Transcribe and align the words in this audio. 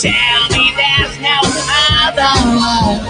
Tell 0.00 0.48
me 0.50 0.72
there's 0.76 1.18
no 1.18 1.40
other 2.06 2.34
one. 2.54 3.02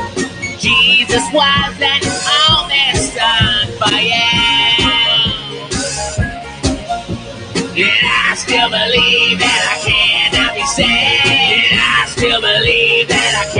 Jesus 0.58 1.22
was 1.34 1.76
an 1.82 2.00
only 2.48 2.94
son 2.96 3.66
for 3.76 3.94
you. 4.00 5.28
Yeah, 7.76 7.92
I 7.92 8.34
still 8.36 8.70
believe 8.70 9.38
that 9.38 9.62
I 9.68 9.76
cannot 9.84 10.54
be 10.54 10.64
saved. 10.64 11.72
Yeah, 11.72 12.02
I 12.02 12.06
still 12.08 12.40
believe 12.40 13.08
that 13.08 13.46
I 13.46 13.57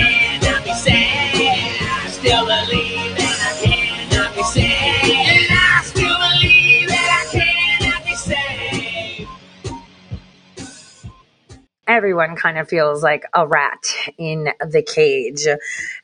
everyone 11.98 12.34
kind 12.36 12.56
of 12.56 12.68
feels 12.68 13.02
like 13.02 13.24
a 13.34 13.44
rat 13.44 13.92
in 14.16 14.48
the 14.60 14.82
cage. 14.82 15.48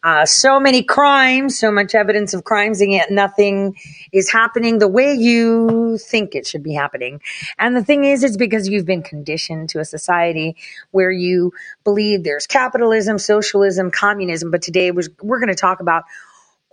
Uh, 0.02 0.26
so 0.26 0.58
many 0.58 0.82
crimes, 0.82 1.56
so 1.56 1.70
much 1.70 1.94
evidence 1.94 2.34
of 2.34 2.42
crimes, 2.42 2.80
and 2.80 2.90
yet 2.90 3.12
nothing 3.12 3.76
is 4.10 4.28
happening 4.28 4.78
the 4.78 4.88
way 4.88 5.14
you 5.14 5.96
think 5.98 6.34
it 6.34 6.48
should 6.48 6.64
be 6.64 6.74
happening. 6.74 7.20
And 7.60 7.76
the 7.76 7.84
thing 7.84 8.04
is, 8.04 8.24
it's 8.24 8.36
because 8.36 8.68
you've 8.68 8.86
been 8.86 9.04
conditioned 9.04 9.68
to 9.68 9.78
a 9.78 9.84
society 9.84 10.56
where 10.90 11.12
you 11.12 11.52
believe 11.84 12.24
there's 12.24 12.48
capitalism, 12.48 13.20
socialism, 13.20 13.92
communism. 13.92 14.50
But 14.50 14.62
today 14.62 14.90
we're 14.90 15.38
going 15.38 15.46
to 15.46 15.54
talk 15.54 15.78
about 15.78 16.02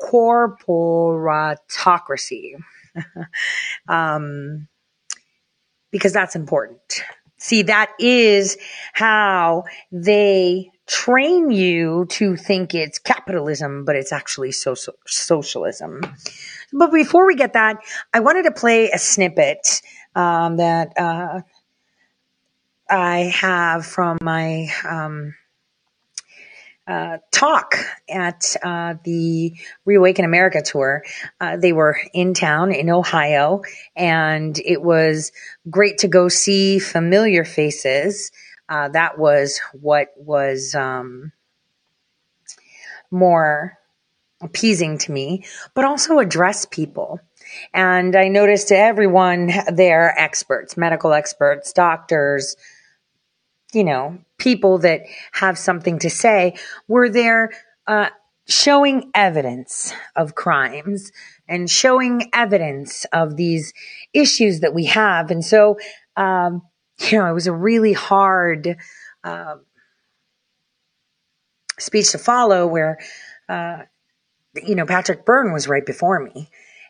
corporatocracy. 0.02 2.56
um, 3.88 4.68
because 5.92 6.12
that's 6.12 6.36
important. 6.36 7.04
See, 7.42 7.64
that 7.64 7.92
is 7.98 8.56
how 8.94 9.64
they 9.92 10.70
train 10.86 11.50
you 11.50 12.06
to 12.10 12.36
think 12.36 12.76
it's 12.76 13.00
capitalism, 13.00 13.84
but 13.84 13.96
it's 13.96 14.12
actually 14.12 14.52
social, 14.52 14.94
socialism. 15.08 16.02
But 16.72 16.92
before 16.92 17.26
we 17.26 17.36
get 17.36 17.54
that, 17.54 17.78
I 18.14 18.20
wanted 18.20 18.44
to 18.44 18.52
play 18.52 18.92
a 18.92 19.00
snippet 19.00 19.82
um, 20.14 20.58
that 20.58 20.94
uh, 20.96 21.42
I 22.88 23.32
have 23.34 23.88
from 23.88 24.20
my 24.22 24.68
um, 24.88 25.34
uh, 26.88 27.18
talk 27.32 27.76
at 28.10 28.56
uh, 28.64 28.96
the 29.04 29.56
Reawaken 29.86 30.26
America 30.26 30.62
tour. 30.62 31.04
Uh, 31.40 31.58
they 31.58 31.74
were 31.74 31.98
in 32.14 32.34
town 32.34 32.72
in 32.72 32.90
Ohio, 32.90 33.62
and 33.96 34.60
it 34.64 34.82
was 34.82 35.32
great 35.70 36.00
to 36.00 36.08
go 36.08 36.28
see 36.28 36.80
familiar 36.80 37.46
faces. 37.46 38.32
Uh, 38.68 38.90
that 38.90 39.18
was 39.18 39.60
what 39.74 40.10
was 40.18 40.76
um, 40.76 41.32
more 43.12 43.78
appeasing 44.42 44.98
to 44.98 45.12
me, 45.12 45.46
but 45.74 45.86
also 45.86 46.20
address 46.20 46.66
people. 46.66 47.20
And 47.74 48.16
I 48.16 48.28
noticed 48.28 48.72
everyone 48.72 49.52
there, 49.72 50.18
experts, 50.18 50.78
medical 50.78 51.14
experts, 51.14 51.74
doctors, 51.74 52.56
you 53.74 53.84
know, 53.84 54.20
people 54.38 54.80
that 54.80 55.02
have 55.32 55.58
something 55.58 56.00
to 56.00 56.10
say 56.10 56.56
were 56.88 57.10
there 57.10 57.52
uh, 57.88 58.10
showing 58.48 59.12
evidence 59.16 59.94
of 60.16 60.36
crimes 60.36 61.12
and 61.48 61.70
showing 61.70 62.30
evidence 62.34 63.06
of 63.14 63.36
these 63.36 63.74
issues 64.14 64.62
that 64.62 64.74
we 64.74 64.86
have. 64.86 65.32
And 65.32 65.44
so, 65.44 65.78
um, 66.18 66.62
you 67.00 67.18
know, 67.18 67.30
it 67.30 67.34
was 67.34 67.48
a 67.48 67.54
really 67.54 67.94
hard 67.94 68.78
uh, 69.24 69.56
speech 71.80 72.12
to 72.12 72.18
follow 72.18 72.68
where, 72.68 73.00
uh, 73.50 73.84
you 74.56 74.76
know, 74.76 74.86
Patrick 74.86 75.26
Byrne 75.26 75.54
was 75.54 75.68
right 75.68 75.86
before 75.86 76.20
me. 76.20 76.50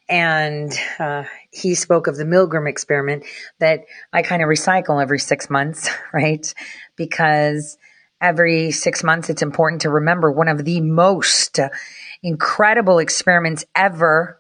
And 0.10 0.74
uh, 1.00 1.24
he 1.52 1.76
spoke 1.76 2.08
of 2.08 2.18
the 2.18 2.26
Milgram 2.26 2.68
experiment 2.68 3.24
that 3.60 3.86
I 4.12 4.22
kind 4.22 4.42
of 4.42 4.48
recycle 4.48 5.02
every 5.02 5.20
six 5.20 5.50
months, 5.50 5.90
right? 6.14 6.54
Because 6.96 7.78
every 8.20 8.72
six 8.72 9.04
months, 9.04 9.30
it's 9.30 9.42
important 9.42 9.82
to 9.84 9.90
remember 9.90 10.32
one 10.32 10.48
of 10.48 10.66
the 10.66 10.82
most 10.82 11.60
incredible 12.22 13.00
experiments 13.00 13.66
ever 13.76 14.40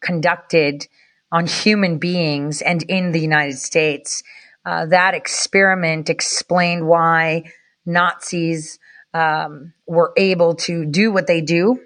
conducted 0.00 0.86
on 1.30 1.46
human 1.46 1.98
beings 1.98 2.62
and 2.62 2.82
in 2.84 3.12
the 3.12 3.20
United 3.20 3.58
States. 3.58 4.22
Uh, 4.64 4.86
that 4.86 5.14
experiment 5.14 6.10
explained 6.10 6.86
why 6.86 7.44
Nazis 7.84 8.78
um, 9.14 9.72
were 9.86 10.12
able 10.16 10.54
to 10.54 10.84
do 10.84 11.12
what 11.12 11.26
they 11.26 11.40
do 11.40 11.80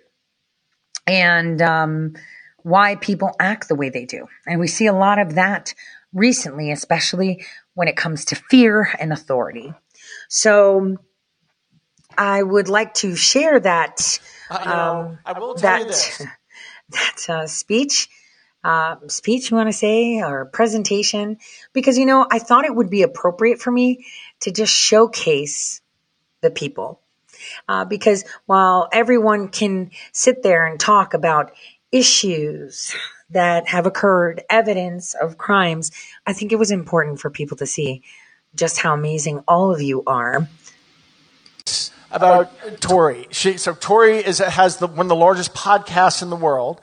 and 1.07 1.61
um, 1.61 2.15
why 2.63 2.97
people 2.97 3.35
act 3.39 3.69
the 3.69 3.75
way 3.75 3.91
they 3.91 4.05
do. 4.05 4.27
And 4.47 4.61
we 4.61 4.67
see 4.67 4.87
a 4.87 4.93
lot 4.93 5.19
of 5.19 5.35
that 5.35 5.75
recently, 6.13 6.71
especially 6.71 7.45
when 7.75 7.89
it 7.89 7.97
comes 7.97 8.27
to 8.27 8.35
fear 8.35 8.93
and 8.99 9.13
authority. 9.13 9.73
So 10.29 10.97
I 12.17 12.43
would 12.43 12.69
like 12.69 12.95
to 12.95 13.17
share 13.17 13.61
that 13.61 14.19
Uh, 14.51 14.65
know, 14.65 14.73
um, 14.73 15.19
I 15.25 15.39
will 15.39 15.55
tell 15.55 15.85
that 15.85 16.21
that 16.91 17.31
uh, 17.31 17.47
speech 17.47 18.09
uh, 18.63 18.97
speech 19.07 19.51
you 19.51 19.57
want 19.57 19.69
to 19.69 19.73
say 19.73 20.21
or 20.21 20.45
presentation 20.47 21.39
because 21.73 21.97
you 21.97 22.07
know 22.07 22.27
I 22.31 22.39
thought 22.39 22.65
it 22.65 22.75
would 22.75 22.91
be 22.91 23.03
appropriate 23.03 23.61
for 23.61 23.71
me 23.71 24.05
to 24.41 24.51
just 24.51 24.73
showcase 24.73 25.81
the 26.43 26.51
people 26.51 27.01
uh, 27.69 27.85
because 27.85 28.25
while 28.47 28.89
everyone 28.93 29.49
can 29.49 29.91
sit 30.13 30.43
there 30.43 30.67
and 30.67 30.79
talk 30.79 31.15
about 31.15 31.53
issues 31.93 32.95
that 33.31 33.69
have 33.69 33.87
occurred, 33.87 34.43
evidence 34.51 35.15
of 35.15 35.39
crimes, 35.39 35.91
I 36.27 36.33
think 36.33 36.53
it 36.53 36.57
was 36.57 36.71
important 36.71 37.21
for 37.21 37.31
people 37.31 37.57
to 37.59 37.67
see 37.67 38.03
just 38.55 38.79
how 38.79 38.95
amazing 38.95 39.43
all 39.47 39.73
of 39.73 39.81
you 39.81 40.03
are. 40.07 40.49
about 42.11 42.51
Tore. 42.81 43.25
She, 43.31 43.57
so 43.57 43.75
Tore 43.75 44.07
is 44.07 44.39
has 44.39 44.79
the, 44.79 44.89
one 44.89 45.01
of 45.01 45.09
the 45.09 45.17
largest 45.17 45.55
podcasts 45.55 46.23
in 46.23 46.31
the 46.31 46.37
world. 46.37 46.81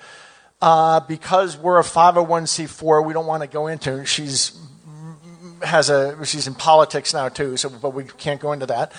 Uh, 0.60 1.02
because 1.02 1.56
we're 1.56 1.80
a 1.80 1.84
501c4, 1.84 3.06
we 3.06 3.14
don't 3.14 3.28
want 3.28 3.44
to 3.44 3.48
go 3.48 3.68
into. 3.68 4.04
She's 4.06 4.60
has 5.64 5.90
a 5.90 6.26
she's 6.26 6.48
in 6.48 6.56
politics 6.56 7.14
now 7.14 7.30
too, 7.30 7.58
so 7.58 7.70
but 7.70 7.94
we 7.94 8.04
can't 8.04 8.40
go 8.40 8.52
into 8.52 8.66
that. 8.68 8.92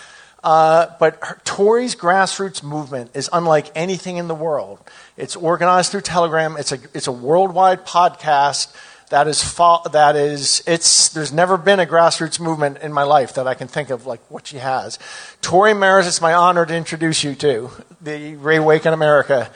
Uh, 0.49 0.95
but 0.99 1.19
her, 1.21 1.39
Tore's 1.45 1.95
grassroots 1.95 2.63
movement 2.63 3.11
is 3.13 3.29
unlike 3.35 3.71
anything 3.75 4.17
in 4.17 4.29
the 4.29 4.35
world. 4.35 4.81
It's 5.15 5.37
organized 5.37 5.91
through 5.91 6.01
Telegram. 6.01 6.57
It's 6.57 6.73
a 6.73 6.79
it's 6.95 7.07
a 7.07 7.13
worldwide 7.13 7.85
podcast 7.85 8.75
that 9.11 9.29
is 9.29 9.45
fo- 9.45 9.83
that 9.93 10.17
is 10.17 10.63
it's 10.67 11.11
there's 11.11 11.35
never 11.35 11.59
been 11.59 11.81
a 11.81 11.85
grassroots 11.85 12.41
movement 12.41 12.79
in 12.79 12.95
my 12.95 13.03
life 13.03 13.35
that 13.35 13.47
I 13.47 13.53
can 13.53 13.69
think 13.69 13.91
of 13.91 14.07
like 14.07 14.21
what 14.31 14.47
she 14.47 14.57
has. 14.57 14.99
Tore 15.43 15.75
Maras, 15.75 16.07
it's 16.07 16.23
my 16.23 16.33
honor 16.33 16.65
to 16.65 16.75
introduce 16.75 17.23
you 17.23 17.35
to 17.35 17.71
the 18.01 18.37
Reawaken 18.37 18.95
America 18.95 19.51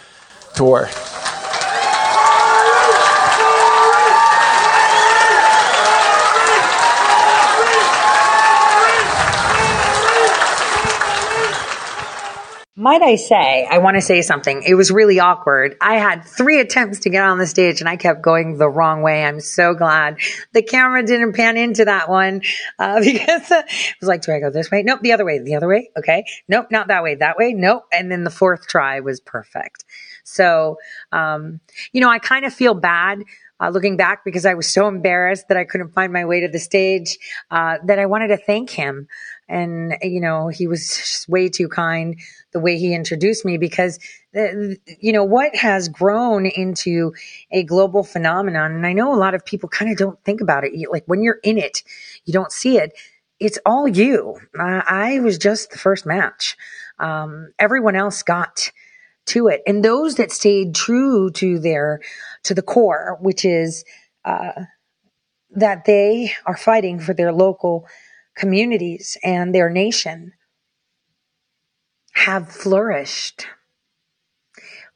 tour. 0.55 0.91
Might 12.83 13.01
I 13.01 13.15
say, 13.15 13.65
I 13.65 13.79
want 13.79 13.95
to 13.95 14.01
say 14.01 14.23
something. 14.23 14.65
It 14.67 14.75
was 14.75 14.91
really 14.91 15.21
awkward. 15.21 15.77
I 15.81 15.99
had 15.99 16.25
three 16.25 16.59
attempts 16.59 16.99
to 17.01 17.11
get 17.11 17.23
on 17.23 17.39
the 17.39 17.47
stage 17.47 17.79
and 17.79 17.89
I 17.89 17.95
kept 17.95 18.23
going 18.23 18.59
the 18.59 18.69
wrong 18.69 19.03
way. 19.03 19.23
I'm 19.23 19.39
so 19.39 19.73
glad 19.73 20.17
the 20.53 20.63
camera 20.63 21.05
didn't 21.05 21.35
pan 21.35 21.57
into 21.57 21.85
that 21.85 22.09
one 22.09 22.43
uh, 22.81 22.99
because 23.05 23.53
it 23.53 23.95
was 24.01 24.09
like, 24.09 24.23
do 24.23 24.33
I 24.33 24.41
go 24.41 24.51
this 24.51 24.69
way? 24.69 24.83
Nope, 24.83 24.99
the 25.01 25.13
other 25.13 25.25
way, 25.25 25.39
the 25.39 25.55
other 25.55 25.69
way. 25.69 25.91
Okay. 25.97 26.25
Nope, 26.49 26.73
not 26.73 26.89
that 26.89 27.05
way, 27.05 27.15
that 27.15 27.37
way. 27.37 27.53
Nope. 27.53 27.85
And 27.93 28.11
then 28.11 28.25
the 28.25 28.31
fourth 28.31 28.67
try 28.67 28.99
was 28.99 29.21
perfect. 29.21 29.85
So, 30.25 30.79
um, 31.13 31.61
you 31.93 32.01
know, 32.01 32.11
I 32.11 32.19
kind 32.19 32.45
of 32.45 32.53
feel 32.53 32.75
bad 32.75 33.23
uh, 33.61 33.69
looking 33.69 33.97
back 33.97 34.25
because 34.25 34.45
I 34.45 34.55
was 34.55 34.69
so 34.69 34.89
embarrassed 34.89 35.47
that 35.47 35.57
I 35.57 35.63
couldn't 35.63 35.95
find 35.95 36.13
my 36.13 36.25
way 36.25 36.41
to 36.41 36.49
the 36.49 36.59
stage 36.59 37.17
uh, 37.49 37.79
that 37.85 38.01
I 38.01 38.07
wanted 38.07 38.29
to 38.29 38.39
thank 38.39 38.71
him. 38.71 39.07
And, 39.49 39.97
you 40.03 40.21
know, 40.21 40.49
he 40.49 40.67
was 40.67 41.25
way 41.29 41.49
too 41.49 41.69
kind 41.69 42.19
the 42.53 42.61
way 42.61 42.79
he 42.79 42.95
introduced 42.95 43.45
me 43.45 43.57
because, 43.59 43.99
uh, 44.37 44.75
you 45.01 45.13
know, 45.13 45.25
what 45.25 45.55
has 45.57 45.89
grown 45.89 46.47
into 46.47 47.13
a 47.51 47.63
global 47.63 48.03
phenomenon, 48.03 48.73
and 48.73 48.87
I 48.87 48.93
know 48.93 49.15
a 49.15 49.17
lot 49.17 49.35
of 49.35 49.45
people 49.45 49.69
kind 49.69 49.91
of 49.91 49.97
don't 49.97 50.23
think 50.25 50.41
about 50.41 50.65
it. 50.65 50.73
Like 50.91 51.05
when 51.07 51.23
you're 51.23 51.41
in 51.43 51.59
it, 51.59 51.83
you 52.25 52.33
don't 52.33 52.53
see 52.53 52.79
it. 52.79 52.93
It's 53.41 53.59
all 53.67 53.89
you. 53.89 54.39
I 54.57 55.19
was 55.21 55.39
just 55.39 55.71
the 55.71 55.79
first 55.79 56.07
match. 56.07 56.57
Um, 56.99 57.53
everyone 57.59 57.97
else 57.97 58.23
got 58.23 58.71
to 59.27 59.49
it. 59.49 59.63
And 59.67 59.85
those 59.85 60.17
that 60.17 60.31
stayed 60.31 60.75
true 60.75 61.31
to 61.33 61.59
their, 61.59 62.01
to 62.45 62.55
the 62.55 62.63
core, 62.63 63.19
which 63.21 63.45
is, 63.45 63.85
uh, 64.25 64.65
that 65.51 65.85
they 65.85 66.33
are 66.47 66.57
fighting 66.57 66.99
for 66.99 67.15
their 67.15 67.33
local 67.33 67.87
communities 68.37 69.19
and 69.23 69.55
their 69.55 69.69
nation 69.69 70.33
have 72.13 72.49
flourished 72.49 73.47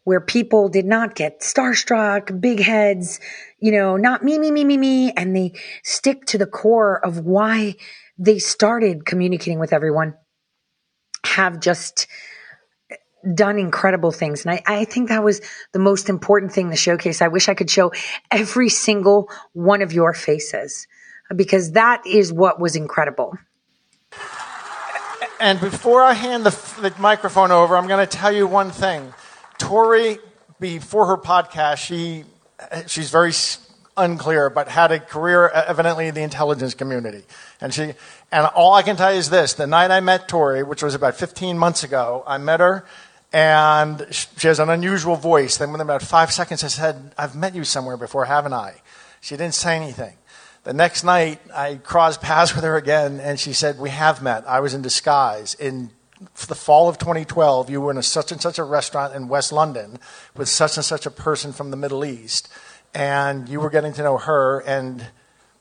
where 0.04 0.20
people 0.20 0.68
did 0.68 0.86
not 0.86 1.16
get 1.16 1.40
starstruck, 1.40 2.40
big 2.40 2.60
heads, 2.60 3.18
you 3.58 3.72
know, 3.72 3.96
not 3.96 4.22
me, 4.22 4.38
me, 4.38 4.52
me, 4.52 4.64
me, 4.64 4.76
me. 4.76 5.10
And 5.10 5.34
they 5.34 5.52
stick 5.82 6.26
to 6.26 6.38
the 6.38 6.46
core 6.46 7.04
of 7.04 7.18
why 7.18 7.74
they 8.16 8.38
started 8.38 9.04
communicating 9.04 9.58
with 9.58 9.72
everyone, 9.72 10.14
have 11.24 11.58
just 11.58 12.06
done 13.34 13.58
incredible 13.58 14.12
things. 14.12 14.44
And 14.44 14.54
I, 14.54 14.62
I 14.64 14.84
think 14.84 15.08
that 15.08 15.24
was 15.24 15.40
the 15.72 15.80
most 15.80 16.08
important 16.08 16.52
thing 16.52 16.70
to 16.70 16.76
showcase. 16.76 17.20
I 17.20 17.26
wish 17.26 17.48
I 17.48 17.54
could 17.54 17.68
show 17.68 17.92
every 18.30 18.68
single 18.68 19.28
one 19.54 19.82
of 19.82 19.92
your 19.92 20.14
faces 20.14 20.86
because 21.34 21.72
that 21.72 22.06
is 22.06 22.32
what 22.32 22.60
was 22.60 22.76
incredible. 22.76 23.36
And 25.38 25.60
before 25.60 26.02
I 26.02 26.14
hand 26.14 26.46
the, 26.46 26.80
the 26.80 26.94
microphone 26.98 27.50
over, 27.50 27.76
I'm 27.76 27.86
going 27.86 28.06
to 28.06 28.16
tell 28.16 28.32
you 28.32 28.46
one 28.46 28.70
thing. 28.70 29.12
Tore, 29.58 30.16
before 30.58 31.06
her 31.06 31.16
podcast, 31.16 31.78
she 31.78 32.24
she's 32.86 33.10
very 33.10 33.32
unclear, 33.96 34.48
but 34.50 34.68
had 34.68 34.92
a 34.92 35.00
career 35.00 35.48
uh, 35.48 35.64
evidently 35.66 36.08
in 36.08 36.14
the 36.14 36.22
intelligence 36.22 36.74
community. 36.74 37.24
And 37.60 37.72
she 37.72 37.94
and 38.32 38.46
all 38.54 38.74
I 38.74 38.82
can 38.82 38.96
tell 38.96 39.12
you 39.12 39.18
is 39.18 39.30
this: 39.30 39.54
the 39.54 39.66
night 39.66 39.90
I 39.90 40.00
met 40.00 40.28
Tore, 40.28 40.64
which 40.64 40.82
was 40.82 40.94
about 40.94 41.16
15 41.16 41.58
months 41.58 41.84
ago, 41.84 42.24
I 42.26 42.38
met 42.38 42.60
her. 42.60 42.84
And 43.32 44.06
she 44.10 44.48
has 44.48 44.60
an 44.60 44.70
unusual 44.70 45.16
voice. 45.16 45.58
Then, 45.58 45.72
within 45.72 45.84
about 45.86 46.00
five 46.00 46.32
seconds, 46.32 46.64
I 46.64 46.68
said, 46.68 47.12
I've 47.18 47.34
met 47.34 47.54
you 47.54 47.64
somewhere 47.64 47.98
before, 47.98 48.24
haven't 48.24 48.54
I? 48.54 48.80
She 49.20 49.36
didn't 49.36 49.54
say 49.54 49.76
anything. 49.76 50.16
The 50.66 50.72
next 50.72 51.04
night, 51.04 51.40
I 51.54 51.76
crossed 51.76 52.20
paths 52.22 52.52
with 52.52 52.64
her 52.64 52.76
again, 52.76 53.20
and 53.20 53.38
she 53.38 53.52
said, 53.52 53.78
We 53.78 53.90
have 53.90 54.20
met. 54.20 54.48
I 54.48 54.58
was 54.58 54.74
in 54.74 54.82
disguise. 54.82 55.54
In 55.54 55.90
the 56.48 56.56
fall 56.56 56.88
of 56.88 56.98
2012, 56.98 57.70
you 57.70 57.80
were 57.80 57.92
in 57.92 57.98
a 57.98 58.02
such 58.02 58.32
and 58.32 58.40
such 58.40 58.58
a 58.58 58.64
restaurant 58.64 59.14
in 59.14 59.28
West 59.28 59.52
London 59.52 60.00
with 60.36 60.48
such 60.48 60.76
and 60.76 60.84
such 60.84 61.06
a 61.06 61.10
person 61.10 61.52
from 61.52 61.70
the 61.70 61.76
Middle 61.76 62.04
East, 62.04 62.48
and 62.94 63.48
you 63.48 63.60
were 63.60 63.70
getting 63.70 63.92
to 63.92 64.02
know 64.02 64.18
her, 64.18 64.58
and 64.66 65.06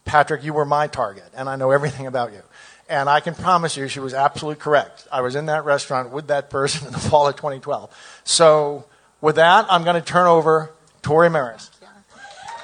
Patrick, 0.06 0.44
you 0.44 0.54
were 0.54 0.66
my 0.66 0.88
target, 0.88 1.30
and 1.36 1.50
I 1.50 1.56
know 1.56 1.70
everything 1.70 2.08
about 2.08 2.34
you. 2.34 2.42
And 2.90 3.08
I 3.08 3.20
can 3.20 3.36
promise 3.36 3.78
you, 3.78 3.88
she 3.88 4.00
was 4.00 4.16
absolutely 4.16 4.60
correct. 4.60 5.08
I 5.12 5.22
was 5.22 5.36
in 5.36 5.46
that 5.46 5.66
restaurant 5.66 6.10
with 6.10 6.28
that 6.30 6.50
person 6.50 6.88
in 6.88 6.94
the 6.94 7.00
fall 7.00 7.28
of 7.28 7.36
2012. 7.36 7.96
So, 8.24 8.86
with 9.22 9.36
that, 9.36 9.68
I'm 9.70 9.84
going 9.84 10.02
to 10.02 10.08
turn 10.08 10.26
over 10.26 10.72
Tore 11.04 11.30
Maras. 11.30 11.70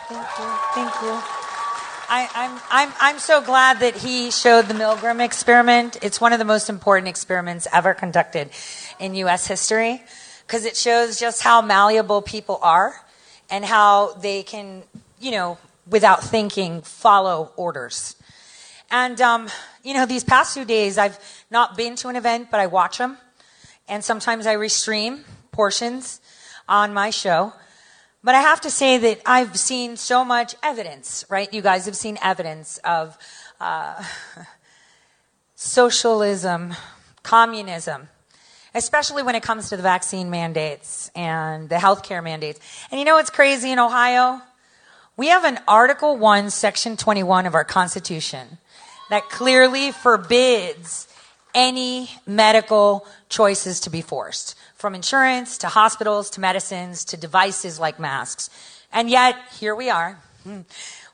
Thank 0.10 0.28
you. 0.40 0.46
Thank 0.74 1.02
you. 1.04 1.41
I, 2.14 2.24
am 2.24 2.30
I'm, 2.36 2.62
I'm, 2.70 2.94
I'm 3.00 3.20
so 3.20 3.40
glad 3.40 3.80
that 3.80 3.96
he 3.96 4.32
showed 4.32 4.64
the 4.64 4.74
Milgram 4.74 5.24
experiment. 5.24 5.98
It's 6.02 6.20
one 6.20 6.34
of 6.34 6.40
the 6.40 6.46
most 6.46 6.70
important 6.70 7.08
experiments 7.08 7.70
ever 7.72 7.94
conducted 7.94 8.50
in 9.00 9.16
U.S. 9.16 9.48
history 9.48 10.04
because 10.46 10.66
it 10.66 10.76
shows 10.76 11.18
just 11.18 11.42
how 11.42 11.62
malleable 11.62 12.22
people 12.22 12.60
are 12.62 12.94
and 13.50 13.64
how 13.64 14.12
they 14.16 14.44
can, 14.44 14.84
you 15.22 15.32
know, 15.32 15.58
without 15.88 16.22
thinking, 16.22 16.82
follow 16.82 17.54
orders. 17.56 18.18
And, 18.90 19.22
um, 19.22 19.48
you 19.82 19.94
know, 19.94 20.06
these 20.06 20.26
past 20.26 20.54
two 20.54 20.66
days, 20.66 20.98
I've 20.98 21.18
not 21.50 21.78
been 21.78 21.96
to 21.96 22.10
an 22.10 22.18
event, 22.18 22.50
but 22.52 22.60
I 22.60 22.68
watch 22.68 22.98
them. 22.98 23.20
And 23.88 24.04
sometimes 24.04 24.46
I 24.46 24.58
restream 24.58 25.24
portions 25.54 26.20
on 26.68 26.94
my 26.94 27.10
show. 27.10 27.54
But 28.24 28.36
I 28.36 28.42
have 28.42 28.62
to 28.62 28.70
say 28.70 29.00
that 29.00 29.22
I've 29.26 29.58
seen 29.58 29.98
so 29.98 30.24
much 30.24 30.56
evidence, 30.62 31.26
right? 31.28 31.52
You 31.52 31.62
guys 31.64 31.86
have 31.88 31.96
seen 31.96 32.20
evidence 32.22 32.80
of 32.84 33.18
uh, 33.60 34.04
socialism, 35.56 36.76
communism, 37.24 38.10
especially 38.76 39.24
when 39.24 39.34
it 39.34 39.42
comes 39.42 39.70
to 39.70 39.78
the 39.78 39.82
vaccine 39.82 40.30
mandates 40.30 41.10
and 41.16 41.68
the 41.68 41.76
healthcare 41.76 42.24
mandates. 42.24 42.60
And 42.92 43.00
you 43.00 43.06
know 43.06 43.16
what's 43.16 43.32
crazy 43.32 43.72
in 43.72 43.80
Ohio? 43.80 44.40
We 45.18 45.28
have 45.28 45.44
an 45.44 45.60
Article 45.68 46.16
1, 46.16 46.52
Section 46.52 46.98
21 46.98 47.48
of 47.48 47.56
our 47.56 47.66
Constitution 47.66 48.60
that 49.10 49.30
clearly 49.30 49.92
forbids 49.92 51.08
any 51.56 52.12
medical 52.28 53.08
choices 53.30 53.80
to 53.82 53.90
be 53.90 54.02
forced 54.02 54.56
from 54.82 54.96
insurance 54.96 55.60
to 55.60 55.68
hospitals 55.68 56.32
to 56.32 56.42
medicines 56.42 57.06
to 57.06 57.16
devices 57.16 57.80
like 57.80 58.00
masks. 58.00 58.50
And 58.92 59.10
yet, 59.10 59.36
here 59.60 59.76
we 59.76 59.90
are. 59.90 60.20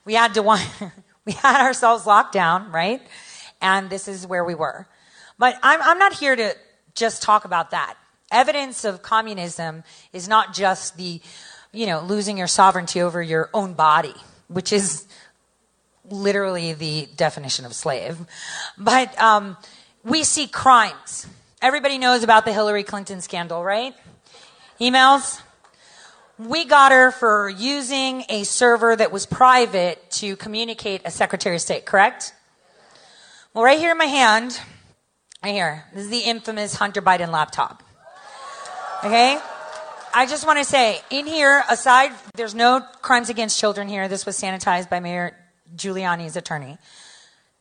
We 0.06 0.14
had 0.14 0.36
to 0.36 0.42
we 1.26 1.34
had 1.34 1.66
ourselves 1.66 2.06
locked 2.06 2.32
down, 2.32 2.72
right? 2.72 3.02
And 3.62 3.90
this 3.90 4.08
is 4.08 4.26
where 4.26 4.46
we 4.46 4.56
were. 4.56 4.88
But 5.38 5.60
I'm, 5.62 5.82
I'm 5.82 6.00
not 6.00 6.14
here 6.14 6.34
to 6.34 6.56
just 6.96 7.22
talk 7.22 7.44
about 7.44 7.72
that. 7.72 7.96
Evidence 8.32 8.86
of 8.86 9.02
communism 9.02 9.84
is 10.14 10.30
not 10.30 10.54
just 10.54 10.96
the, 10.96 11.20
you 11.74 11.88
know, 11.88 12.00
losing 12.00 12.38
your 12.38 12.48
sovereignty 12.48 13.02
over 13.02 13.22
your 13.22 13.50
own 13.54 13.74
body, 13.74 14.16
which 14.48 14.72
is 14.72 15.06
literally 16.10 16.72
the 16.72 17.10
definition 17.18 17.66
of 17.66 17.74
slave. 17.74 18.18
But 18.78 19.22
um, 19.22 19.58
we 20.06 20.24
see 20.24 20.48
crimes 20.48 21.28
Everybody 21.60 21.98
knows 21.98 22.22
about 22.22 22.46
the 22.46 22.54
Hillary 22.54 22.84
Clinton 22.84 23.20
scandal, 23.20 23.64
right? 23.64 23.96
Emails? 24.80 25.42
We 26.38 26.66
got 26.66 26.92
her 26.92 27.10
for 27.10 27.50
using 27.50 28.26
a 28.30 28.44
server 28.44 28.96
that 28.96 29.12
was 29.12 29.26
private 29.26 30.12
to 30.12 30.36
communicate 30.36 31.02
a 31.04 31.10
Secretary 31.10 31.56
of 31.56 31.62
State, 31.64 31.84
correct? 31.88 32.32
Well, 33.56 33.64
right 33.64 33.80
here 33.80 33.90
in 33.90 33.98
my 33.98 34.06
hand, 34.06 34.60
right 35.44 35.52
here, 35.52 35.86
this 35.96 36.04
is 36.04 36.10
the 36.12 36.20
infamous 36.20 36.76
Hunter 36.76 37.02
Biden 37.02 37.32
laptop. 37.32 37.82
Okay? 39.04 39.40
I 40.14 40.28
just 40.28 40.46
want 40.46 40.60
to 40.60 40.66
say, 40.66 41.02
in 41.10 41.26
here, 41.26 41.64
aside, 41.72 42.12
there's 42.36 42.54
no 42.54 42.82
crimes 43.02 43.30
against 43.30 43.60
children 43.60 43.88
here. 43.88 44.08
This 44.08 44.28
was 44.28 44.40
sanitized 44.40 44.92
by 44.92 45.00
Mayor 45.00 45.36
Giuliani's 45.76 46.36
attorney. 46.36 46.78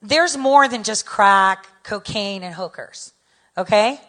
There's 0.03 0.37
more 0.37 0.69
than 0.69 0.83
just 0.83 1.07
crack, 1.07 1.67
cocaine, 1.83 2.43
and 2.43 2.55
hookers. 2.55 3.15
Okay? 3.57 4.01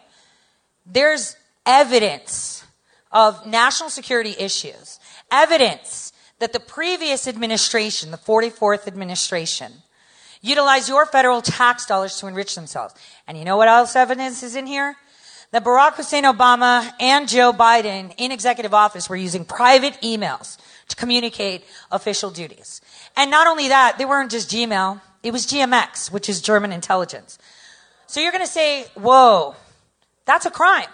There's 0.84 1.36
evidence 1.66 2.64
of 3.12 3.46
national 3.46 3.90
security 3.90 4.34
issues, 4.38 4.98
evidence 5.30 6.12
that 6.38 6.52
the 6.52 6.60
previous 6.60 7.26
administration, 7.26 8.10
the 8.10 8.16
44th 8.16 8.86
administration, 8.86 9.72
utilized 10.40 10.88
your 10.88 11.06
federal 11.06 11.42
tax 11.42 11.86
dollars 11.86 12.16
to 12.18 12.26
enrich 12.26 12.54
themselves. 12.54 12.94
And 13.26 13.36
you 13.36 13.44
know 13.44 13.56
what 13.56 13.68
else 13.68 13.96
evidence 13.96 14.42
is 14.42 14.54
in 14.54 14.66
here? 14.66 14.96
That 15.50 15.64
Barack 15.64 15.94
Hussein 15.94 16.24
Obama 16.24 16.92
and 17.00 17.26
Joe 17.28 17.52
Biden 17.52 18.14
in 18.18 18.30
executive 18.30 18.74
office 18.74 19.08
were 19.08 19.16
using 19.16 19.44
private 19.44 19.94
emails 20.02 20.58
to 20.88 20.96
communicate 20.96 21.64
official 21.90 22.30
duties. 22.30 22.80
And 23.16 23.30
not 23.30 23.46
only 23.46 23.68
that, 23.68 23.96
they 23.98 24.04
weren't 24.04 24.30
just 24.30 24.50
Gmail, 24.50 25.00
it 25.22 25.32
was 25.32 25.46
GMX, 25.46 26.12
which 26.12 26.28
is 26.28 26.40
German 26.40 26.70
intelligence. 26.70 27.38
So 28.08 28.20
you're 28.20 28.32
going 28.32 28.44
to 28.44 28.50
say, 28.50 28.86
whoa, 28.94 29.54
that's 30.24 30.46
a 30.46 30.50
crime, 30.50 30.88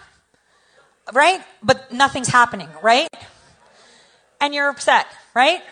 right? 1.13 1.41
But 1.63 1.93
nothing's 1.93 2.27
happening, 2.27 2.69
right? 2.83 3.09
And 4.41 4.53
you're 4.53 4.69
upset, 4.69 5.07
right? 5.33 5.63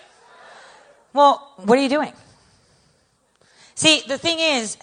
Well, 1.12 1.52
what 1.56 1.76
are 1.76 1.82
you 1.82 1.88
doing? 1.88 2.12
See, 3.74 4.02
the 4.06 4.18
thing 4.18 4.38
is, 4.38 4.76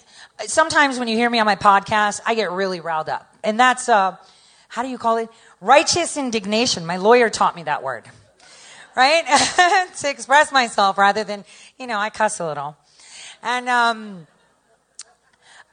sometimes 0.48 1.00
when 1.00 1.08
you 1.08 1.16
hear 1.16 1.30
me 1.30 1.40
on 1.40 1.46
my 1.46 1.56
podcast, 1.56 2.20
I 2.26 2.36
get 2.36 2.52
really 2.52 2.82
riled 2.82 3.08
up. 3.08 3.34
And 3.42 3.58
that's, 3.58 3.88
uh, 3.88 4.18
how 4.68 4.84
do 4.84 4.90
you 4.90 4.98
call 4.98 5.16
it? 5.16 5.30
Righteous 5.62 6.18
indignation. 6.18 6.86
My 6.86 6.98
lawyer 6.98 7.30
taught 7.30 7.56
me 7.56 7.64
that 7.64 7.84
word, 7.84 8.04
right? 8.98 9.24
to 10.00 10.10
express 10.10 10.52
myself 10.52 10.98
rather 10.98 11.24
than, 11.24 11.46
you 11.78 11.88
know, 11.88 11.98
I 11.98 12.10
cuss 12.10 12.42
a 12.42 12.46
little. 12.46 12.76
And, 13.42 13.70
um, 13.70 14.28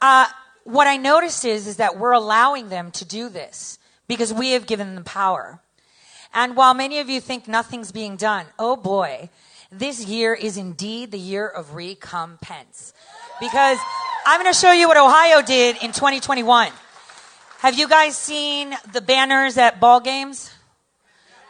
uh, 0.01 0.27
what 0.67 0.85
I 0.85 0.97
noticed 0.97 1.45
is, 1.45 1.65
is 1.65 1.77
that 1.77 1.97
we're 1.97 2.11
allowing 2.11 2.67
them 2.67 2.91
to 2.91 3.05
do 3.05 3.29
this 3.29 3.79
because 4.05 4.33
we 4.33 4.51
have 4.51 4.67
given 4.67 4.95
them 4.95 5.05
power. 5.05 5.61
And 6.33 6.57
while 6.57 6.73
many 6.73 6.99
of 6.99 7.09
you 7.09 7.21
think 7.21 7.47
nothing's 7.47 7.93
being 7.93 8.17
done, 8.17 8.47
oh 8.59 8.75
boy, 8.75 9.29
this 9.71 10.05
year 10.05 10.33
is 10.33 10.57
indeed 10.57 11.11
the 11.11 11.19
year 11.19 11.47
of 11.47 11.73
recompense. 11.73 12.93
Because 13.39 13.77
I'm 14.25 14.41
going 14.41 14.53
to 14.53 14.59
show 14.59 14.73
you 14.73 14.89
what 14.89 14.97
Ohio 14.97 15.41
did 15.41 15.77
in 15.81 15.93
2021. 15.93 16.71
Have 17.59 17.79
you 17.79 17.87
guys 17.87 18.17
seen 18.17 18.75
the 18.91 18.99
banners 18.99 19.57
at 19.57 19.79
ball 19.79 20.01
games? 20.01 20.51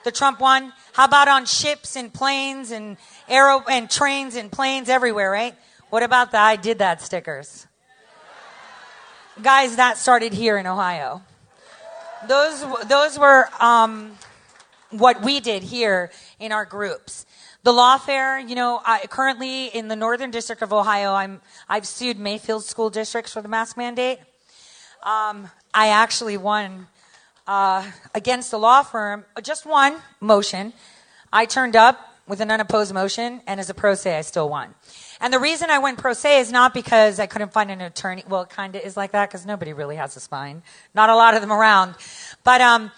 The 0.04 0.12
Trump 0.12 0.40
one? 0.40 0.74
How 0.94 1.06
about 1.06 1.28
on 1.28 1.46
ships 1.46 1.96
and 1.96 2.14
planes 2.14 2.70
and 2.70 2.98
aero 3.28 3.64
and 3.68 3.90
trains 3.90 4.36
and 4.36 4.52
planes 4.52 4.90
everywhere, 4.90 5.32
right? 5.32 5.56
What 5.90 6.04
about 6.04 6.30
the 6.30 6.38
I 6.38 6.56
did 6.56 6.78
that 6.80 7.02
stickers? 7.02 7.66
Guys, 9.44 9.76
that 9.76 10.00
started 10.00 10.34
here 10.34 10.58
in 10.58 10.66
Ohio. 10.66 11.22
Those, 12.28 12.66
those 12.88 13.20
were, 13.20 13.48
um, 13.60 14.18
what 14.90 15.22
we 15.22 15.40
did 15.40 15.62
here 15.62 16.10
in 16.40 16.52
our 16.52 16.66
groups. 16.66 17.28
The 17.62 17.72
lawfare, 17.72 18.48
you 18.48 18.56
know, 18.56 18.82
I, 18.84 19.06
currently 19.06 19.68
in 19.68 19.90
the 19.90 19.96
Northern 19.96 20.32
District 20.32 20.64
of 20.64 20.74
Ohio, 20.74 21.14
I'm, 21.14 21.42
I've 21.70 21.86
sued 21.86 22.18
Mayfield 22.18 22.64
school 22.64 22.90
districts 22.90 23.32
for 23.32 23.44
the 23.44 23.48
mask 23.48 23.78
mandate. 23.78 24.18
Um, 25.04 25.52
I 25.72 25.90
actually 25.90 26.38
won 26.38 26.88
uh, 27.46 27.86
against 28.16 28.50
the 28.50 28.58
law 28.58 28.82
firm, 28.82 29.24
just 29.44 29.68
one 29.68 29.98
motion. 30.20 30.74
I 31.32 31.46
turned 31.46 31.76
up 31.76 32.18
with 32.28 32.42
an 32.42 32.50
unopposed 32.50 32.92
motion, 32.92 33.42
and 33.46 33.60
as 33.60 33.70
a 33.70 33.76
pro 33.76 33.94
se, 33.94 34.18
I 34.18 34.22
still 34.22 34.50
won. 34.50 34.74
And 35.20 35.34
the 35.34 35.40
reason 35.40 35.70
I 35.70 35.80
went 35.80 35.98
pro 35.98 36.14
se 36.14 36.40
is 36.40 36.52
not 36.52 36.74
because 36.74 37.20
I 37.20 37.26
couldn't 37.26 37.52
find 37.52 37.72
an 37.72 37.82
attorney. 37.82 38.24
Well, 38.28 38.44
it 38.44 38.50
kind 38.50 38.76
of 38.76 38.82
is 38.82 38.96
like 38.96 39.12
that 39.12 39.30
because 39.30 39.46
nobody 39.46 39.74
really 39.74 39.96
has 39.96 40.16
a 40.16 40.20
spine. 40.20 40.62
Not 40.94 41.10
a 41.10 41.16
lot 41.16 41.34
of 41.34 41.42
them 41.42 41.52
around. 41.52 41.96
But 42.44 42.62
um, 42.62 42.92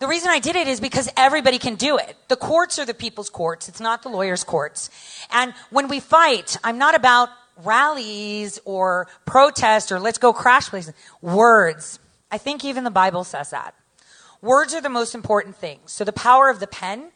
the 0.00 0.06
reason 0.06 0.30
I 0.30 0.38
did 0.38 0.56
it 0.56 0.68
is 0.68 0.80
because 0.80 1.10
everybody 1.16 1.58
can 1.58 1.76
do 1.76 1.96
it. 1.96 2.16
The 2.28 2.36
courts 2.36 2.78
are 2.78 2.84
the 2.84 2.94
people's 2.94 3.30
courts. 3.30 3.68
It's 3.68 3.80
not 3.80 4.02
the 4.02 4.08
lawyers' 4.08 4.44
courts. 4.44 4.90
And 5.30 5.54
when 5.70 5.88
we 5.88 6.00
fight, 6.00 6.56
I'm 6.62 6.78
not 6.78 6.94
about 6.94 7.30
rallies 7.64 8.58
or 8.64 9.08
protest 9.26 9.92
or 9.92 10.00
let's 10.00 10.18
go 10.18 10.32
crash 10.32 10.68
places. 10.68 10.94
Words. 11.20 11.98
I 12.30 12.38
think 12.38 12.64
even 12.64 12.84
the 12.84 12.90
Bible 12.90 13.24
says 13.24 13.50
that. 13.50 13.74
Words 14.42 14.74
are 14.74 14.80
the 14.80 14.88
most 14.88 15.14
important 15.14 15.56
thing. 15.56 15.80
So 15.86 16.04
the 16.04 16.12
power 16.12 16.48
of 16.48 16.60
the 16.60 16.66
pen 16.66 17.10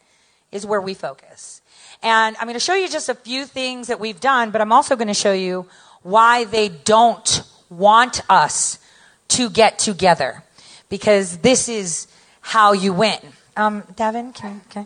is 0.51 0.65
where 0.65 0.81
we 0.81 0.93
focus. 0.93 1.61
And 2.05 2.37
I'm 2.37 2.45
going 2.45 2.53
to 2.53 2.59
show 2.59 2.75
you 2.75 2.87
just 2.87 3.09
a 3.09 3.15
few 3.15 3.45
things 3.47 3.87
that 3.87 3.99
we've 3.99 4.19
done, 4.19 4.51
but 4.51 4.61
I'm 4.61 4.71
also 4.71 4.95
going 4.95 5.07
to 5.07 5.15
show 5.15 5.33
you 5.33 5.65
why 6.03 6.43
they 6.43 6.69
don't 6.69 7.41
want 7.67 8.21
us 8.29 8.77
to 9.29 9.49
get 9.49 9.79
together. 9.79 10.43
Because 10.87 11.39
this 11.39 11.67
is 11.67 12.07
how 12.41 12.73
you 12.73 12.93
win. 12.93 13.17
Um, 13.57 13.81
can, 13.97 14.33
can 14.69 14.85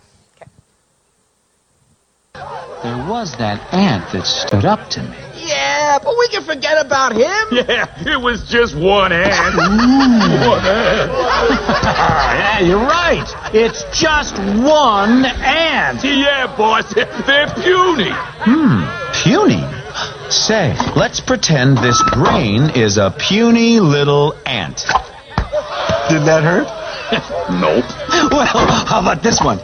There 2.84 2.98
was 3.10 3.36
that 3.38 3.74
ant 3.74 4.12
that 4.14 4.26
stood 4.26 4.66
up 4.66 4.90
to 4.92 5.04
me. 5.04 5.18
Yeah, 5.36 6.00
but 6.04 6.16
we 6.18 6.28
can 6.30 6.44
forget 6.44 6.86
about 6.86 7.14
him. 7.14 7.26
Yeah, 7.70 8.14
it 8.14 8.22
was 8.22 8.48
just 8.48 8.76
one 8.76 9.12
ant. 9.12 9.56
one 9.58 10.66
ant. 10.66 11.12
yeah, 12.40 12.60
you're 12.60 12.80
right. 12.80 13.26
It's 13.54 13.84
just 14.00 14.38
one 14.38 15.26
ant. 15.26 16.04
Yeah, 16.04 16.56
boss, 16.56 16.94
they're 16.94 17.48
puny. 17.56 18.12
Hmm, 18.14 18.86
puny. 19.24 19.64
Say, 20.30 20.76
let's 20.96 21.20
pretend 21.20 21.80
this 21.80 22.02
grain 22.04 22.70
is 22.76 22.98
a 22.98 23.12
puny 23.18 23.80
little 23.80 24.36
ant. 24.46 24.86
Did 26.10 26.24
that 26.26 26.44
hurt? 26.44 26.68
nope. 27.60 27.86
Well, 28.32 28.46
how 28.46 29.00
about 29.02 29.24
this 29.24 29.42
one? 29.42 29.60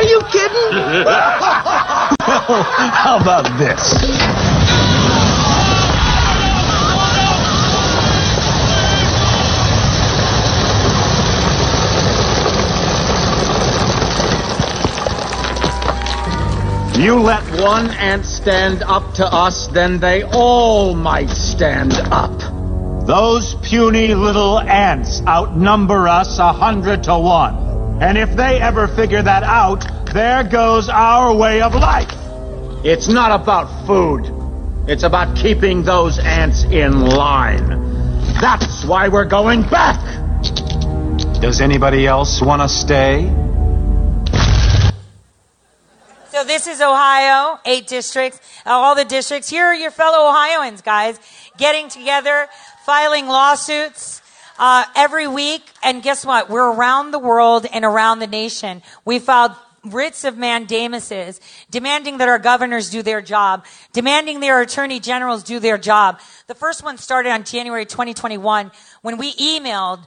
Are 0.00 0.04
you 0.04 0.20
kidding? 0.32 0.94
well, 1.04 2.62
how 2.96 3.18
about 3.20 3.44
this? 3.58 3.92
You 16.98 17.20
let 17.20 17.44
one 17.60 17.90
ant 17.90 18.24
stand 18.24 18.82
up 18.82 19.12
to 19.16 19.26
us, 19.26 19.66
then 19.66 20.00
they 20.00 20.22
all 20.22 20.94
might 20.94 21.28
stand 21.28 21.92
up. 21.92 22.38
Those 23.06 23.54
puny 23.56 24.14
little 24.14 24.60
ants 24.60 25.20
outnumber 25.26 26.08
us 26.08 26.38
a 26.38 26.54
hundred 26.54 27.02
to 27.02 27.18
one. 27.18 27.69
And 28.00 28.16
if 28.16 28.34
they 28.34 28.58
ever 28.58 28.88
figure 28.88 29.20
that 29.20 29.42
out, 29.42 29.84
there 30.14 30.42
goes 30.42 30.88
our 30.88 31.36
way 31.36 31.60
of 31.60 31.74
life. 31.74 32.10
It's 32.82 33.08
not 33.08 33.38
about 33.38 33.86
food. 33.86 34.24
It's 34.88 35.02
about 35.02 35.36
keeping 35.36 35.82
those 35.82 36.18
ants 36.18 36.64
in 36.64 36.98
line. 36.98 37.68
That's 38.40 38.86
why 38.86 39.08
we're 39.08 39.26
going 39.26 39.62
back. 39.62 40.00
Does 41.42 41.60
anybody 41.60 42.06
else 42.06 42.40
want 42.40 42.62
to 42.62 42.70
stay? 42.70 43.28
So 46.30 46.44
this 46.44 46.66
is 46.68 46.80
Ohio, 46.80 47.58
eight 47.66 47.86
districts, 47.86 48.40
all 48.64 48.94
the 48.94 49.04
districts. 49.04 49.50
Here 49.50 49.66
are 49.66 49.74
your 49.74 49.90
fellow 49.90 50.30
Ohioans, 50.30 50.80
guys, 50.80 51.20
getting 51.58 51.90
together, 51.90 52.48
filing 52.86 53.26
lawsuits 53.26 54.19
uh, 54.60 54.84
every 54.94 55.26
week. 55.26 55.62
And 55.82 56.02
guess 56.02 56.24
what? 56.24 56.48
We're 56.48 56.72
around 56.72 57.10
the 57.10 57.18
world 57.18 57.66
and 57.72 57.84
around 57.84 58.20
the 58.20 58.28
nation. 58.28 58.82
We 59.04 59.18
filed 59.18 59.52
writs 59.82 60.24
of 60.24 60.34
mandamuses, 60.34 61.40
demanding 61.70 62.18
that 62.18 62.28
our 62.28 62.38
governors 62.38 62.90
do 62.90 63.02
their 63.02 63.22
job, 63.22 63.64
demanding 63.94 64.40
their 64.40 64.60
attorney 64.60 65.00
generals 65.00 65.42
do 65.42 65.58
their 65.58 65.78
job. 65.78 66.20
The 66.48 66.54
first 66.54 66.84
one 66.84 66.98
started 66.98 67.30
on 67.30 67.44
January 67.44 67.86
2021 67.86 68.70
when 69.00 69.16
we 69.16 69.32
emailed 69.32 70.06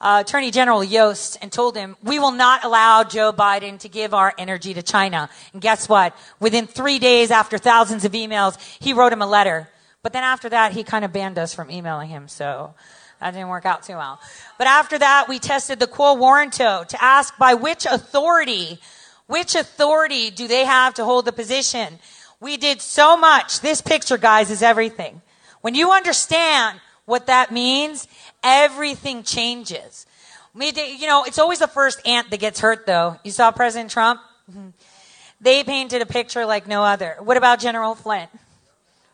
uh, 0.00 0.24
Attorney 0.26 0.50
General 0.50 0.82
Yost 0.82 1.38
and 1.40 1.52
told 1.52 1.76
him, 1.76 1.96
we 2.02 2.18
will 2.18 2.32
not 2.32 2.64
allow 2.64 3.04
Joe 3.04 3.32
Biden 3.32 3.78
to 3.78 3.88
give 3.88 4.12
our 4.12 4.34
energy 4.36 4.74
to 4.74 4.82
China. 4.82 5.30
And 5.52 5.62
guess 5.62 5.88
what? 5.88 6.16
Within 6.40 6.66
three 6.66 6.98
days 6.98 7.30
after 7.30 7.56
thousands 7.56 8.04
of 8.04 8.10
emails, 8.10 8.58
he 8.80 8.92
wrote 8.92 9.12
him 9.12 9.22
a 9.22 9.26
letter. 9.28 9.68
But 10.02 10.12
then 10.12 10.24
after 10.24 10.48
that, 10.48 10.72
he 10.72 10.82
kind 10.82 11.04
of 11.04 11.12
banned 11.12 11.38
us 11.38 11.54
from 11.54 11.70
emailing 11.70 12.08
him. 12.08 12.26
So 12.26 12.74
that 13.22 13.34
didn't 13.34 13.48
work 13.48 13.64
out 13.64 13.84
too 13.84 13.94
well. 13.94 14.18
But 14.58 14.66
after 14.66 14.98
that, 14.98 15.28
we 15.28 15.38
tested 15.38 15.78
the 15.78 15.86
quo 15.86 16.16
warranto 16.16 16.86
to 16.86 17.02
ask 17.02 17.38
by 17.38 17.54
which 17.54 17.86
authority, 17.86 18.80
which 19.28 19.54
authority 19.54 20.30
do 20.30 20.48
they 20.48 20.64
have 20.64 20.94
to 20.94 21.04
hold 21.04 21.24
the 21.24 21.32
position? 21.32 22.00
We 22.40 22.56
did 22.56 22.82
so 22.82 23.16
much. 23.16 23.60
This 23.60 23.80
picture, 23.80 24.18
guys, 24.18 24.50
is 24.50 24.60
everything. 24.60 25.22
When 25.60 25.76
you 25.76 25.92
understand 25.92 26.80
what 27.04 27.26
that 27.26 27.52
means, 27.52 28.08
everything 28.42 29.22
changes. 29.22 30.04
You 30.54 31.06
know, 31.06 31.22
it's 31.24 31.38
always 31.38 31.60
the 31.60 31.68
first 31.68 32.04
ant 32.04 32.28
that 32.30 32.40
gets 32.40 32.58
hurt, 32.58 32.86
though. 32.86 33.20
You 33.22 33.30
saw 33.30 33.52
President 33.52 33.90
Trump? 33.90 34.20
They 35.42 35.64
painted 35.64 36.00
a 36.00 36.06
picture 36.06 36.46
like 36.46 36.68
no 36.68 36.84
other. 36.84 37.16
What 37.18 37.36
about 37.36 37.58
General 37.58 37.96
Flynn? 37.96 38.28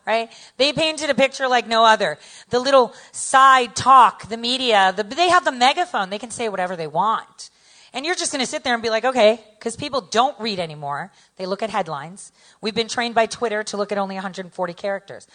Right? 0.09 0.31
They 0.57 0.73
painted 0.73 1.11
a 1.11 1.13
picture 1.13 1.47
like 1.47 1.67
no 1.67 1.85
other. 1.85 2.17
The 2.49 2.57
little 2.57 2.95
side 3.11 3.75
talk, 3.75 4.27
the 4.27 4.37
media, 4.37 4.91
the, 4.97 5.03
they 5.03 5.29
have 5.29 5.45
the 5.45 5.51
megaphone. 5.51 6.09
They 6.09 6.17
can 6.17 6.31
say 6.31 6.49
whatever 6.49 6.75
they 6.75 6.87
want. 6.87 7.51
And 7.93 8.07
you're 8.07 8.15
just 8.15 8.31
going 8.31 8.43
to 8.43 8.49
sit 8.49 8.63
there 8.63 8.73
and 8.73 8.81
be 8.81 8.89
like, 8.89 9.05
okay, 9.05 9.39
because 9.59 9.75
people 9.75 10.01
don't 10.01 10.35
read 10.39 10.57
anymore. 10.57 11.11
They 11.35 11.45
look 11.45 11.61
at 11.61 11.69
headlines. 11.69 12.31
We've 12.59 12.73
been 12.73 12.87
trained 12.87 13.13
by 13.13 13.27
Twitter 13.27 13.61
to 13.65 13.77
look 13.77 13.91
at 13.91 13.99
only 13.99 14.15
140 14.15 14.73
characters. 14.73 15.27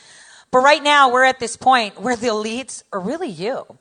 But 0.51 0.65
right 0.65 0.83
now, 0.83 1.13
we're 1.13 1.23
at 1.23 1.39
this 1.39 1.57
point 1.57 2.01
where 2.01 2.17
the 2.17 2.27
elites 2.27 2.83
are 2.93 2.99
really 2.99 3.31
you. 3.31 3.79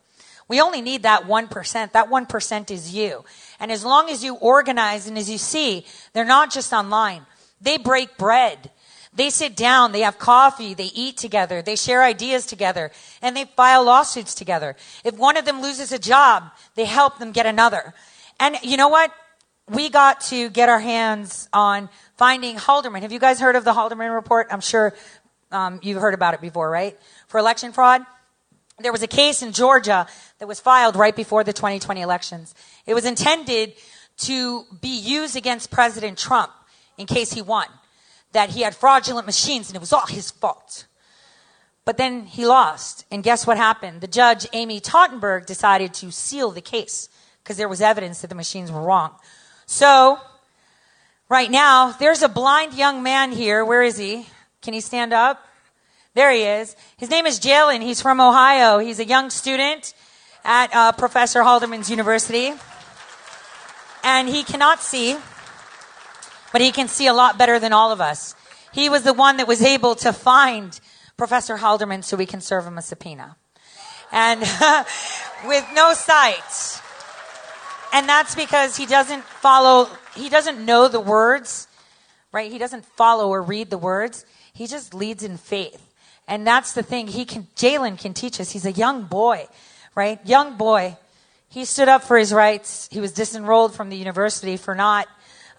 We 0.48 0.62
only 0.62 0.84
need 0.84 1.02
that 1.02 1.24
1%. 1.24 1.92
That 1.94 2.12
1% 2.12 2.70
is 2.70 2.94
you. 2.94 3.26
And 3.60 3.72
as 3.72 3.84
long 3.84 4.12
as 4.12 4.24
you 4.24 4.36
organize 4.36 5.08
and 5.08 5.18
as 5.18 5.28
you 5.28 5.40
see, 5.40 5.88
they're 6.14 6.24
not 6.24 6.54
just 6.54 6.72
online. 6.72 7.26
They 7.60 7.80
break 7.80 8.16
bread. 8.16 8.70
They 9.16 9.30
sit 9.30 9.56
down, 9.56 9.92
they 9.92 10.02
have 10.02 10.18
coffee, 10.18 10.74
they 10.74 10.90
eat 10.94 11.18
together, 11.18 11.62
they 11.62 11.76
share 11.76 12.04
ideas 12.04 12.46
together, 12.46 12.92
and 13.22 13.38
they 13.38 13.46
file 13.46 13.84
lawsuits 13.84 14.34
together. 14.34 14.76
If 15.04 15.18
one 15.18 15.38
of 15.38 15.46
them 15.46 15.62
loses 15.62 15.92
a 15.92 16.00
job, 16.00 16.52
they 16.76 16.86
help 16.86 17.20
them 17.20 17.32
get 17.32 17.46
another. 17.46 17.94
And 18.40 18.58
you 18.64 18.76
know 18.76 18.90
what? 18.90 19.14
We 19.70 19.90
got 19.90 20.22
to 20.22 20.50
get 20.50 20.68
our 20.68 20.80
hands 20.80 21.48
on 21.54 21.90
finding 22.18 22.56
Halderman. 22.56 23.02
Have 23.02 23.12
you 23.12 23.20
guys 23.20 23.40
heard 23.40 23.56
of 23.56 23.64
the 23.64 23.74
Halderman 23.74 24.14
report? 24.14 24.48
I'm 24.50 24.62
sure 24.62 24.96
um, 25.52 25.80
you've 25.84 26.02
heard 26.02 26.16
about 26.16 26.34
it 26.34 26.42
before, 26.42 26.70
right? 26.70 27.00
For 27.28 27.40
election 27.40 27.72
fraud? 27.72 28.02
There 28.80 28.92
was 28.92 29.04
a 29.04 29.08
case 29.08 29.44
in 29.44 29.52
Georgia 29.52 30.08
that 30.40 30.48
was 30.48 30.60
filed 30.60 30.96
right 30.96 31.16
before 31.16 31.44
the 31.44 31.54
2020 31.54 32.02
elections. 32.02 32.56
It 32.88 32.96
was 32.96 33.06
intended 33.06 33.74
to 34.18 34.66
be 34.82 35.00
used 35.00 35.36
against 35.36 35.70
President 35.70 36.18
Trump 36.18 36.52
in 36.98 37.06
case 37.06 37.32
he 37.32 37.42
won. 37.42 37.68
That 38.34 38.52
he 38.52 38.62
had 38.62 38.76
fraudulent 38.76 39.26
machines 39.26 39.70
and 39.70 39.76
it 39.76 39.80
was 39.80 39.94
all 39.94 40.06
his 40.06 40.30
fault. 40.30 40.86
But 41.86 41.98
then 41.98 42.26
he 42.26 42.46
lost. 42.46 43.06
And 43.12 43.24
guess 43.24 43.46
what 43.46 43.58
happened? 43.58 44.02
The 44.02 44.08
judge, 44.08 44.48
Amy 44.54 44.80
Totenberg, 44.80 45.46
decided 45.46 45.94
to 45.96 46.12
seal 46.12 46.52
the 46.52 46.62
case 46.62 47.10
because 47.44 47.58
there 47.58 47.70
was 47.70 47.82
evidence 47.82 48.22
that 48.22 48.28
the 48.28 48.36
machines 48.36 48.72
were 48.72 48.82
wrong. 48.82 49.16
So, 49.66 50.20
right 51.28 51.52
now, 51.52 51.92
there's 51.92 52.22
a 52.22 52.30
blind 52.30 52.74
young 52.74 53.04
man 53.04 53.32
here. 53.32 53.66
Where 53.66 53.84
is 53.84 53.98
he? 53.98 54.28
Can 54.62 54.74
he 54.74 54.80
stand 54.80 55.14
up? 55.14 55.46
There 56.14 56.32
he 56.32 56.44
is. 56.44 56.76
His 56.98 57.10
name 57.10 57.26
is 57.26 57.40
Jalen. 57.40 57.82
He's 57.82 58.02
from 58.02 58.22
Ohio. 58.22 58.80
He's 58.80 59.00
a 59.00 59.06
young 59.06 59.30
student 59.30 59.94
at 60.46 60.74
uh, 60.74 60.92
Professor 60.94 61.42
Halderman's 61.42 61.90
University. 61.90 62.54
And 64.04 64.30
he 64.30 64.44
cannot 64.44 64.82
see, 64.82 65.18
but 66.54 66.62
he 66.62 66.72
can 66.72 66.88
see 66.88 67.08
a 67.08 67.14
lot 67.14 67.38
better 67.38 67.60
than 67.60 67.74
all 67.74 67.92
of 67.92 68.00
us. 68.00 68.36
He 68.72 68.88
was 68.88 69.04
the 69.04 69.12
one 69.12 69.38
that 69.38 69.48
was 69.48 69.62
able 69.62 69.96
to 69.96 70.14
find 70.14 70.80
Professor 71.18 71.58
Halderman 71.58 72.04
so 72.04 72.16
we 72.16 72.28
can 72.28 72.40
serve 72.40 72.66
him 72.66 72.78
a 72.78 72.82
subpoena. 72.82 73.36
And 74.12 74.40
with 75.46 75.66
no 75.74 75.94
sight. 75.94 76.82
And 77.92 78.08
that's 78.08 78.36
because 78.36 78.78
he 78.78 78.86
doesn't 78.86 79.24
follow, 79.24 79.90
he 80.16 80.30
doesn't 80.30 80.64
know 80.64 80.88
the 80.88 81.00
words, 81.00 81.68
right? 82.32 82.52
He 82.52 82.60
doesn't 82.60 82.86
follow 82.86 83.30
or 83.30 83.42
read 83.42 83.70
the 83.72 83.78
words. 83.78 84.26
He 84.54 84.68
just 84.68 84.94
leads 84.94 85.24
in 85.24 85.38
faith. 85.38 85.94
And 86.28 86.46
that's 86.46 86.74
the 86.74 86.84
thing. 86.84 87.08
He 87.08 87.26
can, 87.26 87.48
Jalen 87.56 88.00
can 88.00 88.14
teach 88.14 88.40
us. 88.40 88.52
He's 88.52 88.66
a 88.66 88.72
young 88.72 89.04
boy, 89.04 89.48
right? 89.96 90.20
Young 90.26 90.56
boy. 90.56 90.98
He 91.50 91.66
stood 91.66 91.88
up 91.88 92.04
for 92.04 92.18
his 92.18 92.32
rights. 92.32 92.88
He 92.92 93.00
was 93.00 93.12
disenrolled 93.12 93.74
from 93.74 93.90
the 93.90 93.98
university 93.98 94.58
for 94.58 94.76
not 94.76 95.08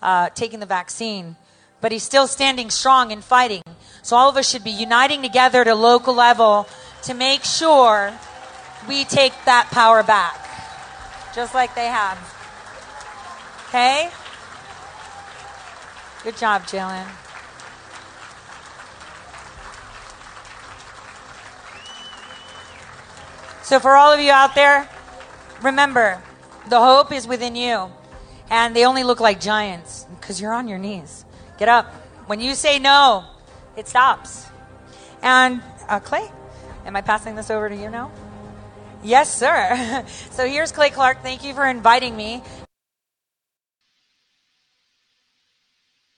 uh, 0.05 0.29
taking 0.31 0.61
the 0.61 0.67
vaccine, 0.67 1.35
but 1.81 1.91
he's 1.91 2.05
still 2.05 2.29
standing 2.29 2.71
strong 2.71 3.11
and 3.11 3.25
fighting. 3.25 3.63
So 4.03 4.17
all 4.17 4.29
of 4.29 4.37
us 4.37 4.49
should 4.49 4.63
be 4.63 4.71
uniting 4.71 5.23
together 5.23 5.63
at 5.63 5.67
a 5.67 5.75
local 5.75 6.15
level 6.15 6.69
to 7.05 7.15
make 7.15 7.43
sure 7.43 8.13
we 8.87 9.05
take 9.05 9.33
that 9.47 9.71
power 9.71 10.03
back, 10.03 10.37
just 11.35 11.55
like 11.55 11.75
they 11.75 11.87
have. 11.87 12.19
Okay? 13.69 14.11
Good 16.23 16.37
job, 16.37 16.63
Jalen. 16.63 17.07
So, 23.63 23.81
for 23.81 23.97
all 23.97 24.13
of 24.13 24.21
you 24.21 24.31
out 24.31 24.55
there, 24.55 24.87
remember 25.63 26.23
the 26.69 26.79
hope 26.81 27.11
is 27.13 27.27
within 27.27 27.57
you. 27.57 27.91
And 28.55 28.77
they 28.77 28.87
only 28.87 29.03
look 29.03 29.19
like 29.19 29.41
giants 29.41 30.07
because 30.21 30.41
you're 30.41 30.53
on 30.53 30.69
your 30.69 30.79
knees. 30.79 31.25
Get 31.59 31.69
up. 31.69 31.93
When 32.29 32.39
you 32.39 32.55
say 32.55 32.79
no, 32.79 33.25
it 33.77 33.89
stops. 33.89 34.47
And 35.23 35.61
uh, 35.89 35.99
Clay, 35.99 36.31
am 36.87 36.95
I 36.95 37.01
passing 37.01 37.35
this 37.35 37.51
over 37.51 37.69
to 37.69 37.75
you 37.75 37.91
now? 37.91 38.13
Yes, 39.03 39.35
sir. 39.37 40.05
so 40.31 40.47
here's 40.47 40.71
Clay 40.71 40.91
Clark. 40.91 41.21
Thank 41.21 41.43
you 41.43 41.53
for 41.53 41.67
inviting 41.67 42.17
me. 42.17 42.45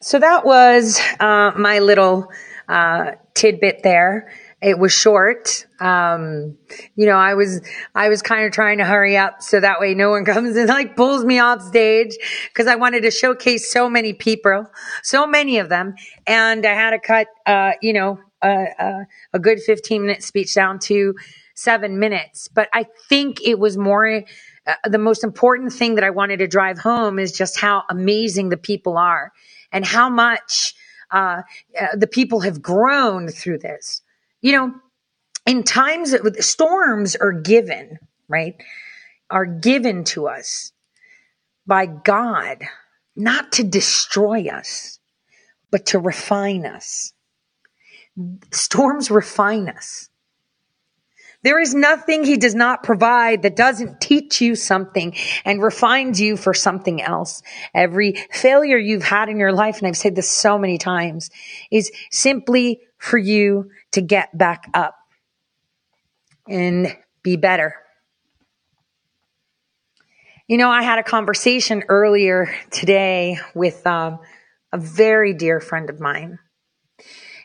So 0.03 0.19
that 0.19 0.45
was 0.45 1.01
uh, 1.19 1.53
my 1.57 1.79
little 1.79 2.31
uh, 2.69 3.13
tidbit 3.33 3.83
there. 3.83 4.31
It 4.67 4.81
was 4.81 4.93
short. 4.93 5.65
Um, 5.79 6.59
you 6.97 7.07
know, 7.07 7.17
I 7.17 7.35
was, 7.35 7.61
I 7.95 8.09
was 8.09 8.21
kind 8.21 8.47
of 8.47 8.51
trying 8.51 8.79
to 8.79 8.85
hurry 8.85 9.17
up 9.17 9.41
so 9.41 9.61
that 9.61 9.79
way 9.79 9.95
no 9.95 10.11
one 10.11 10.25
comes 10.35 10.57
and 10.57 10.69
like 10.69 10.97
pulls 10.97 11.25
me 11.25 11.39
off 11.39 11.63
stage 11.63 12.17
because 12.49 12.67
I 12.67 12.75
wanted 12.75 13.03
to 13.03 13.13
showcase 13.13 13.71
so 13.71 13.89
many 13.89 14.13
people, 14.13 14.69
so 15.05 15.25
many 15.25 15.59
of 15.61 15.69
them. 15.69 15.95
And 16.27 16.67
I 16.67 16.75
had 16.75 16.91
to 16.91 16.99
cut, 16.99 17.29
uh, 17.47 17.75
you 17.81 17.93
know, 17.93 18.19
a, 18.43 18.67
a, 18.77 19.07
a 19.35 19.39
good 19.39 19.61
15 19.61 20.03
minute 20.03 20.25
speech 20.25 20.53
down 20.53 20.81
to 20.81 21.15
seven 21.55 22.01
minutes. 22.01 22.49
But 22.49 22.69
I 22.73 22.87
think 23.09 23.41
it 23.47 23.61
was 23.61 23.79
more, 23.79 24.25
uh, 24.67 24.75
the 24.83 24.99
most 24.99 25.23
important 25.23 25.75
thing 25.75 25.95
that 25.95 26.03
I 26.03 26.11
wanted 26.11 26.39
to 26.39 26.49
drive 26.49 26.81
home 26.81 27.21
is 27.21 27.31
just 27.31 27.61
how 27.61 27.85
amazing 27.89 28.49
the 28.49 28.57
people 28.57 28.99
are 28.99 29.31
and 29.71 29.85
how 29.87 30.11
much, 30.11 30.75
uh, 31.13 31.43
uh 31.81 31.95
the 31.95 32.09
people 32.09 32.41
have 32.41 32.61
grown 32.61 33.29
through 33.29 33.59
this. 33.59 34.03
You 34.41 34.53
know, 34.53 34.75
in 35.47 35.63
times 35.63 36.13
of 36.13 36.37
storms 36.41 37.17
are 37.17 37.33
given, 37.33 37.99
right? 38.29 38.57
Are 39.31 39.47
given 39.47 40.05
to 40.05 40.29
us 40.29 40.73
by 41.67 41.87
God, 41.87 42.63
not 43.17 43.53
to 43.53 43.65
destroy 43.65 44.47
us, 44.47 44.99
but 45.71 45.87
to 45.87 45.99
refine 45.99 46.65
us. 46.67 47.13
Storms 48.53 49.11
refine 49.11 49.69
us. 49.69 50.09
There 51.47 51.61
is 51.61 51.77
nothing 51.77 52.25
he 52.25 52.39
does 52.39 52.57
not 52.57 52.83
provide 52.83 53.43
that 53.43 53.55
doesn't 53.55 54.01
teach 54.01 54.41
you 54.41 54.57
something 54.57 55.15
and 55.45 55.63
refines 55.63 56.21
you 56.21 56.37
for 56.37 56.53
something 56.53 57.01
else. 57.01 57.41
Every 57.73 58.15
failure 58.33 58.77
you've 58.77 59.05
had 59.05 59.29
in 59.29 59.39
your 59.39 59.53
life, 59.53 59.79
and 59.79 59.87
I've 59.87 59.97
said 59.97 60.17
this 60.17 60.29
so 60.29 60.59
many 60.59 60.77
times, 60.77 61.31
is 61.71 61.93
simply 62.11 62.81
for 62.99 63.17
you 63.17 63.71
to 63.93 64.01
get 64.01 64.37
back 64.37 64.69
up 64.75 64.97
and 66.49 66.97
be 67.23 67.37
better. 67.37 67.77
You 70.49 70.57
know, 70.57 70.69
I 70.69 70.83
had 70.83 70.99
a 70.99 71.05
conversation 71.05 71.85
earlier 71.89 72.53
today 72.73 73.39
with 73.55 73.87
um, 73.87 74.19
a 74.73 74.79
very 74.79 75.33
dear 75.33 75.61
friend 75.61 75.91
of 75.91 76.01
mine. 76.01 76.41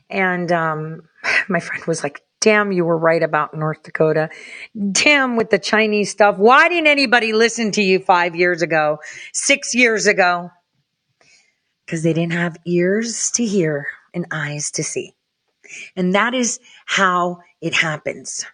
And 0.10 0.52
um, 0.52 1.04
my 1.48 1.60
friend 1.60 1.86
was 1.86 2.02
like, 2.02 2.24
damn, 2.42 2.72
you 2.72 2.84
were 2.84 2.98
right 2.98 3.24
about 3.24 3.54
North 3.54 3.84
Dakota. 3.84 4.30
Damn, 4.92 5.38
with 5.38 5.50
the 5.50 5.60
Chinese 5.60 6.12
stuff. 6.12 6.38
Why 6.38 6.68
didn't 6.68 6.88
anybody 6.88 7.32
listen 7.32 7.72
to 7.74 7.82
you 7.82 8.00
five 8.00 8.36
years 8.36 8.62
ago, 8.62 9.00
six 9.32 9.74
years 9.74 10.08
ago? 10.08 10.52
Because 11.86 12.04
they 12.04 12.14
didn't 12.14 12.34
have 12.34 12.58
ears 12.66 13.32
to 13.36 13.46
hear 13.46 13.88
and 14.14 14.26
eyes 14.32 14.72
to 14.72 14.84
see. 14.84 15.14
And 15.96 16.16
that 16.16 16.34
is 16.34 16.60
how 16.86 17.40
it 17.62 17.74
happens. 17.74 18.46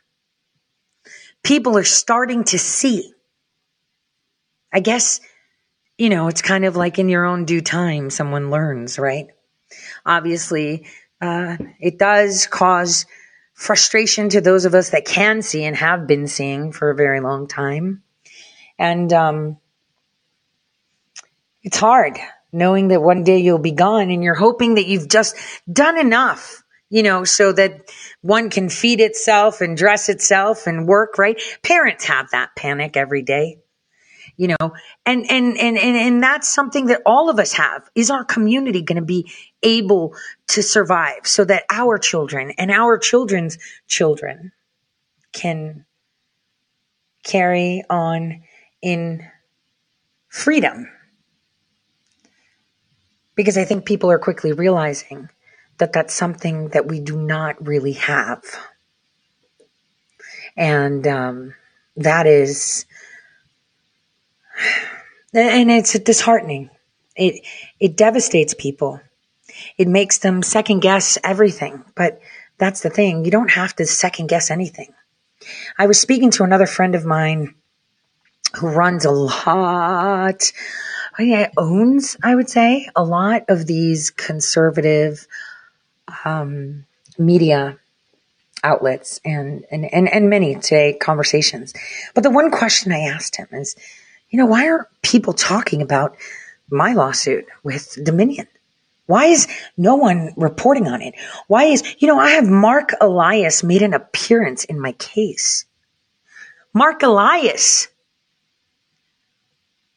People 1.43 1.77
are 1.77 1.83
starting 1.83 2.43
to 2.45 2.59
see. 2.59 3.13
I 4.71 4.81
guess, 4.81 5.21
you 5.97 6.09
know, 6.09 6.27
it's 6.27 6.41
kind 6.41 6.65
of 6.65 6.75
like 6.75 6.99
in 6.99 7.09
your 7.09 7.25
own 7.25 7.45
due 7.45 7.61
time, 7.61 8.09
someone 8.09 8.51
learns, 8.51 8.99
right? 8.99 9.27
Obviously, 10.05 10.85
uh, 11.21 11.57
it 11.79 11.97
does 11.97 12.47
cause 12.47 13.05
frustration 13.57 14.29
to 14.29 14.39
those 14.39 14.65
of 14.65 14.75
us 14.75 14.91
that 14.91 15.03
can 15.03 15.41
see 15.41 15.63
and 15.63 15.75
have 15.75 16.05
been 16.05 16.27
seeing 16.27 16.71
for 16.71 16.91
a 16.91 16.95
very 16.95 17.19
long 17.19 17.47
time. 17.47 18.03
And 18.77 19.11
um, 19.11 19.57
it's 21.63 21.77
hard 21.77 22.19
knowing 22.53 22.89
that 22.89 23.01
one 23.01 23.23
day 23.23 23.39
you'll 23.39 23.57
be 23.57 23.71
gone 23.71 24.11
and 24.11 24.23
you're 24.23 24.35
hoping 24.35 24.75
that 24.75 24.85
you've 24.85 25.09
just 25.09 25.35
done 25.71 25.97
enough 25.97 26.63
you 26.89 27.03
know, 27.03 27.25
so 27.25 27.51
that 27.51 27.91
one 28.21 28.49
can 28.49 28.69
feed 28.69 29.01
itself 29.01 29.59
and 29.59 29.75
dress 29.75 30.07
itself 30.07 30.67
and 30.67 30.87
work, 30.87 31.17
right? 31.17 31.37
Parents 31.61 32.05
have 32.05 32.31
that 32.31 32.55
panic 32.55 32.95
every 32.95 33.23
day, 33.23 33.59
you 34.37 34.47
know, 34.47 34.73
and, 35.05 35.29
and, 35.29 35.57
and, 35.57 35.77
and, 35.77 35.97
and 35.97 36.23
that's 36.23 36.47
something 36.47 36.85
that 36.85 37.01
all 37.05 37.29
of 37.29 37.39
us 37.39 37.53
have. 37.53 37.89
Is 37.95 38.11
our 38.11 38.23
community 38.23 38.83
going 38.83 38.97
to 38.97 39.05
be 39.05 39.31
able 39.63 40.15
to 40.49 40.61
survive 40.61 41.25
so 41.25 41.43
that 41.43 41.63
our 41.71 41.97
children 41.97 42.51
and 42.51 42.69
our 42.69 42.99
children's 42.99 43.57
children 43.87 44.51
can 45.33 45.85
carry 47.23 47.83
on 47.89 48.43
in 48.81 49.27
freedom? 50.29 50.87
Because 53.35 53.57
I 53.57 53.65
think 53.65 53.85
people 53.85 54.11
are 54.11 54.19
quickly 54.19 54.53
realizing 54.53 55.29
that 55.79 55.93
that's 55.93 56.13
something 56.13 56.69
that 56.69 56.87
we 56.87 56.99
do 56.99 57.17
not 57.17 57.65
really 57.65 57.93
have. 57.93 58.43
And 60.55 61.05
um, 61.07 61.53
that 61.95 62.25
is, 62.25 62.85
and 65.33 65.71
it's 65.71 65.97
disheartening. 65.99 66.69
It 67.15 67.45
it 67.79 67.95
devastates 67.97 68.53
people. 68.53 69.01
It 69.77 69.87
makes 69.87 70.19
them 70.19 70.43
second 70.43 70.81
guess 70.81 71.17
everything. 71.23 71.83
But 71.95 72.21
that's 72.57 72.81
the 72.81 72.89
thing. 72.89 73.25
You 73.25 73.31
don't 73.31 73.51
have 73.51 73.75
to 73.77 73.85
second 73.85 74.27
guess 74.27 74.51
anything. 74.51 74.93
I 75.77 75.87
was 75.87 75.99
speaking 75.99 76.31
to 76.31 76.43
another 76.43 76.65
friend 76.65 76.95
of 76.95 77.05
mine 77.05 77.55
who 78.55 78.67
runs 78.67 79.05
a 79.05 79.11
lot, 79.11 80.51
yeah, 81.19 81.49
owns, 81.57 82.17
I 82.23 82.35
would 82.35 82.49
say, 82.49 82.89
a 82.95 83.03
lot 83.03 83.45
of 83.49 83.67
these 83.67 84.09
conservative 84.11 85.27
um, 86.25 86.85
media 87.17 87.77
outlets 88.63 89.19
and, 89.23 89.65
and, 89.69 89.91
and, 89.93 90.09
and 90.11 90.29
many 90.29 90.55
today 90.55 90.93
conversations. 90.93 91.73
But 92.13 92.23
the 92.23 92.31
one 92.31 92.49
question 92.51 92.91
I 92.91 93.01
asked 93.01 93.35
him 93.35 93.47
is, 93.51 93.75
you 94.29 94.37
know, 94.37 94.45
why 94.45 94.67
are 94.67 94.89
people 95.01 95.33
talking 95.33 95.81
about 95.81 96.17
my 96.69 96.93
lawsuit 96.93 97.45
with 97.63 97.97
Dominion? 98.03 98.47
Why 99.05 99.27
is 99.27 99.47
no 99.77 99.95
one 99.95 100.33
reporting 100.35 100.87
on 100.87 101.01
it? 101.01 101.15
Why 101.47 101.65
is, 101.65 101.95
you 101.99 102.07
know, 102.07 102.19
I 102.19 102.31
have 102.31 102.47
Mark 102.47 102.91
Elias 102.99 103.63
made 103.63 103.81
an 103.81 103.93
appearance 103.93 104.65
in 104.65 104.79
my 104.79 104.91
case. 104.93 105.65
Mark 106.73 107.01
Elias. 107.03 107.87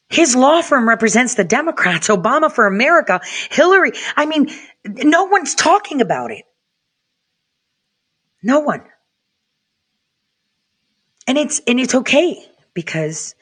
His 0.08 0.34
law 0.34 0.62
firm 0.62 0.88
represents 0.88 1.34
the 1.34 1.44
Democrats, 1.44 2.08
Obama 2.08 2.50
for 2.50 2.66
America, 2.66 3.20
Hillary. 3.50 3.92
I 4.16 4.26
mean, 4.26 4.48
no 4.84 5.24
one's 5.24 5.54
talking 5.54 6.00
about 6.00 6.30
it. 6.30 6.44
No 8.42 8.60
one. 8.60 8.82
And 11.26 11.36
it's, 11.36 11.60
and 11.66 11.78
it's 11.78 11.94
okay 11.94 12.44
because 12.74 13.34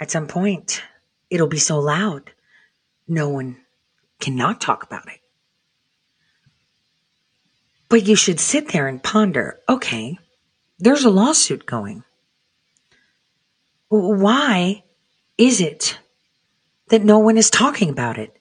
at 0.00 0.10
some 0.10 0.26
point 0.26 0.82
it'll 1.30 1.46
be 1.46 1.58
so 1.58 1.78
loud. 1.78 2.32
No 3.08 3.28
one 3.28 3.56
cannot 4.20 4.60
talk 4.60 4.82
about 4.82 5.06
it. 5.08 5.20
But 7.88 8.06
you 8.06 8.16
should 8.16 8.40
sit 8.40 8.68
there 8.68 8.88
and 8.88 9.02
ponder, 9.02 9.60
okay, 9.68 10.18
there's 10.78 11.04
a 11.04 11.10
lawsuit 11.10 11.66
going. 11.66 12.02
Why 13.88 14.82
is 15.38 15.60
it 15.60 15.98
that 16.88 17.04
no 17.04 17.18
one 17.18 17.38
is 17.38 17.50
talking 17.50 17.88
about 17.88 18.18
it? 18.18 18.35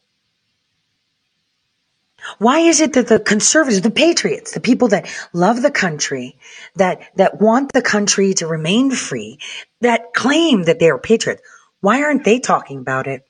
Why 2.37 2.59
is 2.59 2.81
it 2.81 2.93
that 2.93 3.07
the 3.07 3.19
conservatives, 3.19 3.81
the 3.81 3.91
patriots, 3.91 4.51
the 4.51 4.59
people 4.59 4.89
that 4.89 5.07
love 5.33 5.61
the 5.61 5.71
country, 5.71 6.37
that, 6.75 7.01
that 7.15 7.39
want 7.39 7.73
the 7.73 7.81
country 7.81 8.33
to 8.35 8.47
remain 8.47 8.91
free, 8.91 9.39
that 9.81 10.13
claim 10.13 10.63
that 10.63 10.79
they 10.79 10.89
are 10.89 10.97
patriots, 10.97 11.41
why 11.81 12.01
aren't 12.03 12.23
they 12.23 12.39
talking 12.39 12.79
about 12.79 13.07
it? 13.07 13.27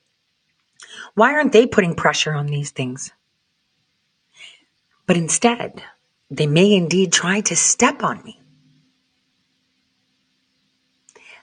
Why 1.13 1.34
aren't 1.34 1.51
they 1.51 1.65
putting 1.67 1.95
pressure 1.95 2.34
on 2.34 2.47
these 2.47 2.71
things? 2.71 3.12
But 5.05 5.17
instead, 5.17 5.84
they 6.31 6.47
may 6.47 6.73
indeed 6.73 7.12
try 7.12 7.41
to 7.41 7.55
step 7.55 8.03
on 8.03 8.23
me. 8.23 8.41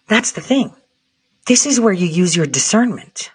That's 0.08 0.32
the 0.32 0.40
thing. 0.40 0.74
This 1.46 1.66
is 1.66 1.80
where 1.80 1.92
you 1.92 2.06
use 2.06 2.36
your 2.36 2.46
discernment. 2.46 3.30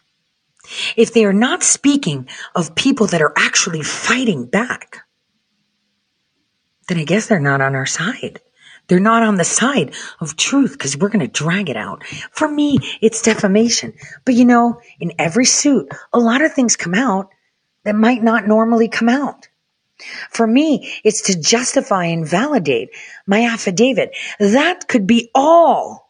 If 0.96 1.14
they 1.14 1.26
are 1.26 1.34
not 1.34 1.64
speaking 1.64 2.28
of 2.56 2.76
people 2.76 3.08
that 3.08 3.22
are 3.22 3.34
actually 3.38 3.84
fighting 3.84 4.46
back, 4.46 5.06
then 6.88 6.98
I 6.98 7.04
guess 7.04 7.28
they're 7.28 7.40
not 7.40 7.62
on 7.62 7.76
our 7.76 7.86
side. 7.86 8.42
They're 8.88 9.00
not 9.00 9.24
on 9.24 9.36
the 9.36 9.44
side 9.44 9.94
of 10.22 10.38
truth 10.38 10.72
because 10.72 10.98
we're 10.98 11.10
going 11.10 11.20
to 11.20 11.28
drag 11.28 11.70
it 11.70 11.76
out. 11.76 12.06
For 12.32 12.48
me, 12.48 12.80
it's 13.02 13.22
defamation. 13.22 13.94
But 14.24 14.36
you 14.36 14.46
know, 14.46 14.80
in 15.00 15.14
every 15.20 15.46
suit, 15.46 15.92
a 16.14 16.20
lot 16.20 16.42
of 16.42 16.54
things 16.54 16.78
come 16.78 16.94
out 16.94 17.30
that 17.84 17.96
might 17.96 18.24
not 18.24 18.48
normally 18.48 18.88
come 18.88 19.10
out. 19.10 19.50
For 20.30 20.46
me, 20.46 20.94
it's 21.04 21.24
to 21.24 21.40
justify 21.40 22.06
and 22.06 22.28
validate 22.28 22.90
my 23.26 23.46
affidavit. 23.46 24.16
That 24.40 24.88
could 24.88 25.08
be 25.08 25.32
all. 25.34 26.07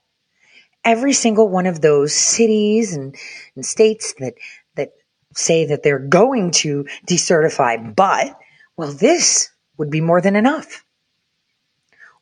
Every 0.88 1.12
single 1.12 1.50
one 1.50 1.66
of 1.66 1.82
those 1.82 2.16
cities 2.16 2.96
and, 2.96 3.14
and 3.56 3.66
states 3.66 4.14
that, 4.20 4.36
that 4.76 4.94
say 5.36 5.66
that 5.66 5.84
they're 5.84 6.00
going 6.00 6.52
to 6.64 6.86
decertify, 7.06 7.94
but, 7.94 8.40
well, 8.78 8.94
this 8.94 9.50
would 9.78 9.90
be 9.90 10.00
more 10.00 10.22
than 10.22 10.38
enough. 10.38 10.86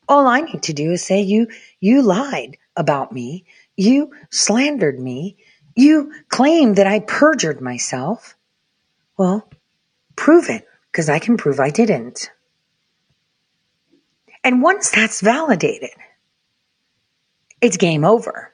All 0.08 0.26
I 0.26 0.40
need 0.40 0.64
to 0.64 0.72
do 0.72 0.90
is 0.90 1.04
say 1.04 1.20
you, 1.20 1.46
you 1.78 2.02
lied 2.02 2.56
about 2.76 3.12
me. 3.12 3.44
You 3.76 4.10
slandered 4.30 4.98
me. 4.98 5.36
You 5.76 6.12
claimed 6.28 6.74
that 6.74 6.88
I 6.88 6.98
perjured 6.98 7.60
myself. 7.60 8.34
Well, 9.16 9.48
prove 10.16 10.50
it 10.50 10.66
because 10.90 11.08
I 11.08 11.20
can 11.20 11.36
prove 11.36 11.60
I 11.60 11.70
didn't. 11.70 12.32
And 14.42 14.60
once 14.60 14.90
that's 14.90 15.20
validated, 15.20 15.90
it's 17.60 17.76
game 17.76 18.04
over. 18.04 18.52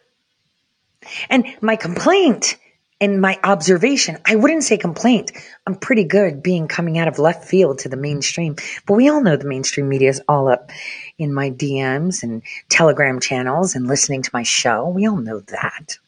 And 1.28 1.46
my 1.60 1.76
complaint 1.76 2.56
and 3.00 3.20
my 3.20 3.38
observation, 3.42 4.18
I 4.24 4.36
wouldn't 4.36 4.62
say 4.62 4.78
complaint. 4.78 5.32
I'm 5.66 5.74
pretty 5.74 6.04
good 6.04 6.42
being 6.42 6.68
coming 6.68 6.98
out 6.98 7.08
of 7.08 7.18
left 7.18 7.44
field 7.44 7.80
to 7.80 7.88
the 7.88 7.96
mainstream, 7.96 8.56
but 8.86 8.94
we 8.94 9.08
all 9.08 9.22
know 9.22 9.36
the 9.36 9.48
mainstream 9.48 9.88
media 9.88 10.08
is 10.08 10.22
all 10.28 10.48
up 10.48 10.70
in 11.18 11.34
my 11.34 11.50
DMs 11.50 12.22
and 12.22 12.42
telegram 12.68 13.18
channels 13.18 13.74
and 13.74 13.88
listening 13.88 14.22
to 14.22 14.30
my 14.32 14.44
show. 14.44 14.88
We 14.88 15.06
all 15.08 15.16
know 15.16 15.40
that. 15.40 15.98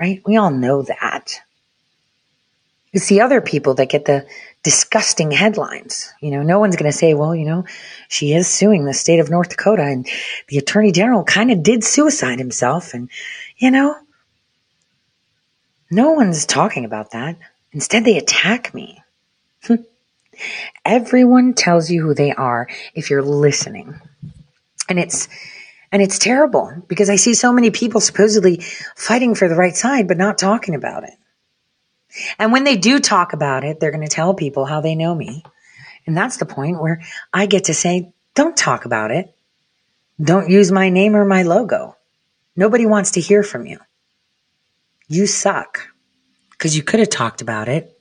Right? 0.00 0.20
We 0.26 0.36
all 0.36 0.50
know 0.50 0.82
that. 0.82 1.40
It's 2.92 3.06
the 3.06 3.20
other 3.20 3.40
people 3.40 3.74
that 3.74 3.88
get 3.88 4.04
the 4.04 4.26
disgusting 4.62 5.30
headlines. 5.30 6.12
You 6.20 6.30
know, 6.30 6.42
no 6.42 6.58
one's 6.58 6.76
going 6.76 6.90
to 6.90 6.96
say, 6.96 7.14
well, 7.14 7.34
you 7.34 7.46
know, 7.46 7.64
she 8.08 8.32
is 8.34 8.46
suing 8.48 8.84
the 8.84 8.94
state 8.94 9.18
of 9.18 9.30
North 9.30 9.48
Dakota 9.48 9.82
and 9.82 10.06
the 10.48 10.58
attorney 10.58 10.92
general 10.92 11.24
kind 11.24 11.50
of 11.50 11.62
did 11.62 11.84
suicide 11.84 12.38
himself. 12.38 12.94
And, 12.94 13.08
you 13.62 13.70
know, 13.70 13.94
no 15.88 16.10
one's 16.10 16.46
talking 16.46 16.84
about 16.84 17.12
that. 17.12 17.38
Instead, 17.70 18.04
they 18.04 18.18
attack 18.18 18.74
me. 18.74 19.00
Everyone 20.84 21.54
tells 21.54 21.88
you 21.88 22.02
who 22.02 22.12
they 22.12 22.32
are 22.32 22.68
if 22.92 23.08
you're 23.08 23.22
listening. 23.22 24.00
And 24.88 24.98
it's, 24.98 25.28
and 25.92 26.02
it's 26.02 26.18
terrible 26.18 26.72
because 26.88 27.08
I 27.08 27.14
see 27.14 27.34
so 27.34 27.52
many 27.52 27.70
people 27.70 28.00
supposedly 28.00 28.62
fighting 28.96 29.36
for 29.36 29.48
the 29.48 29.54
right 29.54 29.76
side, 29.76 30.08
but 30.08 30.16
not 30.16 30.38
talking 30.38 30.74
about 30.74 31.04
it. 31.04 31.14
And 32.40 32.50
when 32.50 32.64
they 32.64 32.76
do 32.76 32.98
talk 32.98 33.32
about 33.32 33.62
it, 33.62 33.78
they're 33.78 33.92
going 33.92 34.02
to 34.02 34.08
tell 34.08 34.34
people 34.34 34.64
how 34.64 34.80
they 34.80 34.96
know 34.96 35.14
me. 35.14 35.44
And 36.04 36.16
that's 36.16 36.38
the 36.38 36.46
point 36.46 36.82
where 36.82 37.00
I 37.32 37.46
get 37.46 37.66
to 37.66 37.74
say, 37.74 38.12
don't 38.34 38.56
talk 38.56 38.86
about 38.86 39.12
it. 39.12 39.32
Don't 40.20 40.50
use 40.50 40.72
my 40.72 40.88
name 40.88 41.14
or 41.14 41.24
my 41.24 41.44
logo. 41.44 41.96
Nobody 42.56 42.86
wants 42.86 43.12
to 43.12 43.20
hear 43.20 43.42
from 43.42 43.66
you 43.66 43.78
you 45.12 45.26
suck. 45.26 45.88
Because 46.50 46.76
you 46.76 46.82
could 46.82 47.00
have 47.00 47.10
talked 47.10 47.42
about 47.42 47.68
it. 47.68 47.98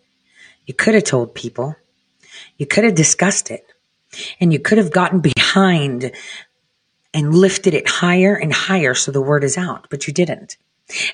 You 0.65 0.73
could 0.73 0.93
have 0.93 1.03
told 1.03 1.35
people. 1.35 1.75
You 2.57 2.65
could 2.65 2.83
have 2.83 2.95
discussed 2.95 3.51
it. 3.51 3.65
And 4.39 4.53
you 4.53 4.59
could 4.59 4.77
have 4.77 4.91
gotten 4.91 5.19
behind 5.19 6.11
and 7.13 7.35
lifted 7.35 7.73
it 7.73 7.89
higher 7.89 8.35
and 8.35 8.53
higher 8.53 8.93
so 8.93 9.11
the 9.11 9.21
word 9.21 9.43
is 9.43 9.57
out, 9.57 9.87
but 9.89 10.07
you 10.07 10.13
didn't. 10.13 10.57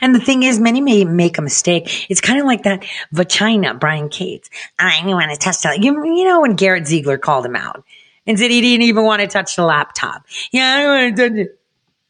And 0.01 0.13
the 0.13 0.19
thing 0.19 0.43
is, 0.43 0.59
many 0.59 0.81
may 0.81 1.05
make 1.05 1.37
a 1.37 1.41
mistake. 1.41 2.09
It's 2.09 2.21
kind 2.21 2.39
of 2.39 2.45
like 2.45 2.63
that 2.63 2.83
vagina, 3.11 3.75
Brian 3.75 4.09
Cates. 4.09 4.49
I 4.77 4.97
didn't 4.97 5.11
want 5.11 5.31
to 5.31 5.37
touch 5.37 5.61
that. 5.61 5.79
You, 5.79 6.03
you 6.05 6.25
know, 6.25 6.41
when 6.41 6.55
Garrett 6.55 6.87
Ziegler 6.87 7.17
called 7.17 7.45
him 7.45 7.55
out 7.55 7.83
and 8.25 8.37
said 8.37 8.51
he 8.51 8.61
didn't 8.61 8.83
even 8.83 9.05
want 9.05 9.21
to 9.21 9.27
touch 9.27 9.55
the 9.55 9.63
laptop. 9.63 10.25
Yeah, 10.51 10.75
I 10.75 10.81
don't 10.81 10.89
want 10.89 11.17
to 11.17 11.29
touch 11.29 11.37
it. 11.39 11.59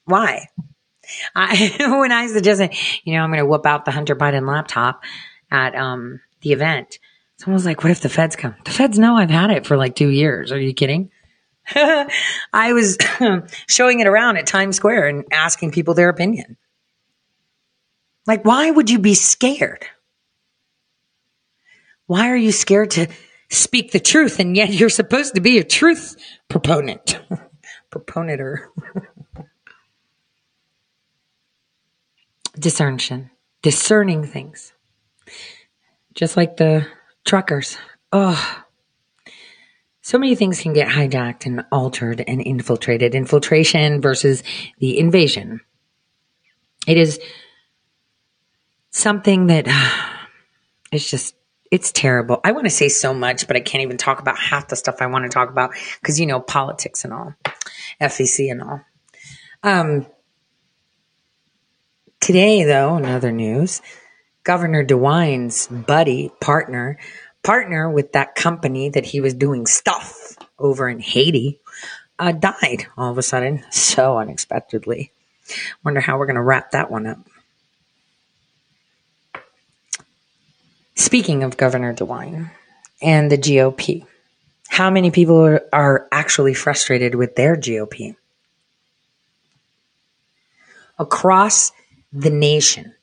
Why? 0.06 0.50
I, 1.36 1.76
when 2.00 2.12
I 2.12 2.28
suggested, 2.28 2.76
you 3.04 3.14
know, 3.14 3.22
I'm 3.22 3.30
going 3.30 3.40
to 3.40 3.46
whip 3.46 3.66
out 3.66 3.86
the 3.86 3.92
Hunter 3.92 4.16
Biden 4.16 4.48
laptop 4.48 5.04
at 5.52 5.76
um, 5.76 6.20
the 6.42 6.52
event, 6.52 7.00
someone 7.38 7.56
was 7.56 7.66
like, 7.66 7.84
what 7.84 7.92
if 7.92 8.02
the 8.02 8.10
feds 8.10 8.36
come? 8.36 8.56
The 8.66 8.72
feds 8.72 9.00
know 9.00 9.16
I've 9.16 9.30
had 9.30 9.52
it 9.52 9.66
for 9.66 9.78
like 9.78 9.96
two 9.96 10.10
years. 10.10 10.52
Are 10.52 10.60
you 10.60 10.74
kidding? 10.74 11.12
I 11.76 12.74
was 12.74 12.98
showing 13.68 14.00
it 14.00 14.08
around 14.08 14.38
at 14.38 14.48
Times 14.48 14.76
Square 14.76 15.08
and 15.08 15.26
asking 15.32 15.72
people 15.72 15.94
their 15.94 16.10
opinion. 16.10 16.58
Like, 18.26 18.44
why 18.44 18.70
would 18.70 18.90
you 18.90 19.00
be 19.00 19.14
scared? 19.14 19.86
Why 22.08 22.30
are 22.30 22.38
you 22.38 22.52
scared 22.52 22.92
to 22.92 23.08
speak 23.50 23.92
the 23.92 24.00
truth? 24.00 24.40
And 24.40 24.56
yet 24.56 24.74
you're 24.74 24.90
supposed 24.90 25.36
to 25.36 25.42
be 25.42 25.58
a 25.58 25.64
truth 25.64 26.16
proponent. 26.50 27.20
Proponenter. 27.92 28.68
Discernment, 32.58 33.30
discerning 33.62 34.26
things. 34.26 34.74
Just 36.14 36.38
like 36.38 36.58
the 36.58 36.88
truckers. 37.26 37.78
Oh, 38.12 38.64
so 40.02 40.18
many 40.18 40.36
things 40.36 40.62
can 40.62 40.74
get 40.74 40.88
hijacked 40.88 41.46
and 41.46 41.66
altered 41.72 42.24
and 42.26 42.42
infiltrated. 42.42 43.14
Infiltration 43.14 44.02
versus 44.02 44.42
the 44.80 44.98
invasion. 44.98 45.60
It 46.88 46.98
is 46.98 47.20
something 48.90 49.48
that 49.48 49.68
it's 50.92 51.10
just 51.10 51.36
it's 51.70 51.92
terrible. 51.92 52.40
I 52.46 52.54
want 52.54 52.66
to 52.66 52.72
say 52.72 52.88
so 52.88 53.14
much, 53.14 53.48
but 53.48 53.58
I 53.58 53.60
can't 53.60 53.84
even 53.84 53.98
talk 53.98 54.22
about 54.22 54.40
half 54.40 54.70
the 54.70 54.78
stuff 54.78 55.02
I 55.02 55.08
want 55.08 55.26
to 55.26 55.30
talk 55.30 55.50
about 55.50 55.72
because 56.02 56.20
you 56.20 56.26
know 56.26 56.40
politics 56.40 57.04
and 57.04 57.14
all, 57.14 57.34
FEC 58.02 58.50
and 58.50 58.62
all. 58.62 58.82
Um, 59.64 60.08
Today, 62.28 62.66
though, 62.66 62.98
in 62.98 63.06
other 63.06 63.32
news, 63.32 63.82
Governor 64.44 64.84
DeWine's 64.84 65.68
buddy, 65.68 66.30
partner, 66.42 67.00
partner 67.42 67.90
with 67.90 68.12
that 68.12 68.36
company 68.36 68.90
that 68.90 69.06
he 69.06 69.22
was 69.22 69.34
doing 69.34 69.66
stuff 69.66 70.36
over 70.60 70.90
in 70.90 71.00
Haiti, 71.00 71.62
uh, 72.20 72.34
died 72.34 72.88
all 72.98 73.12
of 73.12 73.18
a 73.18 73.24
sudden, 73.24 73.64
so 73.72 74.18
unexpectedly. 74.18 75.14
Wonder 75.86 76.02
how 76.02 76.18
we're 76.18 76.26
going 76.26 76.36
to 76.36 76.42
wrap 76.42 76.72
that 76.72 76.92
one 76.92 77.08
up. 77.08 77.20
Speaking 80.96 81.44
of 81.44 81.56
Governor 81.56 81.94
DeWine 81.94 82.52
and 83.02 83.32
the 83.32 83.38
GOP, 83.38 84.06
how 84.68 84.90
many 84.90 85.12
people 85.12 85.38
are, 85.38 85.62
are 85.72 86.08
actually 86.12 86.56
frustrated 86.56 87.16
with 87.16 87.38
their 87.38 87.56
GOP? 87.56 88.18
Across 91.00 91.72
the 92.14 92.30
nation. 92.30 92.94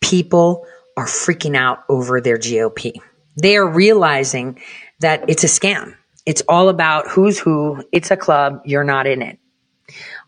People 0.00 0.66
are 0.96 1.06
freaking 1.06 1.56
out 1.56 1.84
over 1.88 2.20
their 2.20 2.38
GOP. 2.38 2.94
They 3.36 3.56
are 3.56 3.66
realizing 3.66 4.60
that 5.00 5.28
it's 5.28 5.44
a 5.44 5.48
scam. 5.48 5.94
It's 6.26 6.42
all 6.48 6.68
about 6.68 7.08
who's 7.08 7.38
who. 7.38 7.82
It's 7.92 8.10
a 8.10 8.16
club. 8.16 8.62
You're 8.64 8.84
not 8.84 9.06
in 9.06 9.22
it. 9.22 9.38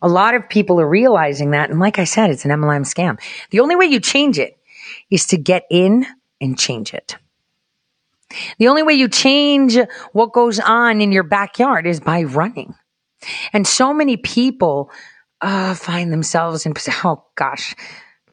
A 0.03 0.09
lot 0.09 0.35
of 0.35 0.49
people 0.49 0.81
are 0.81 0.89
realizing 0.89 1.51
that. 1.53 1.71
And 1.71 1.81
like 1.81 1.99
I 1.99 2.05
said, 2.05 2.31
it's 2.31 2.45
an 2.45 2.51
MLM 2.51 2.83
scam. 2.83 3.21
The 3.51 3.61
only 3.61 3.77
way 3.77 3.87
you 3.87 4.01
change 4.01 4.39
it 4.39 4.59
is 5.11 5.27
to 5.27 5.37
get 5.37 5.65
in 5.71 6.07
and 6.41 6.59
change 6.59 6.93
it. 6.93 7.17
The 8.59 8.69
only 8.69 8.83
way 8.83 8.95
you 8.95 9.09
change 9.09 9.79
what 10.13 10.33
goes 10.33 10.59
on 10.59 11.01
in 11.01 11.13
your 11.13 11.23
backyard 11.23 11.87
is 11.87 12.01
by 12.01 12.25
running. 12.25 12.75
And 13.53 13.67
so 13.67 13.95
many 13.95 14.17
people 14.17 14.91
uh, 15.41 15.75
find 15.75 16.13
themselves 16.13 16.67
in, 16.67 16.75
oh 17.05 17.25
gosh, 17.35 17.75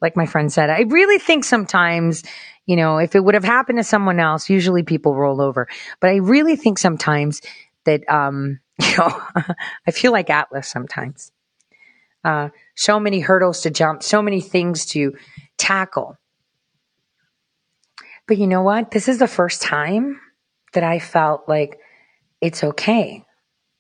like 0.02 0.16
my 0.16 0.26
friend 0.26 0.52
said, 0.52 0.70
I 0.70 0.82
really 0.82 1.20
think 1.20 1.44
sometimes, 1.44 2.24
you 2.66 2.76
know, 2.76 2.98
if 2.98 3.16
it 3.16 3.24
would 3.24 3.36
have 3.36 3.44
happened 3.44 3.78
to 3.78 3.84
someone 3.84 4.20
else, 4.20 4.50
usually 4.50 4.84
people 4.84 5.16
roll 5.16 5.42
over. 5.42 5.68
But 6.00 6.10
I 6.10 6.16
really 6.18 6.56
think 6.56 6.80
sometimes 6.80 7.42
that, 7.86 8.08
um, 8.10 8.60
you 8.82 8.98
know, 8.98 9.22
I 9.88 9.92
feel 9.92 10.12
like 10.12 10.30
Atlas 10.30 10.68
sometimes. 10.68 11.32
Uh, 12.24 12.50
so 12.76 13.00
many 13.00 13.20
hurdles 13.20 13.62
to 13.62 13.72
jump, 13.72 14.04
so 14.04 14.22
many 14.22 14.42
things 14.42 14.86
to 14.88 15.16
tackle. 15.58 16.18
But 18.28 18.38
you 18.38 18.48
know 18.48 18.62
what? 18.62 18.92
This 18.92 19.08
is 19.08 19.18
the 19.18 19.28
first 19.28 19.62
time 19.62 20.20
that 20.74 20.84
I 20.84 21.00
felt 21.00 21.50
like 21.50 21.80
it's 22.40 22.64
okay 22.64 23.26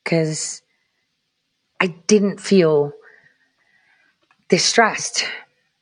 because 0.03 0.61
I 1.79 1.87
didn't 2.07 2.39
feel 2.39 2.91
distressed. 4.51 5.25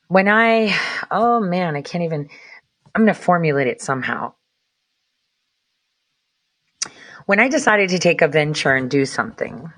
When 0.06 0.28
I, 0.28 0.74
oh 1.10 1.40
man, 1.40 1.74
I 1.76 1.82
can't 1.82 2.04
even, 2.04 2.28
I'm 2.94 3.02
going 3.04 3.14
to 3.14 3.20
formulate 3.20 3.66
it 3.66 3.82
somehow. 3.82 4.32
When 7.26 7.40
I 7.40 7.48
decided 7.48 7.90
to 7.90 7.98
take 7.98 8.22
a 8.22 8.28
venture 8.28 8.72
and 8.72 8.88
do 8.88 9.04
something, 9.04 9.70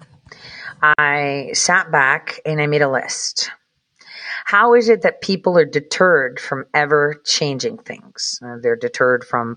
I 0.83 1.51
sat 1.55 1.91
back 1.91 2.41
and 2.45 2.61
I 2.61 2.67
made 2.67 2.83
a 2.83 2.91
list. 2.91 3.51
How 4.45 4.75
is 4.75 4.91
it 4.91 5.03
that 5.03 5.23
people 5.23 5.57
are 5.57 5.65
deterred 5.65 6.39
from 6.39 6.67
ever 6.75 7.21
changing 7.25 7.79
things? 7.79 8.41
Uh, 8.45 8.57
they're 8.61 8.77
deterred 8.77 9.25
from 9.25 9.57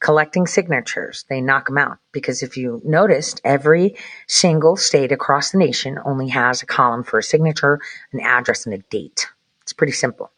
collecting 0.00 0.46
signatures. 0.46 1.24
They 1.28 1.40
knock 1.40 1.66
them 1.66 1.78
out 1.78 1.98
because 2.12 2.42
if 2.42 2.56
you 2.56 2.80
noticed, 2.84 3.40
every 3.44 3.96
single 4.26 4.76
state 4.76 5.12
across 5.12 5.50
the 5.50 5.58
nation 5.58 5.98
only 6.04 6.28
has 6.28 6.62
a 6.62 6.66
column 6.66 7.02
for 7.02 7.18
a 7.18 7.22
signature, 7.22 7.80
an 8.12 8.20
address, 8.20 8.66
and 8.66 8.74
a 8.74 8.78
date. 8.78 9.26
It's 9.62 9.72
pretty 9.72 9.92
simple. 9.92 10.30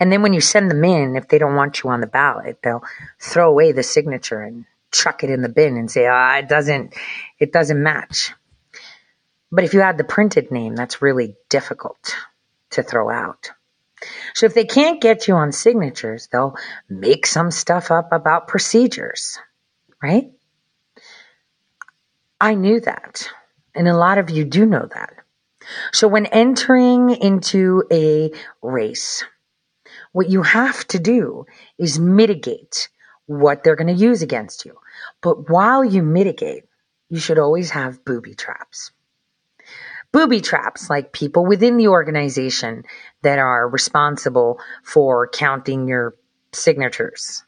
And 0.00 0.10
then 0.10 0.22
when 0.22 0.32
you 0.32 0.40
send 0.40 0.70
them 0.70 0.84
in, 0.84 1.16
if 1.16 1.28
they 1.28 1.38
don't 1.38 1.54
want 1.54 1.82
you 1.82 1.90
on 1.90 2.00
the 2.00 2.06
ballot, 2.06 2.58
they'll 2.62 2.84
throw 3.20 3.50
away 3.50 3.72
the 3.72 3.82
signature 3.82 4.40
and 4.40 4.64
chuck 4.90 5.22
it 5.24 5.30
in 5.30 5.42
the 5.42 5.48
bin 5.48 5.76
and 5.76 5.90
say, 5.90 6.06
ah, 6.06 6.38
it 6.38 6.48
doesn't, 6.48 6.94
it 7.38 7.52
doesn't 7.52 7.82
match. 7.82 8.32
But 9.50 9.64
if 9.64 9.74
you 9.74 9.82
add 9.82 9.98
the 9.98 10.04
printed 10.04 10.50
name, 10.50 10.74
that's 10.74 11.02
really 11.02 11.36
difficult 11.50 12.16
to 12.70 12.82
throw 12.82 13.10
out. 13.10 13.50
So 14.34 14.46
if 14.46 14.54
they 14.54 14.64
can't 14.64 15.00
get 15.00 15.28
you 15.28 15.34
on 15.34 15.52
signatures, 15.52 16.28
they'll 16.30 16.56
make 16.88 17.26
some 17.26 17.50
stuff 17.50 17.90
up 17.90 18.12
about 18.12 18.48
procedures, 18.48 19.38
right? 20.02 20.32
I 22.40 22.54
knew 22.54 22.80
that. 22.80 23.28
And 23.74 23.88
a 23.88 23.96
lot 23.96 24.18
of 24.18 24.30
you 24.30 24.44
do 24.44 24.66
know 24.66 24.88
that. 24.92 25.14
So 25.92 26.08
when 26.08 26.26
entering 26.26 27.10
into 27.10 27.84
a 27.90 28.32
race, 28.60 29.24
what 30.12 30.28
you 30.28 30.42
have 30.42 30.86
to 30.88 30.98
do 30.98 31.46
is 31.78 31.98
mitigate 31.98 32.88
what 33.26 33.62
they're 33.62 33.76
going 33.76 33.94
to 33.94 34.02
use 34.02 34.22
against 34.22 34.64
you. 34.64 34.76
But 35.20 35.48
while 35.48 35.84
you 35.84 36.02
mitigate, 36.02 36.64
you 37.08 37.18
should 37.18 37.38
always 37.38 37.70
have 37.70 38.04
booby 38.04 38.34
traps 38.34 38.90
booby 40.12 40.40
traps, 40.40 40.88
like 40.90 41.12
people 41.12 41.44
within 41.44 41.78
the 41.78 41.88
organization 41.88 42.84
that 43.22 43.38
are 43.38 43.68
responsible 43.68 44.60
for 44.84 45.28
counting 45.28 45.88
your 45.88 46.14
signatures. 46.52 47.42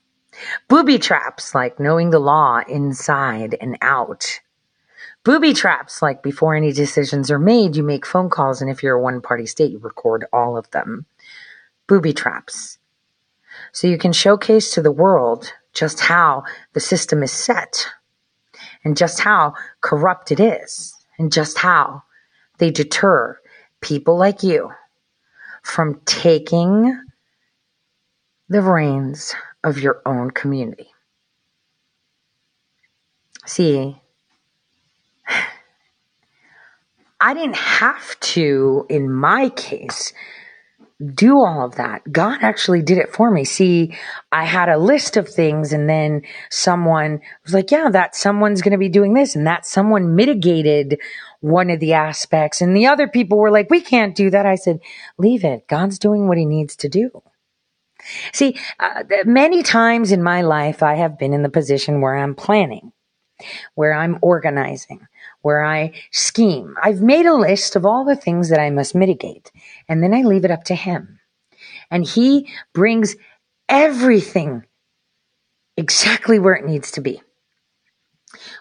Booby 0.68 0.98
traps, 0.98 1.54
like 1.54 1.78
knowing 1.78 2.10
the 2.10 2.18
law 2.18 2.60
inside 2.66 3.56
and 3.60 3.78
out. 3.82 4.40
Booby 5.22 5.54
traps, 5.54 6.02
like 6.02 6.22
before 6.22 6.54
any 6.54 6.72
decisions 6.72 7.30
are 7.30 7.38
made, 7.38 7.76
you 7.76 7.82
make 7.82 8.04
phone 8.04 8.28
calls, 8.28 8.60
and 8.60 8.70
if 8.70 8.82
you're 8.82 8.96
a 8.96 9.02
one 9.02 9.20
party 9.20 9.46
state, 9.46 9.70
you 9.70 9.78
record 9.78 10.24
all 10.32 10.56
of 10.56 10.70
them. 10.70 11.06
Booby 11.86 12.12
traps. 12.12 12.78
So 13.72 13.86
you 13.86 13.98
can 13.98 14.12
showcase 14.12 14.72
to 14.72 14.82
the 14.82 14.90
world 14.90 15.52
just 15.72 16.00
how 16.00 16.44
the 16.72 16.80
system 16.80 17.22
is 17.22 17.32
set, 17.32 17.86
and 18.84 18.96
just 18.96 19.20
how 19.20 19.54
corrupt 19.80 20.32
it 20.32 20.40
is, 20.40 20.94
and 21.18 21.32
just 21.32 21.58
how 21.58 22.02
they 22.58 22.70
deter 22.70 23.38
people 23.80 24.16
like 24.16 24.42
you 24.42 24.70
from 25.62 26.00
taking 26.04 26.98
the 28.48 28.62
reins 28.62 29.34
of 29.62 29.78
your 29.78 30.02
own 30.06 30.30
community. 30.30 30.88
See, 33.46 34.00
I 37.20 37.34
didn't 37.34 37.56
have 37.56 38.18
to, 38.20 38.86
in 38.88 39.12
my 39.12 39.48
case, 39.50 40.12
do 41.14 41.38
all 41.40 41.64
of 41.64 41.74
that. 41.76 42.10
God 42.12 42.38
actually 42.42 42.82
did 42.82 42.98
it 42.98 43.12
for 43.12 43.30
me. 43.30 43.44
See, 43.44 43.94
I 44.30 44.44
had 44.44 44.68
a 44.68 44.78
list 44.78 45.16
of 45.16 45.28
things 45.28 45.72
and 45.72 45.88
then 45.88 46.22
someone 46.50 47.20
was 47.44 47.52
like, 47.52 47.70
yeah, 47.70 47.90
that 47.90 48.14
someone's 48.14 48.62
going 48.62 48.72
to 48.72 48.78
be 48.78 48.88
doing 48.88 49.14
this 49.14 49.34
and 49.34 49.46
that 49.46 49.66
someone 49.66 50.14
mitigated 50.14 50.98
one 51.44 51.68
of 51.68 51.78
the 51.78 51.92
aspects. 51.92 52.62
And 52.62 52.74
the 52.74 52.86
other 52.86 53.06
people 53.06 53.36
were 53.36 53.50
like, 53.50 53.68
we 53.68 53.82
can't 53.82 54.14
do 54.14 54.30
that. 54.30 54.46
I 54.46 54.54
said, 54.54 54.80
leave 55.18 55.44
it. 55.44 55.68
God's 55.68 55.98
doing 55.98 56.26
what 56.26 56.38
he 56.38 56.46
needs 56.46 56.74
to 56.76 56.88
do. 56.88 57.22
See, 58.32 58.56
uh, 58.80 59.04
many 59.26 59.62
times 59.62 60.10
in 60.10 60.22
my 60.22 60.40
life, 60.40 60.82
I 60.82 60.94
have 60.94 61.18
been 61.18 61.34
in 61.34 61.42
the 61.42 61.50
position 61.50 62.00
where 62.00 62.16
I'm 62.16 62.34
planning, 62.34 62.92
where 63.74 63.92
I'm 63.92 64.18
organizing, 64.22 65.06
where 65.42 65.62
I 65.62 65.92
scheme. 66.10 66.76
I've 66.82 67.02
made 67.02 67.26
a 67.26 67.34
list 67.34 67.76
of 67.76 67.84
all 67.84 68.06
the 68.06 68.16
things 68.16 68.48
that 68.48 68.58
I 68.58 68.70
must 68.70 68.94
mitigate, 68.94 69.52
and 69.86 70.02
then 70.02 70.14
I 70.14 70.22
leave 70.22 70.46
it 70.46 70.50
up 70.50 70.64
to 70.64 70.74
Him. 70.74 71.20
And 71.90 72.06
He 72.06 72.48
brings 72.72 73.16
everything 73.68 74.64
exactly 75.76 76.38
where 76.38 76.54
it 76.54 76.66
needs 76.66 76.90
to 76.92 77.02
be 77.02 77.22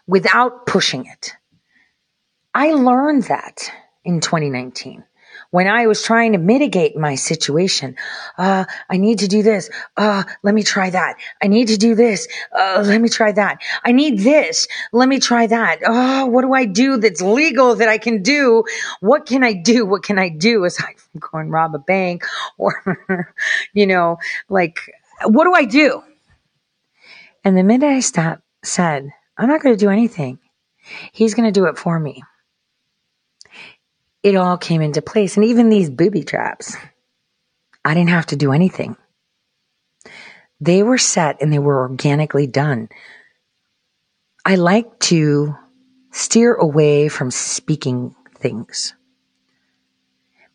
without 0.05 0.65
pushing 0.65 1.05
it. 1.05 1.35
I 2.55 2.73
learned 2.73 3.23
that 3.23 3.71
in 4.05 4.19
2019 4.19 5.03
when 5.49 5.67
I 5.67 5.87
was 5.87 6.03
trying 6.03 6.33
to 6.33 6.37
mitigate 6.37 6.95
my 6.95 7.15
situation. 7.15 7.95
Uh, 8.37 8.65
I 8.89 8.97
need 8.97 9.19
to 9.19 9.27
do 9.27 9.43
this. 9.43 9.69
Uh, 9.97 10.23
let 10.43 10.53
me 10.53 10.63
try 10.63 10.89
that. 10.89 11.17
I 11.41 11.47
need 11.47 11.69
to 11.69 11.77
do 11.77 11.95
this. 11.95 12.27
Uh, 12.51 12.83
let 12.85 13.01
me 13.01 13.09
try 13.09 13.31
that. 13.31 13.59
I 13.83 13.91
need 13.91 14.19
this. 14.19 14.67
Let 14.91 15.09
me 15.09 15.19
try 15.19 15.47
that. 15.47 15.79
Oh, 15.85 16.25
what 16.27 16.41
do 16.41 16.53
I 16.53 16.65
do 16.65 16.97
that's 16.97 17.21
legal 17.21 17.75
that 17.75 17.89
I 17.89 17.97
can 17.97 18.21
do? 18.21 18.63
What 18.99 19.25
can 19.25 19.43
I 19.43 19.53
do? 19.53 19.85
What 19.85 20.03
can 20.03 20.19
I 20.19 20.29
do 20.29 20.63
aside 20.63 20.95
from 20.97 21.19
go 21.19 21.37
and 21.39 21.51
rob 21.51 21.73
a 21.75 21.79
bank 21.79 22.23
or, 22.57 23.33
you 23.73 23.87
know, 23.87 24.17
like, 24.49 24.79
what 25.25 25.45
do 25.45 25.53
I 25.53 25.65
do? 25.65 26.03
And 27.43 27.57
the 27.57 27.63
minute 27.63 27.87
I 27.87 27.99
stopped, 27.99 28.41
said, 28.63 29.09
I'm 29.37 29.49
not 29.49 29.61
going 29.61 29.75
to 29.75 29.85
do 29.85 29.89
anything. 29.89 30.39
He's 31.11 31.33
going 31.33 31.45
to 31.45 31.59
do 31.59 31.65
it 31.65 31.77
for 31.77 31.99
me 31.99 32.23
it 34.23 34.35
all 34.35 34.57
came 34.57 34.81
into 34.81 35.01
place. 35.01 35.35
And 35.35 35.45
even 35.45 35.69
these 35.69 35.89
booby 35.89 36.23
traps, 36.23 36.75
I 37.83 37.93
didn't 37.93 38.09
have 38.09 38.27
to 38.27 38.35
do 38.35 38.53
anything. 38.53 38.95
They 40.61 40.81
were 40.81 40.97
set 40.97 41.41
and 41.41 41.51
they 41.51 41.59
were 41.59 41.81
organically 41.81 42.47
done. 42.47 42.89
I 44.45 44.55
like 44.55 44.99
to 45.01 45.55
steer 46.11 46.53
away 46.53 47.09
from 47.09 47.31
speaking 47.31 48.15
things 48.37 48.93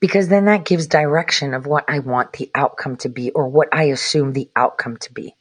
because 0.01 0.29
then 0.29 0.47
that 0.47 0.65
gives 0.65 0.87
direction 0.87 1.55
of 1.55 1.67
what 1.67 1.85
I 1.89 1.99
want 1.99 2.35
the 2.35 2.51
outcome 2.55 2.97
to 2.99 3.09
be 3.09 3.31
or 3.31 3.49
what 3.49 3.69
I 3.73 3.85
assume 3.85 4.33
the 4.33 4.49
outcome 4.55 4.97
to 4.99 5.13
be. 5.13 5.35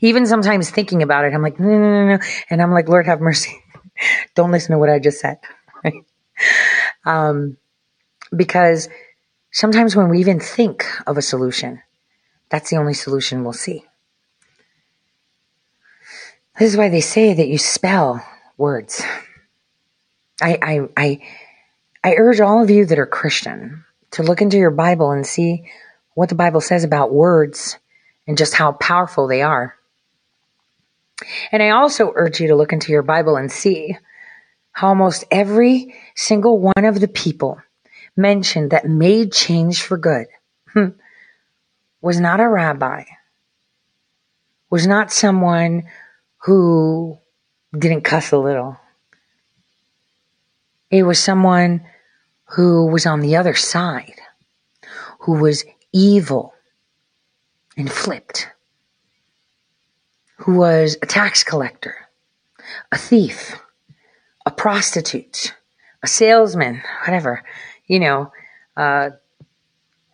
Even 0.00 0.26
sometimes 0.26 0.70
thinking 0.70 1.02
about 1.02 1.24
it, 1.24 1.32
I'm 1.32 1.42
like, 1.42 1.58
no, 1.58 1.66
no, 1.66 1.78
no, 1.78 2.16
no. 2.16 2.18
And 2.50 2.60
I'm 2.60 2.72
like, 2.72 2.88
Lord 2.88 3.06
have 3.06 3.20
mercy. 3.20 3.58
Don't 4.34 4.50
listen 4.50 4.72
to 4.72 4.78
what 4.78 4.90
I 4.90 4.98
just 4.98 5.20
said. 5.20 5.38
Um, 7.04 7.56
because 8.34 8.88
sometimes 9.50 9.96
when 9.96 10.08
we 10.08 10.20
even 10.20 10.40
think 10.40 10.86
of 11.06 11.18
a 11.18 11.22
solution, 11.22 11.82
that's 12.48 12.70
the 12.70 12.76
only 12.76 12.94
solution 12.94 13.44
we'll 13.44 13.52
see. 13.52 13.84
This 16.58 16.72
is 16.72 16.76
why 16.76 16.90
they 16.90 17.00
say 17.00 17.34
that 17.34 17.48
you 17.48 17.58
spell 17.58 18.24
words. 18.56 19.02
I, 20.40 20.58
I, 20.62 20.80
I, 20.96 21.22
I 22.04 22.14
urge 22.16 22.40
all 22.40 22.62
of 22.62 22.70
you 22.70 22.84
that 22.84 22.98
are 22.98 23.06
Christian 23.06 23.84
to 24.12 24.22
look 24.22 24.42
into 24.42 24.58
your 24.58 24.70
Bible 24.70 25.10
and 25.10 25.26
see 25.26 25.70
what 26.14 26.28
the 26.28 26.34
Bible 26.34 26.60
says 26.60 26.84
about 26.84 27.12
words 27.12 27.78
and 28.26 28.36
just 28.36 28.54
how 28.54 28.72
powerful 28.72 29.26
they 29.26 29.42
are. 29.42 29.76
And 31.50 31.62
I 31.62 31.70
also 31.70 32.12
urge 32.14 32.40
you 32.40 32.48
to 32.48 32.56
look 32.56 32.72
into 32.72 32.92
your 32.92 33.02
Bible 33.02 33.36
and 33.36 33.50
see 33.50 33.96
almost 34.80 35.24
every 35.30 35.94
single 36.14 36.58
one 36.58 36.84
of 36.84 37.00
the 37.00 37.08
people 37.08 37.60
mentioned 38.16 38.70
that 38.70 38.86
made 38.86 39.32
change 39.32 39.82
for 39.82 39.96
good 39.96 40.26
hmm, 40.72 40.88
was 42.00 42.18
not 42.18 42.40
a 42.40 42.48
rabbi, 42.48 43.04
was 44.70 44.86
not 44.86 45.12
someone 45.12 45.84
who 46.38 47.18
didn't 47.76 48.02
cuss 48.02 48.32
a 48.32 48.38
little. 48.38 48.76
It 50.90 51.04
was 51.04 51.18
someone 51.18 51.86
who 52.44 52.86
was 52.86 53.06
on 53.06 53.20
the 53.20 53.36
other 53.36 53.54
side, 53.54 54.20
who 55.20 55.40
was 55.40 55.64
evil 55.92 56.54
and 57.76 57.90
flipped, 57.90 58.48
who 60.36 60.56
was 60.56 60.96
a 61.00 61.06
tax 61.06 61.44
collector, 61.44 61.94
a 62.90 62.98
thief, 62.98 63.58
a 64.44 64.50
prostitute, 64.50 65.54
a 66.02 66.06
salesman, 66.06 66.82
whatever, 67.04 67.44
you 67.86 68.00
know, 68.00 68.32
uh, 68.76 69.10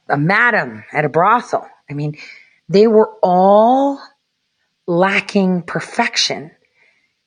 a 0.09 0.19
madam 0.19 0.85
at 0.93 1.05
a 1.05 1.09
brothel. 1.09 1.69
I 1.91 1.95
mean, 1.95 2.17
they 2.69 2.87
were 2.87 3.11
all 3.23 4.01
lacking 4.87 5.63
perfection. 5.63 6.51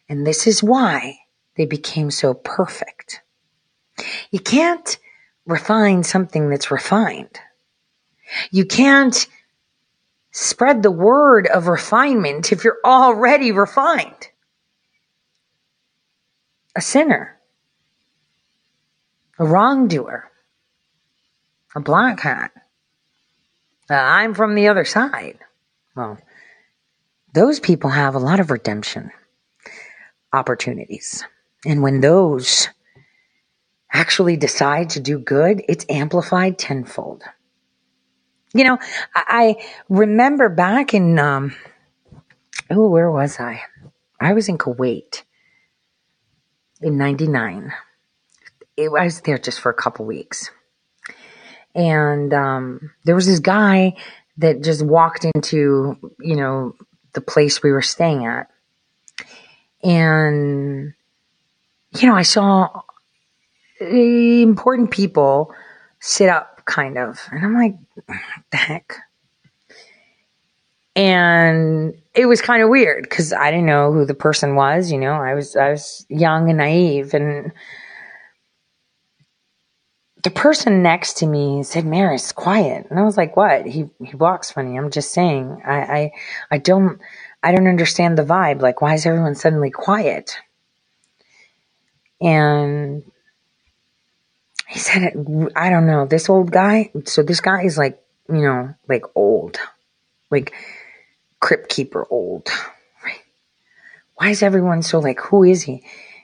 And 0.10 0.26
this 0.26 0.48
is 0.48 0.62
why 0.62 1.20
they 1.56 1.66
became 1.66 2.12
so 2.12 2.34
perfect. 2.34 3.22
You 4.32 4.40
can't 4.40 4.98
refine 5.46 6.04
something 6.04 6.50
that's 6.50 6.72
refined. 6.72 7.40
You 8.52 8.66
can't 8.66 9.28
spread 10.32 10.82
the 10.82 10.92
word 10.92 11.48
of 11.48 11.68
refinement 11.68 12.52
if 12.52 12.64
you're 12.64 12.80
already 12.86 13.52
refined. 13.52 14.30
A 16.76 16.82
sinner, 16.82 17.38
a 19.38 19.46
wrongdoer, 19.46 20.32
a 21.76 21.80
black 21.82 22.22
hat. 22.22 22.52
Uh, 23.90 23.96
I'm 23.96 24.34
from 24.34 24.56
the 24.56 24.70
other 24.70 24.86
side. 24.86 25.40
Well, 25.96 26.18
those 27.34 27.60
people 27.60 27.90
have 27.90 28.16
a 28.16 28.20
lot 28.20 28.40
of 28.40 28.52
redemption 28.52 29.12
opportunities. 30.32 31.26
And 31.66 31.82
when 31.82 32.00
those 32.00 32.70
actually 33.92 34.38
decide 34.38 34.92
to 34.92 35.02
do 35.02 35.20
good, 35.20 35.64
it's 35.68 35.86
amplified 35.90 36.58
tenfold. 36.58 37.24
You 38.54 38.64
know, 38.64 38.78
I, 39.14 39.24
I 39.28 39.66
remember 39.90 40.50
back 40.50 40.94
in, 40.94 41.20
um, 41.20 41.54
oh, 42.70 42.90
where 42.90 43.12
was 43.12 43.40
I? 43.40 43.62
I 44.20 44.34
was 44.34 44.48
in 44.48 44.58
Kuwait 44.58 45.24
in 46.82 46.98
99. 46.98 47.74
It, 48.78 48.90
I 48.90 49.04
was 49.04 49.22
there 49.22 49.38
just 49.38 49.60
for 49.60 49.70
a 49.70 49.76
couple 49.76 50.06
weeks. 50.06 50.50
And 51.74 52.34
um, 52.34 52.92
there 53.06 53.16
was 53.16 53.28
this 53.28 53.40
guy 53.40 53.96
that 54.38 54.64
just 54.64 54.84
walked 54.84 55.26
into, 55.26 55.98
you 56.20 56.36
know, 56.36 56.76
the 57.14 57.22
place 57.22 57.62
we 57.62 57.72
were 57.72 57.82
staying 57.82 58.26
at. 58.26 58.50
And, 59.84 60.94
you 61.98 62.08
know, 62.08 62.16
I 62.16 62.22
saw 62.22 62.82
important 63.80 64.92
people 64.92 65.54
sit 66.00 66.30
up 66.30 66.64
kind 66.66 66.98
of. 66.98 67.20
And 67.32 67.46
I'm 67.46 67.54
like, 67.54 67.76
the 68.52 68.58
heck? 68.58 68.96
And 70.96 72.01
it 72.14 72.26
was 72.26 72.42
kind 72.42 72.62
of 72.62 72.70
weird 72.70 73.04
because 73.04 73.32
I 73.34 73.52
didn't 73.52 73.66
know 73.66 73.92
who 73.92 74.06
the 74.06 74.14
person 74.14 74.56
was. 74.56 74.92
You 74.92 75.00
know, 75.00 75.14
I 75.14 75.34
was 75.34 75.56
I 75.56 75.72
was 75.72 76.06
young 76.10 76.50
and 76.50 76.58
naive, 76.58 77.14
and 77.14 77.52
the 80.24 80.30
person 80.30 80.84
next 80.84 81.18
to 81.18 81.26
me 81.26 81.64
said, 81.64 81.86
"Maras, 81.86 82.32
quiet." 82.32 82.88
And 82.90 83.00
I 83.00 83.04
was 83.04 83.18
like, 83.18 83.38
"What?" 83.38 83.66
He 83.66 83.90
he 84.04 84.16
walks 84.16 84.52
funny. 84.52 84.78
I'm 84.78 84.92
just 84.92 85.14
saying. 85.14 85.62
I 85.66 85.80
I 85.80 86.12
I 86.52 86.58
don't 86.58 87.00
I 87.44 87.52
don't 87.52 87.68
understand 87.68 88.18
the 88.18 88.24
vibe. 88.24 88.62
Like, 88.62 88.82
why 88.82 88.94
is 88.96 89.06
everyone 89.06 89.36
suddenly 89.36 89.72
quiet? 89.72 90.38
And 92.20 93.04
he 94.68 94.80
said, 94.80 95.16
I 95.56 95.70
don't 95.70 95.88
know, 95.88 96.06
this 96.06 96.30
old 96.30 96.52
guy. 96.52 96.92
So 97.06 97.24
this 97.24 97.42
guy 97.42 97.64
is 97.64 97.78
like, 97.78 98.00
you 98.30 98.42
know, 98.42 98.76
like 98.88 99.04
old, 99.16 99.58
like 100.30 100.54
crypt 101.42 101.70
keeper 101.70 102.08
old. 102.10 102.50
Right? 103.04 103.20
Why 104.16 104.30
is 104.30 104.42
everyone 104.42 104.82
so 104.82 105.00
like, 105.00 105.20
who 105.20 105.44
is 105.44 105.62
he? 105.62 105.84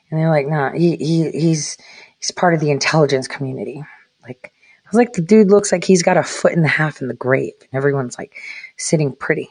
And 0.09 0.19
they're 0.19 0.29
like, 0.29 0.47
nah, 0.47 0.71
he, 0.71 0.95
he, 0.95 1.29
he's, 1.31 1.77
he's 2.19 2.31
part 2.31 2.53
of 2.53 2.61
the 2.61 2.71
intelligence 2.71 3.27
community. 3.27 3.83
Like, 4.23 4.53
I 4.85 4.89
was 4.89 4.95
like, 4.95 5.11
the 5.11 5.21
dude 5.21 5.51
looks 5.51 5.73
like 5.73 5.83
he's 5.83 6.03
got 6.03 6.15
a 6.15 6.23
foot 6.23 6.53
and 6.53 6.63
a 6.63 6.69
half 6.69 7.01
in 7.01 7.09
the 7.09 7.13
grave. 7.13 7.53
And 7.59 7.73
everyone's 7.73 8.17
like 8.17 8.37
sitting 8.77 9.13
pretty. 9.13 9.49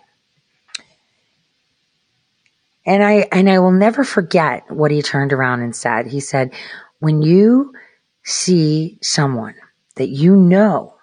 And 2.87 3.03
I, 3.03 3.29
and 3.33 3.51
I 3.51 3.59
will 3.59 3.73
never 3.73 4.05
forget 4.05 4.71
what 4.71 4.91
he 4.91 5.03
turned 5.03 5.35
around 5.35 5.61
and 5.61 5.77
said. 5.77 6.07
He 6.07 6.21
said, 6.21 6.55
when 7.01 7.21
you 7.21 7.75
see 8.23 8.99
someone 9.03 9.57
that 9.97 10.09
you 10.09 10.37
know 10.37 10.96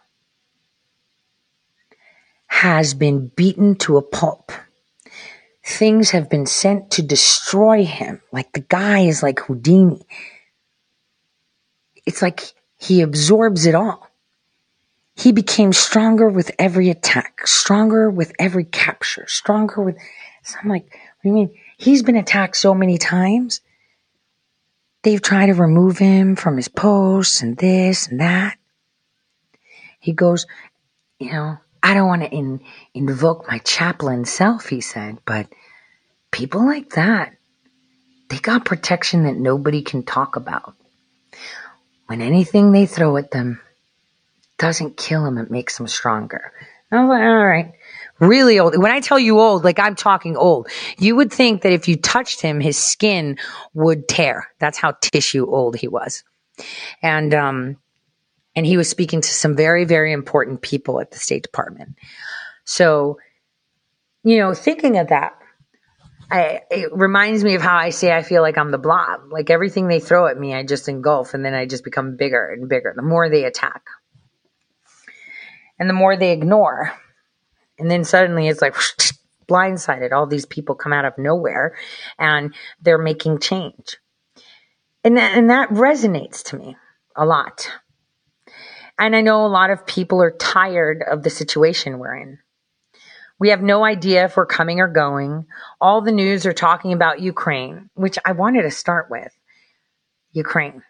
has 2.61 2.93
been 2.93 3.27
beaten 3.27 3.75
to 3.75 3.97
a 3.97 4.01
pulp. 4.01 4.51
Things 5.65 6.11
have 6.11 6.29
been 6.29 6.45
sent 6.45 6.91
to 6.91 7.01
destroy 7.01 7.85
him. 7.85 8.21
Like 8.31 8.51
the 8.53 8.61
guy 8.61 9.01
is 9.01 9.23
like 9.23 9.39
Houdini. 9.39 10.05
It's 12.05 12.21
like 12.21 12.41
he 12.77 13.01
absorbs 13.01 13.65
it 13.65 13.75
all. 13.75 14.09
He 15.15 15.31
became 15.31 15.73
stronger 15.73 16.27
with 16.27 16.51
every 16.59 16.89
attack, 16.89 17.47
stronger 17.47 18.09
with 18.09 18.33
every 18.39 18.65
capture, 18.65 19.25
stronger 19.27 19.81
with. 19.81 19.97
So 20.43 20.57
I'm 20.61 20.69
like, 20.69 20.97
you 21.23 21.31
mean? 21.31 21.55
He's 21.77 22.03
been 22.03 22.15
attacked 22.15 22.57
so 22.57 22.73
many 22.73 22.97
times 22.97 23.61
They've 25.03 25.21
tried 25.21 25.47
to 25.47 25.53
remove 25.53 25.97
him 25.97 26.37
from 26.37 26.55
his 26.55 26.69
posts 26.69 27.41
and 27.41 27.57
this 27.57 28.07
and 28.07 28.21
that. 28.21 28.57
He 29.99 30.13
goes, 30.13 30.47
you 31.19 31.31
know, 31.31 31.57
I 31.83 31.93
don't 31.93 32.07
want 32.07 32.23
to 32.23 32.29
in, 32.29 32.61
invoke 32.93 33.47
my 33.47 33.59
chaplain 33.59 34.25
self, 34.25 34.67
he 34.67 34.81
said, 34.81 35.17
but 35.25 35.47
people 36.31 36.65
like 36.65 36.91
that, 36.91 37.35
they 38.29 38.37
got 38.37 38.65
protection 38.65 39.25
that 39.25 39.35
nobody 39.35 39.81
can 39.81 40.03
talk 40.03 40.35
about. 40.37 40.73
When 42.07 42.21
anything 42.21 42.71
they 42.71 42.85
throw 42.85 43.17
at 43.17 43.31
them 43.31 43.59
doesn't 44.57 44.97
kill 44.97 45.25
them, 45.25 45.37
it 45.37 45.51
makes 45.51 45.77
them 45.77 45.87
stronger. 45.87 46.53
I 46.91 47.01
was 47.01 47.09
like, 47.09 47.21
all 47.21 47.45
right 47.45 47.73
really 48.19 48.59
old. 48.59 48.77
When 48.77 48.91
I 48.91 48.99
tell 48.99 49.19
you 49.19 49.39
old, 49.39 49.63
like 49.63 49.79
I'm 49.79 49.95
talking 49.95 50.37
old, 50.37 50.67
you 50.97 51.15
would 51.15 51.31
think 51.31 51.61
that 51.61 51.73
if 51.73 51.87
you 51.87 51.95
touched 51.95 52.41
him, 52.41 52.59
his 52.59 52.77
skin 52.77 53.37
would 53.73 54.07
tear. 54.07 54.47
That's 54.59 54.77
how 54.77 54.95
tissue 55.01 55.45
old 55.45 55.75
he 55.75 55.87
was. 55.87 56.23
And, 57.01 57.33
um, 57.33 57.77
and 58.55 58.65
he 58.65 58.77
was 58.77 58.89
speaking 58.89 59.21
to 59.21 59.29
some 59.29 59.55
very, 59.55 59.85
very 59.85 60.11
important 60.11 60.61
people 60.61 60.99
at 60.99 61.11
the 61.11 61.19
State 61.19 61.43
Department. 61.43 61.95
So, 62.65 63.19
you 64.23 64.37
know, 64.37 64.53
thinking 64.53 64.97
of 64.97 65.09
that, 65.09 65.33
I, 66.31 66.61
it 66.71 66.89
reminds 66.93 67.43
me 67.43 67.55
of 67.55 67.61
how 67.61 67.75
I 67.75 67.89
say 67.89 68.11
I 68.11 68.23
feel 68.23 68.41
like 68.41 68.57
I'm 68.57 68.71
the 68.71 68.77
blob. 68.77 69.31
Like 69.31 69.49
everything 69.49 69.87
they 69.87 69.99
throw 69.99 70.27
at 70.27 70.37
me, 70.37 70.53
I 70.53 70.63
just 70.63 70.87
engulf 70.87 71.33
and 71.33 71.43
then 71.43 71.53
I 71.53 71.65
just 71.65 71.83
become 71.83 72.15
bigger 72.15 72.49
and 72.49 72.69
bigger 72.69 72.93
the 72.95 73.01
more 73.01 73.29
they 73.29 73.43
attack. 73.43 73.83
And 75.79 75.89
the 75.89 75.93
more 75.93 76.15
they 76.15 76.31
ignore. 76.31 76.93
And 77.77 77.89
then 77.89 78.03
suddenly 78.03 78.47
it's 78.47 78.61
like 78.61 78.75
blindsided. 79.47 80.11
All 80.11 80.27
these 80.27 80.45
people 80.45 80.75
come 80.75 80.93
out 80.93 81.05
of 81.05 81.17
nowhere 81.17 81.75
and 82.17 82.53
they're 82.81 82.97
making 82.97 83.39
change. 83.39 83.97
And 85.03 85.17
that, 85.17 85.37
and 85.37 85.49
that 85.49 85.69
resonates 85.69 86.43
to 86.45 86.55
me 86.55 86.77
a 87.15 87.25
lot. 87.25 87.69
And 88.99 89.15
I 89.15 89.21
know 89.21 89.45
a 89.45 89.47
lot 89.47 89.69
of 89.69 89.85
people 89.85 90.21
are 90.21 90.31
tired 90.31 91.03
of 91.09 91.23
the 91.23 91.29
situation 91.29 91.99
we're 91.99 92.15
in. 92.15 92.39
We 93.39 93.49
have 93.49 93.61
no 93.61 93.83
idea 93.83 94.25
if 94.25 94.37
we're 94.37 94.45
coming 94.45 94.79
or 94.79 94.87
going. 94.87 95.47
All 95.81 96.01
the 96.01 96.11
news 96.11 96.45
are 96.45 96.53
talking 96.53 96.93
about 96.93 97.19
Ukraine, 97.19 97.89
which 97.95 98.17
I 98.23 98.31
wanted 98.31 98.61
to 98.61 98.71
start 98.71 99.07
with. 99.09 99.31
Ukraine. 100.31 100.83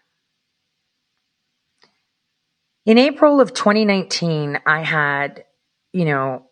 In 2.86 2.98
April 2.98 3.40
of 3.40 3.54
2019, 3.54 4.58
I 4.66 4.82
had, 4.82 5.44
you 5.92 6.04
know, 6.04 6.46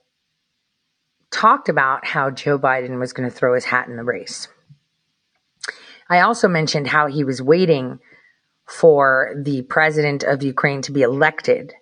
talked 1.31 1.69
about 1.69 2.07
how 2.07 2.31
Joe 2.31 2.59
Biden 2.59 2.99
was 2.99 3.13
going 3.13 3.29
to 3.29 3.35
throw 3.35 3.55
his 3.55 3.65
hat 3.65 3.89
in 3.89 3.97
the 3.97 4.05
race. 4.05 4.49
I 6.09 6.21
also 6.21 6.49
mentioned 6.49 6.87
how 6.87 7.07
he 7.07 7.25
was 7.25 7.41
waiting 7.41 8.01
for 8.73 9.35
the 9.37 9.63
president 9.63 10.25
of 10.25 10.43
Ukraine 10.43 10.83
to 10.83 10.93
be 10.93 11.03
elected 11.03 11.75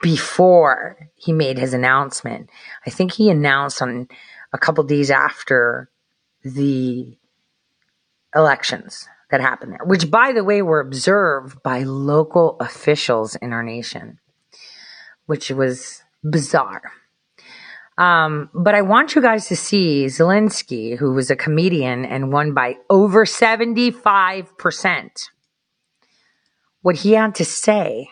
before 0.00 1.08
he 1.14 1.32
made 1.32 1.58
his 1.58 1.72
announcement. 1.72 2.50
I 2.86 2.90
think 2.90 3.12
he 3.12 3.30
announced 3.30 3.80
on 3.80 4.08
a 4.52 4.58
couple 4.58 4.84
days 4.84 5.10
after 5.10 5.88
the 6.44 7.16
elections 8.34 9.08
that 9.30 9.40
happened 9.40 9.72
there, 9.72 9.86
which 9.86 10.10
by 10.10 10.32
the 10.32 10.44
way 10.44 10.60
were 10.60 10.80
observed 10.80 11.62
by 11.62 11.82
local 11.82 12.58
officials 12.60 13.34
in 13.36 13.54
our 13.54 13.62
nation, 13.62 14.18
which 15.26 15.50
was 15.50 16.02
bizarre. 16.22 16.92
Um, 17.96 18.50
but 18.54 18.74
I 18.74 18.82
want 18.82 19.14
you 19.14 19.22
guys 19.22 19.48
to 19.48 19.56
see 19.56 20.04
Zelensky, 20.06 20.98
who 20.98 21.12
was 21.12 21.30
a 21.30 21.36
comedian 21.36 22.04
and 22.04 22.32
won 22.32 22.52
by 22.52 22.76
over 22.90 23.24
75%, 23.24 25.28
what 26.82 26.96
he 26.96 27.12
had 27.12 27.34
to 27.36 27.44
say 27.44 28.10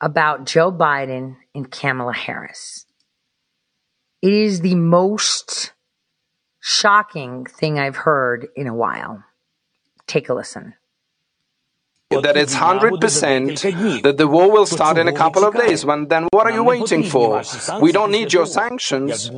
about 0.00 0.46
Joe 0.46 0.72
Biden 0.72 1.36
and 1.54 1.70
Kamala 1.70 2.14
Harris. 2.14 2.86
It 4.22 4.32
is 4.32 4.60
the 4.60 4.74
most 4.74 5.72
shocking 6.60 7.44
thing 7.44 7.78
I've 7.78 7.96
heard 7.96 8.48
in 8.56 8.66
a 8.66 8.74
while. 8.74 9.22
Take 10.06 10.28
a 10.28 10.34
listen. 10.34 10.74
that 12.10 12.36
it's 12.36 12.54
100% 12.54 14.02
that 14.02 14.16
the 14.16 14.28
war 14.28 14.50
will 14.50 14.66
start 14.66 14.96
in 14.98 15.08
a 15.08 15.12
couple 15.12 15.44
of 15.44 15.54
days. 15.54 15.84
When, 15.84 16.08
then 16.08 16.28
what 16.30 16.46
are 16.46 16.52
you 16.52 16.62
waiting 16.62 17.02
for? 17.02 17.42
We 17.80 17.92
don't 17.92 18.10
need 18.10 18.32
your 18.32 18.46
sanctions. 18.46 19.30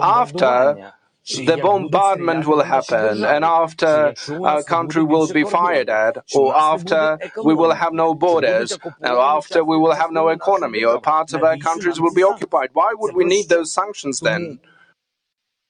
After 0.00 0.92
the 1.26 1.58
bombardment 1.62 2.46
will 2.46 2.62
happen 2.62 3.24
and 3.24 3.44
after 3.44 4.14
our 4.44 4.62
country 4.62 5.02
will 5.02 5.26
be 5.32 5.44
fired 5.44 5.88
at 5.88 6.18
or 6.34 6.54
after 6.54 7.18
we 7.42 7.54
will 7.54 7.72
have 7.72 7.94
no 7.94 8.14
borders 8.14 8.78
or 9.00 9.18
after 9.18 9.64
we 9.64 9.78
will 9.78 9.94
have 9.94 10.12
no 10.12 10.28
economy 10.28 10.84
or 10.84 11.00
parts 11.00 11.32
of 11.32 11.42
our 11.42 11.56
countries 11.56 11.98
will 11.98 12.12
be 12.12 12.22
occupied. 12.22 12.70
Why 12.74 12.92
would 12.94 13.14
we 13.14 13.24
need 13.24 13.48
those 13.48 13.72
sanctions 13.72 14.20
then? 14.20 14.60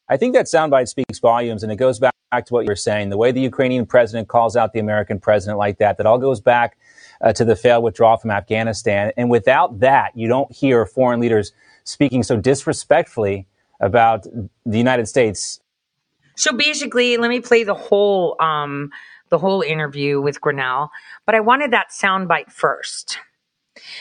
I 0.09 0.17
think 0.17 0.35
that 0.35 0.47
soundbite 0.47 0.89
speaks 0.89 1.19
volumes, 1.19 1.63
and 1.63 1.73
it 1.73 1.77
goes 1.77 1.99
back 1.99 2.13
to 2.33 2.53
what 2.53 2.65
you 2.65 2.69
were 2.69 2.77
saying. 2.77 3.09
The 3.09 3.17
way 3.17 3.33
the 3.33 3.41
Ukrainian 3.41 3.87
president 3.87 4.29
calls 4.29 4.55
out 4.55 4.75
the 4.75 4.79
American 4.79 5.19
president 5.19 5.57
like 5.59 5.79
that, 5.79 5.97
that 5.97 6.05
all 6.05 6.19
goes 6.19 6.41
back 6.41 6.77
uh, 7.23 7.33
to 7.33 7.45
the 7.45 7.57
failed 7.57 7.83
withdrawal 7.83 8.19
from 8.19 8.31
Afghanistan. 8.31 9.13
And 9.17 9.31
without 9.31 9.81
that, 9.81 10.15
you 10.15 10.29
don't 10.29 10.53
hear 10.53 10.85
foreign 10.85 11.21
leaders 11.21 11.53
speaking 11.85 12.23
so 12.23 12.37
disrespectfully 12.37 13.47
about 13.81 14.27
the 14.64 14.79
United 14.79 15.07
States. 15.07 15.61
So 16.37 16.53
basically, 16.53 17.16
let 17.16 17.29
me 17.29 17.41
play 17.41 17.64
the 17.64 17.75
whole 17.75 18.37
um, 18.41 18.91
the 19.31 19.39
whole 19.39 19.62
interview 19.62 20.20
with 20.20 20.41
Grenell, 20.41 20.89
but 21.27 21.35
I 21.35 21.41
wanted 21.41 21.72
that 21.72 21.91
soundbite 21.91 22.51
first. 22.51 23.18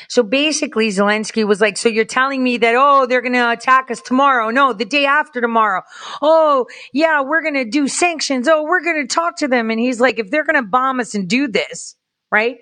So 0.07 0.21
basically, 0.21 0.89
Zelensky 0.89 1.45
was 1.45 1.59
like, 1.59 1.77
so 1.77 1.89
you're 1.89 2.05
telling 2.05 2.43
me 2.43 2.57
that, 2.57 2.75
oh, 2.77 3.07
they're 3.07 3.21
going 3.21 3.33
to 3.33 3.51
attack 3.51 3.89
us 3.89 4.01
tomorrow. 4.01 4.51
No, 4.51 4.71
the 4.71 4.85
day 4.85 5.05
after 5.05 5.41
tomorrow. 5.41 5.81
Oh, 6.21 6.67
yeah, 6.93 7.21
we're 7.21 7.41
going 7.41 7.55
to 7.55 7.65
do 7.65 7.87
sanctions. 7.87 8.47
Oh, 8.47 8.63
we're 8.63 8.83
going 8.83 9.07
to 9.07 9.13
talk 9.13 9.37
to 9.37 9.47
them. 9.47 9.71
And 9.71 9.79
he's 9.79 9.99
like, 9.99 10.19
if 10.19 10.29
they're 10.29 10.45
going 10.45 10.61
to 10.61 10.67
bomb 10.67 10.99
us 10.99 11.15
and 11.15 11.27
do 11.27 11.47
this, 11.47 11.95
right? 12.31 12.57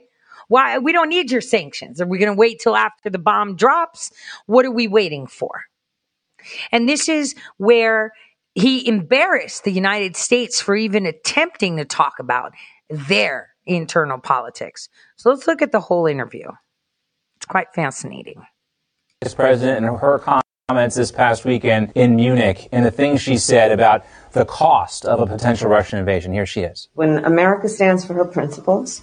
Why? 0.48 0.78
We 0.78 0.94
don't 0.94 1.10
need 1.10 1.32
your 1.32 1.42
sanctions. 1.42 2.00
Are 2.02 2.08
we 2.08 2.18
going 2.18 2.34
to 2.34 2.40
wait 2.40 2.60
till 2.60 2.76
after 2.76 3.10
the 3.10 3.20
bomb 3.20 3.56
drops? 3.56 4.12
What 4.46 4.66
are 4.66 4.72
we 4.72 4.88
waiting 4.88 5.28
for? 5.28 5.66
And 6.72 6.88
this 6.88 7.10
is 7.10 7.36
where 7.58 8.12
he 8.56 8.88
embarrassed 8.88 9.64
the 9.64 9.72
United 9.72 10.16
States 10.16 10.62
for 10.62 10.76
even 10.76 11.06
attempting 11.06 11.78
to 11.78 11.86
talk 11.86 12.14
about 12.20 12.54
their 12.90 13.50
internal 13.66 14.20
politics. 14.20 14.90
So 15.16 15.30
let's 15.30 15.48
look 15.48 15.62
at 15.62 15.72
the 15.72 15.80
whole 15.80 16.06
interview. 16.06 16.48
It's 17.38 17.46
quite 17.46 17.68
fascinating. 17.74 18.44
Vice 19.24 19.34
President 19.34 19.86
and 19.86 19.98
her 19.98 20.44
comments 20.68 20.96
this 20.96 21.12
past 21.12 21.46
weekend 21.46 21.92
in 21.96 22.16
Munich 22.16 22.68
and 22.72 22.86
the 22.86 22.92
things 22.92 23.22
she 23.22 23.38
said 23.38 23.72
about 23.72 24.06
the 24.34 24.46
cost 24.46 25.06
of 25.06 25.20
a 25.20 25.28
potential 25.28 25.70
Russian 25.70 26.00
invasion. 26.00 26.34
Here 26.34 26.46
she 26.46 26.62
is. 26.62 26.88
When 26.94 27.24
America 27.24 27.70
stands 27.70 28.06
for 28.06 28.14
her 28.14 28.26
principles 28.26 29.02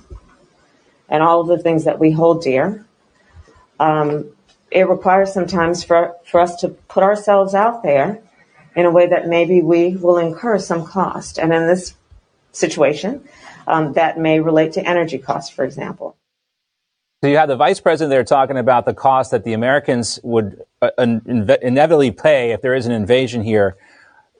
and 1.08 1.22
all 1.22 1.40
of 1.40 1.46
the 1.46 1.58
things 1.58 1.84
that 1.84 1.98
we 1.98 2.10
hold 2.10 2.42
dear, 2.42 2.84
um, 3.78 4.30
it 4.70 4.88
requires 4.88 5.32
sometimes 5.32 5.84
for, 5.84 6.16
for 6.24 6.40
us 6.40 6.56
to 6.60 6.68
put 6.68 7.02
ourselves 7.02 7.54
out 7.54 7.82
there 7.82 8.20
in 8.76 8.86
a 8.86 8.90
way 8.90 9.06
that 9.06 9.26
maybe 9.26 9.62
we 9.62 9.96
will 9.96 10.18
incur 10.18 10.58
some 10.58 10.84
cost. 10.84 11.38
And 11.38 11.52
in 11.52 11.66
this 11.66 11.94
situation, 12.52 13.26
um, 13.66 13.94
that 13.94 14.18
may 14.18 14.40
relate 14.40 14.72
to 14.72 14.86
energy 14.86 15.18
costs, 15.18 15.50
for 15.50 15.64
example. 15.64 16.16
So 17.22 17.28
you 17.28 17.36
have 17.36 17.48
the 17.48 17.56
vice 17.56 17.80
president 17.80 18.10
there 18.10 18.22
talking 18.22 18.56
about 18.56 18.86
the 18.86 18.94
cost 18.94 19.32
that 19.32 19.42
the 19.42 19.52
Americans 19.52 20.20
would 20.22 20.62
uh, 20.80 20.90
inevitably 20.96 22.12
pay 22.12 22.52
if 22.52 22.62
there 22.62 22.74
is 22.74 22.86
an 22.86 22.92
invasion 22.92 23.42
here. 23.42 23.76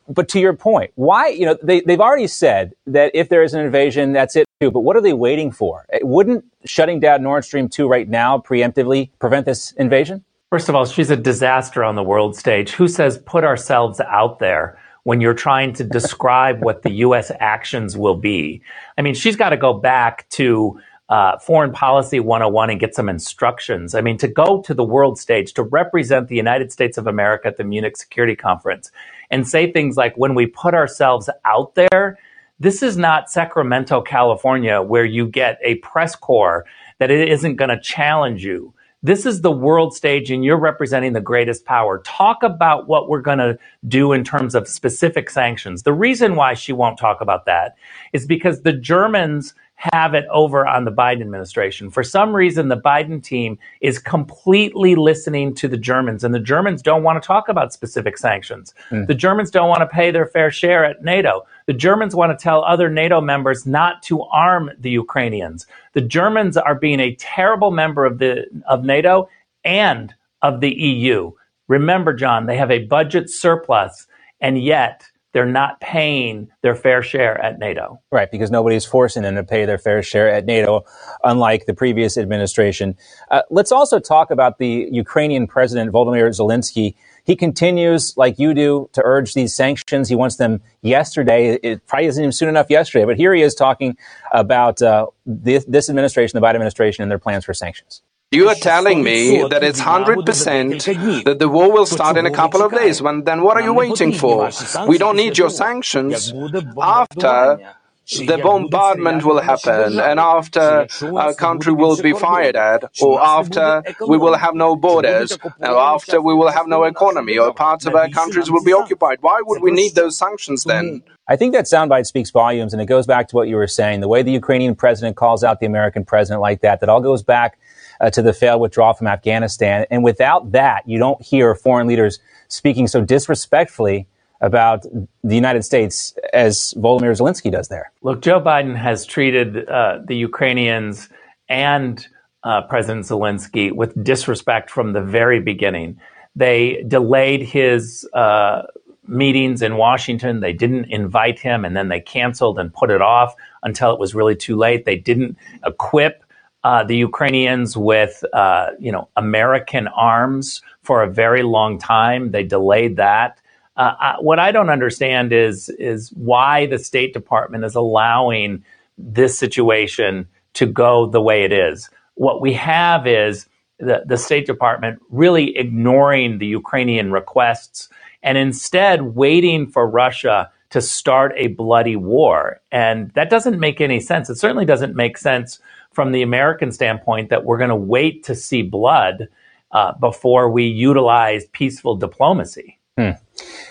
But 0.09 0.29
to 0.31 0.41
your 0.41 0.55
point, 0.55 0.93
why, 0.95 1.29
you 1.29 1.45
know, 1.45 1.57
they, 1.63 1.81
they've 1.81 2.01
already 2.01 2.27
said 2.27 2.75
that 2.87 3.11
if 3.15 3.29
there 3.29 3.43
is 3.43 3.53
an 3.55 3.61
invasion, 3.61 4.13
that's 4.13 4.37
it 4.37 4.47
too. 4.61 4.71
But 4.71 4.81
what 4.81 4.97
are 4.97 5.03
they 5.03 5.13
waiting 5.13 5.53
for? 5.53 5.85
Wouldn't 6.01 6.45
shutting 6.65 6.99
down 6.99 7.23
Nord 7.23 7.45
Stream 7.45 7.69
2 7.69 7.87
right 7.87 8.09
now 8.09 8.39
preemptively 8.39 9.11
prevent 9.19 9.45
this 9.45 9.73
invasion? 9.73 10.25
First 10.51 10.71
of 10.71 10.75
all, 10.75 10.87
she's 10.87 11.11
a 11.11 11.17
disaster 11.17 11.85
on 11.85 11.95
the 11.95 12.03
world 12.03 12.35
stage. 12.35 12.71
Who 12.71 12.89
says 12.89 13.19
put 13.19 13.45
ourselves 13.45 14.01
out 14.01 14.39
there 14.39 14.79
when 15.03 15.21
you're 15.21 15.35
trying 15.35 15.75
to 15.75 15.85
describe 15.85 16.65
what 16.65 16.83
the 16.83 16.91
U.S. 16.91 17.31
actions 17.39 17.97
will 17.97 18.17
be? 18.17 18.63
I 18.97 19.03
mean, 19.03 19.15
she's 19.15 19.37
got 19.37 19.51
to 19.51 19.59
go 19.59 19.75
back 19.75 20.27
to 20.31 20.81
uh, 21.11 21.39
Foreign 21.39 21.73
Policy 21.73 22.21
101 22.21 22.71
and 22.71 22.81
get 22.81 22.95
some 22.95 23.09
instructions. 23.09 23.95
I 23.95 24.01
mean, 24.01 24.17
to 24.19 24.29
go 24.29 24.63
to 24.63 24.75
the 24.75 24.85
world 24.85 25.19
stage, 25.19 25.53
to 25.55 25.63
represent 25.63 26.29
the 26.29 26.37
United 26.37 26.73
States 26.73 26.97
of 26.97 27.07
America 27.07 27.49
at 27.49 27.59
the 27.59 27.65
Munich 27.65 27.97
Security 27.97 28.37
Conference 28.37 28.91
and 29.31 29.47
say 29.47 29.71
things 29.73 29.97
like, 29.97 30.17
when 30.17 30.35
we 30.35 30.47
put 30.47 30.75
ourselves 30.75 31.29
out 31.45 31.75
there, 31.75 32.19
this 32.61 32.83
is 32.83 32.97
not 32.97 33.31
Sacramento, 33.31 34.03
California, 34.03 34.83
where 34.83 35.05
you 35.05 35.27
get 35.29 35.59
a 35.63 35.77
press 35.77 36.17
corps 36.17 36.65
that 36.99 37.11
it 37.11 37.29
isn't 37.29 37.57
going 37.57 37.71
to 37.71 37.81
challenge 37.81 38.45
you. 38.45 38.75
This 39.01 39.27
is 39.27 39.43
the 39.43 39.53
world 39.53 39.95
stage 39.95 40.33
and 40.33 40.45
you're 40.45 40.59
representing 40.59 41.13
the 41.13 41.21
greatest 41.21 41.65
power. 41.65 42.03
Talk 42.05 42.43
about 42.43 42.89
what 42.89 43.09
we're 43.09 43.21
going 43.21 43.39
to 43.39 43.57
do 43.87 44.13
in 44.13 44.25
terms 44.25 44.57
of 44.57 44.67
specific 44.67 45.31
sanctions. 45.31 45.85
The 45.85 45.93
reason 45.93 46.35
why 46.35 46.55
she 46.55 46.73
won't 46.73 46.99
talk 46.99 47.21
about 47.21 47.47
that 47.47 47.77
is 48.13 48.27
because 48.27 48.63
the 48.63 48.73
Germans 48.73 49.55
have 49.79 50.13
it 50.13 50.25
over 50.33 50.67
on 50.67 50.85
the 50.85 50.91
Biden 50.91 51.21
administration. 51.21 51.89
For 51.89 52.03
some 52.03 52.35
reason, 52.35 52.67
the 52.67 52.77
Biden 52.77 53.23
team 53.23 53.57
is 53.81 54.01
completely 54.01 54.97
listening 54.97 55.55
to 55.55 55.69
the 55.69 55.77
Germans, 55.77 56.25
and 56.25 56.35
the 56.35 56.41
Germans 56.41 56.83
don't 56.83 57.05
want 57.05 57.23
to 57.23 57.25
talk 57.25 57.49
about 57.49 57.73
specific 57.73 58.19
sanctions. 58.19 58.75
Mm. 58.91 59.07
The 59.07 59.15
Germans 59.15 59.53
don't 59.53 59.69
want 59.69 59.81
to 59.83 59.87
pay 59.87 60.11
their 60.11 60.27
fair 60.27 60.51
share 60.51 60.85
at 60.85 61.05
NATO. 61.05 61.47
The 61.67 61.75
Germans 61.75 62.17
want 62.17 62.37
to 62.37 62.43
tell 62.43 62.65
other 62.65 62.91
NATO 62.91 63.21
members 63.21 63.67
not 63.67 64.03
to 64.05 64.23
arm 64.25 64.69
the 64.81 64.91
Ukrainians. 64.91 65.65
The 65.93 66.01
Germans 66.01 66.57
are 66.57 66.75
being 66.75 66.99
a 66.99 67.15
terrible 67.15 67.71
member 67.71 68.05
of 68.05 68.19
the 68.19 68.47
of 68.67 68.85
NATO 68.85 69.29
and 69.65 70.13
of 70.43 70.61
the 70.61 70.75
EU. 70.75 71.31
Remember, 71.69 72.13
John, 72.13 72.47
they 72.47 72.57
have 72.57 72.73
a 72.73 72.85
budget 72.87 73.31
surplus, 73.31 74.09
and 74.41 74.61
yet 74.61 75.05
they're 75.39 75.47
not 75.47 75.81
paying 75.81 76.49
their 76.63 76.75
fair 76.75 77.01
share 77.01 77.41
at 77.41 77.61
NATO. 77.61 78.01
Right, 78.11 78.29
because 78.29 78.51
nobody's 78.51 78.85
forcing 78.85 79.23
them 79.23 79.37
to 79.37 79.45
pay 79.45 79.67
their 79.67 79.79
fair 79.79 80.03
share 80.03 80.29
at 80.29 80.47
NATO, 80.47 80.85
unlike 81.23 81.67
the 81.67 81.75
previous 81.75 82.19
administration. 82.19 82.97
Uh, 83.31 83.43
let's 83.49 83.71
also 83.71 84.01
talk 84.01 84.33
about 84.33 84.59
the 84.59 84.89
Ukrainian 84.91 85.47
president, 85.47 85.93
Volodymyr 85.93 86.29
Zelensky. 86.37 86.97
He 87.23 87.37
continues, 87.37 88.17
like 88.17 88.41
you 88.41 88.53
do, 88.53 88.91
to 88.95 89.03
urge 89.05 89.35
these 89.35 89.55
sanctions. 89.55 90.09
He 90.09 90.17
wants 90.17 90.39
them 90.39 90.61
yesterday. 90.83 91.55
It 91.63 91.87
probably 91.87 92.07
isn't 92.07 92.21
even 92.21 92.33
soon 92.33 92.49
enough 92.49 92.69
yesterday, 92.69 93.05
but 93.05 93.17
here 93.17 93.33
he 93.33 93.43
is 93.43 93.55
talking 93.55 93.97
about 94.33 94.83
uh, 94.83 95.07
this, 95.25 95.65
this 95.67 95.89
administration, 95.89 96.37
the 96.41 96.45
Biden 96.45 96.57
administration, 96.57 97.03
and 97.03 97.11
their 97.13 97.21
plans 97.21 97.45
for 97.45 97.55
sanctions. 97.55 98.03
You 98.31 98.47
are 98.51 98.55
telling 98.55 99.03
me 99.03 99.43
that 99.49 99.65
it's 99.65 99.81
100% 99.81 101.25
that 101.25 101.39
the 101.39 101.49
war 101.49 101.73
will 101.73 101.87
start 101.87 102.19
in 102.19 102.27
a 102.27 102.31
couple 102.31 102.61
of 102.61 102.73
days. 102.73 103.01
When, 103.01 103.25
then 103.25 103.41
what 103.41 103.57
are 103.57 103.63
you 103.63 103.73
waiting 103.73 104.13
for? 104.13 104.51
We 104.87 104.99
don't 104.99 105.17
need 105.17 105.39
your 105.39 105.49
sanctions. 105.49 106.31
After 106.79 107.59
the 108.07 108.39
bombardment 108.43 109.25
will 109.25 109.41
happen 109.41 109.99
and 109.99 110.21
after 110.21 110.87
our 111.17 111.33
country 111.35 111.73
will 111.73 111.97
be 112.03 112.13
fired 112.13 112.57
at 112.57 112.85
or 113.01 113.19
after 113.19 113.83
we 114.07 114.19
will 114.19 114.35
have 114.35 114.55
no 114.55 114.77
borders 114.77 115.39
or 115.61 115.79
after 115.79 116.21
we 116.21 116.35
will 116.35 116.51
have 116.51 116.67
no 116.67 116.85
economy 116.85 117.39
or 117.39 117.55
parts 117.55 117.87
of 117.87 117.95
our 117.95 118.11
countries 118.11 118.51
will 118.51 118.65
be 118.65 118.75
occupied. 118.75 119.19
Why 119.23 119.41
would 119.43 119.63
we 119.63 119.71
need 119.71 119.95
those 119.95 120.19
sanctions 120.19 120.65
then? 120.65 121.03
I 121.29 121.37
think 121.37 121.55
that 121.55 121.65
soundbite 121.65 122.07
speaks 122.07 122.31
volumes 122.31 122.75
and 122.75 122.83
it 122.83 122.87
goes 122.87 123.07
back 123.07 123.29
to 123.29 123.37
what 123.37 123.49
you 123.49 123.57
were 123.57 123.67
saying. 123.67 124.01
The 124.01 124.09
way 124.09 124.23
the 124.23 124.33
Ukrainian 124.33 124.75
president 124.75 125.17
calls 125.17 125.43
out 125.45 125.61
the 125.61 125.67
American 125.67 126.05
president 126.05 126.43
like 126.43 126.61
that, 126.61 126.81
that 126.81 126.91
all 126.91 127.01
goes 127.01 127.23
back 127.23 127.59
uh, 128.01 128.11
to 128.11 128.23
the 128.23 128.33
failed 128.33 128.61
withdrawal 128.61 128.95
from 128.95 129.07
Afghanistan. 129.07 129.87
And 129.91 130.05
without 130.05 130.53
that, 130.53 130.89
you 130.89 130.99
don't 130.99 131.21
hear 131.23 131.55
foreign 131.55 131.87
leaders 131.87 132.19
speaking 132.49 132.87
so 132.87 133.03
disrespectfully 133.03 134.07
about 134.41 134.85
the 135.25 135.35
United 135.35 135.65
States 135.65 136.15
as 136.33 136.73
Volodymyr 136.77 137.19
Zelensky 137.19 137.51
does 137.51 137.69
there. 137.69 137.91
Look, 138.03 138.23
Joe 138.23 138.41
Biden 138.41 138.77
has 138.77 139.05
treated 139.05 139.69
uh, 139.69 139.99
the 140.07 140.15
Ukrainians 140.15 141.09
and 141.49 142.07
uh, 142.45 142.63
President 142.63 143.07
Zelensky 143.07 143.73
with 143.73 144.03
disrespect 144.03 144.71
from 144.71 144.93
the 144.93 145.01
very 145.01 145.41
beginning. 145.41 146.01
They 146.37 146.85
delayed 146.87 147.43
his 147.43 148.09
uh, 148.15 148.63
meetings 149.09 149.61
in 149.61 149.77
Washington. 149.77 150.41
They 150.41 150.53
didn't 150.53 150.85
invite 150.85 151.41
him, 151.41 151.65
and 151.65 151.77
then 151.77 151.89
they 151.89 152.01
canceled 152.01 152.61
and 152.61 152.73
put 152.73 152.91
it 152.91 153.03
off 153.03 153.35
until 153.65 153.93
it 153.93 153.99
was 153.99 154.15
really 154.15 154.37
too 154.37 154.57
late. 154.57 154.85
They 154.85 154.97
didn't 154.97 155.37
equip 155.67 156.23
uh, 156.65 156.85
the 156.85 156.97
Ukrainians 156.97 157.77
with, 157.77 158.25
uh, 158.33 158.69
you 158.79 158.93
know, 158.93 159.09
American 159.17 159.89
arms 159.89 160.61
for 160.83 161.03
a 161.03 161.11
very 161.11 161.43
long 161.43 161.79
time. 161.79 162.31
They 162.31 162.43
delayed 162.43 162.97
that. 162.97 163.41
Uh, 163.77 163.95
I, 163.99 164.15
what 164.21 164.41
I 164.41 164.51
don't 164.51 164.71
understand 164.71 165.33
is 165.33 165.69
is 165.69 166.11
why 166.11 166.67
the 166.67 166.79
State 166.79 167.13
Department 167.15 167.65
is 167.65 167.77
allowing 167.77 168.65
this 168.97 169.39
situation 169.39 170.27
to 170.55 170.67
go 170.67 171.07
the 171.07 171.23
way 171.23 171.45
it 171.45 171.53
is. 171.53 171.89
What 172.15 172.41
we 172.41 172.53
have 172.55 173.07
is 173.07 173.47
the, 173.79 174.03
the 174.05 174.17
State 174.17 174.47
Department 174.47 175.01
really 175.11 175.57
ignoring 175.57 176.39
the 176.39 176.47
Ukrainian 176.47 177.13
requests 177.13 177.89
and 178.25 178.37
instead 178.37 179.15
waiting 179.15 179.69
for 179.69 179.89
Russia 179.89 180.51
to 180.71 180.81
start 180.81 181.33
a 181.37 181.47
bloody 181.49 181.97
war. 181.97 182.61
And 182.73 183.11
that 183.15 183.31
doesn't 183.31 183.61
make 183.61 183.81
any 183.81 184.01
sense. 184.01 184.29
It 184.29 184.37
certainly 184.37 184.65
doesn't 184.65 184.97
make 184.97 185.17
sense 185.17 185.61
from 185.99 186.13
the 186.13 186.23
American 186.23 186.71
standpoint 186.71 187.29
that 187.31 187.45
we're 187.45 187.59
going 187.59 187.71
to 187.71 187.75
wait 187.75 188.23
to 188.23 188.33
see 188.33 188.63
blood 188.63 189.27
uh, 189.73 189.93
before 189.95 190.49
we 190.49 190.63
utilize 190.63 191.45
peaceful 191.47 191.97
diplomacy. 191.97 192.79
Hmm. 192.97 193.11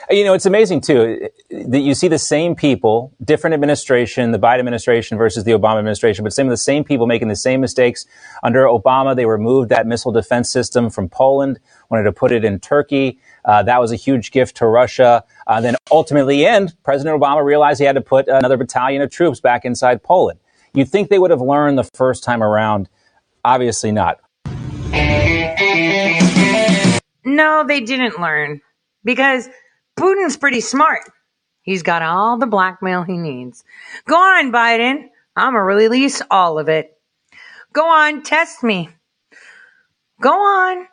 You 0.09 0.25
know, 0.25 0.33
it's 0.33 0.45
amazing 0.45 0.81
too 0.81 1.29
that 1.49 1.79
you 1.79 1.93
see 1.93 2.09
the 2.09 2.19
same 2.19 2.53
people, 2.53 3.13
different 3.23 3.53
administration, 3.53 4.33
the 4.33 4.39
Biden 4.39 4.59
administration 4.59 5.17
versus 5.17 5.45
the 5.45 5.51
Obama 5.51 5.77
administration, 5.77 6.25
but 6.25 6.33
some 6.33 6.47
of 6.47 6.49
the 6.49 6.57
same 6.57 6.83
people 6.83 7.07
making 7.07 7.29
the 7.29 7.35
same 7.37 7.61
mistakes. 7.61 8.05
Under 8.43 8.65
Obama, 8.65 9.15
they 9.15 9.25
removed 9.25 9.69
that 9.69 9.87
missile 9.87 10.11
defense 10.11 10.49
system 10.49 10.89
from 10.89 11.07
Poland, 11.07 11.61
wanted 11.89 12.03
to 12.03 12.11
put 12.11 12.33
it 12.33 12.43
in 12.43 12.59
Turkey. 12.59 13.19
Uh, 13.45 13.63
that 13.63 13.79
was 13.79 13.93
a 13.93 13.95
huge 13.95 14.31
gift 14.31 14.57
to 14.57 14.67
Russia. 14.67 15.23
Uh, 15.47 15.61
then 15.61 15.77
ultimately, 15.91 16.45
end 16.45 16.75
President 16.83 17.17
Obama 17.17 17.41
realized 17.41 17.79
he 17.79 17.85
had 17.85 17.95
to 17.95 18.01
put 18.01 18.27
another 18.27 18.57
battalion 18.57 19.01
of 19.01 19.09
troops 19.09 19.39
back 19.39 19.63
inside 19.63 20.03
Poland. 20.03 20.39
You'd 20.77 20.89
think 20.89 21.09
they 21.09 21.17
would 21.17 21.31
have 21.31 21.41
learned 21.41 21.79
the 21.79 21.89
first 21.95 22.23
time 22.23 22.43
around. 22.43 22.87
Obviously 23.43 23.91
not. 23.91 24.19
No, 27.25 27.65
they 27.67 27.81
didn't 27.81 28.19
learn 28.19 28.61
because 29.03 29.49
Putin's 29.99 30.37
pretty 30.37 30.61
smart. 30.61 31.01
He's 31.63 31.81
got 31.81 32.03
all 32.03 32.37
the 32.37 32.45
blackmail 32.45 33.01
he 33.01 33.17
needs. 33.17 33.63
Go 34.05 34.17
on, 34.17 34.51
Biden. 34.51 35.07
I'm 35.35 35.53
going 35.53 35.61
to 35.61 35.63
release 35.63 36.21
all 36.29 36.59
of 36.59 36.69
it. 36.69 36.95
Go 37.73 37.89
on, 37.89 38.21
test 38.21 38.63
me. 38.63 38.89
Go 40.21 40.31
on. 40.31 40.87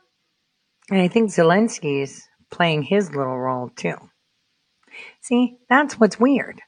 And 0.91 1.03
I 1.03 1.09
think 1.09 1.29
Zelensky's 1.29 2.27
playing 2.51 2.85
his 2.85 3.15
little 3.15 3.39
role 3.39 3.69
too. 3.69 3.97
See, 5.21 5.59
that's 5.69 6.01
what's 6.01 6.19
weird. 6.19 6.63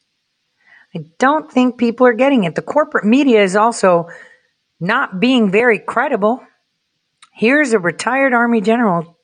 I 0.96 1.04
don't 1.18 1.50
think 1.50 1.78
people 1.78 2.06
are 2.06 2.14
getting 2.14 2.44
it. 2.44 2.54
The 2.54 2.62
corporate 2.62 3.04
media 3.04 3.42
is 3.42 3.56
also 3.56 4.08
not 4.80 5.20
being 5.20 5.50
very 5.50 5.78
credible. 5.78 6.42
Here's 7.32 7.72
a 7.72 7.78
retired 7.78 8.32
Army 8.32 8.60
general 8.60 9.18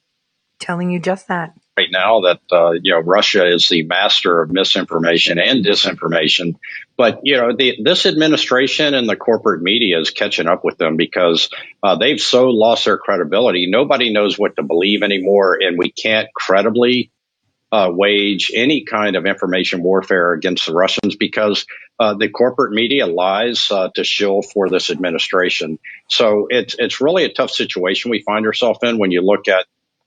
telling 0.59 0.91
you 0.91 1.01
just 1.01 1.29
that 1.29 1.55
right 1.77 1.89
now 1.91 2.21
that 2.21 2.41
uh, 2.51 2.73
you 2.73 2.93
know 2.93 3.01
Russia 3.01 3.47
is 3.47 3.69
the 3.69 3.83
master 3.85 4.43
of 4.43 4.51
misinformation 4.51 5.39
and 5.39 5.65
disinformation. 5.65 6.57
But 6.97 7.21
you 7.23 7.37
know 7.37 7.57
the, 7.57 7.79
this 7.83 8.07
administration 8.07 8.95
and 8.95 9.09
the 9.09 9.17
corporate 9.17 9.63
media 9.63 9.99
is 9.99 10.11
catching 10.11 10.47
up 10.47 10.65
with 10.65 10.79
them 10.79 10.97
because 10.97 11.49
uh, 11.83 11.97
they've 11.97 12.21
so 12.21 12.49
lost 12.49 12.85
their 12.85 12.99
credibility. 12.99 13.67
Nobody 13.69 14.13
knows 14.13 14.39
what 14.39 14.57
to 14.57 14.63
believe 14.63 15.03
anymore, 15.03 15.59
and 15.61 15.79
we 15.79 15.91
can't 15.91 16.29
credibly 16.35 17.11
uh, 17.73 17.91
wage 17.91 18.53
any 18.55 18.85
kind 18.85 19.17
of 19.17 19.25
information 19.25 19.83
warfare 19.83 20.35
against 20.35 20.67
the 20.67 20.75
Russians 20.75 21.17
because 21.17 21.65
uh, 21.99 22.15
the 22.15 22.29
corporate 22.29 22.73
media 22.73 23.07
lies 23.07 23.71
uh, 23.71 23.89
to 23.95 24.05
shill 24.05 24.43
for 24.43 24.69
this 24.69 24.91
administration. 24.91 25.79
So 26.09 26.47
it's 26.51 26.77
it's 26.79 27.01
really 27.01 27.25
a 27.25 27.33
tough 27.33 27.51
situation 27.51 28.11
we 28.11 28.23
find 28.23 28.47
ourselves 28.47 28.81
in 28.83 28.99
when 28.99 29.11
you 29.11 29.23
look 29.23 29.49
at 29.49 29.67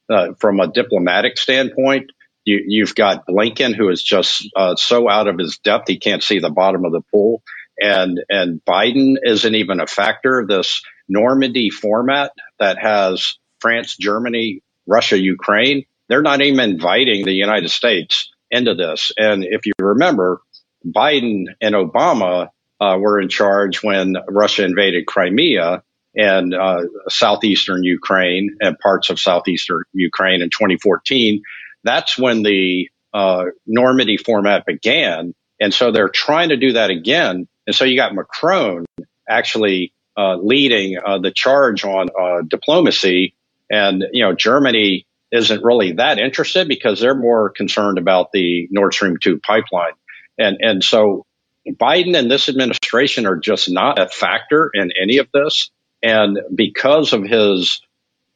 uh, 0.10 0.34
from 0.40 0.60
a 0.60 0.68
diplomatic 0.68 1.38
standpoint. 1.38 2.12
You, 2.48 2.86
have 2.86 2.94
got 2.94 3.26
Blinken, 3.26 3.76
who 3.76 3.90
is 3.90 4.04
just 4.04 4.48
uh, 4.56 4.76
so 4.76 5.10
out 5.10 5.28
of 5.28 5.40
his 5.40 5.58
depth 5.58 5.88
he 5.88 5.98
can't 5.98 6.22
see 6.22 6.38
the 6.38 6.52
bottom 6.52 6.86
of 6.86 6.92
the 6.92 7.02
pool, 7.12 7.42
and 7.82 8.24
and 8.30 8.62
Biden 8.64 9.16
isn't 9.24 9.56
even 9.56 9.80
a 9.80 9.88
factor. 9.88 10.46
This 10.48 10.84
Normandy 11.10 11.72
format 11.72 12.34
that 12.60 12.78
has 12.78 13.40
France, 13.60 13.98
Germany, 13.98 14.62
Russia, 14.86 15.18
Ukraine, 15.18 15.86
they're 16.08 16.22
not 16.22 16.42
even 16.42 16.72
inviting 16.72 17.26
the 17.26 17.34
United 17.34 17.70
States 17.70 18.32
into 18.52 18.76
this. 18.76 19.12
And 19.18 19.44
if 19.44 19.66
you 19.66 19.74
remember, 19.80 20.42
Biden 20.86 21.46
and 21.62 21.76
Obama 21.76 22.50
uh, 22.80 22.98
were 23.00 23.20
in 23.20 23.30
charge 23.30 23.82
when 23.82 24.16
Russia 24.28 24.64
invaded 24.64 25.06
Crimea 25.06 25.84
and 26.16 26.54
uh, 26.54 26.84
southeastern 27.10 27.84
Ukraine 27.84 28.58
and 28.62 28.78
parts 28.80 29.10
of 29.10 29.20
southeastern 29.20 29.84
Ukraine 29.94 30.42
in 30.42 30.50
2014. 30.50 31.42
That's 31.84 32.18
when 32.18 32.44
the 32.44 32.90
uh, 33.14 33.46
Normandy 33.66 34.18
format 34.18 34.66
began. 34.66 35.34
And 35.60 35.74
so 35.74 35.92
they're 35.92 36.10
trying 36.10 36.50
to 36.50 36.58
do 36.58 36.74
that 36.74 36.90
again. 36.90 37.48
And 37.66 37.76
so 37.76 37.86
you 37.86 37.96
got 37.96 38.14
Macron 38.14 38.86
actually 39.28 39.94
uh, 40.18 40.36
leading 40.38 40.98
uh, 41.04 41.20
the 41.20 41.32
charge 41.32 41.84
on 41.84 42.10
uh, 42.20 42.42
diplomacy. 42.48 43.36
And, 43.70 44.04
you 44.12 44.24
know, 44.24 44.34
Germany 44.34 45.06
isn't 45.32 45.64
really 45.64 45.94
that 45.94 46.20
interested 46.20 46.68
because 46.68 47.00
they're 47.00 47.16
more 47.16 47.50
concerned 47.50 47.98
about 47.98 48.32
the 48.32 48.68
Nord 48.72 48.94
Stream 48.94 49.18
2 49.22 49.40
pipeline. 49.40 49.94
And, 50.38 50.58
and 50.62 50.84
so 50.84 51.26
Biden 51.68 52.18
and 52.18 52.30
this 52.30 52.50
administration 52.50 53.26
are 53.26 53.38
just 53.38 53.70
not 53.70 54.00
a 54.00 54.08
factor 54.08 54.70
in 54.74 54.92
any 55.00 55.18
of 55.18 55.28
this. 55.34 55.72
And 56.04 56.40
because 56.54 57.14
of 57.14 57.24
his 57.24 57.82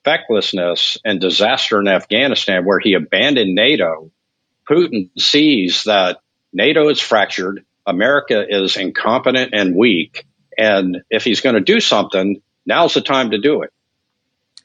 fecklessness 0.04 0.98
and 1.06 1.20
disaster 1.20 1.80
in 1.80 1.88
Afghanistan, 1.88 2.66
where 2.66 2.80
he 2.80 2.94
abandoned 2.94 3.54
NATO, 3.54 4.12
Putin 4.68 5.10
sees 5.18 5.84
that 5.84 6.20
NATO 6.54 6.90
is 6.90 7.00
fractured, 7.00 7.66
America 7.86 8.44
is 8.48 8.78
incompetent 8.78 9.54
and 9.54 9.76
weak. 9.76 10.26
And 10.58 11.04
if 11.10 11.24
he's 11.24 11.42
going 11.42 11.56
to 11.56 11.62
do 11.62 11.80
something, 11.80 12.42
now's 12.66 12.94
the 12.94 13.02
time 13.02 13.32
to 13.32 13.40
do 13.40 13.64
it. 13.64 13.72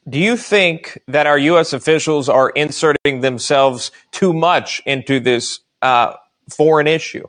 Do 0.07 0.19
you 0.19 0.37
think 0.37 1.01
that 1.07 1.25
our 1.25 1.37
U.S. 1.37 1.73
officials 1.73 2.29
are 2.29 2.49
inserting 2.49 3.21
themselves 3.21 3.91
too 4.11 4.33
much 4.33 4.81
into 4.85 5.19
this 5.19 5.61
uh, 5.81 6.13
foreign 6.49 6.85
issue? 6.85 7.27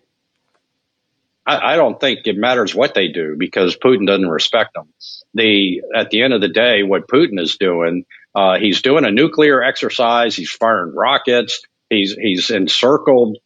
I, 1.46 1.72
I 1.72 1.76
don't 1.76 1.98
think 1.98 2.26
it 2.26 2.36
matters 2.36 2.74
what 2.74 2.92
they 2.92 3.08
do 3.08 3.34
because 3.38 3.78
Putin 3.78 4.06
doesn't 4.06 4.28
respect 4.28 4.74
them. 4.74 4.92
The 5.32 5.82
at 5.94 6.10
the 6.10 6.22
end 6.22 6.34
of 6.34 6.42
the 6.42 6.48
day, 6.48 6.82
what 6.82 7.08
Putin 7.08 7.40
is 7.40 7.56
doing, 7.56 8.04
uh, 8.34 8.58
he's 8.58 8.82
doing 8.82 9.06
a 9.06 9.10
nuclear 9.10 9.62
exercise. 9.62 10.36
He's 10.36 10.50
firing 10.50 10.94
rockets. 10.94 11.62
He's 11.88 12.12
he's 12.12 12.50
encircled 12.50 13.38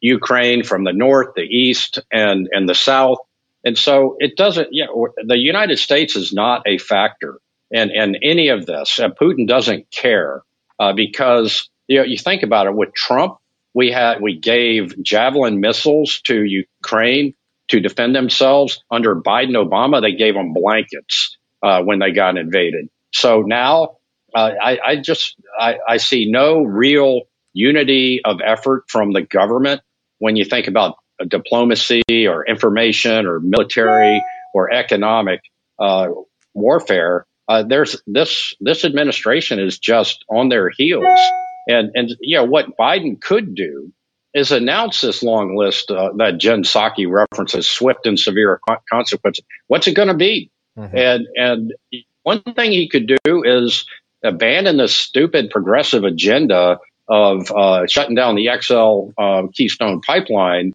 Ukraine 0.00 0.64
from 0.64 0.82
the 0.82 0.92
north, 0.92 1.34
the 1.36 1.42
east, 1.42 2.00
and 2.10 2.48
and 2.50 2.68
the 2.68 2.74
south. 2.74 3.18
And 3.64 3.78
so 3.78 4.16
it 4.18 4.36
doesn't. 4.36 4.68
Yeah, 4.72 4.86
the 5.24 5.38
United 5.38 5.78
States 5.78 6.16
is 6.16 6.32
not 6.32 6.62
a 6.66 6.78
factor 6.78 7.38
in 7.72 8.16
any 8.22 8.48
of 8.48 8.66
this. 8.66 9.00
Uh, 9.00 9.08
Putin 9.08 9.46
doesn't 9.46 9.90
care 9.90 10.42
uh, 10.78 10.92
because 10.92 11.70
you 11.86 11.98
know 11.98 12.04
you 12.04 12.18
think 12.18 12.42
about 12.42 12.66
it 12.66 12.74
with 12.74 12.94
Trump. 12.94 13.38
We 13.74 13.90
had 13.90 14.20
we 14.20 14.38
gave 14.38 15.02
javelin 15.02 15.60
missiles 15.60 16.20
to 16.22 16.44
Ukraine 16.44 17.34
to 17.68 17.80
defend 17.80 18.14
themselves. 18.14 18.82
Under 18.90 19.16
Biden, 19.16 19.52
Obama, 19.52 20.02
they 20.02 20.12
gave 20.12 20.34
them 20.34 20.52
blankets 20.52 21.38
uh, 21.62 21.82
when 21.82 21.98
they 21.98 22.12
got 22.12 22.36
invaded. 22.36 22.88
So 23.12 23.42
now 23.42 23.96
uh, 24.34 24.50
I, 24.60 24.78
I, 24.84 24.96
just 24.96 25.36
I, 25.58 25.76
I, 25.86 25.96
see 25.98 26.30
no 26.30 26.62
real 26.62 27.22
unity 27.52 28.20
of 28.24 28.40
effort 28.44 28.84
from 28.88 29.12
the 29.12 29.22
government 29.22 29.82
when 30.18 30.36
you 30.36 30.44
think 30.44 30.68
about 30.68 30.96
diplomacy 31.28 32.02
or 32.26 32.46
information 32.46 33.26
or 33.26 33.40
military 33.40 34.22
or 34.54 34.72
economic 34.72 35.40
uh, 35.78 36.08
warfare. 36.54 37.26
Uh, 37.48 37.62
there's 37.62 38.00
this 38.06 38.54
this 38.60 38.84
administration 38.84 39.58
is 39.58 39.78
just 39.78 40.24
on 40.30 40.48
their 40.48 40.70
heels, 40.70 41.18
and 41.66 41.90
and 41.94 42.14
you 42.20 42.36
know 42.36 42.44
what 42.44 42.76
Biden 42.78 43.20
could 43.20 43.54
do 43.54 43.92
is 44.34 44.52
announce 44.52 45.00
this 45.00 45.22
long 45.22 45.56
list 45.56 45.90
uh, 45.90 46.10
that 46.16 46.38
Jen 46.38 46.62
Psaki 46.62 47.10
references, 47.10 47.68
swift 47.68 48.06
and 48.06 48.18
severe 48.18 48.60
consequences. 48.90 49.44
What's 49.66 49.86
it 49.86 49.94
going 49.94 50.08
to 50.08 50.14
be? 50.14 50.50
Mm-hmm. 50.78 50.96
And 50.96 51.26
and 51.36 51.74
one 52.22 52.42
thing 52.42 52.70
he 52.70 52.88
could 52.88 53.10
do 53.24 53.42
is 53.44 53.84
abandon 54.24 54.76
this 54.76 54.96
stupid 54.96 55.50
progressive 55.50 56.04
agenda 56.04 56.78
of 57.08 57.50
uh, 57.50 57.86
shutting 57.86 58.14
down 58.14 58.36
the 58.36 58.48
XL 58.60 59.10
uh, 59.20 59.42
Keystone 59.52 60.00
pipeline 60.00 60.72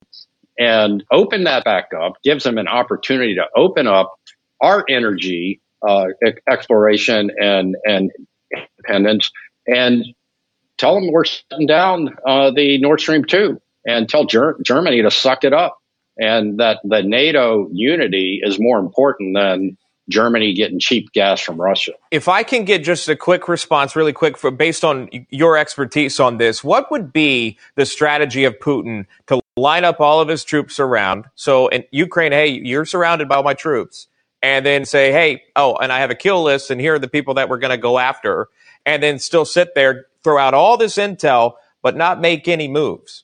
and 0.60 1.04
open 1.12 1.46
that 1.46 1.64
back 1.64 1.92
up. 2.00 2.14
Gives 2.24 2.44
them 2.44 2.58
an 2.58 2.68
opportunity 2.68 3.36
to 3.36 3.46
open 3.56 3.88
up 3.88 4.20
our 4.62 4.84
energy 4.90 5.62
uh, 5.86 6.08
exploration 6.50 7.32
and 7.40 7.76
and 7.86 8.12
independence 8.52 9.32
and 9.68 10.06
tell 10.78 10.96
them 10.96 11.12
we're 11.12 11.26
shutting 11.26 11.68
down 11.68 12.16
uh, 12.26 12.52
the 12.52 12.80
Nord 12.80 13.02
Stream 13.02 13.26
2 13.26 13.60
and 13.86 14.08
tell 14.08 14.26
Ger- 14.26 14.58
Germany 14.62 15.02
to 15.02 15.12
suck 15.12 15.44
it 15.44 15.54
up 15.54 15.78
and 16.18 16.60
that 16.60 16.80
the 16.84 17.02
NATO 17.02 17.68
unity 17.72 18.42
is 18.44 18.60
more 18.60 18.80
important 18.80 19.36
than 19.36 19.78
Germany 20.10 20.54
getting 20.54 20.80
cheap 20.80 21.12
gas 21.12 21.42
from 21.42 21.60
Russia. 21.60 21.92
If 22.12 22.28
I 22.28 22.44
can 22.44 22.64
get 22.64 22.84
just 22.84 23.10
a 23.10 23.16
quick 23.16 23.48
response, 23.50 23.96
really 23.96 24.14
quick, 24.14 24.38
for 24.38 24.52
based 24.52 24.86
on 24.86 25.10
your 25.30 25.58
expertise 25.58 26.20
on 26.20 26.38
this, 26.38 26.64
what 26.64 26.90
would 26.92 27.12
be 27.12 27.58
the 27.76 27.86
strategy 27.86 28.46
of 28.46 28.58
Putin 28.60 29.06
to 29.28 29.42
line 29.58 29.84
up 29.84 30.00
all 30.00 30.22
of 30.22 30.30
his 30.30 30.46
troops 30.46 30.80
around? 30.80 31.26
So 31.36 31.68
in 31.68 31.84
Ukraine, 31.92 32.32
hey, 32.32 32.48
you're 32.48 32.86
surrounded 32.86 33.28
by 33.28 33.36
all 33.36 33.44
my 33.44 33.54
troops. 33.54 34.08
And 34.42 34.66
then 34.66 34.86
say, 34.86 35.12
hey, 35.12 35.44
oh, 35.56 35.76
and 35.76 35.92
I 35.92 36.00
have 36.00 36.12
a 36.12 36.16
kill 36.16 36.44
list, 36.44 36.72
and 36.72 36.80
here 36.80 36.96
are 36.96 37.00
the 37.00 37.08
people 37.08 37.36
that 37.36 37.50
we're 37.50 37.60
going 37.60 37.72
to 37.72 37.78
go 37.78 37.98
after, 37.98 38.48
and 38.86 39.02
then 39.02 39.20
still 39.20 39.46
sit 39.46 39.76
there, 39.76 40.06
throw 40.24 40.38
out 40.38 40.54
all 40.54 40.78
this 40.78 40.98
intel, 40.98 41.54
but 41.82 41.96
not 41.96 42.22
make 42.22 42.48
any 42.48 42.68
moves? 42.68 43.24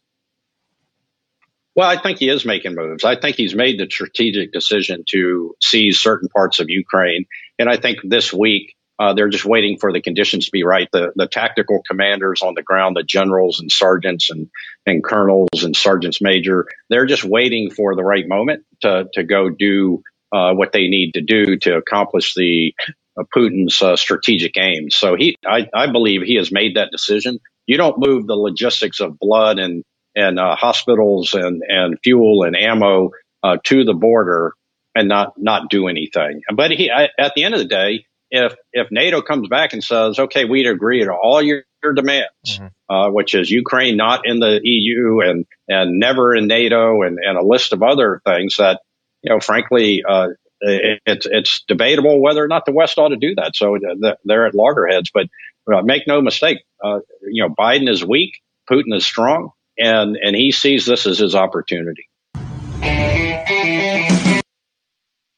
Well, 1.75 1.89
I 1.89 2.01
think 2.01 2.19
he 2.19 2.29
is 2.29 2.45
making 2.45 2.75
moves. 2.75 3.03
I 3.03 3.19
think 3.19 3.35
he's 3.35 3.55
made 3.55 3.79
the 3.79 3.87
strategic 3.89 4.51
decision 4.51 5.03
to 5.09 5.55
seize 5.61 5.99
certain 5.99 6.29
parts 6.29 6.59
of 6.59 6.69
Ukraine. 6.69 7.25
And 7.57 7.67
I 7.67 7.77
think 7.77 7.99
this 8.03 8.31
week, 8.31 8.75
uh, 8.99 9.13
they're 9.13 9.29
just 9.29 9.45
waiting 9.45 9.79
for 9.79 9.91
the 9.91 10.01
conditions 10.01 10.45
to 10.45 10.51
be 10.51 10.63
right. 10.63 10.87
The, 10.93 11.11
the 11.15 11.27
tactical 11.27 11.81
commanders 11.87 12.43
on 12.43 12.53
the 12.53 12.61
ground, 12.61 12.95
the 12.95 13.03
generals 13.03 13.59
and 13.59 13.71
sergeants 13.71 14.29
and, 14.29 14.49
and 14.85 15.03
colonels 15.03 15.63
and 15.63 15.75
sergeants 15.75 16.21
major, 16.21 16.67
they're 16.89 17.07
just 17.07 17.23
waiting 17.23 17.71
for 17.71 17.95
the 17.95 18.03
right 18.03 18.27
moment 18.27 18.65
to, 18.81 19.07
to 19.13 19.23
go 19.23 19.49
do 19.49 20.03
uh, 20.33 20.53
what 20.53 20.71
they 20.71 20.87
need 20.87 21.13
to 21.13 21.21
do 21.21 21.57
to 21.57 21.75
accomplish 21.75 22.33
the 22.33 22.73
uh, 23.17 23.23
Putin's 23.35 23.81
uh, 23.81 23.95
strategic 23.95 24.57
aims. 24.57 24.95
So 24.95 25.15
he, 25.15 25.35
I, 25.45 25.69
I 25.73 25.91
believe 25.91 26.21
he 26.23 26.35
has 26.35 26.51
made 26.51 26.75
that 26.75 26.91
decision. 26.91 27.39
You 27.67 27.77
don't 27.77 27.99
move 27.99 28.27
the 28.27 28.35
logistics 28.35 28.99
of 28.99 29.19
blood 29.19 29.59
and 29.59 29.83
and 30.15 30.39
uh, 30.39 30.55
hospitals 30.55 31.33
and 31.33 31.63
and 31.67 31.97
fuel 32.03 32.43
and 32.43 32.55
ammo 32.55 33.11
uh, 33.41 33.57
to 33.65 33.83
the 33.83 33.93
border 33.93 34.53
and 34.95 35.07
not 35.07 35.33
not 35.37 35.69
do 35.69 35.87
anything. 35.87 36.41
But 36.53 36.71
he, 36.71 36.91
I, 36.91 37.09
at 37.17 37.33
the 37.35 37.43
end 37.43 37.53
of 37.53 37.59
the 37.59 37.67
day, 37.67 38.05
if 38.31 38.55
if 38.73 38.87
NATO 38.91 39.21
comes 39.21 39.47
back 39.47 39.73
and 39.73 39.83
says, 39.83 40.19
okay, 40.19 40.45
we'd 40.45 40.67
agree 40.67 41.03
to 41.03 41.11
all 41.11 41.41
your, 41.41 41.63
your 41.83 41.93
demands, 41.93 42.29
mm-hmm. 42.47 42.67
uh, 42.93 43.11
which 43.11 43.35
is 43.35 43.49
Ukraine 43.49 43.97
not 43.97 44.25
in 44.25 44.39
the 44.39 44.59
EU 44.63 45.19
and 45.21 45.45
and 45.67 45.99
never 45.99 46.35
in 46.35 46.47
NATO 46.47 47.03
and 47.03 47.19
and 47.23 47.37
a 47.37 47.43
list 47.43 47.73
of 47.73 47.83
other 47.83 48.21
things 48.25 48.57
that 48.57 48.81
you 49.23 49.31
know, 49.31 49.39
frankly. 49.39 50.03
Uh, 50.07 50.29
it, 50.65 51.01
it's 51.05 51.27
it's 51.29 51.63
debatable 51.67 52.21
whether 52.21 52.41
or 52.41 52.47
not 52.47 52.65
the 52.65 52.71
West 52.71 52.97
ought 52.97 53.09
to 53.09 53.17
do 53.17 53.35
that. 53.35 53.53
So 53.53 53.75
uh, 53.75 54.15
they're 54.23 54.47
at 54.47 54.55
loggerheads. 54.55 55.11
But 55.13 55.27
uh, 55.71 55.81
make 55.81 56.07
no 56.07 56.21
mistake, 56.21 56.59
you 56.81 57.43
know, 57.43 57.49
Biden 57.49 57.89
is 57.89 58.03
weak, 58.05 58.41
Putin 58.69 58.95
is 58.95 59.05
strong, 59.05 59.51
and 59.77 60.15
and 60.15 60.35
he 60.35 60.51
sees 60.51 60.85
this 60.85 61.05
as 61.05 61.19
his 61.19 61.35
opportunity. 61.35 62.07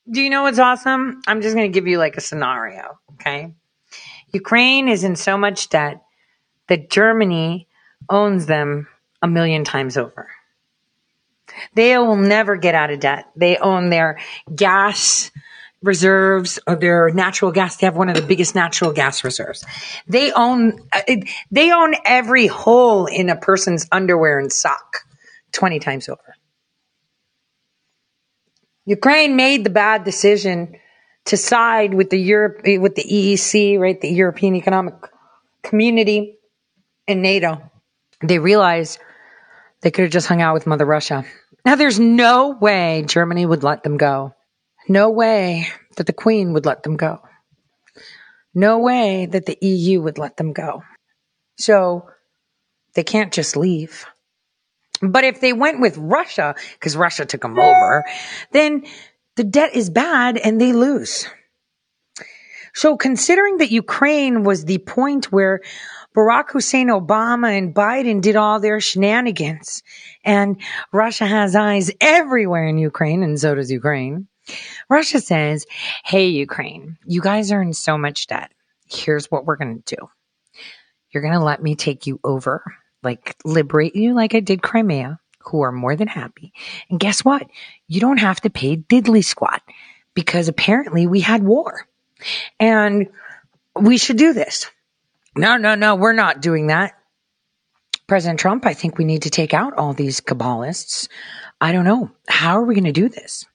Do 0.07 0.21
you 0.21 0.29
know 0.29 0.43
what's 0.43 0.59
awesome? 0.59 1.21
I'm 1.25 1.41
just 1.41 1.55
going 1.55 1.71
to 1.71 1.73
give 1.73 1.87
you 1.87 1.97
like 1.97 2.15
a 2.15 2.21
scenario, 2.21 2.99
okay? 3.13 3.53
Ukraine 4.31 4.87
is 4.87 5.03
in 5.03 5.15
so 5.15 5.37
much 5.37 5.69
debt 5.69 6.03
that 6.67 6.91
Germany 6.91 7.67
owns 8.09 8.45
them 8.45 8.87
a 9.23 9.27
million 9.27 9.63
times 9.63 9.97
over. 9.97 10.29
They 11.73 11.97
will 11.97 12.15
never 12.15 12.55
get 12.55 12.75
out 12.75 12.91
of 12.91 12.99
debt. 12.99 13.25
They 13.35 13.57
own 13.57 13.89
their 13.89 14.19
gas 14.53 15.31
reserves 15.81 16.59
or 16.67 16.75
their 16.75 17.11
natural 17.11 17.51
gas. 17.51 17.77
They 17.77 17.87
have 17.87 17.95
one 17.95 18.09
of 18.09 18.15
the 18.15 18.21
biggest 18.21 18.55
natural 18.55 18.91
gas 18.91 19.23
reserves. 19.23 19.63
They 20.07 20.31
own, 20.31 20.79
uh, 20.91 21.01
they 21.51 21.71
own 21.71 21.95
every 22.03 22.47
hole 22.47 23.05
in 23.05 23.29
a 23.29 23.35
person's 23.35 23.87
underwear 23.91 24.39
and 24.39 24.51
sock 24.51 24.97
20 25.53 25.79
times 25.79 26.09
over. 26.09 26.35
Ukraine 28.85 29.35
made 29.35 29.63
the 29.63 29.69
bad 29.69 30.03
decision 30.03 30.75
to 31.25 31.37
side 31.37 31.93
with 31.93 32.09
the 32.09 32.19
Europe, 32.19 32.61
with 32.63 32.95
the 32.95 33.03
EEC, 33.03 33.79
right? 33.79 33.99
The 33.99 34.09
European 34.09 34.55
Economic 34.55 34.93
Community 35.63 36.37
and 37.07 37.21
NATO. 37.21 37.71
They 38.21 38.37
realized 38.37 38.99
they 39.85 39.91
could 39.91 40.01
have 40.05 40.11
just 40.11 40.25
hung 40.25 40.41
out 40.41 40.55
with 40.55 40.65
Mother 40.65 40.83
Russia. 40.83 41.23
Now 41.63 41.75
there's 41.75 41.99
no 41.99 42.49
way 42.49 43.03
Germany 43.05 43.45
would 43.45 43.61
let 43.61 43.83
them 43.83 43.97
go. 43.97 44.33
No 44.89 45.11
way 45.11 45.67
that 45.95 46.07
the 46.07 46.11
Queen 46.11 46.53
would 46.53 46.65
let 46.65 46.81
them 46.81 46.97
go. 46.97 47.21
No 48.55 48.79
way 48.79 49.27
that 49.27 49.45
the 49.45 49.55
EU 49.61 50.01
would 50.01 50.17
let 50.17 50.37
them 50.37 50.53
go. 50.53 50.81
So 51.59 52.09
they 52.95 53.03
can't 53.03 53.31
just 53.31 53.55
leave. 53.55 54.07
But 55.03 55.23
if 55.23 55.39
they 55.39 55.53
went 55.53 55.79
with 55.79 55.97
Russia, 55.97 56.55
because 56.79 56.97
Russia 56.97 57.27
took 57.27 57.43
them 57.43 57.59
over, 57.59 58.05
then 58.53 58.87
the 59.35 59.43
debt 59.43 59.75
is 59.75 59.91
bad 59.91 60.35
and 60.35 60.59
they 60.59 60.73
lose. 60.73 61.27
So 62.73 62.97
considering 62.97 63.57
that 63.57 63.69
Ukraine 63.69 64.43
was 64.43 64.65
the 64.65 64.79
point 64.79 65.31
where 65.31 65.61
Barack 66.15 66.51
Hussein 66.51 66.87
Obama 66.87 67.57
and 67.57 67.75
Biden 67.75 68.21
did 68.21 68.35
all 68.35 68.59
their 68.59 68.79
shenanigans 68.79 69.83
and 70.23 70.61
Russia 70.91 71.25
has 71.25 71.55
eyes 71.55 71.91
everywhere 71.99 72.67
in 72.67 72.77
Ukraine 72.77 73.21
and 73.21 73.39
so 73.39 73.53
does 73.55 73.71
Ukraine. 73.71 74.27
Russia 74.89 75.19
says, 75.19 75.65
Hey, 76.03 76.27
Ukraine, 76.27 76.97
you 77.05 77.21
guys 77.21 77.51
are 77.51 77.61
in 77.61 77.73
so 77.73 77.97
much 77.97 78.27
debt. 78.27 78.51
Here's 78.87 79.29
what 79.29 79.45
we're 79.45 79.57
going 79.57 79.81
to 79.81 79.95
do. 79.95 80.09
You're 81.11 81.23
going 81.23 81.37
to 81.37 81.43
let 81.43 81.61
me 81.61 81.75
take 81.75 82.07
you 82.07 82.19
over, 82.23 82.63
like 83.03 83.35
liberate 83.43 83.95
you 83.95 84.13
like 84.13 84.35
I 84.35 84.39
did 84.39 84.61
Crimea, 84.61 85.19
who 85.39 85.61
are 85.61 85.71
more 85.71 85.95
than 85.95 86.07
happy. 86.07 86.53
And 86.89 86.99
guess 86.99 87.25
what? 87.25 87.47
You 87.87 87.99
don't 87.99 88.17
have 88.17 88.41
to 88.41 88.49
pay 88.49 88.77
diddly 88.77 89.23
squat 89.23 89.61
because 90.13 90.47
apparently 90.47 91.07
we 91.07 91.19
had 91.19 91.43
war 91.43 91.87
and 92.59 93.07
we 93.75 93.97
should 93.97 94.17
do 94.17 94.33
this. 94.33 94.69
No, 95.35 95.57
no, 95.57 95.75
no, 95.75 95.95
we're 95.95 96.13
not 96.13 96.41
doing 96.41 96.67
that. 96.67 96.93
President 98.07 98.39
Trump, 98.39 98.65
I 98.65 98.73
think 98.73 98.97
we 98.97 99.05
need 99.05 99.23
to 99.23 99.29
take 99.29 99.53
out 99.53 99.73
all 99.73 99.93
these 99.93 100.21
Kabbalists. 100.21 101.07
I 101.59 101.71
don't 101.71 101.85
know. 101.85 102.11
How 102.27 102.59
are 102.59 102.63
we 102.63 102.75
going 102.75 102.85
to 102.85 102.91
do 102.91 103.09
this? 103.09 103.45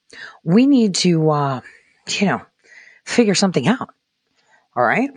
we 0.43 0.67
need 0.67 0.95
to, 0.95 1.29
uh, 1.29 1.61
you 2.09 2.27
know, 2.27 2.41
figure 3.05 3.35
something 3.35 3.67
out. 3.67 3.89
All 4.75 4.83
right. 4.83 5.09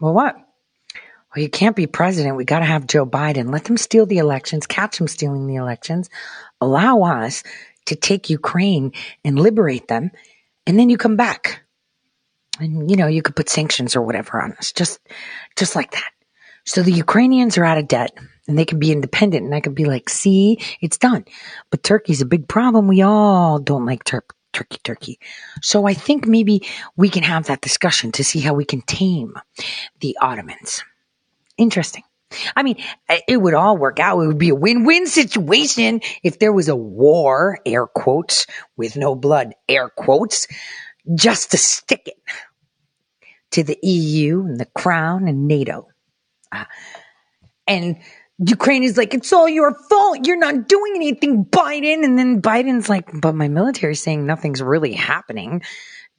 Well, 0.00 0.14
what? 0.14 0.36
Well, 0.36 1.42
you 1.42 1.48
can't 1.48 1.76
be 1.76 1.86
president. 1.86 2.36
We 2.36 2.44
got 2.44 2.60
to 2.60 2.64
have 2.64 2.86
Joe 2.86 3.04
Biden. 3.04 3.52
Let 3.52 3.64
them 3.64 3.76
steal 3.76 4.06
the 4.06 4.18
elections, 4.18 4.66
catch 4.66 4.98
them 4.98 5.08
stealing 5.08 5.46
the 5.46 5.56
elections, 5.56 6.08
allow 6.60 7.02
us 7.02 7.42
to 7.86 7.96
take 7.96 8.30
Ukraine 8.30 8.92
and 9.24 9.38
liberate 9.38 9.88
them. 9.88 10.10
And 10.66 10.78
then 10.78 10.90
you 10.90 10.96
come 10.96 11.16
back 11.16 11.62
and, 12.58 12.90
you 12.90 12.96
know, 12.96 13.06
you 13.06 13.22
could 13.22 13.36
put 13.36 13.48
sanctions 13.48 13.96
or 13.96 14.02
whatever 14.02 14.40
on 14.40 14.52
us, 14.54 14.72
just, 14.72 15.00
just 15.56 15.76
like 15.76 15.92
that. 15.92 16.10
So 16.64 16.82
the 16.82 16.92
Ukrainians 16.92 17.56
are 17.56 17.64
out 17.64 17.78
of 17.78 17.88
debt 17.88 18.12
and 18.46 18.58
they 18.58 18.64
can 18.64 18.78
be 18.78 18.92
independent. 18.92 19.44
And 19.44 19.54
I 19.54 19.60
could 19.60 19.74
be 19.74 19.86
like, 19.86 20.08
see, 20.08 20.58
it's 20.80 20.98
done. 20.98 21.24
But 21.70 21.82
Turkey's 21.82 22.20
a 22.20 22.26
big 22.26 22.46
problem. 22.46 22.88
We 22.88 23.02
all 23.02 23.58
don't 23.58 23.86
like 23.86 24.04
Tur- 24.04 24.24
Turkey, 24.52 24.78
Turkey. 24.82 25.18
So 25.62 25.86
I 25.86 25.94
think 25.94 26.26
maybe 26.26 26.66
we 26.96 27.08
can 27.08 27.22
have 27.22 27.46
that 27.46 27.60
discussion 27.60 28.12
to 28.12 28.24
see 28.24 28.40
how 28.40 28.54
we 28.54 28.64
can 28.64 28.82
tame 28.82 29.34
the 30.00 30.18
Ottomans. 30.20 30.84
Interesting. 31.56 32.02
I 32.54 32.62
mean, 32.62 32.76
it 33.26 33.40
would 33.40 33.54
all 33.54 33.78
work 33.78 33.98
out. 33.98 34.20
It 34.20 34.26
would 34.26 34.38
be 34.38 34.50
a 34.50 34.54
win-win 34.54 35.06
situation 35.06 36.02
if 36.22 36.38
there 36.38 36.52
was 36.52 36.68
a 36.68 36.76
war, 36.76 37.58
air 37.64 37.86
quotes, 37.86 38.46
with 38.76 38.96
no 38.96 39.14
blood, 39.14 39.54
air 39.68 39.88
quotes, 39.88 40.46
just 41.14 41.52
to 41.52 41.56
stick 41.56 42.02
it 42.06 42.20
to 43.52 43.62
the 43.62 43.78
EU 43.82 44.40
and 44.42 44.58
the 44.58 44.66
crown 44.66 45.28
and 45.28 45.48
NATO. 45.48 45.88
Uh, 46.52 46.64
and 47.66 47.98
Ukraine 48.38 48.84
is 48.84 48.96
like, 48.96 49.14
it's 49.14 49.32
all 49.32 49.48
your 49.48 49.74
fault. 49.74 50.26
You're 50.26 50.38
not 50.38 50.68
doing 50.68 50.92
anything, 50.94 51.44
Biden. 51.44 52.04
And 52.04 52.18
then 52.18 52.40
Biden's 52.40 52.88
like, 52.88 53.08
but 53.20 53.34
my 53.34 53.48
military 53.48 53.92
is 53.92 54.02
saying 54.02 54.26
nothing's 54.26 54.62
really 54.62 54.92
happening. 54.92 55.62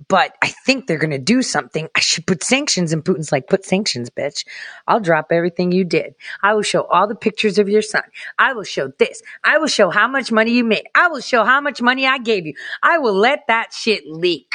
But 0.07 0.35
I 0.41 0.47
think 0.47 0.87
they're 0.87 0.97
going 0.97 1.11
to 1.11 1.17
do 1.17 1.41
something. 1.41 1.87
I 1.95 1.99
should 1.99 2.25
put 2.25 2.43
sanctions. 2.43 2.93
And 2.93 3.03
Putin's 3.03 3.31
like, 3.31 3.47
put 3.47 3.65
sanctions, 3.65 4.09
bitch. 4.09 4.45
I'll 4.87 5.01
drop 5.01 5.27
everything 5.31 5.71
you 5.71 5.83
did. 5.83 6.15
I 6.41 6.53
will 6.53 6.61
show 6.61 6.83
all 6.83 7.07
the 7.07 7.15
pictures 7.15 7.57
of 7.57 7.67
your 7.67 7.81
son. 7.81 8.03
I 8.37 8.53
will 8.53 8.63
show 8.63 8.91
this. 8.97 9.21
I 9.43 9.57
will 9.57 9.67
show 9.67 9.89
how 9.89 10.07
much 10.07 10.31
money 10.31 10.51
you 10.51 10.63
made. 10.63 10.87
I 10.95 11.09
will 11.09 11.21
show 11.21 11.43
how 11.43 11.59
much 11.59 11.81
money 11.81 12.05
I 12.05 12.17
gave 12.17 12.45
you. 12.45 12.53
I 12.81 12.97
will 12.99 13.13
let 13.15 13.47
that 13.47 13.73
shit 13.73 14.03
leak. 14.07 14.53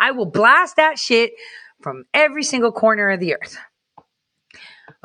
I 0.00 0.10
will 0.10 0.26
blast 0.26 0.76
that 0.76 0.98
shit 0.98 1.32
from 1.86 2.04
every 2.12 2.42
single 2.42 2.72
corner 2.72 3.10
of 3.10 3.20
the 3.20 3.32
earth 3.34 3.56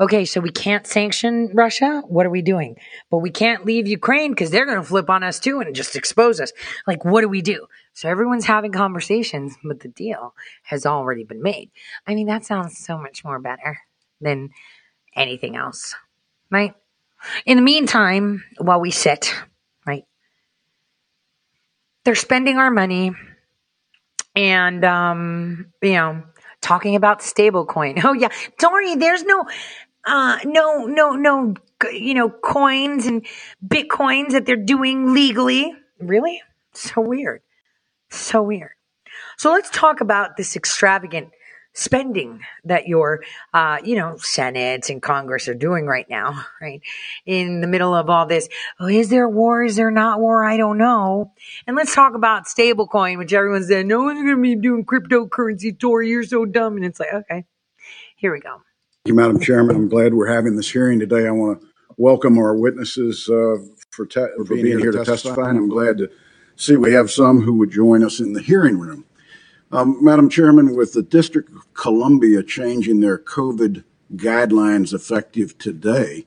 okay, 0.02 0.24
so 0.24 0.40
we 0.40 0.50
can't 0.50 0.86
sanction 0.86 1.50
Russia. 1.54 2.02
What 2.08 2.26
are 2.26 2.30
we 2.30 2.42
doing? 2.42 2.76
But 3.08 3.18
we 3.18 3.30
can't 3.30 3.64
leave 3.64 3.86
Ukraine 3.86 4.32
because 4.32 4.50
they're 4.50 4.66
going 4.66 4.78
to 4.78 4.84
flip 4.84 5.08
on 5.08 5.22
us 5.22 5.38
too 5.38 5.60
and 5.60 5.76
just 5.76 5.94
expose 5.94 6.40
us. 6.40 6.52
Like, 6.88 7.04
what 7.04 7.20
do 7.20 7.28
we 7.28 7.40
do? 7.40 7.66
So 7.92 8.08
everyone's 8.08 8.46
having 8.46 8.72
conversations, 8.72 9.54
but 9.62 9.78
the 9.80 9.88
deal 9.88 10.34
has 10.64 10.86
already 10.86 11.22
been 11.22 11.40
made. 11.40 11.70
I 12.06 12.16
mean, 12.16 12.26
that 12.26 12.44
sounds 12.44 12.78
so 12.78 12.98
much 12.98 13.24
more 13.24 13.38
better 13.38 13.78
than 14.20 14.50
anything 15.14 15.56
else, 15.56 15.94
right? 16.50 16.74
In 17.46 17.56
the 17.56 17.62
meantime, 17.62 18.42
while 18.58 18.80
we 18.80 18.90
sit, 18.90 19.32
right, 19.86 20.04
they're 22.02 22.16
spending 22.16 22.58
our 22.58 22.70
money 22.70 23.12
and, 24.34 24.84
um, 24.84 25.66
you 25.80 25.92
know, 25.92 26.22
talking 26.62 26.96
about 26.96 27.20
stablecoin. 27.20 28.02
Oh 28.04 28.14
yeah, 28.14 28.28
Tore, 28.58 28.96
there's 28.96 29.24
no 29.24 29.46
uh, 30.04 30.38
no, 30.44 30.86
no, 30.86 31.12
no, 31.12 31.54
you 31.92 32.14
know, 32.14 32.28
coins 32.28 33.06
and 33.06 33.24
bitcoins 33.66 34.32
that 34.32 34.46
they're 34.46 34.56
doing 34.56 35.14
legally. 35.14 35.74
Really? 36.00 36.42
So 36.72 37.00
weird. 37.00 37.42
So 38.10 38.42
weird. 38.42 38.72
So 39.38 39.52
let's 39.52 39.70
talk 39.70 40.00
about 40.00 40.36
this 40.36 40.56
extravagant 40.56 41.30
spending 41.74 42.40
that 42.64 42.86
your, 42.86 43.22
uh, 43.54 43.78
you 43.82 43.96
know, 43.96 44.16
Senate 44.18 44.90
and 44.90 45.02
Congress 45.02 45.48
are 45.48 45.54
doing 45.54 45.86
right 45.86 46.08
now, 46.08 46.44
right? 46.60 46.82
In 47.24 47.60
the 47.60 47.66
middle 47.66 47.94
of 47.94 48.10
all 48.10 48.26
this. 48.26 48.48
Oh, 48.78 48.88
is 48.88 49.08
there 49.08 49.28
war? 49.28 49.64
Is 49.64 49.76
there 49.76 49.90
not 49.90 50.20
war? 50.20 50.44
I 50.44 50.56
don't 50.56 50.78
know. 50.78 51.32
And 51.66 51.76
let's 51.76 51.94
talk 51.94 52.14
about 52.14 52.44
stablecoin, 52.44 53.18
which 53.18 53.32
everyone 53.32 53.64
said, 53.64 53.86
no 53.86 54.02
one's 54.02 54.22
going 54.22 54.36
to 54.36 54.42
be 54.42 54.56
doing 54.56 54.84
cryptocurrency, 54.84 55.78
Tore. 55.78 56.02
You're 56.02 56.24
so 56.24 56.44
dumb. 56.44 56.76
And 56.76 56.84
it's 56.84 57.00
like, 57.00 57.12
okay, 57.12 57.44
here 58.16 58.32
we 58.32 58.40
go. 58.40 58.62
Thank 59.04 59.08
you, 59.08 59.14
Madam 59.14 59.40
Chairman. 59.40 59.74
I'm 59.74 59.88
glad 59.88 60.14
we're 60.14 60.32
having 60.32 60.56
this 60.56 60.70
hearing 60.70 61.00
today. 61.00 61.26
I 61.26 61.30
want 61.30 61.60
to 61.60 61.66
welcome 61.96 62.38
our 62.38 62.54
witnesses 62.54 63.28
uh, 63.28 63.56
for, 63.90 64.06
te- 64.06 64.26
for 64.36 64.44
being, 64.44 64.64
being 64.64 64.78
here 64.78 64.92
to 64.92 65.04
testify, 65.04 65.48
and 65.48 65.58
I'm 65.58 65.68
glad 65.68 65.98
to 65.98 66.10
see 66.54 66.76
we 66.76 66.92
have 66.92 67.10
some 67.10 67.40
who 67.40 67.54
would 67.54 67.70
join 67.70 68.04
us 68.04 68.20
in 68.20 68.32
the 68.34 68.42
hearing 68.42 68.78
room. 68.78 69.04
Um, 69.74 70.04
Madam 70.04 70.28
Chairman, 70.28 70.76
with 70.76 70.92
the 70.92 71.02
District 71.02 71.50
of 71.50 71.72
Columbia 71.72 72.42
changing 72.42 73.00
their 73.00 73.16
COVID 73.16 73.84
guidelines 74.14 74.92
effective 74.92 75.56
today, 75.56 76.26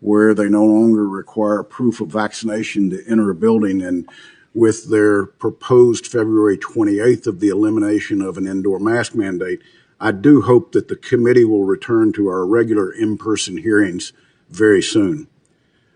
where 0.00 0.34
they 0.34 0.50
no 0.50 0.66
longer 0.66 1.08
require 1.08 1.62
proof 1.62 2.02
of 2.02 2.08
vaccination 2.08 2.90
to 2.90 3.02
enter 3.08 3.30
a 3.30 3.34
building, 3.34 3.80
and 3.80 4.06
with 4.52 4.90
their 4.90 5.24
proposed 5.24 6.06
February 6.06 6.58
28th 6.58 7.26
of 7.26 7.40
the 7.40 7.48
elimination 7.48 8.20
of 8.20 8.36
an 8.36 8.46
indoor 8.46 8.78
mask 8.78 9.14
mandate, 9.14 9.62
I 9.98 10.12
do 10.12 10.42
hope 10.42 10.72
that 10.72 10.88
the 10.88 10.96
committee 10.96 11.46
will 11.46 11.64
return 11.64 12.12
to 12.12 12.28
our 12.28 12.44
regular 12.44 12.92
in 12.92 13.16
person 13.16 13.56
hearings 13.56 14.12
very 14.50 14.82
soon. 14.82 15.28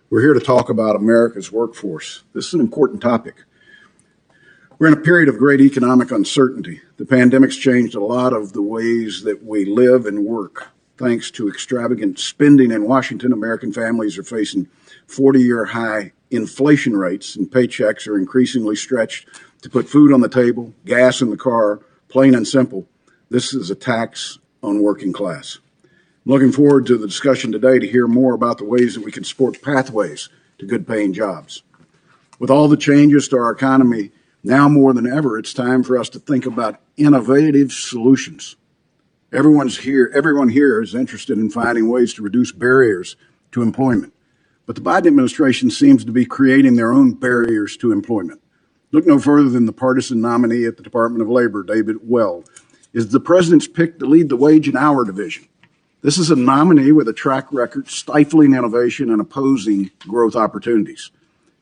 We're 0.08 0.22
here 0.22 0.32
to 0.32 0.40
talk 0.40 0.70
about 0.70 0.96
America's 0.96 1.52
workforce. 1.52 2.24
This 2.32 2.46
is 2.46 2.54
an 2.54 2.60
important 2.60 3.02
topic. 3.02 3.44
We're 4.78 4.86
in 4.86 4.92
a 4.92 5.00
period 5.00 5.28
of 5.28 5.38
great 5.38 5.60
economic 5.60 6.12
uncertainty. 6.12 6.80
The 6.98 7.04
pandemic's 7.04 7.56
changed 7.56 7.96
a 7.96 8.04
lot 8.04 8.32
of 8.32 8.52
the 8.52 8.62
ways 8.62 9.22
that 9.22 9.42
we 9.42 9.64
live 9.64 10.06
and 10.06 10.24
work. 10.24 10.68
Thanks 10.96 11.32
to 11.32 11.48
extravagant 11.48 12.20
spending 12.20 12.70
in 12.70 12.86
Washington, 12.86 13.32
American 13.32 13.72
families 13.72 14.16
are 14.18 14.22
facing 14.22 14.68
40 15.08 15.40
year 15.40 15.64
high 15.64 16.12
inflation 16.30 16.96
rates, 16.96 17.34
and 17.34 17.50
paychecks 17.50 18.06
are 18.06 18.16
increasingly 18.16 18.76
stretched 18.76 19.26
to 19.62 19.68
put 19.68 19.88
food 19.88 20.12
on 20.12 20.20
the 20.20 20.28
table, 20.28 20.72
gas 20.84 21.20
in 21.20 21.30
the 21.30 21.36
car, 21.36 21.80
plain 22.06 22.32
and 22.32 22.46
simple. 22.46 22.86
This 23.30 23.52
is 23.52 23.70
a 23.70 23.74
tax 23.74 24.38
on 24.62 24.80
working 24.80 25.12
class. 25.12 25.58
I'm 25.82 25.90
looking 26.32 26.52
forward 26.52 26.86
to 26.86 26.96
the 26.96 27.08
discussion 27.08 27.50
today 27.50 27.80
to 27.80 27.88
hear 27.88 28.06
more 28.06 28.32
about 28.32 28.58
the 28.58 28.64
ways 28.64 28.94
that 28.94 29.04
we 29.04 29.10
can 29.10 29.24
support 29.24 29.60
pathways 29.60 30.28
to 30.58 30.66
good 30.66 30.86
paying 30.86 31.12
jobs. 31.12 31.64
With 32.38 32.50
all 32.50 32.68
the 32.68 32.76
changes 32.76 33.26
to 33.28 33.38
our 33.38 33.50
economy, 33.50 34.12
now 34.48 34.66
more 34.66 34.94
than 34.94 35.06
ever, 35.06 35.38
it's 35.38 35.52
time 35.52 35.82
for 35.82 35.98
us 35.98 36.08
to 36.08 36.18
think 36.18 36.46
about 36.46 36.80
innovative 36.96 37.70
solutions. 37.70 38.56
Everyone's 39.30 39.78
here, 39.78 40.10
everyone 40.14 40.48
here 40.48 40.82
is 40.82 40.94
interested 40.94 41.36
in 41.36 41.50
finding 41.50 41.86
ways 41.86 42.14
to 42.14 42.22
reduce 42.22 42.50
barriers 42.50 43.14
to 43.52 43.60
employment. 43.60 44.14
But 44.64 44.74
the 44.74 44.80
Biden 44.80 45.06
administration 45.06 45.70
seems 45.70 46.02
to 46.06 46.12
be 46.12 46.24
creating 46.24 46.76
their 46.76 46.92
own 46.92 47.12
barriers 47.12 47.76
to 47.76 47.92
employment. 47.92 48.40
Look 48.90 49.06
no 49.06 49.18
further 49.18 49.50
than 49.50 49.66
the 49.66 49.72
partisan 49.72 50.22
nominee 50.22 50.64
at 50.64 50.78
the 50.78 50.82
Department 50.82 51.20
of 51.20 51.28
Labor, 51.28 51.62
David 51.62 51.96
Weil, 52.08 52.42
is 52.94 53.10
the 53.10 53.20
president's 53.20 53.68
pick 53.68 53.98
to 53.98 54.06
lead 54.06 54.30
the 54.30 54.36
wage 54.36 54.66
and 54.66 54.78
hour 54.78 55.04
division. 55.04 55.46
This 56.00 56.16
is 56.16 56.30
a 56.30 56.36
nominee 56.36 56.92
with 56.92 57.06
a 57.06 57.12
track 57.12 57.52
record 57.52 57.90
stifling 57.90 58.54
innovation 58.54 59.10
and 59.10 59.20
opposing 59.20 59.90
growth 59.98 60.36
opportunities. 60.36 61.10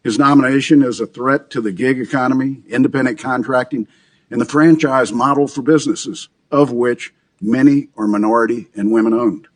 His 0.06 0.20
nomination 0.20 0.84
is 0.84 1.00
a 1.00 1.06
threat 1.08 1.50
to 1.50 1.60
the 1.60 1.72
gig 1.72 1.98
economy, 1.98 2.62
independent 2.68 3.18
contracting, 3.18 3.88
and 4.30 4.40
the 4.40 4.44
franchise 4.44 5.12
model 5.12 5.48
for 5.48 5.62
businesses, 5.62 6.28
of 6.48 6.70
which 6.70 7.12
many 7.40 7.88
are 7.96 8.06
minority 8.06 8.68
and 8.76 8.92
women 8.92 9.12
owned. 9.12 9.48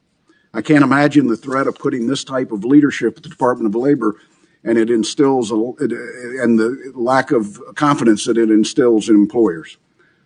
I 0.53 0.61
can't 0.61 0.83
imagine 0.83 1.29
the 1.29 1.37
threat 1.37 1.69
of 1.69 1.77
putting 1.79 2.09
this 2.09 2.25
type 2.25 2.51
of 2.51 2.65
leadership 2.65 3.19
at 3.19 3.23
the 3.23 3.29
Department 3.29 3.73
of 3.73 3.81
Labor, 3.81 4.17
and 4.65 4.77
it 4.77 4.91
instills 4.91 5.53
a, 5.53 5.55
and 5.55 6.59
the 6.59 6.91
lack 6.97 7.31
of 7.31 7.63
confidence 7.77 8.25
that 8.25 8.37
it 8.37 8.51
instills 8.51 9.09
in 9.09 9.15
employers. 9.15 9.77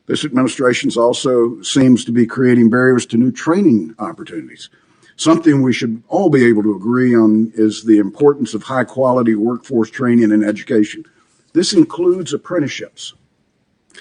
This 0.06 0.24
administration 0.24 0.90
also 0.96 1.60
seems 1.60 2.02
to 2.06 2.12
be 2.12 2.24
creating 2.24 2.70
barriers 2.70 3.04
to 3.06 3.18
new 3.18 3.30
training 3.30 3.94
opportunities. 3.98 4.70
Something 5.16 5.62
we 5.62 5.72
should 5.72 6.02
all 6.08 6.28
be 6.28 6.44
able 6.44 6.62
to 6.64 6.74
agree 6.74 7.14
on 7.14 7.52
is 7.54 7.84
the 7.84 7.98
importance 7.98 8.52
of 8.52 8.64
high 8.64 8.84
quality 8.84 9.34
workforce 9.34 9.90
training 9.90 10.32
and 10.32 10.44
education. 10.44 11.04
This 11.52 11.72
includes 11.72 12.32
apprenticeships. 12.32 13.14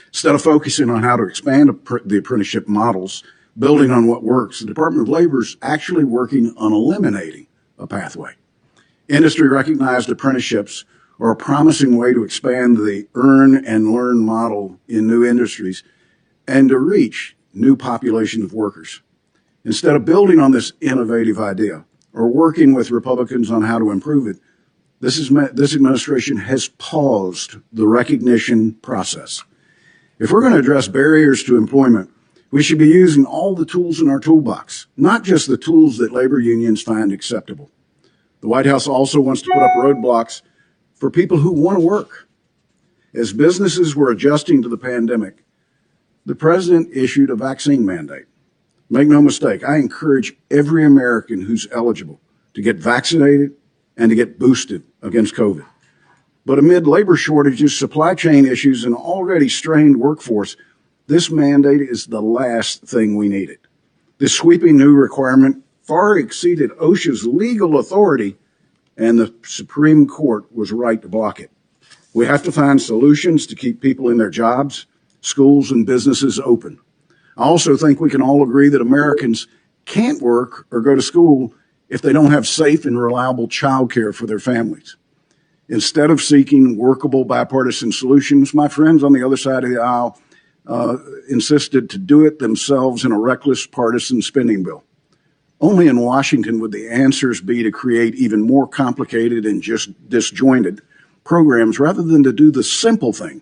Instead 0.07 0.33
of 0.33 0.41
focusing 0.41 0.89
on 0.89 1.03
how 1.03 1.15
to 1.15 1.23
expand 1.23 1.69
the 2.05 2.17
apprenticeship 2.17 2.67
models, 2.67 3.23
building 3.59 3.91
on 3.91 4.07
what 4.07 4.23
works, 4.23 4.59
the 4.59 4.65
Department 4.65 5.07
of 5.07 5.09
Labor 5.09 5.41
is 5.41 5.55
actually 5.61 6.03
working 6.03 6.55
on 6.57 6.73
eliminating 6.73 7.45
a 7.77 7.85
pathway. 7.85 8.33
Industry 9.07 9.47
recognized 9.47 10.09
apprenticeships 10.09 10.83
are 11.19 11.29
a 11.29 11.35
promising 11.35 11.95
way 11.95 12.11
to 12.11 12.23
expand 12.23 12.77
the 12.77 13.07
earn 13.13 13.63
and 13.63 13.93
learn 13.93 14.17
model 14.17 14.79
in 14.87 15.07
new 15.07 15.23
industries 15.23 15.83
and 16.47 16.69
to 16.69 16.79
reach 16.79 17.35
new 17.53 17.75
populations 17.75 18.45
of 18.45 18.53
workers. 18.53 19.02
Instead 19.65 19.95
of 19.95 20.05
building 20.05 20.39
on 20.39 20.51
this 20.51 20.73
innovative 20.81 21.39
idea 21.39 21.85
or 22.13 22.27
working 22.27 22.73
with 22.73 22.91
Republicans 22.91 23.49
on 23.49 23.61
how 23.61 23.79
to 23.79 23.91
improve 23.91 24.27
it, 24.27 24.37
this, 24.99 25.17
is, 25.17 25.29
this 25.53 25.75
administration 25.75 26.37
has 26.37 26.67
paused 26.67 27.57
the 27.71 27.87
recognition 27.87 28.73
process. 28.75 29.43
If 30.19 30.31
we're 30.31 30.41
going 30.41 30.53
to 30.53 30.59
address 30.59 30.87
barriers 30.87 31.43
to 31.43 31.57
employment, 31.57 32.09
we 32.51 32.61
should 32.61 32.77
be 32.77 32.87
using 32.87 33.25
all 33.25 33.55
the 33.55 33.65
tools 33.65 33.99
in 33.99 34.09
our 34.09 34.19
toolbox, 34.19 34.87
not 34.95 35.23
just 35.23 35.47
the 35.47 35.57
tools 35.57 35.97
that 35.97 36.13
labor 36.13 36.39
unions 36.39 36.81
find 36.81 37.11
acceptable. 37.11 37.71
The 38.41 38.47
White 38.47 38.65
House 38.65 38.87
also 38.87 39.19
wants 39.19 39.41
to 39.41 39.49
put 39.53 39.63
up 39.63 39.71
roadblocks 39.77 40.41
for 40.93 41.09
people 41.09 41.37
who 41.37 41.51
want 41.51 41.77
to 41.79 41.85
work. 41.85 42.27
As 43.13 43.33
businesses 43.33 43.95
were 43.95 44.11
adjusting 44.11 44.61
to 44.61 44.69
the 44.69 44.77
pandemic, 44.77 45.43
the 46.25 46.35
president 46.35 46.95
issued 46.95 47.29
a 47.29 47.35
vaccine 47.35 47.85
mandate. 47.85 48.25
Make 48.89 49.07
no 49.07 49.21
mistake, 49.21 49.63
I 49.63 49.77
encourage 49.77 50.35
every 50.51 50.85
American 50.85 51.41
who's 51.41 51.67
eligible 51.71 52.19
to 52.53 52.61
get 52.61 52.77
vaccinated 52.77 53.53
and 53.97 54.09
to 54.09 54.15
get 54.15 54.39
boosted 54.39 54.83
against 55.01 55.35
COVID. 55.35 55.65
But 56.45 56.59
amid 56.59 56.87
labor 56.87 57.15
shortages, 57.15 57.77
supply 57.77 58.15
chain 58.15 58.45
issues, 58.45 58.83
and 58.83 58.93
already 58.93 59.47
strained 59.47 59.97
workforce, 59.97 60.57
this 61.07 61.31
mandate 61.31 61.81
is 61.81 62.07
the 62.07 62.21
last 62.21 62.83
thing 62.83 63.15
we 63.15 63.29
needed. 63.29 63.59
This 64.17 64.33
sweeping 64.33 64.77
new 64.77 64.93
requirement 64.93 65.63
far 65.81 66.17
exceeded 66.17 66.71
OSHA's 66.71 67.25
legal 67.25 67.79
authority, 67.79 68.37
and 68.97 69.17
the 69.17 69.33
Supreme 69.43 70.07
Court 70.07 70.45
was 70.53 70.71
right 70.71 71.01
to 71.01 71.07
block 71.07 71.39
it. 71.39 71.51
We 72.13 72.25
have 72.25 72.43
to 72.43 72.51
find 72.51 72.81
solutions 72.81 73.47
to 73.47 73.55
keep 73.55 73.81
people 73.81 74.09
in 74.09 74.17
their 74.17 74.29
jobs, 74.29 74.85
schools, 75.21 75.71
and 75.71 75.85
businesses 75.85 76.39
open. 76.39 76.79
I 77.37 77.43
also 77.43 77.75
think 77.75 77.99
we 77.99 78.09
can 78.09 78.21
all 78.21 78.43
agree 78.43 78.69
that 78.69 78.81
Americans 78.81 79.47
can't 79.85 80.21
work 80.21 80.65
or 80.71 80.81
go 80.81 80.95
to 80.95 81.01
school 81.01 81.53
if 81.89 82.01
they 82.01 82.13
don't 82.13 82.31
have 82.31 82.47
safe 82.47 82.85
and 82.85 82.99
reliable 82.99 83.47
childcare 83.47 84.13
for 84.13 84.25
their 84.25 84.39
families. 84.39 84.95
Instead 85.69 86.11
of 86.11 86.21
seeking 86.21 86.77
workable 86.77 87.25
bipartisan 87.25 87.91
solutions, 87.91 88.53
my 88.53 88.67
friends 88.67 89.03
on 89.03 89.13
the 89.13 89.25
other 89.25 89.37
side 89.37 89.63
of 89.63 89.69
the 89.69 89.81
aisle 89.81 90.19
uh, 90.67 90.97
insisted 91.29 91.89
to 91.89 91.97
do 91.97 92.25
it 92.25 92.39
themselves 92.39 93.03
in 93.05 93.11
a 93.11 93.19
reckless 93.19 93.65
partisan 93.65 94.21
spending 94.21 94.63
bill. 94.63 94.83
Only 95.59 95.87
in 95.87 95.99
Washington 95.99 96.59
would 96.59 96.71
the 96.71 96.89
answers 96.89 97.39
be 97.39 97.63
to 97.63 97.71
create 97.71 98.15
even 98.15 98.41
more 98.41 98.67
complicated 98.67 99.45
and 99.45 99.61
just 99.61 99.91
disjointed 100.09 100.81
programs 101.23 101.79
rather 101.79 102.03
than 102.03 102.23
to 102.23 102.33
do 102.33 102.51
the 102.51 102.63
simple 102.63 103.13
thing 103.13 103.41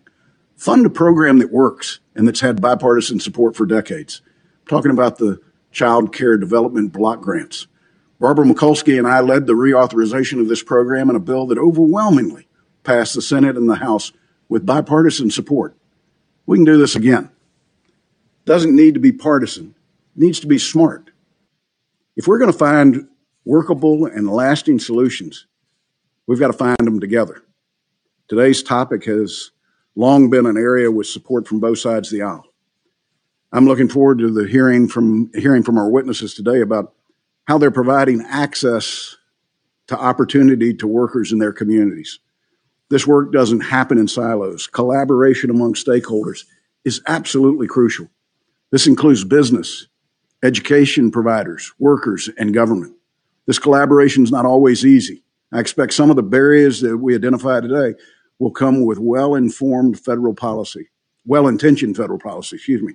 fund 0.61 0.85
a 0.85 0.89
program 0.91 1.39
that 1.39 1.51
works 1.51 2.01
and 2.13 2.27
that's 2.27 2.41
had 2.41 2.61
bipartisan 2.61 3.19
support 3.19 3.55
for 3.55 3.65
decades. 3.65 4.21
I'm 4.59 4.67
talking 4.67 4.91
about 4.91 5.17
the 5.17 5.41
Child 5.71 6.13
Care 6.13 6.37
Development 6.37 6.93
Block 6.93 7.19
Grants. 7.19 7.65
Barbara 8.19 8.45
Mikulski 8.45 8.99
and 8.99 9.07
I 9.07 9.21
led 9.21 9.47
the 9.47 9.53
reauthorization 9.53 10.39
of 10.39 10.47
this 10.47 10.61
program 10.61 11.09
in 11.09 11.15
a 11.15 11.19
bill 11.19 11.47
that 11.47 11.57
overwhelmingly 11.57 12.47
passed 12.83 13.15
the 13.15 13.23
Senate 13.23 13.57
and 13.57 13.67
the 13.67 13.77
House 13.77 14.11
with 14.49 14.63
bipartisan 14.63 15.31
support. 15.31 15.75
We 16.45 16.59
can 16.59 16.65
do 16.65 16.77
this 16.77 16.95
again. 16.95 17.31
Doesn't 18.45 18.75
need 18.75 18.93
to 18.93 18.99
be 18.99 19.11
partisan. 19.11 19.73
It 20.15 20.21
needs 20.21 20.39
to 20.41 20.47
be 20.47 20.59
smart. 20.59 21.09
If 22.15 22.27
we're 22.27 22.37
going 22.37 22.51
to 22.51 22.57
find 22.57 23.07
workable 23.45 24.05
and 24.05 24.29
lasting 24.29 24.77
solutions, 24.77 25.47
we've 26.27 26.39
got 26.39 26.51
to 26.51 26.53
find 26.53 26.77
them 26.77 26.99
together. 26.99 27.41
Today's 28.27 28.61
topic 28.61 29.05
has 29.05 29.49
long 29.95 30.29
been 30.29 30.45
an 30.45 30.57
area 30.57 30.91
with 30.91 31.07
support 31.07 31.47
from 31.47 31.59
both 31.59 31.79
sides 31.79 32.11
of 32.11 32.17
the 32.17 32.23
aisle. 32.23 32.45
I'm 33.51 33.65
looking 33.67 33.89
forward 33.89 34.19
to 34.19 34.31
the 34.31 34.47
hearing 34.47 34.87
from 34.87 35.29
hearing 35.33 35.63
from 35.63 35.77
our 35.77 35.89
witnesses 35.89 36.33
today 36.33 36.61
about 36.61 36.93
how 37.47 37.57
they're 37.57 37.71
providing 37.71 38.21
access 38.21 39.17
to 39.87 39.99
opportunity 39.99 40.73
to 40.75 40.87
workers 40.87 41.33
in 41.33 41.39
their 41.39 41.51
communities. 41.51 42.19
This 42.89 43.05
work 43.05 43.33
doesn't 43.33 43.61
happen 43.61 43.97
in 43.97 44.07
silos. 44.07 44.67
Collaboration 44.67 45.49
among 45.49 45.73
stakeholders 45.73 46.45
is 46.85 47.01
absolutely 47.07 47.67
crucial. 47.67 48.09
This 48.71 48.87
includes 48.87 49.23
business, 49.23 49.87
education 50.43 51.11
providers, 51.11 51.73
workers, 51.77 52.29
and 52.37 52.53
government. 52.53 52.95
This 53.47 53.59
collaboration 53.59 54.23
is 54.23 54.31
not 54.31 54.45
always 54.45 54.85
easy. 54.85 55.23
I 55.51 55.59
expect 55.59 55.93
some 55.93 56.09
of 56.09 56.15
the 56.15 56.23
barriers 56.23 56.79
that 56.81 56.97
we 56.97 57.15
identify 57.15 57.59
today 57.59 57.99
will 58.41 58.51
come 58.51 58.83
with 58.83 58.97
well 58.97 59.35
informed 59.35 59.99
federal 59.99 60.33
policy, 60.33 60.89
well 61.25 61.47
intentioned 61.47 61.95
federal 61.95 62.17
policy, 62.17 62.55
excuse 62.55 62.81
me. 62.81 62.93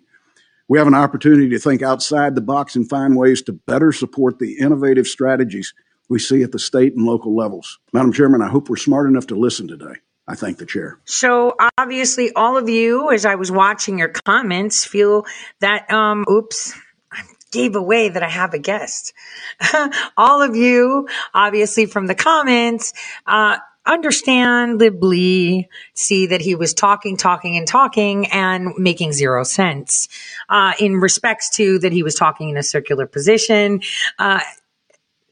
We 0.68 0.78
have 0.78 0.88
an 0.88 0.94
opportunity 0.94 1.48
to 1.50 1.58
think 1.60 1.82
outside 1.82 2.34
the 2.34 2.40
box 2.40 2.74
and 2.74 2.88
find 2.88 3.16
ways 3.16 3.42
to 3.42 3.52
better 3.52 3.92
support 3.92 4.40
the 4.40 4.58
innovative 4.58 5.06
strategies 5.06 5.72
we 6.08 6.18
see 6.18 6.42
at 6.42 6.50
the 6.50 6.58
state 6.58 6.94
and 6.94 7.06
local 7.06 7.36
levels. 7.36 7.78
Madam 7.92 8.12
Chairman, 8.12 8.42
I 8.42 8.48
hope 8.48 8.68
we're 8.68 8.76
smart 8.76 9.08
enough 9.08 9.28
to 9.28 9.36
listen 9.36 9.68
today. 9.68 10.00
I 10.26 10.34
thank 10.34 10.58
the 10.58 10.66
chair. 10.66 10.98
So 11.04 11.54
obviously, 11.78 12.32
all 12.32 12.56
of 12.56 12.68
you, 12.68 13.12
as 13.12 13.24
I 13.24 13.36
was 13.36 13.52
watching 13.52 14.00
your 14.00 14.08
comments, 14.08 14.84
feel 14.84 15.26
that, 15.60 15.88
um, 15.92 16.24
oops, 16.28 16.74
I 17.12 17.22
gave 17.52 17.76
away 17.76 18.08
that 18.08 18.24
I 18.24 18.28
have 18.28 18.52
a 18.52 18.58
guest. 18.58 19.12
all 20.16 20.42
of 20.42 20.56
you, 20.56 21.06
obviously, 21.32 21.86
from 21.86 22.08
the 22.08 22.16
comments, 22.16 22.92
uh, 23.24 23.58
understandably 23.86 25.68
see 25.94 26.26
that 26.26 26.40
he 26.40 26.54
was 26.54 26.74
talking, 26.74 27.16
talking, 27.16 27.56
and 27.56 27.66
talking 27.66 28.26
and 28.26 28.72
making 28.76 29.12
zero 29.12 29.44
sense. 29.44 30.08
Uh, 30.48 30.72
in 30.78 30.96
respects 30.96 31.50
to 31.56 31.78
that 31.78 31.92
he 31.92 32.02
was 32.02 32.14
talking 32.14 32.48
in 32.50 32.56
a 32.56 32.62
circular 32.62 33.06
position. 33.06 33.80
Uh, 34.18 34.40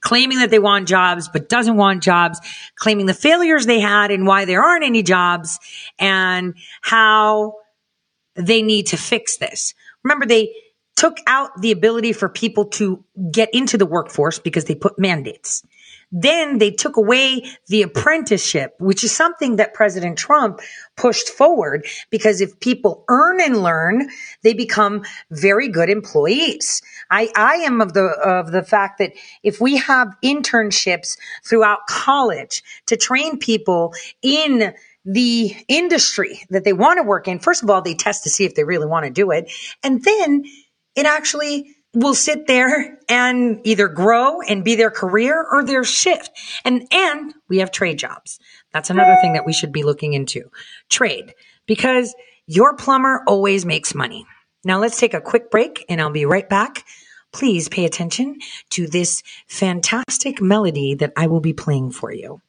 claiming 0.00 0.38
that 0.38 0.50
they 0.50 0.58
want 0.58 0.86
jobs, 0.86 1.28
but 1.28 1.48
doesn't 1.48 1.76
want 1.76 2.02
jobs, 2.02 2.38
claiming 2.76 3.06
the 3.06 3.14
failures 3.14 3.64
they 3.64 3.80
had 3.80 4.10
and 4.10 4.26
why 4.26 4.44
there 4.44 4.62
aren't 4.62 4.84
any 4.84 5.02
jobs 5.02 5.58
and 5.98 6.54
how 6.82 7.54
they 8.36 8.62
need 8.62 8.86
to 8.88 8.98
fix 8.98 9.38
this. 9.38 9.74
Remember, 10.02 10.26
they 10.26 10.54
took 10.96 11.18
out 11.26 11.50
the 11.60 11.72
ability 11.72 12.12
for 12.12 12.28
people 12.28 12.66
to 12.66 13.02
get 13.32 13.48
into 13.52 13.78
the 13.78 13.86
workforce 13.86 14.38
because 14.38 14.66
they 14.66 14.74
put 14.74 14.98
mandates. 14.98 15.62
Then 16.16 16.58
they 16.58 16.70
took 16.70 16.96
away 16.96 17.44
the 17.66 17.82
apprenticeship, 17.82 18.74
which 18.78 19.02
is 19.02 19.10
something 19.10 19.56
that 19.56 19.74
President 19.74 20.16
Trump 20.16 20.60
pushed 20.96 21.28
forward 21.28 21.86
because 22.08 22.40
if 22.40 22.60
people 22.60 23.04
earn 23.08 23.40
and 23.40 23.56
learn, 23.56 24.08
they 24.44 24.54
become 24.54 25.02
very 25.32 25.66
good 25.66 25.90
employees. 25.90 26.82
I, 27.10 27.30
I 27.34 27.54
am 27.66 27.80
of 27.80 27.94
the, 27.94 28.04
of 28.04 28.52
the 28.52 28.62
fact 28.62 28.98
that 28.98 29.12
if 29.42 29.60
we 29.60 29.78
have 29.78 30.14
internships 30.22 31.18
throughout 31.44 31.88
college 31.88 32.62
to 32.86 32.96
train 32.96 33.40
people 33.40 33.92
in 34.22 34.72
the 35.04 35.56
industry 35.66 36.40
that 36.50 36.62
they 36.62 36.72
want 36.72 36.98
to 36.98 37.02
work 37.02 37.26
in, 37.26 37.40
first 37.40 37.64
of 37.64 37.70
all, 37.70 37.82
they 37.82 37.94
test 37.94 38.22
to 38.22 38.30
see 38.30 38.44
if 38.44 38.54
they 38.54 38.62
really 38.62 38.86
want 38.86 39.04
to 39.04 39.10
do 39.10 39.32
it. 39.32 39.50
And 39.82 40.02
then 40.04 40.44
it 40.94 41.06
actually 41.06 41.73
will 41.94 42.14
sit 42.14 42.46
there 42.46 42.98
and 43.08 43.60
either 43.64 43.88
grow 43.88 44.40
and 44.40 44.64
be 44.64 44.74
their 44.74 44.90
career 44.90 45.44
or 45.50 45.64
their 45.64 45.84
shift. 45.84 46.30
And, 46.64 46.86
and 46.90 47.34
we 47.48 47.58
have 47.58 47.70
trade 47.70 47.98
jobs. 47.98 48.38
That's 48.72 48.90
another 48.90 49.16
thing 49.20 49.34
that 49.34 49.46
we 49.46 49.52
should 49.52 49.72
be 49.72 49.84
looking 49.84 50.14
into. 50.14 50.50
Trade. 50.90 51.34
Because 51.66 52.14
your 52.46 52.76
plumber 52.76 53.22
always 53.26 53.64
makes 53.64 53.94
money. 53.94 54.26
Now 54.64 54.78
let's 54.78 54.98
take 54.98 55.14
a 55.14 55.20
quick 55.20 55.50
break 55.50 55.84
and 55.88 56.00
I'll 56.00 56.10
be 56.10 56.26
right 56.26 56.48
back. 56.48 56.84
Please 57.32 57.68
pay 57.68 57.84
attention 57.84 58.38
to 58.70 58.86
this 58.86 59.22
fantastic 59.46 60.40
melody 60.40 60.94
that 60.94 61.12
I 61.16 61.26
will 61.26 61.40
be 61.40 61.52
playing 61.52 61.90
for 61.92 62.12
you. 62.12 62.40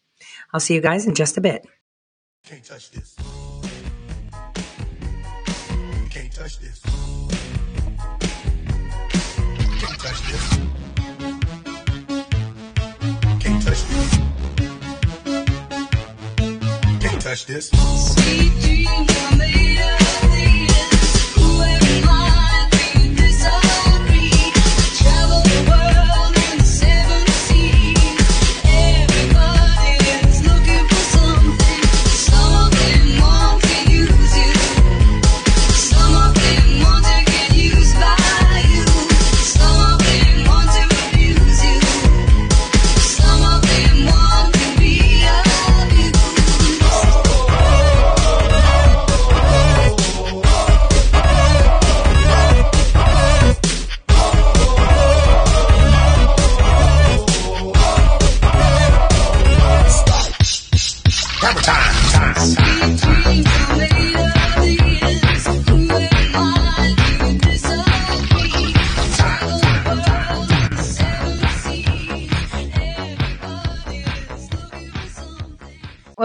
I'll 0.54 0.60
see 0.60 0.76
you 0.76 0.82
guys 0.82 1.06
in 1.08 1.16
just 1.16 1.38
a 1.38 1.42
bit. 1.42 1.66
Can't 2.46 2.64
touch 2.64 2.92
this. 2.92 3.16
Can't 6.12 6.32
touch 6.32 6.60
this. 6.60 7.35
Touch 17.36 17.46
this. 17.48 17.70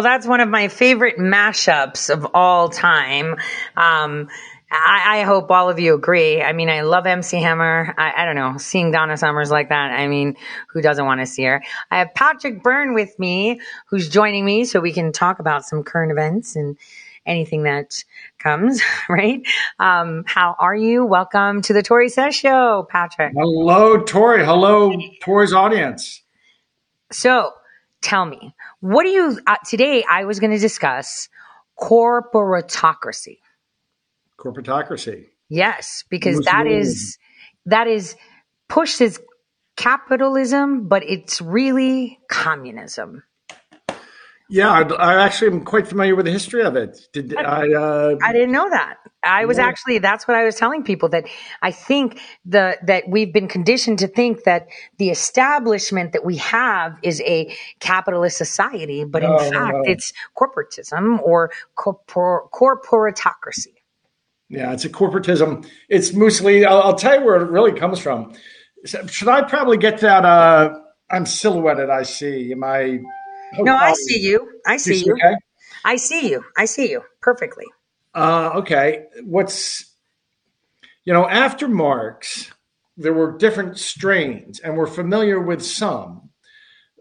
Well, 0.00 0.10
that's 0.10 0.26
one 0.26 0.40
of 0.40 0.48
my 0.48 0.68
favorite 0.68 1.18
mashups 1.18 2.08
of 2.08 2.28
all 2.32 2.70
time. 2.70 3.36
Um, 3.76 4.30
I, 4.72 5.18
I 5.18 5.22
hope 5.24 5.50
all 5.50 5.68
of 5.68 5.78
you 5.78 5.92
agree. 5.92 6.40
I 6.40 6.54
mean, 6.54 6.70
I 6.70 6.80
love 6.80 7.04
MC 7.06 7.36
Hammer. 7.36 7.94
I, 7.98 8.22
I 8.22 8.24
don't 8.24 8.34
know, 8.34 8.56
seeing 8.56 8.92
Donna 8.92 9.18
Summers 9.18 9.50
like 9.50 9.68
that. 9.68 9.90
I 9.90 10.08
mean, 10.08 10.38
who 10.68 10.80
doesn't 10.80 11.04
want 11.04 11.20
to 11.20 11.26
see 11.26 11.42
her? 11.42 11.62
I 11.90 11.98
have 11.98 12.14
Patrick 12.14 12.62
Byrne 12.62 12.94
with 12.94 13.18
me, 13.18 13.60
who's 13.88 14.08
joining 14.08 14.42
me 14.42 14.64
so 14.64 14.80
we 14.80 14.94
can 14.94 15.12
talk 15.12 15.38
about 15.38 15.66
some 15.66 15.82
current 15.82 16.10
events 16.12 16.56
and 16.56 16.78
anything 17.26 17.64
that 17.64 18.02
comes, 18.38 18.80
right? 19.10 19.42
Um, 19.78 20.24
how 20.26 20.56
are 20.58 20.74
you? 20.74 21.04
Welcome 21.04 21.60
to 21.60 21.74
the 21.74 21.82
Tore 21.82 22.08
Says 22.08 22.34
Show, 22.34 22.86
Patrick. 22.88 23.34
Hello, 23.36 23.98
Tore. 23.98 24.38
Hello, 24.38 24.94
Tore's 25.20 25.52
audience. 25.52 26.22
So 27.12 27.52
tell 28.00 28.24
me, 28.24 28.54
what 28.80 29.04
do 29.04 29.10
you, 29.10 29.38
uh, 29.46 29.56
today 29.66 30.04
I 30.08 30.24
was 30.24 30.40
going 30.40 30.52
to 30.52 30.58
discuss 30.58 31.28
corporatocracy. 31.80 33.38
Corporatocracy. 34.38 35.26
Yes, 35.48 36.04
because 36.08 36.40
that 36.44 36.66
is, 36.66 37.18
that 37.66 37.86
is 37.86 38.16
pushed 38.68 39.00
as 39.00 39.20
capitalism, 39.76 40.88
but 40.88 41.02
it's 41.04 41.40
really 41.40 42.18
communism. 42.28 43.22
Yeah, 44.52 44.70
I, 44.70 44.82
I 44.82 45.24
actually 45.24 45.52
am 45.52 45.64
quite 45.64 45.86
familiar 45.86 46.16
with 46.16 46.26
the 46.26 46.32
history 46.32 46.62
of 46.62 46.74
it. 46.74 46.98
Did 47.12 47.36
I? 47.36 47.72
Uh, 47.72 48.16
I 48.22 48.32
didn't 48.32 48.50
know 48.50 48.68
that. 48.68 48.96
I 49.22 49.44
was 49.44 49.58
Yeah. 49.58 49.66
actually 49.66 49.98
that's 49.98 50.26
what 50.26 50.36
I 50.36 50.44
was 50.44 50.56
telling 50.56 50.82
people 50.82 51.08
that 51.10 51.24
I 51.62 51.70
think 51.70 52.18
the 52.44 52.76
that 52.82 53.04
we've 53.08 53.32
been 53.32 53.48
conditioned 53.48 53.98
to 54.00 54.08
think 54.08 54.44
that 54.44 54.66
the 54.98 55.10
establishment 55.10 56.12
that 56.12 56.24
we 56.24 56.36
have 56.38 56.96
is 57.02 57.20
a 57.22 57.54
capitalist 57.78 58.38
society, 58.38 59.04
but 59.04 59.22
in 59.22 59.38
fact 59.38 59.76
no. 59.76 59.82
it's 59.84 60.12
corporatism 60.36 61.22
or 61.22 61.52
corpor- 61.76 62.48
corporatocracy. 62.50 63.74
yeah, 64.48 64.72
it's 64.72 64.84
a 64.84 64.88
corporatism. 64.88 65.64
It's 65.88 66.12
mostly. 66.12 66.64
I'll, 66.64 66.82
I'll 66.82 66.94
tell 66.96 67.20
you 67.20 67.24
where 67.24 67.36
it 67.40 67.50
really 67.50 67.72
comes 67.78 67.98
from. 68.00 68.32
Should 68.84 69.28
I 69.28 69.42
probably 69.42 69.76
get 69.76 69.98
that? 70.00 70.24
Uh, 70.24 70.80
I'm 71.10 71.26
silhouetted. 71.26 71.90
I 71.90 72.02
see. 72.02 72.50
Am 72.52 72.64
I? 72.64 73.00
No, 73.58 73.74
I 73.74 73.92
see 73.92 74.20
you. 74.20 74.48
I 74.66 74.76
see 74.76 74.94
see 74.94 75.06
you. 75.06 75.14
okay? 75.14 75.36
I 75.84 75.96
see 75.96 76.30
you. 76.30 76.44
I 76.56 76.64
see 76.66 76.90
you 76.90 77.02
perfectly. 77.20 77.66
Uh, 78.14 78.50
okay. 78.56 79.06
What's, 79.24 79.92
you 81.04 81.12
know, 81.12 81.28
after 81.28 81.68
Marx, 81.68 82.50
there 82.96 83.12
were 83.12 83.36
different 83.38 83.78
strains, 83.78 84.60
and 84.60 84.76
we're 84.76 84.86
familiar 84.86 85.40
with 85.40 85.64
some, 85.64 86.30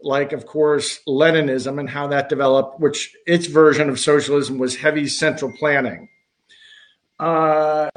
like, 0.02 0.32
of 0.32 0.46
course, 0.46 1.00
Leninism 1.06 1.78
and 1.78 1.90
how 1.90 2.06
that 2.08 2.28
developed, 2.28 2.80
which 2.80 3.14
its 3.26 3.46
version 3.46 3.88
of 3.90 4.00
socialism 4.00 4.58
was 4.58 4.76
heavy 4.76 5.06
central 5.06 5.52
planning. 5.58 6.08
Uh, 7.18 7.90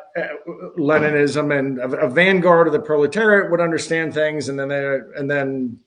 Leninism 0.78 1.58
and 1.58 1.80
a, 1.80 2.08
a 2.08 2.10
vanguard 2.10 2.68
of 2.68 2.74
the 2.74 2.80
proletariat 2.80 3.50
would 3.50 3.62
understand 3.62 4.14
things, 4.14 4.50
and 4.50 4.60
then 4.60 4.68
they, 4.68 5.00
and 5.16 5.32
then 5.32 5.80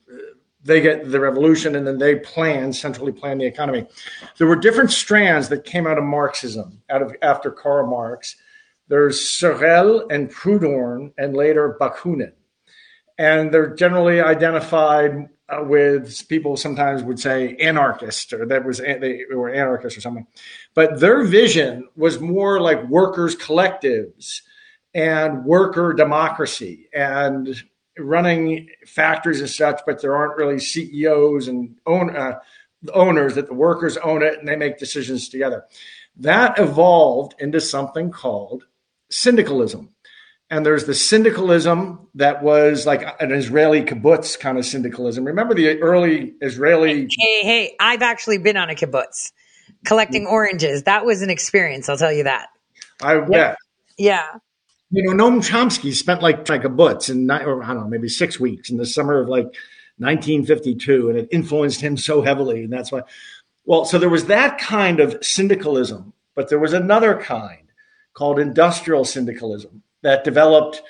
they 0.67 0.81
get 0.81 1.09
the 1.09 1.19
revolution, 1.19 1.75
and 1.75 1.87
then 1.87 1.97
they 1.97 2.15
plan 2.15 2.73
centrally 2.73 3.11
plan 3.11 3.37
the 3.37 3.45
economy. 3.45 3.87
There 4.37 4.47
were 4.47 4.55
different 4.55 4.91
strands 4.91 5.49
that 5.49 5.63
came 5.63 5.87
out 5.87 5.97
of 5.97 6.03
Marxism, 6.03 6.81
out 6.89 7.01
of 7.01 7.15
after 7.21 7.49
Karl 7.49 7.87
Marx, 7.87 8.35
There's 8.87 9.19
Sorel 9.19 10.07
and 10.09 10.29
Proudhon, 10.29 11.13
and 11.17 11.35
later 11.35 11.77
Bakunin. 11.79 12.33
And 13.17 13.51
they're 13.51 13.73
generally 13.75 14.21
identified 14.21 15.29
uh, 15.49 15.63
with 15.63 16.27
people 16.27 16.57
sometimes 16.57 17.01
would 17.03 17.19
say 17.19 17.55
anarchist 17.55 18.33
or 18.33 18.45
that 18.45 18.65
was 18.65 18.79
they 18.79 19.21
were 19.33 19.49
anarchists 19.49 19.97
or 19.97 20.01
something. 20.01 20.27
But 20.73 20.99
their 20.99 21.23
vision 21.23 21.87
was 21.95 22.19
more 22.19 22.59
like 22.59 22.89
workers' 22.89 23.35
collectives 23.35 24.41
and 24.93 25.45
worker 25.45 25.93
democracy 25.93 26.89
and 26.93 27.63
running 27.99 28.69
factories 28.85 29.41
and 29.41 29.49
such, 29.49 29.81
but 29.85 30.01
there 30.01 30.15
aren't 30.15 30.37
really 30.37 30.59
CEOs 30.59 31.47
and 31.47 31.75
own, 31.85 32.15
uh, 32.15 32.39
owners 32.93 33.35
that 33.35 33.47
the 33.47 33.53
workers 33.53 33.97
own 33.97 34.21
it 34.21 34.39
and 34.39 34.47
they 34.47 34.55
make 34.55 34.77
decisions 34.77 35.29
together. 35.29 35.65
That 36.17 36.57
evolved 36.57 37.35
into 37.39 37.61
something 37.61 38.11
called 38.11 38.65
syndicalism. 39.09 39.89
And 40.49 40.65
there's 40.65 40.85
the 40.85 40.93
syndicalism 40.93 42.07
that 42.15 42.41
was 42.41 42.85
like 42.85 43.03
an 43.19 43.31
Israeli 43.31 43.81
kibbutz 43.81 44.39
kind 44.39 44.57
of 44.57 44.65
syndicalism. 44.65 45.25
Remember 45.25 45.53
the 45.53 45.79
early 45.81 46.35
Israeli. 46.41 47.07
Hey, 47.19 47.41
hey, 47.43 47.75
I've 47.79 48.01
actually 48.01 48.37
been 48.37 48.55
on 48.55 48.69
a 48.69 48.73
kibbutz 48.73 49.33
collecting 49.85 50.25
oranges. 50.25 50.83
That 50.83 51.05
was 51.05 51.21
an 51.21 51.29
experience, 51.29 51.89
I'll 51.89 51.97
tell 51.97 52.13
you 52.13 52.23
that. 52.23 52.47
I 53.01 53.19
bet. 53.19 53.57
Yeah. 53.97 54.25
You 54.89 55.03
know, 55.03 55.11
Noam 55.11 55.39
Chomsky 55.39 55.93
spent 55.93 56.21
like 56.21 56.47
like 56.47 56.63
a 56.63 56.69
kibbutz 56.69 57.09
and 57.09 57.29
or 57.29 57.63
I 57.63 57.67
don't 57.67 57.83
know, 57.83 57.87
maybe 57.87 58.07
six 58.07 58.39
weeks 58.39 58.69
in 58.69 58.77
the 58.77 58.85
summer 58.85 59.19
of 59.19 59.27
like 59.27 59.45
1952, 59.97 61.09
and 61.09 61.17
it 61.17 61.27
influenced 61.31 61.81
him 61.81 61.97
so 61.97 62.21
heavily, 62.21 62.63
and 62.63 62.71
that's 62.71 62.91
why. 62.91 63.01
Well, 63.65 63.83
so 63.83 63.99
there 63.99 64.09
was 64.09 64.25
that 64.25 64.59
kind 64.59 64.99
of 64.99 65.17
syndicalism, 65.21 66.13
but 66.35 66.49
there 66.49 66.59
was 66.59 66.71
another 66.71 67.17
kind 67.17 67.67
called 68.13 68.39
industrial 68.39 69.03
syndicalism 69.03 69.83
that 70.03 70.23
developed 70.23 70.81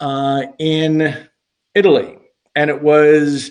uh, 0.00 0.44
in 0.58 1.28
Italy, 1.74 2.18
and 2.54 2.70
it 2.70 2.82
was 2.82 3.50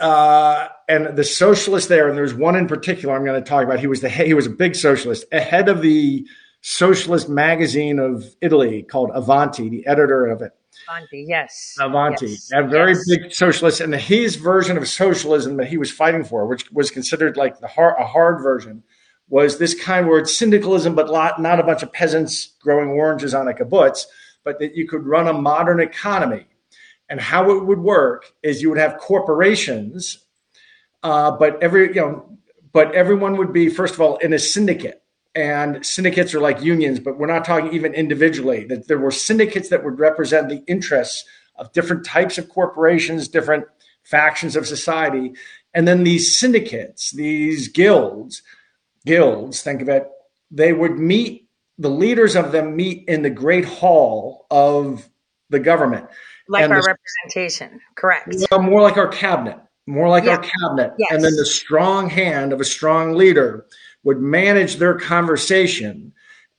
uh, 0.00 0.68
and 0.88 1.16
the 1.16 1.24
socialists 1.24 1.88
there, 1.88 2.08
and 2.08 2.16
there's 2.16 2.34
one 2.34 2.56
in 2.56 2.66
particular 2.66 3.14
I'm 3.14 3.24
going 3.24 3.42
to 3.42 3.48
talk 3.48 3.64
about. 3.64 3.80
He 3.80 3.86
was 3.86 4.00
the 4.00 4.08
he 4.08 4.34
was 4.34 4.46
a 4.46 4.50
big 4.50 4.74
socialist, 4.74 5.24
ahead 5.30 5.68
of 5.68 5.82
the 5.82 6.26
socialist 6.62 7.28
magazine 7.28 7.98
of 7.98 8.24
Italy 8.40 8.82
called 8.82 9.10
Avanti, 9.14 9.68
the 9.68 9.86
editor 9.86 10.26
of 10.26 10.42
it. 10.42 10.52
Auntie, 10.94 11.26
yes. 11.28 11.76
Avanti, 11.80 12.28
Yes. 12.28 12.50
a 12.54 12.62
very 12.62 12.92
Yes. 12.92 13.08
big 13.08 13.32
socialist, 13.32 13.80
and 13.80 13.94
his 13.94 14.36
version 14.36 14.76
of 14.76 14.88
socialism 14.88 15.56
that 15.56 15.66
he 15.68 15.78
was 15.78 15.90
fighting 15.90 16.24
for, 16.24 16.46
which 16.46 16.70
was 16.72 16.90
considered 16.90 17.36
like 17.36 17.58
the 17.60 17.66
hard, 17.66 17.94
a 17.98 18.04
hard 18.06 18.42
version, 18.42 18.82
was 19.28 19.58
this 19.58 19.74
kind 19.80 20.08
where 20.08 20.18
it's 20.18 20.36
syndicalism, 20.36 20.94
but 20.94 21.08
lot, 21.08 21.40
not 21.40 21.60
a 21.60 21.62
bunch 21.62 21.82
of 21.82 21.92
peasants 21.92 22.54
growing 22.60 22.90
oranges 22.90 23.32
on 23.34 23.46
a 23.48 23.52
kibbutz, 23.54 24.06
but 24.44 24.58
that 24.58 24.74
you 24.74 24.88
could 24.88 25.06
run 25.06 25.28
a 25.28 25.32
modern 25.32 25.80
economy. 25.80 26.46
And 27.08 27.20
how 27.20 27.50
it 27.50 27.64
would 27.64 27.80
work 27.80 28.32
is 28.42 28.62
you 28.62 28.70
would 28.70 28.78
have 28.78 28.98
corporations, 28.98 30.24
uh, 31.02 31.30
but 31.32 31.60
every 31.62 31.88
you 31.88 32.00
know, 32.00 32.38
but 32.72 32.92
everyone 32.94 33.36
would 33.36 33.52
be 33.52 33.68
first 33.68 33.94
of 33.94 34.00
all 34.00 34.16
in 34.18 34.32
a 34.32 34.38
syndicate. 34.38 34.99
And 35.34 35.84
syndicates 35.86 36.34
are 36.34 36.40
like 36.40 36.60
unions, 36.62 36.98
but 36.98 37.16
we're 37.18 37.26
not 37.28 37.44
talking 37.44 37.72
even 37.72 37.94
individually. 37.94 38.64
That 38.64 38.88
there 38.88 38.98
were 38.98 39.12
syndicates 39.12 39.68
that 39.68 39.84
would 39.84 39.98
represent 40.00 40.48
the 40.48 40.62
interests 40.66 41.24
of 41.56 41.72
different 41.72 42.04
types 42.04 42.36
of 42.38 42.48
corporations, 42.48 43.28
different 43.28 43.64
factions 44.02 44.56
of 44.56 44.66
society, 44.66 45.32
and 45.72 45.86
then 45.86 46.02
these 46.02 46.36
syndicates, 46.36 47.12
these 47.12 47.68
guilds, 47.68 48.42
guilds, 49.06 49.62
think 49.62 49.82
of 49.82 49.88
it, 49.88 50.08
they 50.50 50.72
would 50.72 50.98
meet. 50.98 51.46
The 51.78 51.90
leaders 51.90 52.34
of 52.34 52.50
them 52.52 52.74
meet 52.76 53.08
in 53.08 53.22
the 53.22 53.30
great 53.30 53.64
hall 53.64 54.46
of 54.50 55.08
the 55.48 55.60
government, 55.60 56.06
Like 56.48 56.64
And 56.64 56.72
our 56.72 56.82
the- 56.82 56.88
representation. 57.24 57.80
Correct. 57.94 58.34
more 58.60 58.82
like 58.82 58.96
our 58.96 59.08
cabinet, 59.08 59.58
more 59.86 60.08
like 60.08 60.24
our 60.26 60.38
cabinet. 60.38 60.92
Yes. 60.98 61.10
And 61.12 61.22
then 61.24 61.36
the 61.36 61.46
strong 61.46 62.10
hand 62.10 62.52
of 62.52 62.60
a 62.60 62.64
strong 62.64 63.14
leader 63.14 63.66
would 64.02 64.20
manage 64.20 64.76
their 64.76 64.98
conversation 64.98 66.12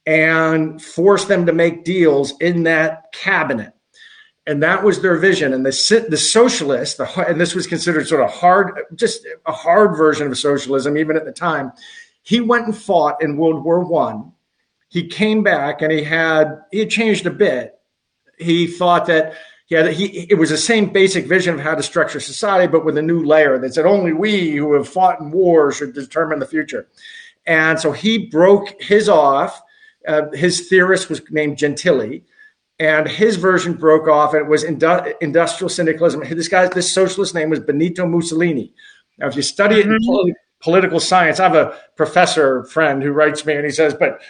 and 0.06 0.82
force 0.82 1.26
them 1.26 1.46
to 1.46 1.54
make 1.54 1.84
deals 1.84 2.34
in 2.40 2.64
that 2.64 3.12
cabinet. 3.14 3.74
And 4.48 4.64
that 4.64 4.84
was 4.84 5.02
their 5.02 5.18
vision. 5.18 5.54
And 5.54 5.66
the 5.66 6.06
the 6.10 6.18
socialists, 6.18 6.98
the, 6.98 7.06
and 7.28 7.40
this 7.40 7.54
was 7.54 7.68
considered 7.68 8.08
sort 8.08 8.22
of 8.22 8.32
hard, 8.32 8.72
just 8.96 9.26
a 9.46 9.52
hard 9.52 9.96
version 9.96 10.28
of 10.28 10.38
socialism, 10.38 10.98
even 10.98 11.16
at 11.16 11.26
the 11.26 11.32
time. 11.32 11.72
He 12.24 12.42
went 12.42 12.66
and 12.66 12.78
fought 12.78 13.22
in 13.22 13.38
World 13.38 13.64
War 13.64 13.82
One. 13.82 14.32
He 14.90 15.08
came 15.08 15.44
back 15.44 15.82
and 15.82 15.92
he 15.92 16.04
had 16.04 16.62
he 16.72 16.80
had 16.80 16.90
changed 16.90 17.26
a 17.28 17.32
bit. 17.32 17.76
He 18.40 18.66
thought 18.66 19.06
that 19.06 19.36
had 19.70 19.94
he 19.94 20.28
it 20.30 20.38
was 20.38 20.50
the 20.50 20.58
same 20.58 20.92
basic 20.92 21.26
vision 21.26 21.54
of 21.54 21.62
how 21.62 21.76
to 21.76 21.84
structure 21.84 22.20
society, 22.20 22.68
but 22.68 22.84
with 22.84 22.98
a 22.98 23.02
new 23.02 23.24
layer 23.24 23.58
that 23.60 23.74
said 23.74 23.86
only 23.86 24.12
we 24.12 24.52
who 24.56 24.74
have 24.74 24.90
fought 24.90 25.20
in 25.20 25.32
war 25.32 25.72
should 25.72 25.94
determine 25.94 26.40
the 26.40 26.48
future. 26.48 26.88
And 27.46 27.80
so 27.80 27.92
he 27.92 28.28
broke 28.28 28.82
his 28.82 29.10
off. 29.10 29.62
Uh, 30.08 30.30
his 30.34 30.68
theorist 30.68 31.10
was 31.10 31.22
named 31.30 31.58
Gentile, 31.58 32.20
and 32.80 33.08
his 33.08 33.36
version 33.36 33.74
broke 33.74 34.08
off, 34.08 34.34
and 34.34 34.44
it 34.46 34.50
was 34.50 34.64
indu- 34.64 35.14
industrial 35.22 35.70
syndicalism. 35.70 36.24
This 36.28 36.48
guy, 36.48 36.68
this 36.68 36.92
socialist 36.92 37.36
name 37.36 37.50
was 37.50 37.60
Benito 37.60 38.08
Mussolini. 38.08 38.74
Now, 39.20 39.28
if 39.28 39.36
you 39.36 39.44
study 39.44 39.76
it 39.80 39.88
in 39.88 39.98
poli- 40.06 40.34
political 40.60 41.00
science, 41.00 41.40
I 41.40 41.44
have 41.44 41.56
a 41.56 41.78
professor 41.96 42.64
friend 42.66 43.04
who 43.04 43.12
writes 43.12 43.46
me, 43.46 43.54
and 43.54 43.66
he 43.66 43.72
says, 43.72 43.94
"But 43.94 44.22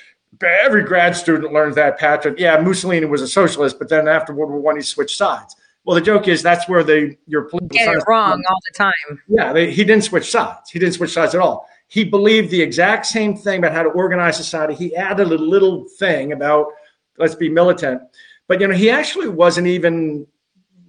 every 0.42 0.84
grad 0.84 1.16
student 1.16 1.54
learns 1.54 1.76
that, 1.76 1.98
Patrick. 1.98 2.38
Yeah, 2.40 2.60
Mussolini 2.60 3.06
was 3.06 3.22
a 3.22 3.28
socialist, 3.28 3.80
but 3.80 3.88
then 3.88 4.08
after 4.10 4.34
World 4.34 4.52
War 4.52 4.60
One, 4.60 4.76
he 4.76 4.82
switched 4.82 5.18
sides." 5.18 5.56
Well, 5.86 5.96
the 5.96 6.02
joke 6.02 6.28
is 6.28 6.44
that's 6.44 6.68
where 6.68 6.84
the 6.84 7.16
your 7.28 7.44
political 7.44 7.78
Get 7.78 7.96
it 7.96 8.04
wrong 8.08 8.44
all 8.50 8.60
the 8.72 8.78
time. 8.78 9.22
yeah, 9.28 9.54
they, 9.54 9.72
he 9.72 9.84
didn't 9.84 10.04
switch 10.04 10.30
sides. 10.30 10.70
He 10.70 10.80
didn't 10.80 10.96
switch 10.96 11.12
sides 11.14 11.34
at 11.34 11.42
all. 11.42 11.68
He 11.92 12.06
believed 12.06 12.52
the 12.52 12.62
exact 12.62 13.06
same 13.06 13.36
thing 13.36 13.60
about 13.60 13.74
how 13.74 13.84
to 13.84 13.90
organize 13.90 14.38
society. 14.38 14.76
He 14.76 14.96
added 14.96 15.28
a 15.28 15.38
little 15.38 15.90
thing 16.00 16.32
about 16.32 16.68
let's 17.18 17.36
be 17.36 17.50
militant. 17.50 18.02
But 18.48 18.62
you 18.62 18.70
know, 18.70 18.76
he 18.76 18.90
actually 18.90 19.28
wasn't 19.28 19.68
even 19.68 20.26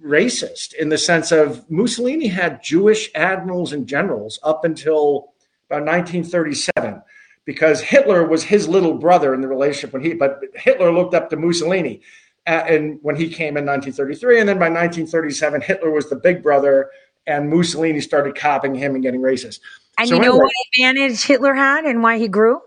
racist 0.01 0.73
in 0.75 0.87
the 0.87 0.97
sense 0.97 1.33
of 1.33 1.69
Mussolini 1.69 2.27
had 2.27 2.63
Jewish 2.63 3.11
admirals 3.15 3.73
and 3.73 3.85
generals 3.85 4.39
up 4.43 4.63
until 4.63 5.33
about 5.69 5.83
1937 5.85 7.01
because 7.43 7.81
Hitler 7.81 8.25
was 8.25 8.45
his 8.45 8.69
little 8.69 8.93
brother 8.93 9.33
in 9.33 9.41
the 9.41 9.49
relationship 9.49 9.91
when 9.91 10.03
he 10.03 10.13
but 10.13 10.39
Hitler 10.55 10.89
looked 10.93 11.13
up 11.13 11.29
to 11.31 11.35
Mussolini 11.35 12.01
uh, 12.47 12.63
and 12.65 12.99
when 13.01 13.17
he 13.17 13.27
came 13.27 13.57
in 13.57 13.65
1933 13.65 14.39
and 14.39 14.47
then 14.47 14.55
by 14.55 14.69
1937 14.69 15.59
Hitler 15.59 15.91
was 15.91 16.09
the 16.09 16.15
big 16.15 16.41
brother 16.41 16.89
and 17.27 17.49
Mussolini 17.49 17.99
started 17.99 18.35
copying 18.35 18.75
him 18.75 18.95
and 18.95 19.03
getting 19.03 19.21
racist. 19.21 19.59
And 19.97 20.07
So 20.09 20.15
you 20.15 20.21
know 20.21 20.27
anyway- 20.29 20.45
what 20.45 20.51
advantage 20.75 21.23
Hitler 21.23 21.53
had 21.53 21.85
and 21.85 22.01
why 22.03 22.17
he 22.17 22.27
grew? 22.27 22.61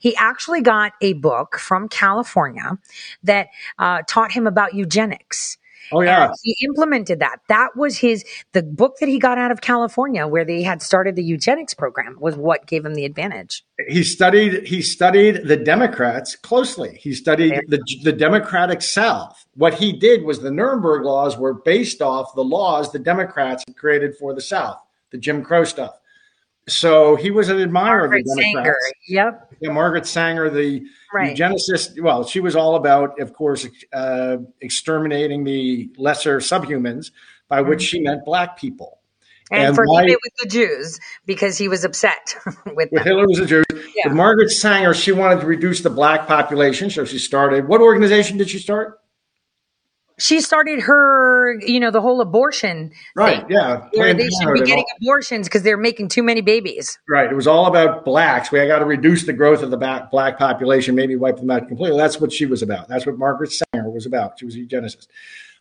He 0.00 0.16
actually 0.16 0.62
got 0.62 0.92
a 1.00 1.12
book 1.14 1.58
from 1.58 1.88
California 1.88 2.78
that 3.22 3.48
uh, 3.78 4.02
taught 4.08 4.32
him 4.32 4.46
about 4.46 4.74
eugenics. 4.74 5.58
Oh 5.92 6.00
yeah. 6.00 6.26
And 6.26 6.34
he 6.42 6.56
implemented 6.64 7.20
that. 7.20 7.40
That 7.48 7.76
was 7.76 7.98
his 7.98 8.24
the 8.52 8.62
book 8.62 8.96
that 9.00 9.08
he 9.08 9.18
got 9.18 9.36
out 9.36 9.50
of 9.50 9.60
California, 9.60 10.26
where 10.26 10.44
they 10.44 10.62
had 10.62 10.80
started 10.80 11.16
the 11.16 11.22
eugenics 11.22 11.74
program, 11.74 12.16
was 12.18 12.34
what 12.34 12.66
gave 12.66 12.84
him 12.84 12.94
the 12.94 13.04
advantage. 13.04 13.62
he 13.88 14.02
studied 14.02 14.66
he 14.66 14.80
studied 14.80 15.46
the 15.46 15.56
Democrats 15.56 16.34
closely. 16.34 16.98
He 17.00 17.12
studied 17.14 17.60
the 17.68 17.80
the 18.04 18.12
Democratic 18.12 18.80
South. 18.80 19.44
What 19.54 19.74
he 19.74 19.92
did 19.92 20.24
was 20.24 20.40
the 20.40 20.50
Nuremberg 20.50 21.04
laws 21.04 21.36
were 21.36 21.54
based 21.54 22.00
off 22.00 22.34
the 22.34 22.44
laws 22.44 22.90
the 22.90 22.98
Democrats 22.98 23.62
had 23.66 23.76
created 23.76 24.16
for 24.16 24.34
the 24.34 24.40
South, 24.40 24.80
the 25.10 25.18
Jim 25.18 25.44
Crow 25.44 25.64
stuff. 25.64 25.98
So 26.68 27.16
he 27.16 27.30
was 27.30 27.48
an 27.48 27.60
admirer 27.60 27.98
Margaret 28.08 28.20
of 28.20 28.24
the 28.36 28.42
Sanger. 28.42 28.52
Democrats. 28.62 28.92
Yep. 29.08 29.52
Yeah, 29.60 29.70
Margaret 29.72 30.06
Sanger, 30.06 30.48
the 30.48 30.82
Right. 31.12 31.36
eugenicist. 31.36 32.00
Well, 32.00 32.24
she 32.24 32.38
was 32.40 32.54
all 32.54 32.76
about, 32.76 33.20
of 33.20 33.32
course, 33.32 33.66
uh, 33.92 34.36
exterminating 34.60 35.44
the 35.44 35.90
lesser 35.98 36.38
subhumans, 36.38 37.10
by 37.48 37.60
which 37.62 37.82
she 37.82 38.00
meant 38.00 38.24
black 38.24 38.56
people. 38.58 38.98
And, 39.50 39.66
And 39.66 39.74
for 39.76 39.84
why- 39.86 40.04
him, 40.04 40.10
it 40.10 40.18
was 40.22 40.32
the 40.42 40.48
Jews 40.48 40.98
because 41.26 41.58
he 41.58 41.68
was 41.68 41.84
upset 41.84 42.36
with 42.64 42.76
With 42.76 42.90
them. 42.92 43.02
Hitler 43.04 43.26
was 43.26 43.38
a 43.40 43.44
Jew. 43.46 43.62
Yeah. 43.96 44.12
Margaret 44.12 44.50
Sanger, 44.50 44.94
she 44.94 45.12
wanted 45.12 45.40
to 45.40 45.46
reduce 45.46 45.80
the 45.82 45.90
black 45.90 46.26
population, 46.26 46.88
so 46.90 47.04
she 47.04 47.18
started. 47.18 47.68
What 47.68 47.80
organization 47.82 48.38
did 48.38 48.48
she 48.48 48.58
start? 48.58 49.00
She 50.22 50.40
started 50.40 50.80
her, 50.82 51.58
you 51.66 51.80
know, 51.80 51.90
the 51.90 52.00
whole 52.00 52.20
abortion 52.20 52.92
Right. 53.16 53.38
thing, 53.38 53.46
Yeah. 53.50 53.88
where 53.94 54.14
they 54.14 54.28
should 54.40 54.52
be 54.54 54.60
getting 54.60 54.84
abortions 55.00 55.48
because 55.48 55.64
they're 55.64 55.76
making 55.76 56.10
too 56.10 56.22
many 56.22 56.40
babies. 56.40 56.96
Right. 57.08 57.28
It 57.28 57.34
was 57.34 57.48
all 57.48 57.66
about 57.66 58.04
blacks. 58.04 58.52
We 58.52 58.64
got 58.68 58.78
to 58.78 58.84
reduce 58.84 59.26
the 59.26 59.32
growth 59.32 59.64
of 59.64 59.72
the 59.72 59.76
black, 59.76 60.12
black 60.12 60.38
population, 60.38 60.94
maybe 60.94 61.16
wipe 61.16 61.38
them 61.38 61.50
out 61.50 61.66
completely. 61.66 61.98
That's 61.98 62.20
what 62.20 62.32
she 62.32 62.46
was 62.46 62.62
about. 62.62 62.86
That's 62.86 63.04
what 63.04 63.18
Margaret 63.18 63.50
Sanger 63.50 63.90
was 63.90 64.06
about. 64.06 64.38
She 64.38 64.44
was 64.44 64.54
a 64.54 64.58
eugenicist. 64.58 65.08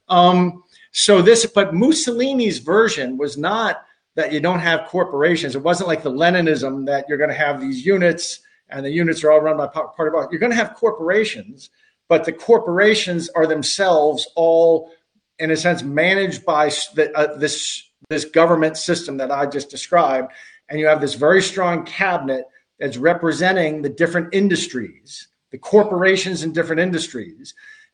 Um, 0.10 0.64
so 0.92 1.24
this, 1.24 1.44
but 1.48 1.74
Mussolini's 1.74 2.60
version 2.60 3.18
was 3.18 3.40
not 3.40 3.84
that 4.16 4.32
you 4.32 4.40
don't 4.42 4.60
have 4.60 4.88
corporations. 4.90 5.56
It 5.56 5.64
wasn't 5.64 5.88
like 5.88 6.04
the 6.04 6.12
Leninism 6.12 6.86
that 6.86 7.06
you're 7.10 7.18
going 7.18 7.32
to 7.32 7.36
have 7.36 7.60
these 7.62 7.84
units 7.84 8.42
and 8.70 8.86
the 8.86 8.92
units 8.92 9.24
are 9.24 9.32
all 9.32 9.42
run 9.42 9.58
by 9.58 9.66
pa- 9.68 9.88
part 9.88 10.14
of. 10.14 10.32
You're 10.32 10.40
going 10.40 10.52
to 10.52 10.56
have 10.56 10.76
corporations, 10.76 11.72
but 12.12 12.26
the 12.26 12.34
corporations 12.34 13.30
are 13.30 13.48
themselves 13.48 14.28
all, 14.36 14.92
in 15.40 15.50
a 15.50 15.56
sense, 15.56 15.82
managed 15.82 16.46
by 16.46 16.70
the, 16.94 17.10
uh, 17.16 17.38
this 17.38 17.90
this 18.10 18.26
government 18.26 18.76
system 18.76 19.16
that 19.16 19.32
I 19.32 19.46
just 19.46 19.70
described, 19.70 20.34
and 20.68 20.78
you 20.78 20.88
have 20.88 21.00
this 21.00 21.14
very 21.14 21.42
strong 21.42 21.86
cabinet 21.86 22.44
that's 22.80 22.98
representing 22.98 23.82
the 23.82 23.88
different 23.88 24.28
industries, 24.34 25.30
the 25.52 25.58
corporations 25.58 26.44
in 26.44 26.52
different 26.52 26.82
industries, 26.82 27.54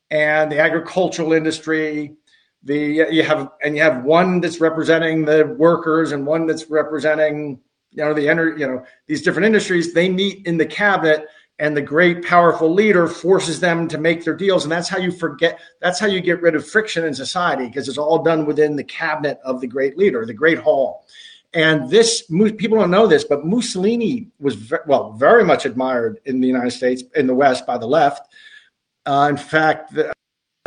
and 0.09 0.51
the 0.51 0.61
agricultural 0.61 1.31
industry. 1.31 2.15
The 2.63 3.05
you 3.11 3.21
have 3.21 3.51
and 3.63 3.75
you 3.75 3.83
have 3.83 4.03
one 4.03 4.41
that's 4.41 4.59
representing 4.59 5.25
the 5.25 5.45
workers 5.59 6.11
and 6.11 6.25
one 6.25 6.47
that's 6.47 6.71
representing 6.71 7.59
you 7.91 8.03
know 8.03 8.15
the 8.15 8.25
ener- 8.25 8.57
you 8.57 8.65
know 8.65 8.83
these 9.05 9.21
different 9.21 9.45
industries. 9.45 9.93
They 9.93 10.09
meet 10.09 10.43
in 10.47 10.57
the 10.57 10.65
cabinet, 10.65 11.27
and 11.59 11.75
the 11.75 11.81
great 11.81 12.23
powerful 12.23 12.71
leader 12.71 13.07
forces 13.07 13.59
them 13.59 13.87
to 13.87 13.97
make 13.97 14.23
their 14.23 14.35
deals, 14.35 14.63
and 14.63 14.71
that's 14.71 14.89
how 14.89 14.99
you 14.99 15.11
forget. 15.11 15.59
That's 15.81 15.99
how 15.99 16.07
you 16.07 16.21
get 16.21 16.41
rid 16.41 16.55
of 16.55 16.67
friction 16.67 17.03
in 17.03 17.13
society 17.13 17.67
because 17.67 17.89
it's 17.89 17.97
all 17.97 18.21
done 18.23 18.45
within 18.45 18.75
the 18.75 18.83
cabinet 18.83 19.39
of 19.43 19.61
the 19.61 19.67
great 19.67 19.97
leader, 19.97 20.25
the 20.25 20.33
great 20.33 20.59
hall. 20.59 21.05
And 21.53 21.89
this, 21.89 22.23
people 22.57 22.77
don't 22.77 22.91
know 22.91 23.07
this, 23.07 23.23
but 23.23 23.45
Mussolini 23.45 24.27
was 24.39 24.55
ve- 24.55 24.77
well 24.85 25.13
very 25.13 25.43
much 25.43 25.65
admired 25.65 26.19
in 26.25 26.41
the 26.41 26.47
United 26.47 26.71
States, 26.71 27.03
in 27.15 27.25
the 27.25 27.33
West, 27.33 27.65
by 27.65 27.77
the 27.77 27.87
left. 27.87 28.27
Uh, 29.05 29.27
in 29.29 29.37
fact, 29.37 29.93
the- 29.93 30.13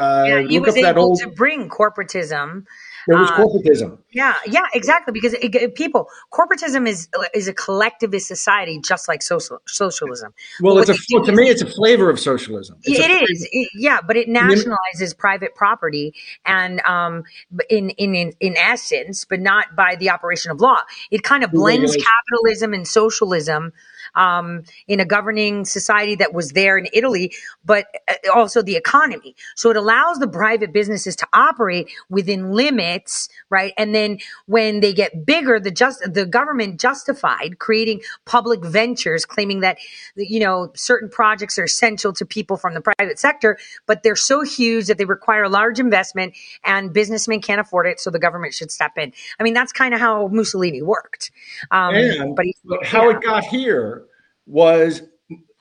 uh, 0.00 0.24
Yeah, 0.26 0.42
he 0.48 0.58
was 0.60 0.76
able 0.76 1.02
old. 1.02 1.20
to 1.20 1.28
bring 1.28 1.68
corporatism. 1.68 2.64
There 3.08 3.16
was 3.18 3.30
uh, 3.30 3.38
corporatism. 3.38 3.98
Yeah, 4.12 4.34
yeah, 4.46 4.66
exactly. 4.74 5.12
Because 5.12 5.32
it, 5.32 5.54
it- 5.54 5.74
people, 5.74 6.08
corporatism 6.32 6.86
is 6.86 7.08
is 7.34 7.48
a 7.48 7.54
collectivist 7.54 8.26
society, 8.28 8.78
just 8.84 9.08
like 9.08 9.22
social 9.22 9.60
socialism. 9.66 10.34
Well, 10.60 10.78
it's 10.78 10.90
a 10.90 10.94
do 11.08 11.24
to 11.24 11.32
me, 11.32 11.48
it's 11.48 11.62
a 11.62 11.66
flavor 11.66 12.10
of 12.10 12.20
socialism. 12.20 12.76
It's 12.84 12.98
it 12.98 13.30
is, 13.30 13.48
It- 13.50 13.70
yeah, 13.74 14.00
but 14.06 14.16
it 14.16 14.28
nationalizes 14.28 15.16
private 15.16 15.54
property, 15.54 16.14
and 16.44 16.80
um, 16.82 17.24
in 17.70 17.90
in 17.90 18.14
in 18.14 18.32
in 18.38 18.56
essence, 18.56 19.24
but 19.24 19.40
not 19.40 19.74
by 19.74 19.96
the 19.96 20.10
operation 20.10 20.50
of 20.50 20.60
law. 20.60 20.78
It 21.10 21.22
kind 21.22 21.42
of 21.42 21.50
blends 21.52 21.96
capitalism 21.96 22.74
and 22.74 22.86
socialism 22.86 23.72
um, 24.14 24.64
in 24.86 25.00
a 25.00 25.04
governing 25.04 25.64
society 25.64 26.14
that 26.16 26.32
was 26.32 26.52
there 26.52 26.76
in 26.78 26.88
Italy, 26.92 27.32
but 27.64 27.86
uh, 28.08 28.14
also 28.34 28.62
the 28.62 28.76
economy. 28.76 29.34
So 29.56 29.70
it 29.70 29.76
allows 29.76 30.18
the 30.18 30.28
private 30.28 30.72
businesses 30.72 31.16
to 31.16 31.26
operate 31.32 31.90
within 32.08 32.52
limits, 32.52 33.28
right? 33.48 33.72
And 33.76 33.94
then 33.94 34.18
when 34.46 34.80
they 34.80 34.92
get 34.92 35.24
bigger, 35.26 35.60
the 35.60 35.70
just 35.70 36.00
the 36.12 36.26
government 36.26 36.80
justified 36.80 37.58
creating 37.58 38.00
public 38.24 38.64
ventures, 38.64 39.24
claiming 39.24 39.60
that 39.60 39.78
you 40.16 40.40
know 40.40 40.72
certain 40.74 41.08
projects 41.08 41.58
are 41.58 41.64
essential 41.64 42.12
to 42.14 42.24
people 42.24 42.56
from 42.56 42.74
the 42.74 42.80
private 42.80 43.18
sector, 43.18 43.58
but 43.86 44.02
they're 44.02 44.16
so 44.16 44.42
huge 44.42 44.86
that 44.86 44.98
they 44.98 45.04
require 45.04 45.48
large 45.48 45.78
investment, 45.78 46.34
and 46.64 46.92
businessmen 46.92 47.40
can't 47.40 47.60
afford 47.60 47.86
it, 47.86 48.00
so 48.00 48.10
the 48.10 48.18
government 48.18 48.54
should 48.54 48.70
step 48.70 48.92
in. 48.96 49.12
I 49.38 49.42
mean, 49.42 49.54
that's 49.54 49.72
kind 49.72 49.94
of 49.94 50.00
how 50.00 50.28
Mussolini 50.28 50.82
worked. 50.82 51.30
Um, 51.70 51.94
and 51.94 52.36
but 52.36 52.44
he, 52.44 52.56
but 52.64 52.84
how 52.84 53.10
it 53.10 53.20
got 53.20 53.44
here 53.44 53.99
was 54.46 55.02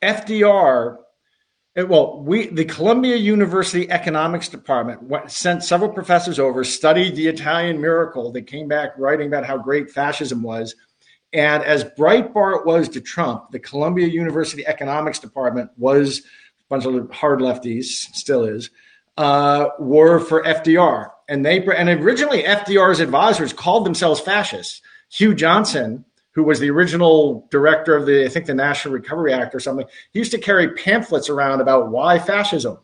FDR. 0.02 0.98
it- 1.76 1.88
well, 1.88 2.22
we 2.24 2.48
the 2.48 2.66
Columbia 2.66 3.16
University 3.16 3.90
Economics 3.90 4.50
Department 4.50 5.04
went, 5.04 5.32
sent 5.32 5.64
several 5.64 5.90
professors 5.92 6.40
over, 6.40 6.64
studied 6.64 7.16
the 7.16 7.28
Italian 7.28 7.80
miracle. 7.80 8.32
They 8.32 8.42
came 8.42 8.68
back 8.68 8.94
writing 8.98 9.28
about 9.28 9.46
how 9.46 9.58
great 9.58 9.92
fascism 9.92 10.42
was. 10.44 10.76
And 11.32 11.64
as 11.64 11.84
Breitbart 11.84 12.66
was 12.66 12.90
to 12.90 13.02
Trump, 13.02 13.52
the 13.52 13.60
Columbia 13.60 14.08
University 14.08 14.66
Economics 14.66 15.20
Department 15.20 15.70
was 15.78 16.20
a 16.20 16.24
bunch 16.70 16.86
of 16.86 17.12
hard 17.12 17.40
lefties, 17.40 17.84
still 17.86 18.46
is, 18.46 18.72
uh, 19.18 19.68
were 19.80 20.20
for 20.20 20.44
FDR. 20.44 21.12
And 21.28 21.46
they 21.46 21.64
and 21.64 21.88
originally 21.88 22.42
FDR's 22.44 23.00
advisors 23.00 23.54
called 23.54 23.86
themselves 23.86 24.20
fascists. 24.20 24.82
Hugh 25.12 25.36
Johnson, 25.36 26.06
who 26.32 26.44
was 26.44 26.60
the 26.60 26.70
original 26.70 27.48
director 27.50 27.96
of 27.96 28.06
the, 28.06 28.26
I 28.26 28.30
think 28.30 28.46
the 28.46 28.54
National 28.54 28.94
Recovery 28.94 29.34
Act 29.34 29.56
or 29.56 29.60
something, 29.60 29.86
he 30.12 30.20
used 30.20 30.32
to 30.32 30.38
carry 30.38 30.74
pamphlets 30.74 31.30
around 31.30 31.62
about 31.62 31.90
why 31.90 32.20
fascism. 32.20 32.78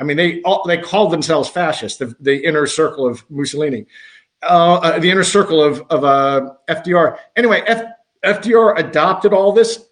I 0.00 0.04
mean, 0.04 0.16
they 0.16 0.42
all, 0.42 0.64
they 0.66 0.78
called 0.78 1.12
themselves 1.12 1.48
fascists, 1.48 1.98
the, 1.98 2.14
the 2.20 2.44
inner 2.44 2.66
circle 2.66 3.06
of 3.06 3.28
Mussolini, 3.30 3.86
uh, 4.42 4.74
uh, 4.74 4.98
the 4.98 5.10
inner 5.10 5.24
circle 5.24 5.62
of 5.62 5.80
of 5.90 6.04
uh, 6.04 6.52
FDR. 6.68 7.18
Anyway, 7.36 7.62
F, 7.66 7.84
FDR 8.24 8.78
adopted 8.78 9.32
all 9.32 9.52
this. 9.52 9.84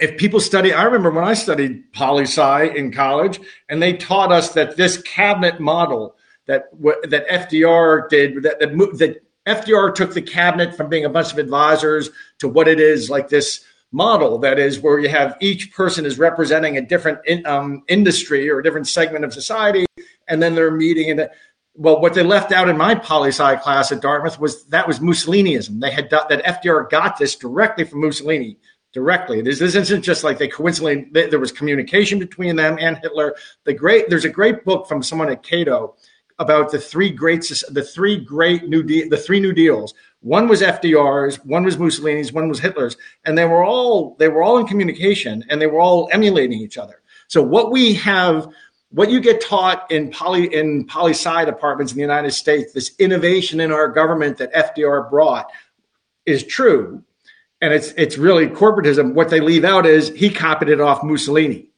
If 0.00 0.16
people 0.18 0.40
study, 0.40 0.72
I 0.72 0.84
remember 0.84 1.10
when 1.10 1.24
I 1.24 1.34
studied 1.34 1.92
poli 1.92 2.24
sci 2.24 2.66
in 2.68 2.92
college, 2.92 3.40
and 3.68 3.82
they 3.82 3.94
taught 3.94 4.32
us 4.32 4.52
that 4.54 4.76
this 4.76 5.00
cabinet 5.02 5.60
model 5.60 6.16
that 6.46 6.68
that 7.08 7.28
FDR 7.28 8.08
did 8.08 8.42
that 8.42 8.58
that, 8.60 8.70
that 8.98 9.22
FDR 9.46 9.94
took 9.94 10.12
the 10.12 10.22
cabinet 10.22 10.76
from 10.76 10.88
being 10.88 11.04
a 11.04 11.10
bunch 11.10 11.32
of 11.32 11.38
advisors 11.38 12.10
to 12.38 12.48
what 12.48 12.68
it 12.68 12.80
is 12.80 13.08
like 13.08 13.28
this 13.28 13.64
model 13.92 14.38
that 14.38 14.58
is 14.58 14.80
where 14.80 14.98
you 14.98 15.08
have 15.08 15.36
each 15.40 15.72
person 15.72 16.04
is 16.04 16.18
representing 16.18 16.76
a 16.76 16.80
different 16.80 17.18
in, 17.24 17.46
um, 17.46 17.82
industry 17.88 18.50
or 18.50 18.58
a 18.58 18.62
different 18.62 18.88
segment 18.88 19.24
of 19.24 19.32
society, 19.32 19.86
and 20.28 20.42
then 20.42 20.54
they're 20.54 20.70
meeting 20.70 21.08
in 21.08 21.16
the 21.16 21.30
well, 21.78 22.00
what 22.00 22.14
they 22.14 22.22
left 22.22 22.52
out 22.52 22.70
in 22.70 22.76
my 22.76 22.94
poli 22.94 23.28
sci 23.28 23.56
class 23.56 23.92
at 23.92 24.00
Dartmouth 24.00 24.40
was 24.40 24.64
that 24.66 24.88
was 24.88 24.98
Mussoliniism. 24.98 25.80
They 25.80 25.90
had 25.90 26.08
that 26.10 26.44
FDR 26.44 26.88
got 26.88 27.18
this 27.18 27.36
directly 27.36 27.84
from 27.84 28.00
Mussolini. 28.00 28.58
Directly, 28.92 29.42
this, 29.42 29.58
this 29.58 29.74
isn't 29.74 30.00
just 30.00 30.24
like 30.24 30.38
they 30.38 30.48
coincidentally. 30.48 31.28
There 31.28 31.38
was 31.38 31.52
communication 31.52 32.18
between 32.18 32.56
them 32.56 32.78
and 32.80 32.96
Hitler. 32.96 33.34
The 33.64 33.74
great, 33.74 34.08
there's 34.08 34.24
a 34.24 34.30
great 34.30 34.64
book 34.64 34.88
from 34.88 35.02
someone 35.02 35.28
at 35.28 35.42
Cato 35.42 35.96
about 36.38 36.70
the 36.70 36.78
three 36.78 37.10
great, 37.10 37.40
the 37.70 37.82
three 37.82 38.16
great 38.16 38.68
new, 38.68 38.82
the 38.82 39.16
three 39.16 39.40
new 39.40 39.52
deals. 39.52 39.94
One 40.20 40.48
was 40.48 40.60
FDR's, 40.60 41.36
one 41.44 41.64
was 41.64 41.78
Mussolini's, 41.78 42.32
one 42.32 42.48
was 42.48 42.60
Hitler's, 42.60 42.96
and 43.24 43.38
they 43.38 43.44
were 43.44 43.64
all 43.64 44.16
they 44.18 44.28
were 44.28 44.42
all 44.42 44.58
in 44.58 44.66
communication 44.66 45.44
and 45.48 45.60
they 45.60 45.66
were 45.66 45.80
all 45.80 46.08
emulating 46.12 46.60
each 46.60 46.78
other. 46.78 47.02
So 47.28 47.42
what 47.42 47.70
we 47.70 47.94
have 47.94 48.48
what 48.90 49.10
you 49.10 49.20
get 49.20 49.40
taught 49.40 49.90
in 49.90 50.10
poly 50.10 50.52
in 50.54 50.86
poli 50.86 51.12
sci 51.12 51.44
departments 51.44 51.92
in 51.92 51.96
the 51.96 52.02
United 52.02 52.32
States, 52.32 52.72
this 52.72 52.92
innovation 52.98 53.60
in 53.60 53.72
our 53.72 53.88
government 53.88 54.38
that 54.38 54.52
FDR 54.54 55.10
brought, 55.10 55.50
is 56.24 56.44
true, 56.44 57.02
and 57.60 57.72
it's 57.72 57.92
it's 57.92 58.18
really 58.18 58.46
corporatism. 58.46 59.14
What 59.14 59.30
they 59.30 59.40
leave 59.40 59.64
out 59.64 59.86
is 59.86 60.10
he 60.10 60.30
copied 60.30 60.68
it 60.68 60.80
off 60.80 61.02
Mussolini, 61.02 61.68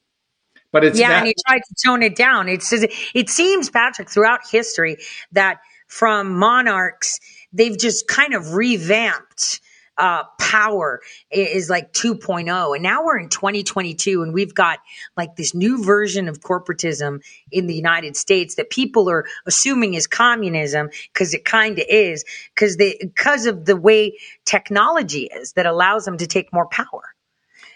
but 0.71 0.83
it's 0.83 0.99
yeah, 0.99 1.09
that, 1.09 1.17
and 1.19 1.27
he 1.27 1.35
tried 1.47 1.59
to 1.59 1.75
tone 1.85 2.03
it 2.03 2.15
down. 2.15 2.47
It's 2.49 2.71
it 2.73 3.29
seems 3.29 3.69
Patrick 3.69 4.09
throughout 4.09 4.41
history 4.49 4.97
that 5.31 5.59
from 5.87 6.37
monarchs 6.37 7.19
they've 7.51 7.77
just 7.77 8.07
kind 8.07 8.33
of 8.33 8.53
revamped 8.53 9.59
uh, 9.97 10.23
power 10.39 11.01
is 11.29 11.69
like 11.69 11.91
2.0 11.91 12.73
and 12.73 12.81
now 12.81 13.03
we're 13.03 13.19
in 13.19 13.27
2022 13.27 14.23
and 14.23 14.33
we've 14.33 14.55
got 14.55 14.79
like 15.17 15.35
this 15.35 15.53
new 15.53 15.83
version 15.83 16.29
of 16.29 16.39
corporatism 16.39 17.21
in 17.51 17.67
the 17.67 17.75
united 17.75 18.15
states 18.15 18.55
that 18.55 18.69
people 18.69 19.09
are 19.09 19.25
assuming 19.45 19.95
is 19.95 20.07
communism 20.07 20.89
because 21.11 21.33
it 21.33 21.43
kind 21.43 21.77
of 21.77 21.85
is 21.89 22.23
because 22.55 22.77
they 22.77 22.97
because 23.01 23.45
of 23.45 23.65
the 23.65 23.75
way 23.75 24.17
technology 24.45 25.29
is 25.35 25.51
that 25.53 25.65
allows 25.65 26.05
them 26.05 26.17
to 26.17 26.27
take 26.27 26.53
more 26.53 26.67
power 26.67 27.13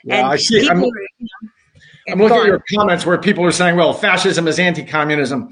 Yeah, 0.06 0.26
I 0.26 0.38
see. 0.38 0.61
people 0.61 0.91
I'm- 2.08 2.20
are, 2.22 2.24
you 2.24 2.26
know, 2.26 2.26
I'm 2.26 2.30
looking 2.30 2.38
at 2.38 2.48
your 2.48 2.64
comments 2.80 3.06
where 3.06 3.18
people 3.18 3.46
are 3.46 3.52
saying, 3.52 3.76
well, 3.76 3.94
fascism 3.94 4.48
is 4.48 4.60
anti 4.60 4.84
communism. 4.84 5.50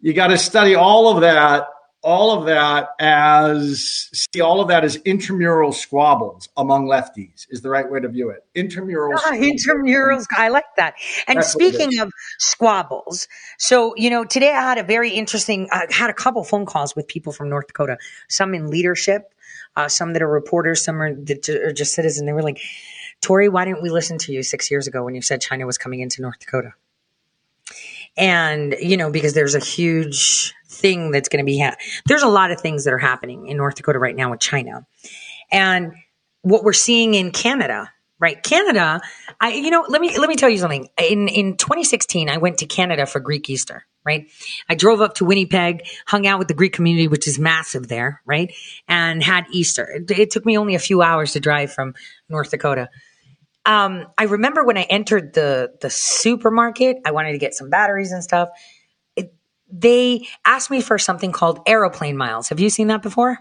You 0.00 0.12
got 0.12 0.28
to 0.28 0.38
study 0.38 0.74
all 0.74 1.14
of 1.14 1.20
that, 1.20 1.68
all 2.02 2.36
of 2.36 2.46
that 2.46 2.88
as, 2.98 4.08
see 4.12 4.40
all 4.40 4.60
of 4.60 4.66
that 4.68 4.82
as 4.84 4.96
intramural 4.96 5.70
squabbles 5.72 6.48
among 6.56 6.86
lefties, 6.86 7.46
is 7.50 7.62
the 7.62 7.70
right 7.70 7.88
way 7.88 8.00
to 8.00 8.08
view 8.08 8.30
it. 8.30 8.44
Intramural 8.56 9.12
Ah, 9.24 9.32
intramurals. 9.32 10.26
I 10.36 10.48
like 10.48 10.64
that. 10.76 10.94
And 11.28 11.38
That's 11.38 11.52
speaking 11.52 12.00
of 12.00 12.10
squabbles, 12.40 13.28
so 13.58 13.94
you 13.96 14.10
know, 14.10 14.24
today 14.24 14.50
I 14.50 14.60
had 14.60 14.78
a 14.78 14.82
very 14.82 15.10
interesting. 15.10 15.68
I 15.70 15.86
had 15.90 16.10
a 16.10 16.14
couple 16.14 16.42
phone 16.42 16.66
calls 16.66 16.96
with 16.96 17.06
people 17.06 17.32
from 17.32 17.48
North 17.48 17.68
Dakota, 17.68 17.98
some 18.28 18.54
in 18.54 18.68
leadership, 18.68 19.32
uh, 19.76 19.88
some 19.88 20.12
that 20.14 20.22
are 20.22 20.28
reporters, 20.28 20.82
some 20.82 21.00
are, 21.00 21.14
that 21.14 21.48
are 21.48 21.72
just 21.72 21.94
citizens. 21.94 22.26
They 22.26 22.32
were 22.32 22.42
like, 22.42 22.60
"Tore, 23.22 23.50
why 23.50 23.64
didn't 23.64 23.82
we 23.82 23.88
listen 23.90 24.18
to 24.18 24.32
you 24.32 24.42
six 24.42 24.70
years 24.70 24.86
ago 24.86 25.02
when 25.04 25.14
you 25.14 25.22
said 25.22 25.40
China 25.40 25.66
was 25.66 25.78
coming 25.78 26.00
into 26.00 26.20
North 26.20 26.38
Dakota?" 26.38 26.74
And 28.16 28.76
you 28.80 28.98
know, 28.98 29.10
because 29.10 29.32
there's 29.32 29.54
a 29.54 29.60
huge 29.64 30.52
thing 30.68 31.12
that's 31.12 31.30
going 31.30 31.42
to 31.42 31.46
be. 31.46 31.60
Ha- 31.60 31.76
there's 32.06 32.22
a 32.22 32.28
lot 32.28 32.50
of 32.50 32.60
things 32.60 32.84
that 32.84 32.92
are 32.92 32.98
happening 32.98 33.48
in 33.48 33.56
North 33.56 33.76
Dakota 33.76 33.98
right 33.98 34.14
now 34.14 34.30
with 34.30 34.40
China, 34.40 34.86
and 35.50 35.92
what 36.42 36.64
we're 36.64 36.72
seeing 36.72 37.14
in 37.14 37.30
Canada, 37.30 37.90
right? 38.18 38.42
Canada, 38.42 39.00
I 39.40 39.52
you 39.52 39.70
know, 39.70 39.86
let 39.88 40.00
me 40.00 40.18
let 40.18 40.28
me 40.28 40.36
tell 40.36 40.50
you 40.50 40.58
something. 40.58 40.88
In 40.98 41.28
in 41.28 41.56
2016, 41.56 42.28
I 42.28 42.36
went 42.36 42.58
to 42.58 42.66
Canada 42.66 43.06
for 43.06 43.20
Greek 43.20 43.48
Easter, 43.48 43.86
right? 44.04 44.28
I 44.68 44.74
drove 44.74 45.00
up 45.00 45.14
to 45.14 45.24
Winnipeg, 45.24 45.86
hung 46.06 46.26
out 46.26 46.38
with 46.38 46.48
the 46.48 46.54
Greek 46.54 46.72
community, 46.72 47.08
which 47.08 47.26
is 47.26 47.38
massive 47.38 47.88
there, 47.88 48.20
right? 48.26 48.52
And 48.88 49.22
had 49.22 49.46
Easter. 49.50 49.88
It, 49.88 50.10
it 50.10 50.30
took 50.30 50.44
me 50.44 50.58
only 50.58 50.74
a 50.74 50.80
few 50.80 51.02
hours 51.02 51.32
to 51.32 51.40
drive 51.40 51.72
from 51.72 51.94
North 52.28 52.50
Dakota. 52.50 52.90
Um, 53.64 54.06
I 54.18 54.24
remember 54.24 54.64
when 54.64 54.76
I 54.76 54.82
entered 54.82 55.34
the 55.34 55.72
the 55.80 55.90
supermarket, 55.90 56.98
I 57.04 57.12
wanted 57.12 57.32
to 57.32 57.38
get 57.38 57.54
some 57.54 57.70
batteries 57.70 58.12
and 58.12 58.22
stuff. 58.22 58.48
It, 59.14 59.34
they 59.70 60.26
asked 60.44 60.70
me 60.70 60.80
for 60.80 60.98
something 60.98 61.32
called 61.32 61.64
Aeroplan 61.66 62.16
miles. 62.16 62.48
Have 62.48 62.60
you 62.60 62.70
seen 62.70 62.88
that 62.88 63.02
before? 63.02 63.38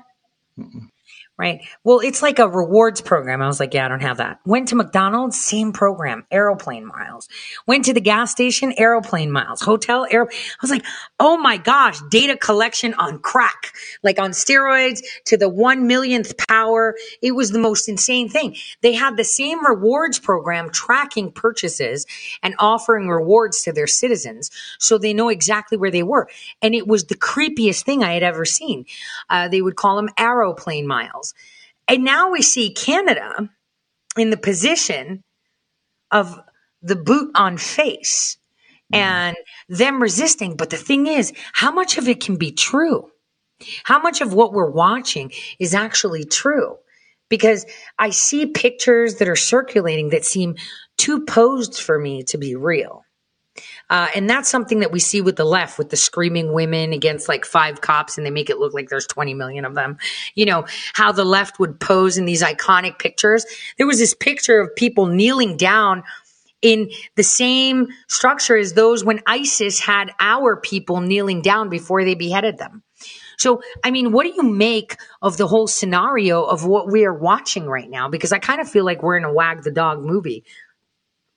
Right. 1.37 1.61
Well, 1.83 2.01
it's 2.01 2.21
like 2.21 2.37
a 2.37 2.47
rewards 2.47 3.01
program. 3.01 3.41
I 3.41 3.47
was 3.47 3.59
like, 3.59 3.73
yeah, 3.73 3.85
I 3.85 3.87
don't 3.87 4.01
have 4.01 4.17
that. 4.17 4.39
Went 4.45 4.67
to 4.67 4.75
McDonald's, 4.75 5.41
same 5.41 5.71
program, 5.71 6.23
Aeroplan 6.31 6.85
miles. 6.85 7.27
Went 7.65 7.85
to 7.85 7.93
the 7.93 8.01
gas 8.01 8.31
station, 8.31 8.73
Aeroplan 8.77 9.31
miles. 9.31 9.59
Hotel, 9.59 10.05
air. 10.11 10.27
I 10.29 10.57
was 10.61 10.69
like, 10.69 10.85
oh 11.19 11.37
my 11.37 11.57
gosh, 11.57 11.99
data 12.11 12.37
collection 12.37 12.93
on 12.93 13.17
crack, 13.17 13.73
like 14.03 14.19
on 14.19 14.31
steroids 14.31 15.01
to 15.25 15.37
the 15.37 15.49
one 15.49 15.87
millionth 15.87 16.37
power. 16.47 16.95
It 17.23 17.31
was 17.31 17.49
the 17.49 17.59
most 17.59 17.89
insane 17.89 18.29
thing. 18.29 18.55
They 18.81 18.93
had 18.93 19.17
the 19.17 19.23
same 19.23 19.65
rewards 19.65 20.19
program 20.19 20.69
tracking 20.69 21.31
purchases 21.31 22.05
and 22.43 22.53
offering 22.59 23.07
rewards 23.07 23.63
to 23.63 23.73
their 23.73 23.87
citizens 23.87 24.51
so 24.77 24.99
they 24.99 25.13
know 25.13 25.29
exactly 25.29 25.77
where 25.79 25.91
they 25.91 26.03
were. 26.03 26.27
And 26.61 26.75
it 26.75 26.87
was 26.87 27.05
the 27.05 27.15
creepiest 27.15 27.83
thing 27.83 28.03
I 28.03 28.13
had 28.13 28.21
ever 28.21 28.45
seen. 28.45 28.85
Uh, 29.27 29.47
they 29.47 29.63
would 29.63 29.75
call 29.75 29.95
them 29.95 30.09
Aeroplan 30.19 30.85
miles. 30.85 31.20
And 31.88 32.03
now 32.03 32.31
we 32.31 32.41
see 32.41 32.73
Canada 32.73 33.49
in 34.18 34.30
the 34.30 34.38
position 34.38 35.23
of 36.11 36.39
the 36.81 36.95
boot 36.95 37.31
on 37.35 37.57
face 37.57 38.38
and 38.93 39.38
them 39.69 40.02
resisting. 40.02 40.56
But 40.56 40.69
the 40.69 40.77
thing 40.77 41.07
is, 41.07 41.34
how 41.53 41.72
much 41.72 41.98
of 41.98 42.07
it 42.07 42.22
can 42.22 42.35
be 42.35 42.52
true? 42.52 43.10
How 43.84 44.02
much 44.02 44.22
of 44.22 44.34
what 44.34 44.53
we're 44.53 44.72
watching 44.72 45.31
is 45.60 45.73
actually 45.73 46.26
true? 46.26 46.77
Because 47.30 47.65
I 47.98 48.10
see 48.10 48.48
pictures 48.48 49.15
that 49.15 49.30
are 49.30 49.35
circulating 49.35 50.10
that 50.10 50.26
seem 50.26 50.56
too 50.98 51.26
posed 51.26 51.80
for 51.80 51.98
me 51.98 52.23
to 52.23 52.38
be 52.38 52.56
real. 52.56 53.03
Uh, 53.91 54.07
and 54.15 54.30
that's 54.30 54.49
something 54.49 54.80
that 54.80 54.91
we 54.91 54.99
see 54.99 55.19
with 55.19 55.35
the 55.35 55.45
left, 55.45 55.77
with 55.77 55.89
the 55.89 55.97
screaming 55.97 56.53
women 56.53 56.93
against 56.93 57.27
like 57.27 57.45
five 57.45 57.81
cops, 57.81 58.18
and 58.18 58.26
they 58.26 58.31
make 58.31 58.49
it 58.49 58.57
look 58.57 58.73
like 58.73 58.88
there's 58.88 59.05
20 59.05 59.34
million 59.34 59.65
of 59.65 59.76
them. 59.76 59.97
You 60.34 60.45
know, 60.45 60.65
how 60.93 61.11
the 61.11 61.26
left 61.26 61.59
would 61.59 61.80
pose 61.80 62.18
in 62.18 62.26
these 62.26 62.41
iconic 62.41 62.97
pictures. 62.99 63.45
There 63.77 63.85
was 63.85 63.99
this 63.99 64.13
picture 64.13 64.61
of 64.61 64.73
people 64.77 65.07
kneeling 65.07 65.57
down 65.57 66.03
in 66.61 66.89
the 67.15 67.23
same 67.23 67.89
structure 68.07 68.55
as 68.55 68.73
those 68.73 69.03
when 69.03 69.19
ISIS 69.27 69.80
had 69.80 70.11
our 70.22 70.55
people 70.55 71.01
kneeling 71.01 71.41
down 71.41 71.69
before 71.69 72.05
they 72.05 72.15
beheaded 72.15 72.57
them. 72.59 72.84
So, 73.38 73.61
I 73.84 73.91
mean, 73.91 74.11
what 74.11 74.23
do 74.23 74.34
you 74.35 74.43
make 74.43 74.95
of 75.22 75.35
the 75.35 75.47
whole 75.47 75.68
scenario 75.68 76.43
of 76.43 76.65
what 76.65 76.91
we 76.91 77.05
are 77.05 77.13
watching 77.13 77.65
right 77.65 77.89
now? 77.89 78.07
Because 78.07 78.31
I 78.31 78.39
kind 78.39 78.61
of 78.61 78.69
feel 78.69 78.85
like 78.85 79.01
we're 79.01 79.18
in 79.18 79.23
a 79.23 79.34
Wag 79.34 79.63
the 79.63 79.72
Dog 79.72 80.01
movie, 80.01 80.45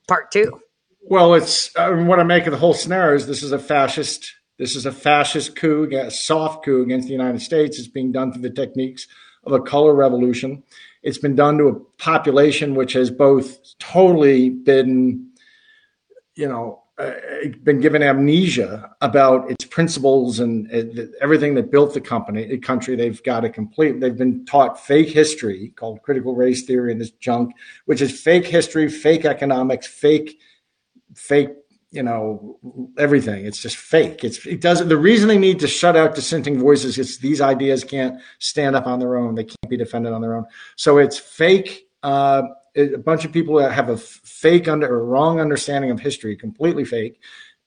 part 0.06 0.30
two. 0.30 0.60
Well, 1.06 1.34
it's 1.34 1.70
uh, 1.76 1.92
what 1.92 2.18
I 2.18 2.22
make 2.22 2.46
of 2.46 2.52
the 2.52 2.58
whole 2.58 2.72
scenario 2.72 3.14
is 3.14 3.26
this 3.26 3.42
is 3.42 3.52
a 3.52 3.58
fascist. 3.58 4.32
This 4.58 4.74
is 4.74 4.86
a 4.86 4.92
fascist 4.92 5.54
coup, 5.54 5.86
a 5.92 6.10
soft 6.10 6.64
coup 6.64 6.82
against 6.82 7.08
the 7.08 7.12
United 7.12 7.42
States. 7.42 7.78
It's 7.78 7.88
being 7.88 8.10
done 8.10 8.32
through 8.32 8.42
the 8.42 8.50
techniques 8.50 9.06
of 9.44 9.52
a 9.52 9.60
color 9.60 9.94
revolution. 9.94 10.62
It's 11.02 11.18
been 11.18 11.34
done 11.34 11.58
to 11.58 11.68
a 11.68 11.78
population 12.02 12.74
which 12.74 12.94
has 12.94 13.10
both 13.10 13.58
totally 13.78 14.48
been, 14.48 15.28
you 16.36 16.48
know, 16.48 16.84
uh, 16.96 17.12
been 17.62 17.80
given 17.80 18.02
amnesia 18.02 18.90
about 19.02 19.50
its 19.50 19.66
principles 19.66 20.40
and 20.40 20.72
uh, 20.72 21.02
everything 21.20 21.54
that 21.56 21.70
built 21.70 21.92
the 21.92 22.00
company, 22.00 22.46
the 22.46 22.56
country. 22.56 22.96
They've 22.96 23.22
got 23.24 23.44
a 23.44 23.50
complete. 23.50 24.00
They've 24.00 24.16
been 24.16 24.46
taught 24.46 24.80
fake 24.80 25.08
history 25.08 25.74
called 25.76 26.00
critical 26.02 26.34
race 26.34 26.64
theory 26.64 26.92
and 26.92 27.00
this 27.00 27.10
junk, 27.10 27.52
which 27.84 28.00
is 28.00 28.18
fake 28.18 28.46
history, 28.46 28.88
fake 28.88 29.26
economics, 29.26 29.86
fake 29.86 30.38
fake 31.14 31.50
you 31.94 32.02
know 32.02 32.58
everything. 32.98 33.46
It's 33.46 33.62
just 33.62 33.76
fake. 33.76 34.24
It's 34.24 34.44
it 34.44 34.60
doesn't 34.60 34.88
the 34.88 34.96
reason 34.96 35.28
they 35.28 35.38
need 35.38 35.60
to 35.60 35.68
shut 35.68 35.96
out 35.96 36.16
dissenting 36.16 36.58
voices 36.58 36.98
is 36.98 37.18
these 37.18 37.40
ideas 37.40 37.84
can't 37.84 38.20
stand 38.40 38.74
up 38.74 38.88
on 38.88 38.98
their 38.98 39.16
own. 39.16 39.36
They 39.36 39.44
can't 39.44 39.68
be 39.68 39.76
defended 39.76 40.12
on 40.12 40.20
their 40.20 40.34
own. 40.34 40.44
So 40.74 40.98
it's 40.98 41.18
fake 41.18 41.86
uh, 42.02 42.42
a 42.76 42.98
bunch 42.98 43.24
of 43.24 43.32
people 43.32 43.56
that 43.56 43.70
have 43.70 43.88
a 43.88 43.96
fake 43.96 44.66
under 44.66 44.92
or 44.92 45.04
wrong 45.04 45.40
understanding 45.40 45.92
of 45.92 46.00
history 46.00 46.36
completely 46.36 46.84
fake 46.84 47.20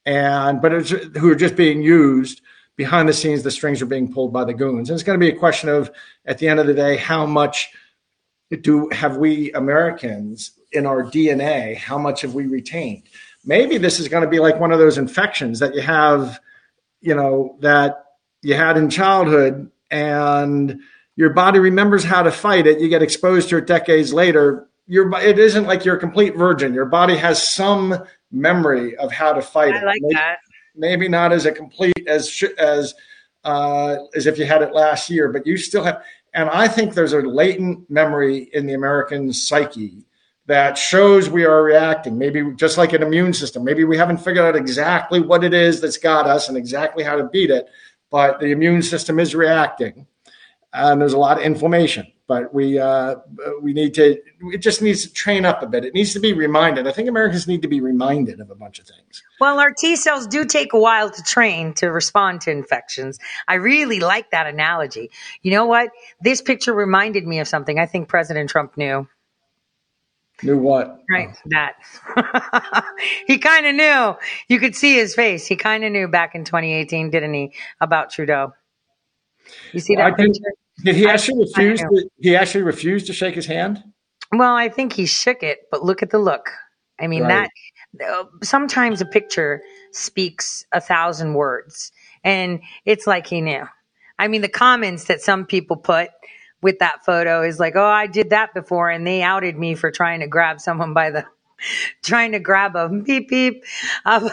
and 0.06 0.62
but 0.62 0.74
it's 0.74 0.90
who 0.90 1.32
are 1.32 1.36
just 1.36 1.56
being 1.56 1.82
used 1.82 2.42
behind 2.76 3.08
the 3.08 3.14
scenes 3.14 3.44
the 3.44 3.52
strings 3.52 3.82
are 3.82 3.88
being 3.88 4.12
pulled 4.12 4.34
by 4.34 4.44
the 4.44 4.54
goons. 4.54 4.90
And 4.90 4.96
it's 4.96 5.04
going 5.04 5.18
to 5.18 5.26
be 5.26 5.34
a 5.34 5.40
question 5.40 5.70
of 5.70 5.90
at 6.26 6.38
the 6.38 6.50
end 6.50 6.60
of 6.60 6.68
the 6.68 6.74
day 6.74 6.98
how 6.98 7.26
much 7.26 7.70
do 8.62 8.90
have 8.90 9.18
we 9.18 9.52
americans 9.54 10.52
in 10.72 10.86
our 10.86 11.04
dna 11.04 11.76
how 11.76 11.98
much 11.98 12.22
have 12.22 12.34
we 12.34 12.46
retained 12.46 13.04
maybe 13.48 13.78
this 13.78 14.00
is 14.00 14.10
going 14.10 14.24
to 14.24 14.30
be 14.30 14.40
like 14.40 14.60
one 14.60 14.72
of 14.72 14.78
those 14.78 14.98
infections 15.00 15.60
that 15.60 15.74
you 15.74 15.82
have, 15.82 16.40
you 17.02 17.16
know, 17.16 17.58
that 17.62 18.04
you 18.44 18.54
had 18.54 18.78
in 18.78 18.90
childhood 18.90 19.72
and 19.90 20.80
your 21.16 21.32
body 21.32 21.58
remembers 21.58 22.04
how 22.04 22.22
to 22.22 22.32
fight 22.32 22.68
it. 22.68 22.80
You 22.80 22.90
get 22.90 23.02
exposed 23.02 23.50
to 23.50 23.58
it 23.58 23.66
decades 23.66 24.14
later. 24.14 24.68
Your, 24.86 25.12
it 25.20 25.40
isn't 25.40 25.66
like 25.66 25.86
you're 25.86 25.96
a 25.96 26.00
complete 26.00 26.36
virgin. 26.36 26.74
Your 26.74 26.86
body 26.86 27.16
has 27.18 27.42
some 27.42 28.06
memory 28.32 28.96
of 28.98 29.12
how 29.12 29.34
to 29.34 29.42
fight 29.42 29.74
I 29.74 29.78
it. 29.78 29.86
like 29.86 30.02
maybe, 30.02 30.14
that. 30.16 30.38
maybe 30.76 31.08
not 31.08 31.32
as 31.32 31.46
a 31.46 31.52
complete 31.52 32.08
as 32.08 32.44
as 32.58 32.94
uh, 33.44 33.96
as 34.14 34.28
if 34.28 34.38
you 34.38 34.46
had 34.46 34.62
it 34.62 34.74
last 34.74 35.10
year, 35.10 35.32
but 35.32 35.48
you 35.48 35.58
still 35.58 35.84
have. 35.84 36.04
And 36.34 36.50
I 36.50 36.68
think 36.68 36.94
there's 36.94 37.14
a 37.14 37.20
latent 37.22 37.90
memory 37.90 38.50
in 38.54 38.66
the 38.66 38.74
American 38.74 39.32
psyche 39.34 40.06
that 40.48 40.78
shows 40.78 41.30
we 41.30 41.46
are 41.46 41.62
reacting. 41.62 42.18
Maybe 42.18 42.44
just 42.56 42.78
like 42.78 42.94
an 42.94 43.04
immune 43.04 43.34
system. 43.34 43.64
Maybe 43.64 43.84
we 43.84 43.98
haven't 43.98 44.18
figured 44.18 44.46
out 44.46 44.56
exactly 44.56 45.20
what 45.20 45.44
it 45.44 45.54
is 45.54 45.82
that's 45.82 45.98
got 45.98 46.26
us 46.26 46.50
and 46.50 46.58
exactly 46.58 47.04
how 47.04 47.18
to 47.18 47.26
beat 47.26 47.52
it, 47.52 47.68
but 48.10 48.40
the 48.40 48.52
immune 48.52 48.82
system 48.82 49.20
is 49.20 49.36
reacting, 49.36 50.08
and 50.74 51.00
there's 51.00 51.14
a 51.14 51.18
lot 51.18 51.38
of 51.38 51.44
inflammation. 51.44 52.08
But 52.28 52.54
we 52.54 52.78
uh, 52.78 53.16
we 53.62 53.72
need 53.72 53.94
to. 53.94 54.18
It 54.52 54.58
just 54.58 54.82
needs 54.82 55.04
to 55.04 55.14
train 55.14 55.46
up 55.46 55.64
a 55.64 55.68
bit. 55.68 55.86
It 55.86 55.94
needs 55.94 56.12
to 56.12 56.20
be 56.20 56.34
reminded. 56.34 56.86
I 56.86 56.92
think 56.92 57.08
Americans 57.08 57.48
need 57.48 57.62
to 57.62 57.70
be 57.70 57.80
reminded 57.80 58.42
of 58.42 58.50
a 58.50 58.56
bunch 58.56 58.80
of 58.80 58.86
things. 58.86 59.24
Well, 59.40 59.60
our 59.60 59.72
T 59.72 59.96
cells 59.96 60.28
do 60.28 60.44
take 60.44 60.74
a 60.74 60.80
while 60.80 61.10
to 61.10 61.24
train 61.24 61.74
to 61.76 61.88
respond 61.88 62.42
to 62.42 62.52
infections. 62.52 63.18
I 63.48 63.56
really 63.56 64.02
like 64.02 64.32
that 64.32 64.46
analogy. 64.46 65.10
You 65.42 65.52
know 65.52 65.66
what? 65.66 65.92
This 66.22 66.42
picture 66.42 66.74
reminded 66.74 67.26
me 67.26 67.40
of 67.40 67.48
something 67.48 67.80
I 67.80 67.86
think 67.86 68.10
President 68.10 68.50
Trump 68.50 68.78
knew. 68.78 69.08
Knew 70.44 70.58
what? 70.58 71.00
Right, 71.10 71.36
that. 71.48 71.76
he 73.28 73.38
kind 73.40 73.66
of 73.66 73.76
knew. 73.76 74.16
You 74.48 74.60
could 74.60 74.76
see 74.76 74.96
his 74.96 75.16
face. 75.16 75.48
He 75.48 75.56
kind 75.56 75.84
of 75.84 75.92
knew 75.92 76.08
back 76.08 76.36
in 76.36 76.44
2018, 76.44 77.10
didn't 77.10 77.34
he, 77.34 77.54
about 77.82 78.12
Trudeau? 78.12 78.54
You 79.74 79.80
see 79.80 79.96
that 79.96 80.06
I 80.06 80.10
did, 80.12 80.34
picture? 80.34 80.52
did 80.84 80.96
he 80.96 81.08
I- 81.08 81.14
actually 81.14 81.40
refuse? 81.40 81.80
To, 81.80 82.10
he 82.20 82.36
actually 82.36 82.64
refused 82.64 83.08
to 83.08 83.14
shake 83.14 83.36
his 83.36 83.46
hand. 83.48 83.84
Well, 84.32 84.54
I 84.56 84.70
think 84.70 84.94
he 84.94 85.06
shook 85.06 85.42
it, 85.42 85.60
but 85.72 85.84
look 85.84 86.04
at 86.04 86.10
the 86.12 86.20
look. 86.20 86.50
I 87.00 87.08
mean, 87.08 87.24
Right. 87.24 87.50
that 88.00 88.08
uh, 88.10 88.26
sometimes 88.44 89.02
a 89.02 89.06
picture 89.06 89.62
speaks 89.92 90.66
a 90.72 90.82
thousand 90.82 91.34
words, 91.34 91.92
and 92.24 92.60
it's 92.86 93.08
like 93.08 93.26
he 93.28 93.42
knew. 93.42 93.64
I 94.20 94.28
mean, 94.28 94.42
the 94.42 94.50
comments 94.50 95.06
that 95.06 95.22
some 95.22 95.46
people 95.46 95.78
put 95.78 96.10
with 96.62 96.80
that 96.80 97.06
photo 97.06 97.44
is 97.44 97.60
like, 97.60 97.76
"Oh, 97.76 97.86
I 97.86 98.08
did 98.08 98.32
that 98.32 98.54
before," 98.54 98.90
and 98.90 99.06
they 99.06 99.22
outed 99.22 99.58
me 99.58 99.76
for 99.76 99.92
trying 99.92 100.22
to 100.22 100.28
grab 100.28 100.60
someone 100.60 100.94
by 100.94 101.12
the, 101.12 101.26
trying 102.04 102.34
to 102.34 102.40
grab 102.40 102.76
a 102.76 102.90
beep 102.90 103.30
beep. 103.30 103.64
Um, 104.06 104.30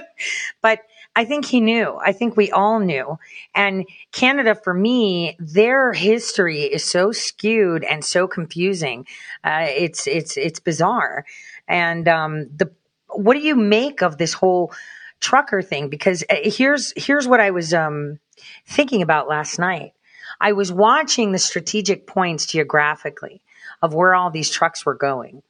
but 0.62 0.80
I 1.16 1.24
think 1.24 1.44
he 1.44 1.60
knew. 1.60 1.96
I 2.04 2.12
think 2.12 2.36
we 2.36 2.50
all 2.50 2.80
knew. 2.80 3.18
And 3.54 3.86
Canada, 4.12 4.54
for 4.54 4.74
me, 4.74 5.36
their 5.38 5.92
history 5.92 6.62
is 6.62 6.84
so 6.84 7.12
skewed 7.12 7.84
and 7.84 8.04
so 8.04 8.26
confusing. 8.26 9.06
Uh, 9.44 9.66
it's 9.68 10.06
it's 10.06 10.36
it's 10.36 10.60
bizarre. 10.60 11.24
And 11.68 12.08
um, 12.08 12.48
the 12.56 12.72
what 13.08 13.34
do 13.34 13.40
you 13.40 13.54
make 13.54 14.02
of 14.02 14.18
this 14.18 14.32
whole 14.32 14.72
trucker 15.20 15.62
thing? 15.62 15.88
Because 15.88 16.24
uh, 16.28 16.36
here's 16.42 16.92
here's 16.96 17.28
what 17.28 17.40
I 17.40 17.52
was 17.52 17.72
um, 17.72 18.18
thinking 18.66 19.02
about 19.02 19.28
last 19.28 19.58
night. 19.58 19.92
I 20.40 20.52
was 20.52 20.72
watching 20.72 21.32
the 21.32 21.38
strategic 21.38 22.06
points 22.06 22.46
geographically 22.46 23.42
of 23.82 23.94
where 23.94 24.14
all 24.14 24.30
these 24.30 24.50
trucks 24.50 24.84
were 24.84 24.94
going 24.94 25.42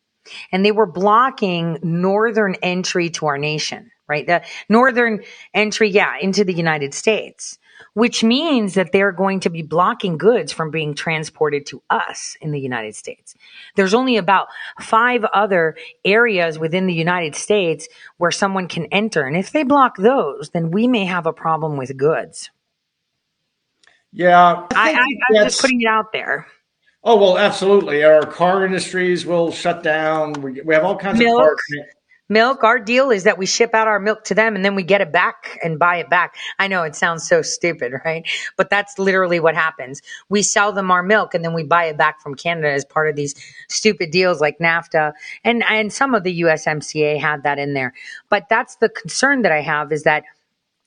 and 0.52 0.64
they 0.64 0.72
were 0.72 0.86
blocking 0.86 1.78
northern 1.82 2.54
entry 2.62 3.10
to 3.10 3.26
our 3.26 3.38
nation, 3.38 3.90
right? 4.08 4.26
The 4.26 4.42
northern 4.68 5.22
entry, 5.52 5.90
yeah, 5.90 6.14
into 6.20 6.44
the 6.44 6.54
United 6.54 6.94
States, 6.94 7.58
which 7.94 8.24
means 8.24 8.74
that 8.74 8.92
they're 8.92 9.12
going 9.12 9.40
to 9.40 9.50
be 9.50 9.62
blocking 9.62 10.16
goods 10.16 10.52
from 10.52 10.70
being 10.70 10.94
transported 10.94 11.66
to 11.66 11.82
us 11.90 12.36
in 12.40 12.50
the 12.52 12.60
United 12.60 12.94
States. 12.94 13.34
There's 13.76 13.94
only 13.94 14.16
about 14.16 14.48
five 14.80 15.24
other 15.24 15.76
areas 16.04 16.58
within 16.58 16.86
the 16.86 16.94
United 16.94 17.34
States 17.34 17.88
where 18.16 18.30
someone 18.30 18.68
can 18.68 18.86
enter. 18.86 19.22
And 19.22 19.36
if 19.36 19.52
they 19.52 19.64
block 19.64 19.96
those, 19.96 20.50
then 20.50 20.70
we 20.70 20.88
may 20.88 21.04
have 21.04 21.26
a 21.26 21.32
problem 21.32 21.76
with 21.76 21.96
goods. 21.96 22.50
Yeah, 24.14 24.66
I, 24.74 24.92
I, 24.92 25.38
I'm 25.38 25.44
just 25.44 25.60
putting 25.60 25.80
it 25.82 25.88
out 25.88 26.12
there. 26.12 26.46
Oh 27.02 27.16
well, 27.16 27.36
absolutely. 27.36 28.04
Our 28.04 28.24
car 28.24 28.64
industries 28.64 29.26
will 29.26 29.50
shut 29.50 29.82
down. 29.82 30.34
We, 30.34 30.62
we 30.62 30.72
have 30.74 30.84
all 30.84 30.96
kinds 30.96 31.18
Milk. 31.18 31.40
of 31.40 31.46
cars. 31.46 31.86
Milk, 32.30 32.64
our 32.64 32.78
deal 32.78 33.10
is 33.10 33.24
that 33.24 33.36
we 33.36 33.44
ship 33.44 33.74
out 33.74 33.86
our 33.86 34.00
milk 34.00 34.24
to 34.24 34.34
them 34.34 34.56
and 34.56 34.64
then 34.64 34.74
we 34.74 34.82
get 34.82 35.02
it 35.02 35.12
back 35.12 35.58
and 35.62 35.78
buy 35.78 35.96
it 35.96 36.08
back. 36.08 36.36
I 36.58 36.68
know 36.68 36.82
it 36.82 36.96
sounds 36.96 37.28
so 37.28 37.42
stupid, 37.42 37.92
right? 38.04 38.26
But 38.56 38.70
that's 38.70 38.98
literally 38.98 39.40
what 39.40 39.54
happens. 39.54 40.00
We 40.30 40.40
sell 40.40 40.72
them 40.72 40.90
our 40.90 41.02
milk 41.02 41.34
and 41.34 41.44
then 41.44 41.52
we 41.52 41.64
buy 41.64 41.84
it 41.84 41.98
back 41.98 42.22
from 42.22 42.34
Canada 42.34 42.70
as 42.72 42.86
part 42.86 43.10
of 43.10 43.16
these 43.16 43.34
stupid 43.68 44.10
deals 44.10 44.40
like 44.40 44.58
NAFTA. 44.58 45.12
And, 45.44 45.62
and 45.64 45.92
some 45.92 46.14
of 46.14 46.22
the 46.22 46.40
USMCA 46.40 47.20
had 47.20 47.42
that 47.42 47.58
in 47.58 47.74
there. 47.74 47.92
But 48.30 48.48
that's 48.48 48.76
the 48.76 48.88
concern 48.88 49.42
that 49.42 49.52
I 49.52 49.60
have 49.60 49.92
is 49.92 50.04
that 50.04 50.24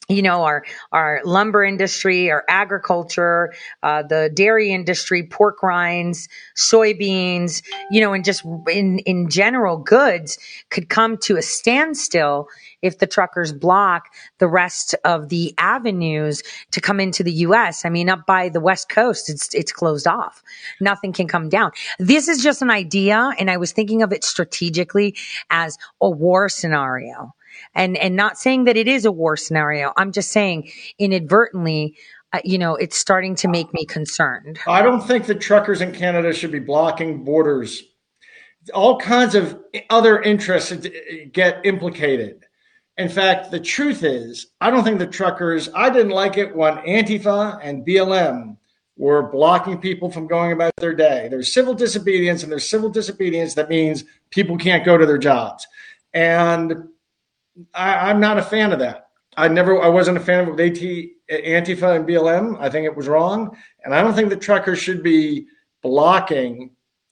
you 0.10 0.22
know 0.22 0.44
our 0.44 0.64
our 0.94 1.22
lumber 1.26 1.66
industry 1.66 2.32
our 2.32 2.46
agriculture 2.48 3.54
uh, 3.84 4.04
the 4.04 4.32
dairy 4.34 4.72
industry 4.72 5.24
pork 5.24 5.62
rinds 5.62 6.30
soybeans 6.56 7.62
you 7.92 8.00
know 8.00 8.14
and 8.14 8.24
just 8.24 8.46
in 8.72 9.00
in 9.00 9.30
general 9.30 9.78
goods 9.78 10.38
could 10.70 10.88
come 10.88 11.18
to 11.18 11.36
a 11.36 11.42
standstill 11.42 12.48
if 12.82 13.00
the 13.00 13.08
truckers 13.08 13.52
block 13.52 14.06
the 14.38 14.48
rest 14.48 14.96
of 15.04 15.28
the 15.28 15.54
avenues 15.58 16.42
to 16.72 16.80
come 16.80 17.02
into 17.02 17.22
the 17.22 17.34
US 17.34 17.84
I 17.84 17.90
mean 17.90 18.10
up 18.10 18.26
by 18.26 18.48
the 18.48 18.62
west 18.62 18.88
coast 18.88 19.30
it's 19.30 19.54
it's 19.54 19.74
closed 19.74 20.08
off. 20.08 20.42
Nothing 20.80 21.12
can 21.12 21.28
come 21.28 21.50
down. 21.50 21.72
This 22.00 22.30
is 22.30 22.42
just 22.42 22.62
an 22.62 22.72
idea 22.72 23.32
and 23.38 23.52
I 23.52 23.58
was 23.58 23.74
thinking 23.74 24.04
of 24.04 24.14
it 24.14 24.24
strategically 24.24 25.16
as 25.50 25.78
a 26.02 26.10
war 26.10 26.48
scenario 26.48 27.34
and 27.74 27.98
and 27.98 28.16
not 28.16 28.38
saying 28.38 28.66
that 28.66 28.78
it 28.78 28.88
is 28.88 29.06
a 29.06 29.12
war 29.12 29.36
scenario 29.38 29.94
i'm 29.98 30.12
just 30.12 30.32
saying 30.32 30.70
inadvertently 31.00 31.96
uh, 32.34 32.40
you 32.44 32.58
know 32.58 32.76
it's 32.76 32.98
starting 32.98 33.36
to 33.36 33.48
make 33.48 33.74
me 33.74 33.86
concerned 33.86 34.60
I 34.68 34.82
don't 34.82 35.02
think 35.02 35.26
that 35.28 35.42
truckers 35.42 35.82
in 35.82 35.92
Canada 35.92 36.34
should 36.34 36.52
be 36.52 36.60
blocking 36.60 37.24
borders. 37.24 37.84
All 38.74 39.00
kinds 39.00 39.36
of 39.36 39.60
other 39.90 40.22
interests 40.22 40.88
get 41.32 41.66
implicated. 41.66 42.46
In 42.98 43.10
fact, 43.10 43.52
the 43.52 43.60
truth 43.60 44.04
is, 44.04 44.48
I 44.60 44.72
don't 44.72 44.84
think 44.84 45.00
the 45.00 45.08
truckers, 45.08 45.70
I 45.74 45.90
didn't 45.90 46.12
like 46.12 46.38
it 46.38 46.56
when 46.56 46.78
Antifa 46.78 47.60
and 47.64 47.86
BLM 47.86 48.58
were 48.98 49.30
blocking 49.30 49.78
people 49.78 50.10
from 50.10 50.28
going 50.28 50.52
about 50.52 50.74
their 50.78 50.96
day. 50.96 51.28
There's 51.30 51.54
civil 51.54 51.76
disobedience, 51.76 52.42
and 52.42 52.52
there's 52.52 52.68
civil 52.68 52.90
disobedience 52.90 53.54
that 53.54 53.70
means 53.70 54.04
people 54.32 54.58
can't 54.58 54.84
go 54.84 54.98
to 54.98 55.06
their 55.06 55.20
jobs. 55.20 55.68
And 56.14 56.90
I, 57.74 58.10
I'm 58.10 58.20
not 58.20 58.38
a 58.38 58.44
fan 58.44 58.72
of 58.72 58.80
that. 58.80 59.08
I 59.36 59.48
never, 59.48 59.82
I 59.82 59.88
wasn't 59.88 60.18
a 60.18 60.20
fan 60.22 60.48
of 60.48 60.60
AT, 60.60 60.76
Antifa 61.30 61.96
and 61.96 62.08
BLM. 62.08 62.58
I 62.60 62.70
think 62.70 62.86
it 62.86 62.96
was 62.96 63.08
wrong, 63.08 63.56
and 63.84 63.94
I 63.94 64.02
don't 64.02 64.14
think 64.16 64.30
the 64.30 64.36
truckers 64.36 64.80
should 64.80 65.04
be 65.04 65.46
blocking 65.84 66.72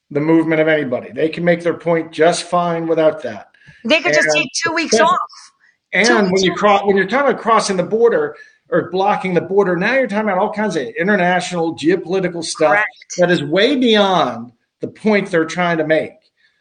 the 0.10 0.20
movement 0.20 0.62
of 0.62 0.68
anybody. 0.68 1.12
They 1.12 1.30
can 1.30 1.44
make 1.44 1.62
their 1.62 1.78
point 1.78 2.12
just 2.12 2.44
fine 2.44 2.88
without 2.88 3.22
that. 3.24 3.50
they 3.84 4.02
could 4.02 4.14
just 4.14 4.30
take 4.36 4.50
two 4.64 4.72
weeks 4.74 5.00
off 5.00 5.20
And 5.94 6.08
Two 6.08 6.16
when 6.32 6.44
you 6.44 6.54
cross, 6.56 6.84
when 6.86 6.96
you're 6.98 7.08
talking 7.08 7.30
about 7.32 7.42
crossing 7.42 7.78
the 7.78 7.84
border 7.84 8.36
or 8.70 8.90
blocking 8.90 9.34
the 9.34 9.42
border, 9.42 9.76
now 9.76 9.94
you're 9.94 10.08
talking 10.08 10.28
about 10.30 10.40
all 10.40 10.52
kinds 10.52 10.76
of 10.76 10.84
international 11.00 11.76
geopolitical 11.76 12.44
stuff 12.44 12.84
that 13.18 13.30
is 13.32 13.44
way 13.44 13.76
beyond 13.76 14.52
the 14.82 14.88
point 14.88 15.30
they're 15.30 15.46
trying 15.46 15.78
to 15.78 15.86
make. 15.88 16.14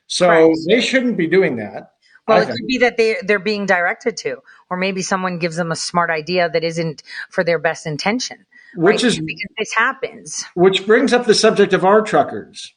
So 0.06 0.28
Right. 0.28 0.56
they 0.68 0.80
shouldn't 0.80 1.16
be 1.16 1.26
doing 1.26 1.56
that. 1.56 1.93
Well 2.26 2.40
it 2.42 2.46
could 2.46 2.66
be 2.66 2.78
that 2.78 2.96
they 2.96 3.16
they're 3.22 3.38
being 3.38 3.66
directed 3.66 4.16
to 4.16 4.38
or 4.70 4.76
maybe 4.76 5.02
someone 5.02 5.38
gives 5.38 5.56
them 5.56 5.70
a 5.72 5.76
smart 5.76 6.10
idea 6.10 6.48
that 6.48 6.64
isn't 6.64 7.02
for 7.30 7.44
their 7.44 7.58
best 7.58 7.86
intention 7.86 8.46
Which 8.76 9.02
right? 9.02 9.04
is- 9.04 9.18
because 9.20 9.50
this 9.58 9.72
happens 9.74 10.44
Which 10.54 10.86
brings 10.86 11.12
up 11.12 11.26
the 11.26 11.34
subject 11.34 11.72
of 11.72 11.84
our 11.84 12.02
truckers. 12.02 12.74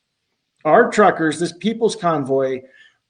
Our 0.66 0.90
truckers, 0.92 1.40
this 1.40 1.54
people's 1.54 1.96
convoy, 1.96 2.62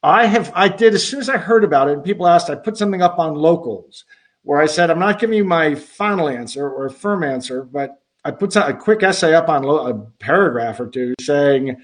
I 0.03 0.27
have 0.27 0.51
I 0.53 0.67
did 0.67 0.93
as 0.93 1.07
soon 1.07 1.19
as 1.21 1.29
I 1.29 1.37
heard 1.37 1.63
about 1.63 1.89
it, 1.89 1.93
and 1.93 2.03
people 2.03 2.27
asked, 2.27 2.49
I 2.51 2.55
put 2.55 2.77
something 2.77 3.01
up 3.01 3.17
on 3.17 3.33
locals 3.33 4.05
where 4.43 4.61
I 4.61 4.67
said, 4.67 4.91
I'm 4.91 4.99
not 4.99 5.19
giving 5.19 5.37
you 5.37 5.43
my 5.43 5.73
final 5.73 6.29
answer 6.29 6.69
or 6.69 6.85
a 6.85 6.91
firm 6.91 7.23
answer, 7.23 7.63
but 7.63 7.95
I 8.23 8.31
put 8.31 8.53
some, 8.53 8.69
a 8.69 8.75
quick 8.75 9.01
essay 9.01 9.33
up 9.33 9.49
on 9.49 9.63
lo- 9.63 9.87
a 9.87 9.93
paragraph 10.23 10.79
or 10.79 10.87
two 10.87 11.15
saying, 11.19 11.77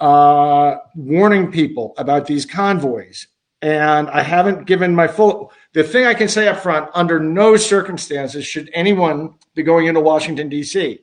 uh, 0.00 0.76
warning 0.94 1.50
people 1.50 1.94
about 1.96 2.26
these 2.26 2.44
convoys. 2.44 3.26
And 3.64 4.08
I 4.10 4.22
haven't 4.22 4.66
given 4.66 4.94
my 4.94 5.08
full. 5.08 5.52
The 5.72 5.82
thing 5.82 6.04
I 6.04 6.14
can 6.14 6.28
say 6.28 6.48
up 6.48 6.60
front: 6.62 6.90
under 6.94 7.18
no 7.18 7.56
circumstances 7.56 8.46
should 8.46 8.70
anyone 8.74 9.34
be 9.54 9.62
going 9.62 9.86
into 9.86 10.00
Washington 10.00 10.48
D.C 10.48 11.00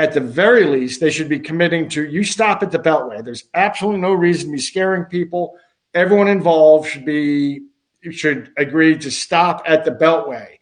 at 0.00 0.14
the 0.14 0.20
very 0.20 0.64
least, 0.64 0.98
they 0.98 1.10
should 1.10 1.28
be 1.28 1.38
committing 1.38 1.86
to 1.90 2.06
you 2.06 2.24
stop 2.24 2.62
at 2.62 2.70
the 2.70 2.78
Beltway. 2.78 3.22
There's 3.22 3.44
absolutely 3.52 4.00
no 4.00 4.14
reason 4.14 4.48
to 4.48 4.52
be 4.52 4.58
scaring 4.58 5.04
people. 5.04 5.58
Everyone 5.92 6.26
involved 6.26 6.88
should 6.88 7.04
be 7.04 7.66
should 8.10 8.50
agree 8.56 8.96
to 8.96 9.10
stop 9.10 9.62
at 9.66 9.84
the 9.84 9.90
Beltway. 9.90 10.56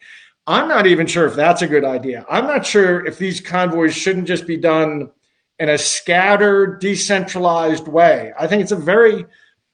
I'm 0.45 0.67
not 0.67 0.87
even 0.87 1.07
sure 1.07 1.25
if 1.25 1.35
that's 1.35 1.61
a 1.61 1.67
good 1.67 1.85
idea. 1.85 2.25
I'm 2.29 2.47
not 2.47 2.65
sure 2.65 3.05
if 3.05 3.17
these 3.17 3.39
convoys 3.39 3.95
shouldn't 3.95 4.27
just 4.27 4.45
be 4.45 4.57
done 4.57 5.09
in 5.57 5.69
a 5.69 5.77
scattered, 5.77 6.81
decentralized 6.81 7.87
way. 7.87 8.33
I 8.37 8.45
think 8.45 8.61
it's 8.61 8.73
a 8.73 8.75
very 8.75 9.25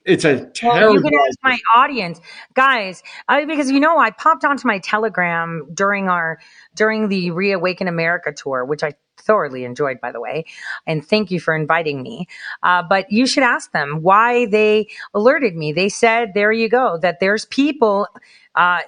it's 0.06 0.26
a 0.26 0.36
Well, 0.36 0.52
terrible. 0.54 0.94
you 0.94 1.02
can 1.02 1.14
ask 1.28 1.38
my 1.44 1.58
audience, 1.76 2.22
guys, 2.54 3.04
I, 3.28 3.46
because 3.46 3.72
you 3.72 3.80
know 3.80 3.98
I 3.98 4.12
popped 4.12 4.46
onto 4.46 4.68
my 4.68 4.80
Telegram 4.80 5.68
during 5.74 6.10
our 6.10 6.40
during 6.76 7.10
the 7.10 7.32
Reawaken 7.32 7.88
America 7.88 8.32
tour, 8.34 8.66
which 8.66 8.84
I 8.84 8.94
thoroughly 9.18 9.64
enjoyed, 9.64 10.00
by 10.02 10.12
the 10.12 10.20
way, 10.22 10.46
and 10.86 11.06
thank 11.06 11.32
you 11.32 11.40
for 11.40 11.56
inviting 11.56 12.04
me. 12.04 12.28
Uh, 12.64 12.84
but 12.88 13.12
you 13.12 13.26
should 13.26 13.44
ask 13.44 13.72
them 13.72 14.02
why 14.04 14.46
they 14.48 14.88
alerted 15.14 15.56
me. 15.56 15.74
They 15.74 15.90
said, 15.90 16.34
"There 16.36 16.52
you 16.52 16.70
go, 16.70 16.98
that 17.02 17.20
there's 17.20 17.46
people." 17.46 18.08
Uh, 18.56 18.80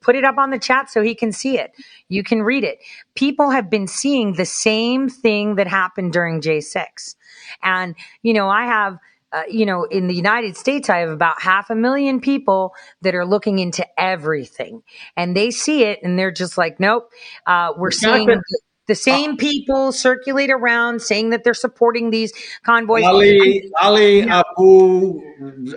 put 0.00 0.16
it 0.16 0.24
up 0.24 0.36
on 0.36 0.50
the 0.50 0.58
chat 0.58 0.90
so 0.90 1.00
he 1.00 1.14
can 1.14 1.30
see 1.30 1.56
it. 1.56 1.70
You 2.08 2.24
can 2.24 2.42
read 2.42 2.64
it. 2.64 2.80
People 3.14 3.50
have 3.50 3.70
been 3.70 3.86
seeing 3.86 4.32
the 4.32 4.44
same 4.44 5.08
thing 5.08 5.54
that 5.54 5.68
happened 5.68 6.12
during 6.12 6.40
J6. 6.40 7.14
And, 7.62 7.94
you 8.22 8.34
know, 8.34 8.48
I 8.48 8.64
have 8.66 8.98
uh, 9.32 9.42
you 9.48 9.64
know, 9.64 9.84
in 9.84 10.08
the 10.08 10.14
United 10.14 10.56
States, 10.56 10.90
I 10.90 10.98
have 10.98 11.10
about 11.10 11.40
half 11.40 11.70
a 11.70 11.74
million 11.74 12.20
people 12.20 12.74
that 13.00 13.14
are 13.14 13.24
looking 13.24 13.58
into 13.58 13.86
everything 13.98 14.82
and 15.16 15.36
they 15.36 15.50
see 15.50 15.84
it 15.84 16.00
and 16.02 16.18
they're 16.18 16.32
just 16.32 16.58
like, 16.58 16.78
nope, 16.78 17.10
uh, 17.46 17.72
we're 17.76 17.90
seeing 17.90 18.26
the, 18.26 18.94
same 18.94 19.38
people 19.38 19.90
circulate 19.90 20.50
around 20.50 21.00
saying 21.00 21.30
that 21.30 21.44
they're 21.44 21.54
supporting 21.54 22.10
these 22.10 22.30
convoys. 22.62 23.04
Ali 23.04 23.70
Ali 23.80 24.20
Abu 24.20 25.22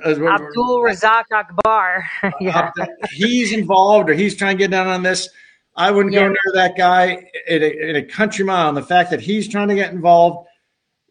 uh, 0.04 0.10
Abdul 0.10 0.84
Razak 0.84 1.24
Akbar. 1.32 2.04
yeah. 2.42 2.72
he's 3.14 3.54
involved 3.54 4.10
or 4.10 4.14
he's 4.16 4.36
trying 4.36 4.58
to 4.58 4.64
get 4.64 4.72
down 4.72 4.88
on 4.88 5.04
this. 5.04 5.30
I 5.78 5.92
wouldn't 5.92 6.14
go 6.14 6.28
near 6.28 6.36
that 6.56 6.76
guy 6.76 7.32
in 7.48 7.64
a, 7.64 7.90
in 7.90 7.96
a 7.96 8.04
country 8.04 8.44
mile. 8.44 8.68
And 8.68 8.78
the 8.78 8.84
fact 8.84 9.12
that 9.12 9.22
he's 9.22 9.48
trying 9.48 9.70
to 9.70 9.76
get 9.76 9.94
involved, 9.94 10.50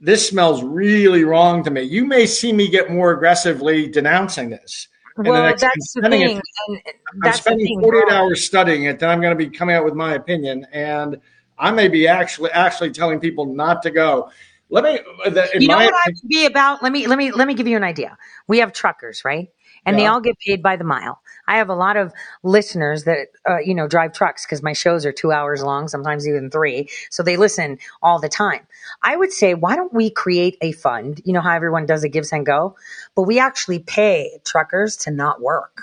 this 0.01 0.29
smells 0.29 0.63
really 0.63 1.25
wrong 1.25 1.63
to 1.65 1.71
me. 1.71 1.83
You 1.83 2.05
may 2.05 2.27
see 2.27 2.53
me 2.53 2.69
get 2.69 2.91
more 2.91 3.13
aggressively 3.13 3.89
denouncing 3.89 4.51
this. 4.51 4.89
the 5.17 5.31
Well, 5.31 5.45
next- 5.45 5.61
that's 5.63 5.93
the 5.95 6.07
it- 6.07 6.11
thing. 6.11 6.23
And 6.69 6.79
I'm 7.13 7.21
that's 7.23 7.39
the 7.39 7.43
spending 7.43 7.67
thing. 7.67 7.81
48 7.83 8.07
bro. 8.09 8.17
hours 8.17 8.45
studying 8.45 8.85
it, 8.85 8.99
then 8.99 9.09
I'm 9.11 9.21
going 9.21 9.37
to 9.37 9.45
be 9.45 9.49
coming 9.51 9.77
out 9.77 9.85
with 9.85 9.95
my 9.95 10.15
opinion. 10.15 10.67
And 10.73 11.21
I 11.59 11.71
may 11.71 11.89
be 11.89 12.09
actually 12.09 12.51
actually 12.51 12.91
telling 12.91 13.21
people 13.21 13.47
not 13.55 13.83
to 13.85 13.91
go. 13.91 14.31
Let 14.71 14.83
me, 14.83 14.99
the, 15.31 15.55
in 15.55 15.63
you 15.63 15.69
know 15.69 15.77
my 15.77 15.85
what 15.85 15.95
I 15.95 16.09
would 16.09 16.29
be 16.29 16.47
about? 16.47 16.83
Let 16.83 16.91
me 16.91 17.07
let 17.07 17.17
me 17.17 17.31
let 17.31 17.47
me 17.47 17.55
give 17.55 17.69
you 17.69 17.77
an 17.77 17.85
idea. 17.85 18.17
We 18.49 18.59
have 18.59 18.73
truckers, 18.73 19.25
right? 19.25 19.49
And 19.87 19.99
they 19.99 20.07
all 20.07 20.21
get 20.23 20.37
paid 20.39 20.63
by 20.63 20.77
the 20.77 20.85
mile. 20.85 21.21
I 21.47 21.59
have 21.59 21.69
a 21.69 21.75
lot 21.75 21.99
of 21.99 22.11
listeners 22.43 23.05
that 23.05 23.29
uh, 23.49 23.59
you 23.59 23.75
know 23.75 23.87
drive 23.87 24.15
trucks 24.15 24.45
because 24.47 24.63
my 24.63 24.73
shows 24.73 25.05
are 25.05 25.13
two 25.13 25.31
hours 25.31 25.63
long, 25.63 25.89
sometimes 25.89 26.27
even 26.27 26.51
three. 26.51 26.89
So 27.11 27.23
they 27.23 27.37
listen 27.37 27.79
all 28.03 28.19
the 28.19 28.31
time. 28.31 28.67
I 29.05 29.17
would 29.17 29.33
say, 29.33 29.55
why 29.55 29.77
don't 29.77 29.93
we 29.93 30.11
create 30.11 30.57
a 30.61 30.73
fund? 30.73 31.21
You 31.25 31.33
know 31.33 31.41
how 31.41 31.55
everyone 31.55 31.87
does 31.87 32.03
a 32.03 32.09
give 32.09 32.25
and 32.33 32.45
go, 32.45 32.75
but 33.15 33.23
we 33.23 33.39
actually 33.39 33.79
pay 33.79 34.41
truckers 34.45 34.97
to 34.99 35.11
not 35.11 35.41
work. 35.41 35.83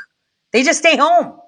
They 0.51 0.63
just 0.63 0.79
stay 0.79 0.97
home. 0.97 1.39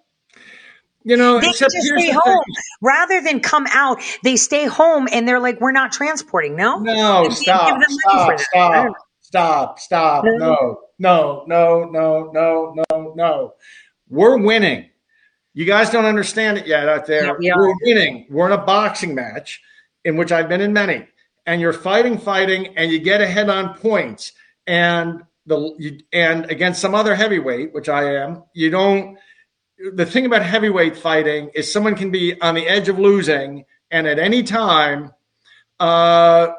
You 1.04 1.18
know, 1.18 1.42
they 1.42 1.48
just 1.48 1.60
stay 1.60 1.96
the 1.96 1.96
thing. 1.98 2.14
home 2.14 2.44
rather 2.82 3.20
than 3.22 3.42
come 3.42 3.68
out. 3.74 4.02
They 4.24 4.38
stay 4.38 4.66
home 4.66 5.10
and 5.12 5.28
they're 5.28 5.42
like, 5.42 5.60
"We're 5.60 5.74
not 5.74 5.92
transporting." 5.92 6.56
No, 6.56 6.80
No, 6.80 7.28
stop, 7.30 7.68
give 7.68 7.82
them 7.82 7.98
money 8.06 8.38
stop, 8.38 8.40
for 8.40 8.46
that. 8.54 8.72
I 8.72 8.84
don't 8.84 8.96
stop, 9.20 9.80
stop, 9.80 10.24
stop. 10.24 10.24
No. 10.26 10.80
No, 11.00 11.44
no, 11.48 11.90
no, 11.90 11.90
no, 11.92 12.32
no, 12.32 12.74
no, 12.92 13.14
no. 13.16 13.54
We're 14.08 14.38
winning. 14.38 14.90
You 15.54 15.66
guys 15.66 15.90
don't 15.90 16.06
understand 16.06 16.58
it 16.58 16.68
yet 16.68 16.88
out 16.88 17.06
there. 17.06 17.26
Yeah, 17.26 17.34
we 17.38 17.52
are. 17.52 17.60
We're 17.60 17.76
winning. 17.84 18.28
We're 18.30 18.46
in 18.46 18.54
a 18.54 18.64
boxing 18.64 19.14
match 19.14 19.62
in 20.06 20.16
which 20.16 20.32
I've 20.32 20.48
been 20.48 20.62
in 20.62 20.72
many, 20.72 21.06
and 21.46 21.60
you're 21.62 21.74
fighting, 21.74 22.18
fighting, 22.18 22.78
and 22.78 22.92
you 22.92 23.00
get 23.00 23.22
ahead 23.22 23.50
on 23.50 23.76
points, 23.76 24.32
and 24.66 25.24
the 25.46 25.76
you, 25.78 26.00
and 26.12 26.50
against 26.50 26.82
some 26.82 26.96
other 26.96 27.16
heavyweight, 27.16 27.74
which 27.74 27.90
I 27.90 28.16
am, 28.16 28.44
you 28.54 28.70
don't. 28.70 29.18
The 29.94 30.06
thing 30.06 30.26
about 30.26 30.44
heavyweight 30.44 30.96
fighting 30.96 31.50
is 31.54 31.72
someone 31.72 31.96
can 31.96 32.12
be 32.12 32.40
on 32.40 32.56
the 32.56 32.68
edge 32.68 32.90
of 32.90 33.00
losing, 33.00 33.66
and 33.92 34.08
at 34.08 34.20
any 34.20 34.44
time, 34.44 35.12
uh, 35.80 36.50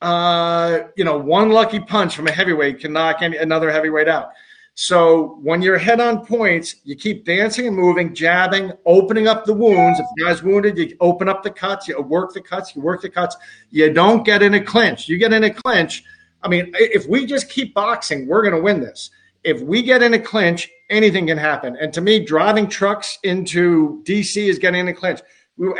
uh, 0.00 0.78
you 0.96 1.04
know, 1.04 1.18
one 1.18 1.50
lucky 1.50 1.80
punch 1.80 2.16
from 2.16 2.26
a 2.26 2.32
heavyweight 2.32 2.80
can 2.80 2.92
knock 2.92 3.22
any, 3.22 3.36
another 3.36 3.70
heavyweight 3.70 4.08
out. 4.08 4.30
So 4.78 5.38
when 5.42 5.62
you're 5.62 5.78
head 5.78 6.00
on 6.00 6.26
points, 6.26 6.76
you 6.84 6.96
keep 6.96 7.24
dancing 7.24 7.66
and 7.66 7.74
moving, 7.74 8.14
jabbing, 8.14 8.72
opening 8.84 9.26
up 9.26 9.46
the 9.46 9.54
wounds. 9.54 9.98
If 9.98 10.04
the 10.14 10.24
guy's 10.24 10.42
wounded, 10.42 10.76
you 10.76 10.94
open 11.00 11.30
up 11.30 11.42
the 11.42 11.50
cuts, 11.50 11.88
you 11.88 11.98
work 12.02 12.34
the 12.34 12.42
cuts, 12.42 12.76
you 12.76 12.82
work 12.82 13.00
the 13.00 13.08
cuts. 13.08 13.38
You 13.70 13.90
don't 13.90 14.22
get 14.22 14.42
in 14.42 14.52
a 14.52 14.62
clinch. 14.62 15.08
You 15.08 15.16
get 15.16 15.32
in 15.32 15.44
a 15.44 15.50
clinch. 15.50 16.04
I 16.42 16.48
mean, 16.48 16.72
if 16.74 17.08
we 17.08 17.24
just 17.24 17.48
keep 17.48 17.72
boxing, 17.72 18.26
we're 18.26 18.42
going 18.42 18.54
to 18.54 18.60
win 18.60 18.80
this. 18.80 19.08
If 19.44 19.62
we 19.62 19.82
get 19.82 20.02
in 20.02 20.12
a 20.12 20.18
clinch, 20.18 20.70
anything 20.90 21.28
can 21.28 21.38
happen. 21.38 21.74
And 21.80 21.90
to 21.94 22.02
me, 22.02 22.22
driving 22.22 22.68
trucks 22.68 23.18
into 23.22 24.02
DC 24.04 24.46
is 24.46 24.58
getting 24.58 24.80
in 24.80 24.88
a 24.88 24.94
clinch. 24.94 25.20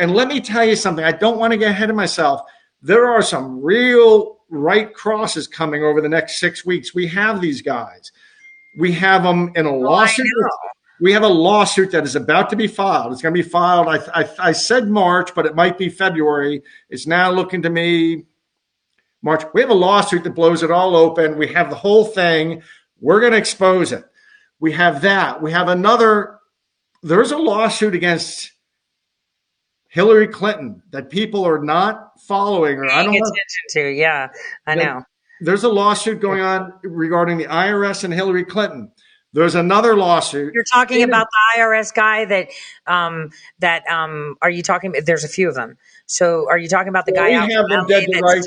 And 0.00 0.14
let 0.14 0.28
me 0.28 0.40
tell 0.40 0.64
you 0.64 0.74
something. 0.74 1.04
I 1.04 1.12
don't 1.12 1.38
want 1.38 1.52
to 1.52 1.58
get 1.58 1.72
ahead 1.72 1.90
of 1.90 1.96
myself. 1.96 2.40
There 2.80 3.06
are 3.06 3.20
some 3.20 3.60
real 3.60 4.38
right 4.48 4.94
crosses 4.94 5.46
coming 5.46 5.82
over 5.82 6.00
the 6.00 6.08
next 6.08 6.40
six 6.40 6.64
weeks. 6.64 6.94
We 6.94 7.06
have 7.08 7.42
these 7.42 7.60
guys. 7.60 8.10
We 8.76 8.92
have 8.92 9.22
them 9.22 9.52
in 9.54 9.66
a 9.66 9.70
oh, 9.70 9.78
lawsuit. 9.78 10.26
We 11.00 11.12
have 11.12 11.22
a 11.22 11.28
lawsuit 11.28 11.92
that 11.92 12.04
is 12.04 12.16
about 12.16 12.50
to 12.50 12.56
be 12.56 12.66
filed. 12.66 13.12
It's 13.12 13.22
going 13.22 13.34
to 13.34 13.42
be 13.42 13.48
filed. 13.48 13.88
I, 13.88 14.22
I, 14.22 14.28
I 14.38 14.52
said 14.52 14.88
March, 14.88 15.34
but 15.34 15.46
it 15.46 15.54
might 15.54 15.76
be 15.76 15.88
February. 15.88 16.62
It's 16.88 17.06
now 17.06 17.30
looking 17.30 17.62
to 17.62 17.70
me 17.70 18.24
March. 19.22 19.42
We 19.52 19.60
have 19.60 19.70
a 19.70 19.74
lawsuit 19.74 20.24
that 20.24 20.30
blows 20.30 20.62
it 20.62 20.70
all 20.70 20.96
open. 20.96 21.36
We 21.36 21.48
have 21.48 21.68
the 21.68 21.76
whole 21.76 22.04
thing. 22.04 22.62
We're 23.00 23.20
going 23.20 23.32
to 23.32 23.38
expose 23.38 23.92
it. 23.92 24.04
We 24.58 24.72
have 24.72 25.02
that. 25.02 25.42
We 25.42 25.52
have 25.52 25.68
another. 25.68 26.38
There's 27.02 27.30
a 27.30 27.36
lawsuit 27.36 27.94
against 27.94 28.52
Hillary 29.88 30.28
Clinton 30.28 30.82
that 30.90 31.10
people 31.10 31.44
are 31.44 31.62
not 31.62 32.20
following, 32.20 32.78
or 32.78 32.86
I 32.86 33.02
don't 33.02 33.12
know. 33.12 33.18
attention 33.18 33.64
to. 33.70 33.88
Yeah, 33.90 34.28
I 34.66 34.74
know. 34.74 35.02
There's 35.40 35.64
a 35.64 35.68
lawsuit 35.68 36.20
going 36.20 36.40
on 36.40 36.72
regarding 36.82 37.38
the 37.38 37.44
IRS 37.46 38.04
and 38.04 38.12
Hillary 38.12 38.44
Clinton. 38.44 38.90
There's 39.32 39.54
another 39.54 39.94
lawsuit. 39.96 40.54
You're 40.54 40.64
talking 40.72 41.02
about 41.02 41.26
the 41.30 41.60
IRS 41.60 41.92
guy 41.92 42.24
that 42.24 42.48
um 42.86 43.30
that 43.58 43.86
um 43.86 44.36
are 44.40 44.48
you 44.48 44.62
talking 44.62 44.94
there's 45.04 45.24
a 45.24 45.28
few 45.28 45.48
of 45.48 45.54
them. 45.54 45.76
So 46.06 46.46
are 46.48 46.56
you 46.56 46.68
talking 46.68 46.88
about 46.88 47.04
the 47.04 47.12
Well, 47.14 47.24
guy 47.24 47.30
we 47.30 47.34
out 47.36 47.50
have 47.50 47.68
them 47.68 47.86
dead 47.86 48.06
to 48.10 48.20
rights. 48.20 48.46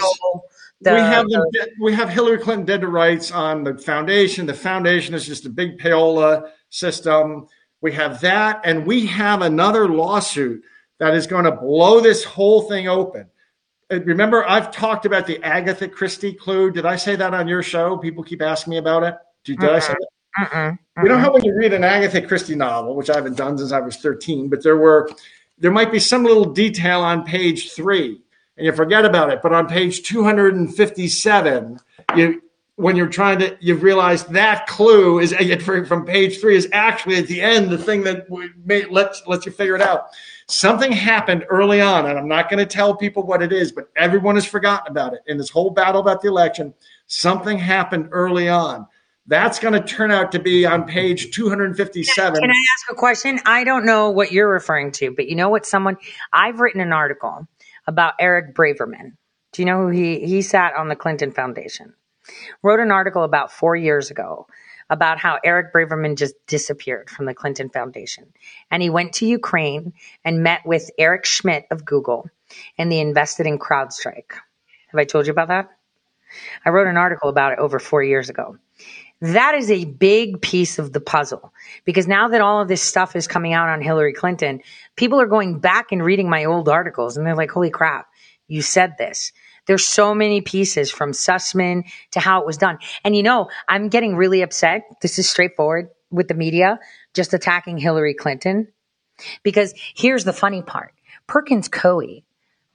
the, 0.82 0.94
we 0.94 1.00
have 1.00 1.30
them, 1.30 1.42
the- 1.52 1.60
de- 1.66 1.84
we 1.84 1.94
have 1.94 2.10
Hillary 2.10 2.40
Clinton 2.40 2.66
dead 2.66 2.82
to 2.82 2.88
rights 2.88 3.32
on 3.32 3.64
the 3.66 3.78
foundation. 3.78 4.48
The 4.48 4.54
foundation 4.56 5.14
is 5.14 5.28
just 5.28 5.46
a 5.46 5.50
big 5.50 5.78
payola 5.78 6.50
system. 6.70 7.48
We 7.82 7.92
have 7.94 8.22
that, 8.22 8.62
and 8.64 8.86
we 8.88 9.06
have 9.08 9.42
another 9.42 9.88
lawsuit 9.88 10.64
that 11.00 11.14
is 11.14 11.28
going 11.28 11.46
to 11.46 11.52
blow 11.52 12.00
this 12.02 12.24
whole 12.24 12.64
thing 12.64 12.88
open. 12.88 13.28
Remember, 13.92 14.48
I've 14.48 14.72
talked 14.72 15.06
about 15.06 15.26
the 15.26 15.44
Agatha 15.44 15.88
Christie 15.88 16.34
clue. 16.34 16.72
Did 16.72 16.86
I 16.86 16.96
say 16.96 17.16
that 17.16 17.34
on 17.34 17.48
your 17.48 17.64
show? 17.64 17.98
People 17.98 18.24
keep 18.24 18.42
asking 18.42 18.72
me 18.72 18.78
about 18.78 19.04
it. 19.04 19.16
Did, 19.44 19.60
did 19.60 19.70
I 19.70 19.80
say 19.80 19.94
that? 19.94 20.08
Mm-mm, 20.40 20.78
You 20.98 21.10
know 21.10 21.16
mm-mm. 21.16 21.20
how 21.20 21.34
when 21.34 21.44
you 21.44 21.56
read 21.56 21.74
an 21.74 21.84
Agatha 21.84 22.22
Christie 22.22 22.56
novel, 22.56 22.96
which 22.96 23.10
I 23.10 23.16
haven't 23.16 23.36
done 23.36 23.58
since 23.58 23.72
I 23.72 23.80
was 23.80 23.98
13, 23.98 24.48
but 24.48 24.64
there 24.64 24.78
were 24.78 25.10
there 25.58 25.72
might 25.72 25.92
be 25.92 26.00
some 26.00 26.24
little 26.24 26.46
detail 26.46 27.02
on 27.02 27.24
page 27.24 27.72
three, 27.72 28.22
and 28.58 28.66
you 28.66 28.72
forget 28.72 29.06
about 29.06 29.32
it. 29.32 29.42
But 29.42 29.54
on 29.54 29.68
page 29.68 30.04
257, 30.04 31.80
you 32.16 32.42
when 32.76 32.96
you're 32.96 33.08
trying 33.08 33.40
to 33.40 33.58
you 33.60 33.76
realize 33.76 34.24
that 34.26 34.68
clue 34.68 35.20
is 35.20 35.34
from 35.88 36.06
page 36.06 36.40
three 36.40 36.56
is 36.56 36.70
actually 36.72 37.18
at 37.18 37.28
the 37.28 37.42
end 37.42 37.70
the 37.70 37.78
thing 37.78 38.04
that 38.04 38.28
make, 38.64 38.90
lets 38.92 39.26
lets 39.28 39.46
you 39.46 39.52
figure 39.52 39.76
it 39.76 39.82
out. 39.82 40.10
Something 40.50 40.92
happened 40.92 41.46
early 41.50 41.80
on, 41.80 42.08
and 42.08 42.18
I'm 42.18 42.28
not 42.28 42.50
going 42.50 42.58
to 42.58 42.66
tell 42.66 42.96
people 42.96 43.22
what 43.22 43.44
it 43.44 43.54
is, 43.54 43.72
but 43.72 43.88
everyone 43.96 44.34
has 44.34 44.46
forgotten 44.46 44.90
about 44.90 45.14
it 45.14 45.20
in 45.28 45.38
this 45.38 45.52
whole 45.52 45.70
battle 45.70 46.02
about 46.02 46.22
the 46.22 46.28
election. 46.28 46.74
Something 47.06 47.60
happened 47.60 48.10
early 48.12 48.50
on. 48.50 48.88
That's 49.28 49.60
going 49.60 49.76
to 49.76 49.82
turn 49.82 50.10
out 50.10 50.32
to 50.32 50.40
be 50.40 50.66
on 50.66 50.86
page 50.86 51.30
257. 51.36 52.42
Can 52.42 52.50
I 52.50 52.54
ask 52.54 52.92
a 52.92 52.96
question? 52.96 53.40
I 53.46 53.64
don't 53.64 53.86
know 53.86 54.10
what 54.10 54.32
you're 54.32 54.52
referring 54.52 54.92
to, 54.94 55.12
but 55.12 55.28
you 55.28 55.36
know 55.36 55.50
what? 55.50 55.68
Someone 55.68 55.98
I've 56.34 56.60
written 56.60 56.82
an 56.82 56.94
article 56.94 57.48
about 57.86 58.16
Eric 58.20 58.56
Braverman. 58.56 59.12
Do 59.54 59.62
you 59.62 59.68
know 59.68 59.84
who 59.84 59.90
he 59.90 60.26
he 60.26 60.42
sat 60.42 60.74
on 60.74 60.88
the 60.88 60.96
Clinton 60.96 61.32
Foundation? 61.32 61.94
Wrote 62.64 62.80
an 62.80 62.90
article 62.90 63.24
about 63.24 63.52
four 63.52 63.76
years 63.76 64.10
ago 64.10 64.48
about 64.90 65.20
how 65.20 65.40
Eric 65.44 65.74
Braverman 65.74 66.18
just 66.18 66.36
disappeared 66.48 67.10
from 67.10 67.26
the 67.26 67.34
Clinton 67.34 67.70
Foundation. 67.70 68.26
And 68.72 68.82
he 68.82 68.90
went 68.90 69.14
to 69.14 69.28
Ukraine 69.28 69.94
and 70.26 70.44
met 70.44 70.66
with 70.66 70.90
Eric 70.98 71.26
Schmidt 71.26 71.66
of 71.72 71.86
Google 71.86 72.30
and 72.78 72.92
they 72.92 73.00
invested 73.00 73.46
in 73.46 73.60
CrowdStrike. 73.60 74.32
Have 74.88 75.00
I 75.00 75.06
told 75.06 75.28
you 75.28 75.32
about 75.32 75.50
that? 75.50 75.70
I 76.66 76.70
wrote 76.70 76.88
an 76.88 76.98
article 76.98 77.30
about 77.30 77.54
it 77.54 77.60
over 77.60 77.80
four 77.80 78.04
years 78.04 78.30
ago. 78.30 78.58
That 79.22 79.56
is 79.56 79.70
a 79.70 79.84
big 79.86 80.42
piece 80.42 80.80
of 80.80 80.94
the 80.94 81.02
puzzle 81.02 81.54
because 81.84 82.08
now 82.08 82.30
that 82.30 82.42
all 82.42 82.62
of 82.62 82.70
this 82.70 82.82
stuff 82.82 83.16
is 83.16 83.28
coming 83.28 83.54
out 83.54 83.68
on 83.68 83.82
Hillary 83.82 84.14
Clinton, 84.14 84.62
people 84.96 85.20
are 85.20 85.28
going 85.28 85.60
back 85.60 85.92
and 85.92 86.04
reading 86.04 86.30
my 86.30 86.46
old 86.46 86.70
articles 86.70 87.18
and 87.18 87.28
they're 87.28 87.36
like, 87.36 87.52
holy 87.52 87.70
crap, 87.70 88.08
you 88.48 88.62
said 88.62 88.96
this. 88.98 89.34
There's 89.70 89.86
so 89.86 90.16
many 90.16 90.42
pieces 90.42 90.90
from 90.90 91.12
Sussman 91.12 91.84
to 92.14 92.20
how 92.20 92.42
it 92.42 92.48
was 92.48 92.58
done. 92.58 92.80
And 93.04 93.16
you 93.16 93.22
know, 93.22 93.52
I'm 93.68 93.88
getting 93.88 94.16
really 94.16 94.42
upset. 94.42 94.82
This 95.04 95.20
is 95.20 95.30
straightforward 95.30 95.90
with 96.10 96.28
the 96.28 96.34
media 96.34 96.80
just 97.14 97.36
attacking 97.36 97.78
Hillary 97.78 98.16
Clinton 98.16 98.68
because 99.44 99.76
here's 99.96 100.24
the 100.24 100.34
funny 100.34 100.64
part. 100.64 100.96
Perkins 101.28 101.70
Coie, 101.70 102.24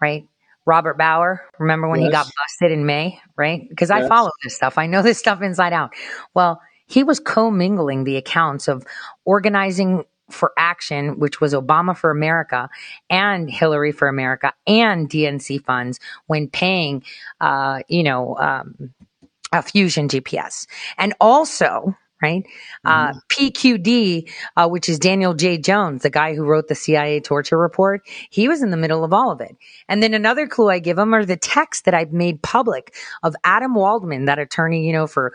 right? 0.00 0.28
Robert 0.66 0.96
Bauer, 0.96 1.42
remember 1.58 1.88
when 1.88 2.00
he 2.00 2.12
got 2.12 2.30
busted 2.36 2.70
in 2.70 2.86
May, 2.86 3.20
right? 3.36 3.68
Because 3.68 3.90
I 3.90 4.06
follow 4.06 4.30
this 4.44 4.54
stuff. 4.54 4.78
I 4.78 4.86
know 4.86 5.02
this 5.02 5.18
stuff 5.18 5.42
inside 5.42 5.72
out. 5.72 5.94
Well, 6.32 6.62
he 6.86 7.02
was 7.02 7.18
commingling 7.18 8.04
the 8.04 8.18
accounts 8.18 8.68
of 8.68 8.86
organizing 9.24 10.04
for 10.30 10.52
action, 10.56 11.18
which 11.18 11.40
was 11.40 11.52
Obama 11.52 11.96
for 11.96 12.10
America 12.10 12.68
and 13.10 13.50
Hillary 13.50 13.92
for 13.92 14.08
America 14.08 14.52
and 14.66 15.08
DNC 15.08 15.64
funds 15.64 16.00
when 16.26 16.48
paying, 16.48 17.04
uh, 17.40 17.80
you 17.88 18.02
know, 18.02 18.36
um, 18.38 18.92
a 19.52 19.62
Fusion 19.62 20.08
GPS. 20.08 20.66
And 20.98 21.14
also, 21.20 21.96
right, 22.24 22.46
uh, 22.84 23.12
PQD, 23.28 24.30
uh, 24.56 24.68
which 24.68 24.88
is 24.88 24.98
Daniel 24.98 25.34
J. 25.34 25.58
Jones, 25.58 26.02
the 26.02 26.10
guy 26.10 26.34
who 26.34 26.44
wrote 26.44 26.68
the 26.68 26.74
CIA 26.74 27.20
torture 27.20 27.58
report, 27.58 28.02
he 28.30 28.48
was 28.48 28.62
in 28.62 28.70
the 28.70 28.76
middle 28.76 29.04
of 29.04 29.12
all 29.12 29.30
of 29.30 29.40
it. 29.40 29.56
And 29.88 30.02
then 30.02 30.14
another 30.14 30.46
clue 30.46 30.70
I 30.70 30.78
give 30.78 30.98
him 30.98 31.14
are 31.14 31.24
the 31.24 31.36
texts 31.36 31.82
that 31.82 31.94
I've 31.94 32.12
made 32.12 32.42
public 32.42 32.94
of 33.22 33.34
Adam 33.44 33.74
Waldman, 33.74 34.24
that 34.24 34.38
attorney, 34.38 34.86
you 34.86 34.92
know, 34.92 35.06
for 35.06 35.34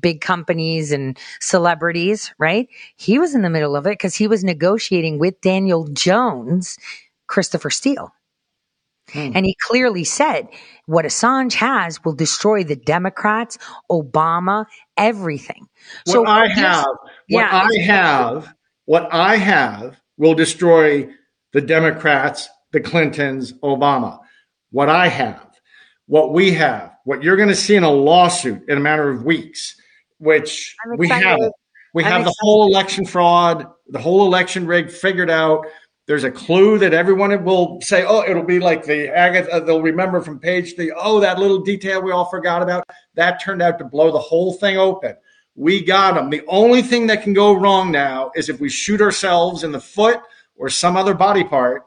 big 0.00 0.20
companies 0.20 0.92
and 0.92 1.18
celebrities, 1.40 2.32
right? 2.38 2.68
He 2.96 3.18
was 3.18 3.34
in 3.34 3.42
the 3.42 3.50
middle 3.50 3.74
of 3.74 3.86
it 3.86 3.98
because 3.98 4.14
he 4.14 4.28
was 4.28 4.44
negotiating 4.44 5.18
with 5.18 5.40
Daniel 5.40 5.88
Jones, 5.88 6.78
Christopher 7.26 7.70
Steele. 7.70 8.12
Hmm. 9.12 9.32
And 9.34 9.46
he 9.46 9.56
clearly 9.66 10.04
said 10.04 10.48
what 10.86 11.04
Assange 11.04 11.54
has 11.54 12.04
will 12.04 12.14
destroy 12.14 12.64
the 12.64 12.76
Democrats, 12.76 13.58
Obama, 13.90 14.66
everything. 14.96 15.66
What 16.06 16.28
I 16.28 16.46
here's- 16.48 16.58
have, 16.58 16.84
what 16.86 17.06
yeah, 17.28 17.48
I 17.70 17.78
have, 17.82 18.54
what 18.84 19.08
I 19.12 19.36
have 19.36 20.00
will 20.16 20.34
destroy 20.34 21.08
the 21.52 21.60
Democrats, 21.60 22.48
the 22.72 22.80
Clintons, 22.80 23.52
Obama. 23.62 24.18
What 24.70 24.88
I 24.90 25.08
have, 25.08 25.46
what 26.06 26.32
we 26.32 26.52
have, 26.52 26.92
what 27.04 27.22
you're 27.22 27.36
going 27.36 27.48
to 27.48 27.54
see 27.54 27.74
in 27.76 27.84
a 27.84 27.90
lawsuit 27.90 28.68
in 28.68 28.76
a 28.76 28.80
matter 28.80 29.08
of 29.08 29.24
weeks, 29.24 29.74
which 30.18 30.74
we 30.98 31.08
have. 31.08 31.38
We 31.94 32.04
I'm 32.04 32.10
have 32.12 32.24
the 32.24 32.30
excited. 32.30 32.34
whole 32.40 32.66
election 32.68 33.06
fraud, 33.06 33.66
the 33.88 33.98
whole 33.98 34.26
election 34.26 34.66
rig 34.66 34.90
figured 34.90 35.30
out. 35.30 35.66
There's 36.08 36.24
a 36.24 36.30
clue 36.30 36.78
that 36.78 36.94
everyone 36.94 37.44
will 37.44 37.82
say, 37.82 38.02
oh, 38.06 38.22
it'll 38.26 38.42
be 38.42 38.60
like 38.60 38.82
the 38.82 39.14
Agatha, 39.14 39.52
uh, 39.52 39.60
they'll 39.60 39.82
remember 39.82 40.22
from 40.22 40.38
page 40.38 40.74
three, 40.74 40.90
oh, 40.96 41.20
that 41.20 41.38
little 41.38 41.58
detail 41.58 42.00
we 42.00 42.12
all 42.12 42.24
forgot 42.24 42.62
about. 42.62 42.82
That 43.12 43.42
turned 43.42 43.60
out 43.60 43.78
to 43.78 43.84
blow 43.84 44.10
the 44.10 44.18
whole 44.18 44.54
thing 44.54 44.78
open. 44.78 45.16
We 45.54 45.84
got 45.84 46.14
them. 46.14 46.30
The 46.30 46.42
only 46.48 46.80
thing 46.80 47.08
that 47.08 47.22
can 47.22 47.34
go 47.34 47.52
wrong 47.52 47.92
now 47.92 48.30
is 48.34 48.48
if 48.48 48.58
we 48.58 48.70
shoot 48.70 49.02
ourselves 49.02 49.64
in 49.64 49.70
the 49.70 49.82
foot 49.82 50.18
or 50.56 50.70
some 50.70 50.96
other 50.96 51.12
body 51.12 51.44
part 51.44 51.84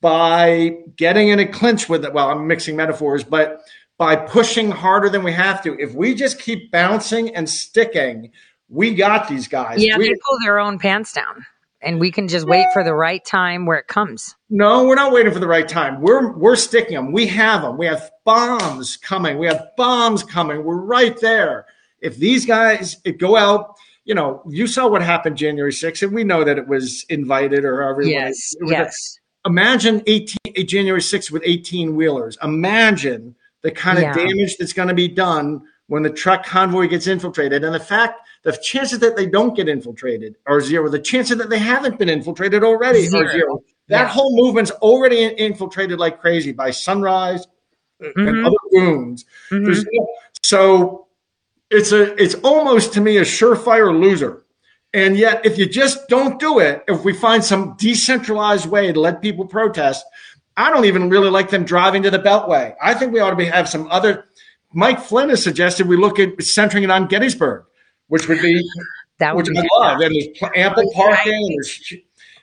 by 0.00 0.78
getting 0.96 1.28
in 1.28 1.38
a 1.40 1.46
clinch 1.46 1.86
with 1.86 2.06
it. 2.06 2.14
Well, 2.14 2.30
I'm 2.30 2.46
mixing 2.46 2.76
metaphors, 2.76 3.24
but 3.24 3.60
by 3.98 4.16
pushing 4.16 4.70
harder 4.70 5.10
than 5.10 5.22
we 5.22 5.32
have 5.32 5.62
to. 5.64 5.78
If 5.78 5.92
we 5.92 6.14
just 6.14 6.40
keep 6.40 6.70
bouncing 6.72 7.36
and 7.36 7.46
sticking, 7.46 8.30
we 8.70 8.94
got 8.94 9.28
these 9.28 9.48
guys. 9.48 9.84
Yeah, 9.84 9.98
We- 9.98 10.08
they 10.08 10.14
pull 10.26 10.38
their 10.46 10.58
own 10.58 10.78
pants 10.78 11.12
down. 11.12 11.44
And 11.82 11.98
we 11.98 12.10
can 12.10 12.28
just 12.28 12.46
wait 12.46 12.66
for 12.74 12.84
the 12.84 12.94
right 12.94 13.24
time 13.24 13.64
where 13.64 13.78
it 13.78 13.86
comes. 13.86 14.34
No, 14.50 14.84
we're 14.84 14.94
not 14.96 15.12
waiting 15.12 15.32
for 15.32 15.38
the 15.38 15.46
right 15.48 15.66
time. 15.66 16.00
We're 16.02 16.32
we're 16.36 16.56
sticking 16.56 16.94
them. 16.94 17.12
We 17.12 17.26
have 17.28 17.62
them. 17.62 17.78
We 17.78 17.86
have 17.86 18.10
bombs 18.26 18.96
coming. 18.98 19.38
We 19.38 19.46
have 19.46 19.68
bombs 19.76 20.22
coming. 20.22 20.62
We're 20.64 20.76
right 20.80 21.18
there. 21.20 21.66
If 22.00 22.16
these 22.18 22.44
guys 22.44 22.96
go 23.18 23.36
out, 23.36 23.76
you 24.04 24.14
know, 24.14 24.42
you 24.48 24.66
saw 24.66 24.88
what 24.88 25.02
happened 25.02 25.36
January 25.36 25.72
6th, 25.72 26.02
and 26.02 26.12
we 26.14 26.24
know 26.24 26.44
that 26.44 26.58
it 26.58 26.66
was 26.68 27.04
invited 27.08 27.64
or 27.64 27.80
however. 27.82 28.00
wanna- 28.00 28.10
Yes, 28.10 28.54
was 28.60 28.70
a- 28.70 28.74
yes. 28.74 29.18
imagine 29.46 30.02
18 30.06 30.36
eh, 30.56 30.62
January 30.64 31.00
6th 31.02 31.30
with 31.30 31.42
18 31.46 31.96
wheelers. 31.96 32.36
Imagine 32.42 33.34
the 33.62 33.70
kind 33.70 33.98
of 33.98 34.04
Yeah. 34.04 34.12
damage 34.14 34.56
that's 34.58 34.72
going 34.72 34.88
to 34.88 34.94
be 34.94 35.08
done 35.08 35.62
when 35.90 36.04
the 36.04 36.10
truck 36.10 36.46
convoy 36.46 36.86
gets 36.86 37.08
infiltrated. 37.08 37.64
And 37.64 37.74
the 37.74 37.80
fact, 37.80 38.20
the 38.44 38.52
chances 38.52 39.00
that 39.00 39.16
they 39.16 39.26
don't 39.26 39.56
get 39.56 39.68
infiltrated 39.68 40.36
are 40.46 40.60
zero. 40.60 40.88
The 40.88 41.00
chances 41.00 41.36
that 41.38 41.50
they 41.50 41.58
haven't 41.58 41.98
been 41.98 42.08
infiltrated 42.08 42.62
already 42.62 43.02
Zero. 43.02 43.26
are 43.26 43.32
zero. 43.32 43.62
That 43.88 44.02
Yeah. 44.02 44.06
whole 44.06 44.36
movement's 44.36 44.70
already 44.70 45.24
infiltrated 45.24 45.98
like 45.98 46.20
crazy 46.20 46.52
by 46.52 46.70
Sunrise 46.70 47.48
and 47.98 48.14
Mhm. 48.14 48.46
other 48.46 48.56
goons. 48.70 49.24
Mhm. 49.50 49.84
So 50.44 51.06
it's 51.70 51.90
a 51.90 52.14
it's 52.22 52.36
almost 52.36 52.92
to 52.92 53.00
me 53.00 53.16
a 53.16 53.22
surefire 53.22 53.92
loser. 53.92 54.44
And 54.94 55.16
yet, 55.16 55.44
if 55.44 55.58
you 55.58 55.66
just 55.66 56.08
don't 56.08 56.38
do 56.38 56.60
it, 56.60 56.84
if 56.86 57.04
we 57.04 57.12
find 57.12 57.44
some 57.44 57.74
decentralized 57.78 58.66
way 58.70 58.92
to 58.92 59.00
let 59.00 59.20
people 59.20 59.44
protest, 59.44 60.06
I 60.56 60.70
don't 60.70 60.84
even 60.84 61.10
really 61.10 61.30
like 61.30 61.50
them 61.50 61.64
driving 61.64 62.04
to 62.04 62.10
the 62.12 62.18
Beltway. 62.20 62.74
I 62.80 62.94
think 62.94 63.12
we 63.12 63.18
ought 63.18 63.30
to 63.30 63.36
be, 63.36 63.46
have 63.46 63.68
some 63.68 63.88
other. 63.90 64.26
Mike 64.72 65.00
Flynn 65.00 65.28
has 65.30 65.42
suggested 65.42 65.88
we 65.88 65.96
look 65.96 66.18
at 66.18 66.42
centering 66.42 66.84
it 66.84 66.90
on 66.90 67.06
Gettysburg, 67.06 67.64
which 68.08 68.28
would 68.28 68.40
be 68.40 68.62
That 69.18 69.36
would 69.36 69.46
which 69.48 69.54
be 69.54 69.58
I 69.58 69.78
love. 69.78 70.00
And 70.00 70.14
there's 70.14 70.50
ample 70.56 70.90
parking. 70.94 71.48
there's- 71.50 71.94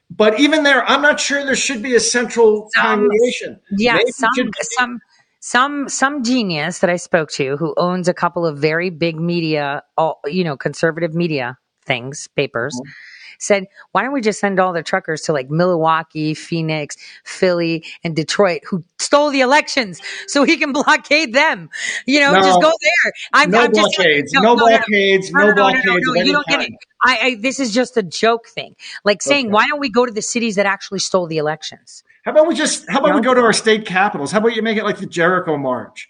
but 0.10 0.40
even 0.40 0.64
there, 0.64 0.88
I'm 0.90 1.02
not 1.02 1.20
sure 1.20 1.44
there 1.44 1.56
should 1.56 1.82
be 1.84 1.94
a 1.96 2.00
central 2.00 2.70
congregation. 2.76 3.60
Yeah, 3.78 3.96
Maybe 3.96 4.12
some 4.12 4.30
some 4.62 5.00
some 5.42 5.90
some 5.90 6.24
genius 6.24 6.80
that 6.80 6.90
I 6.90 6.96
spoke 6.96 7.30
to 7.32 7.58
who 7.58 7.74
owns 7.78 8.08
a 8.08 8.14
couple 8.14 8.46
of 8.46 8.58
very 8.58 8.90
big 8.90 9.20
media, 9.20 9.84
all 9.98 10.22
you 10.26 10.44
know, 10.46 10.56
conservative 10.56 11.14
media 11.14 11.58
things, 11.86 12.28
papers, 12.38 12.74
Mm-hmm. 12.76 12.92
Said, 13.40 13.68
"Why 13.92 14.04
don't 14.04 14.14
we 14.14 14.22
just 14.22 14.40
send 14.40 14.60
all 14.60 14.74
the 14.74 14.84
truckers 14.84 15.22
to 15.24 15.34
like 15.34 15.50
Milwaukee, 15.50 16.34
Phoenix, 16.34 16.98
Philly, 17.24 17.84
and 18.04 18.16
Detroit, 18.16 18.62
who 18.66 18.84
stole 19.00 19.32
the 19.32 19.42
elections, 19.42 20.02
so 20.28 20.44
he 20.44 20.58
can 20.58 20.72
blockade 20.74 21.34
them? 21.34 21.70
You 22.06 22.20
know, 22.20 22.34
No. 22.34 22.42
just 22.42 22.62
go 22.62 22.72
there. 22.82 23.14
I'm, 23.34 23.52
No 23.52 23.62
I'm 23.62 23.74
just 23.74 23.96
blockades, 23.96 24.34
no 24.34 24.56
blockades, 24.56 25.32
no 25.32 25.54
blockades 25.54 26.08
of 26.08 26.16
you 26.26 26.34
don't 26.34 26.48
get 26.48 26.62
it. 26.62 26.74
I, 27.04 27.18
I 27.22 27.36
this 27.36 27.60
is 27.60 27.74
just 27.74 27.98
a 27.98 28.04
joke 28.04 28.48
thing, 28.48 28.76
like 29.04 29.22
saying, 29.22 29.52
why 29.52 29.68
don't 29.68 29.80
we 29.80 29.90
go 29.90 30.06
to 30.06 30.12
the 30.12 30.22
cities 30.22 30.56
that 30.56 30.66
actually 30.66 31.00
stole 31.00 31.28
the 31.28 31.38
elections? 31.38 32.04
How 32.26 32.32
about 32.32 32.48
we 32.48 32.56
just 32.56 32.90
how 32.90 33.00
about 33.00 33.16
we 33.16 33.22
go 33.22 33.34
to 33.34 33.42
our 33.42 33.54
state 33.54 33.86
capitals? 33.86 34.32
How 34.32 34.40
about 34.40 34.56
you 34.56 34.62
make 34.62 34.78
it 34.78 34.84
like 34.84 34.98
the 34.98 35.06
Jericho 35.06 35.58
March? 35.58 36.10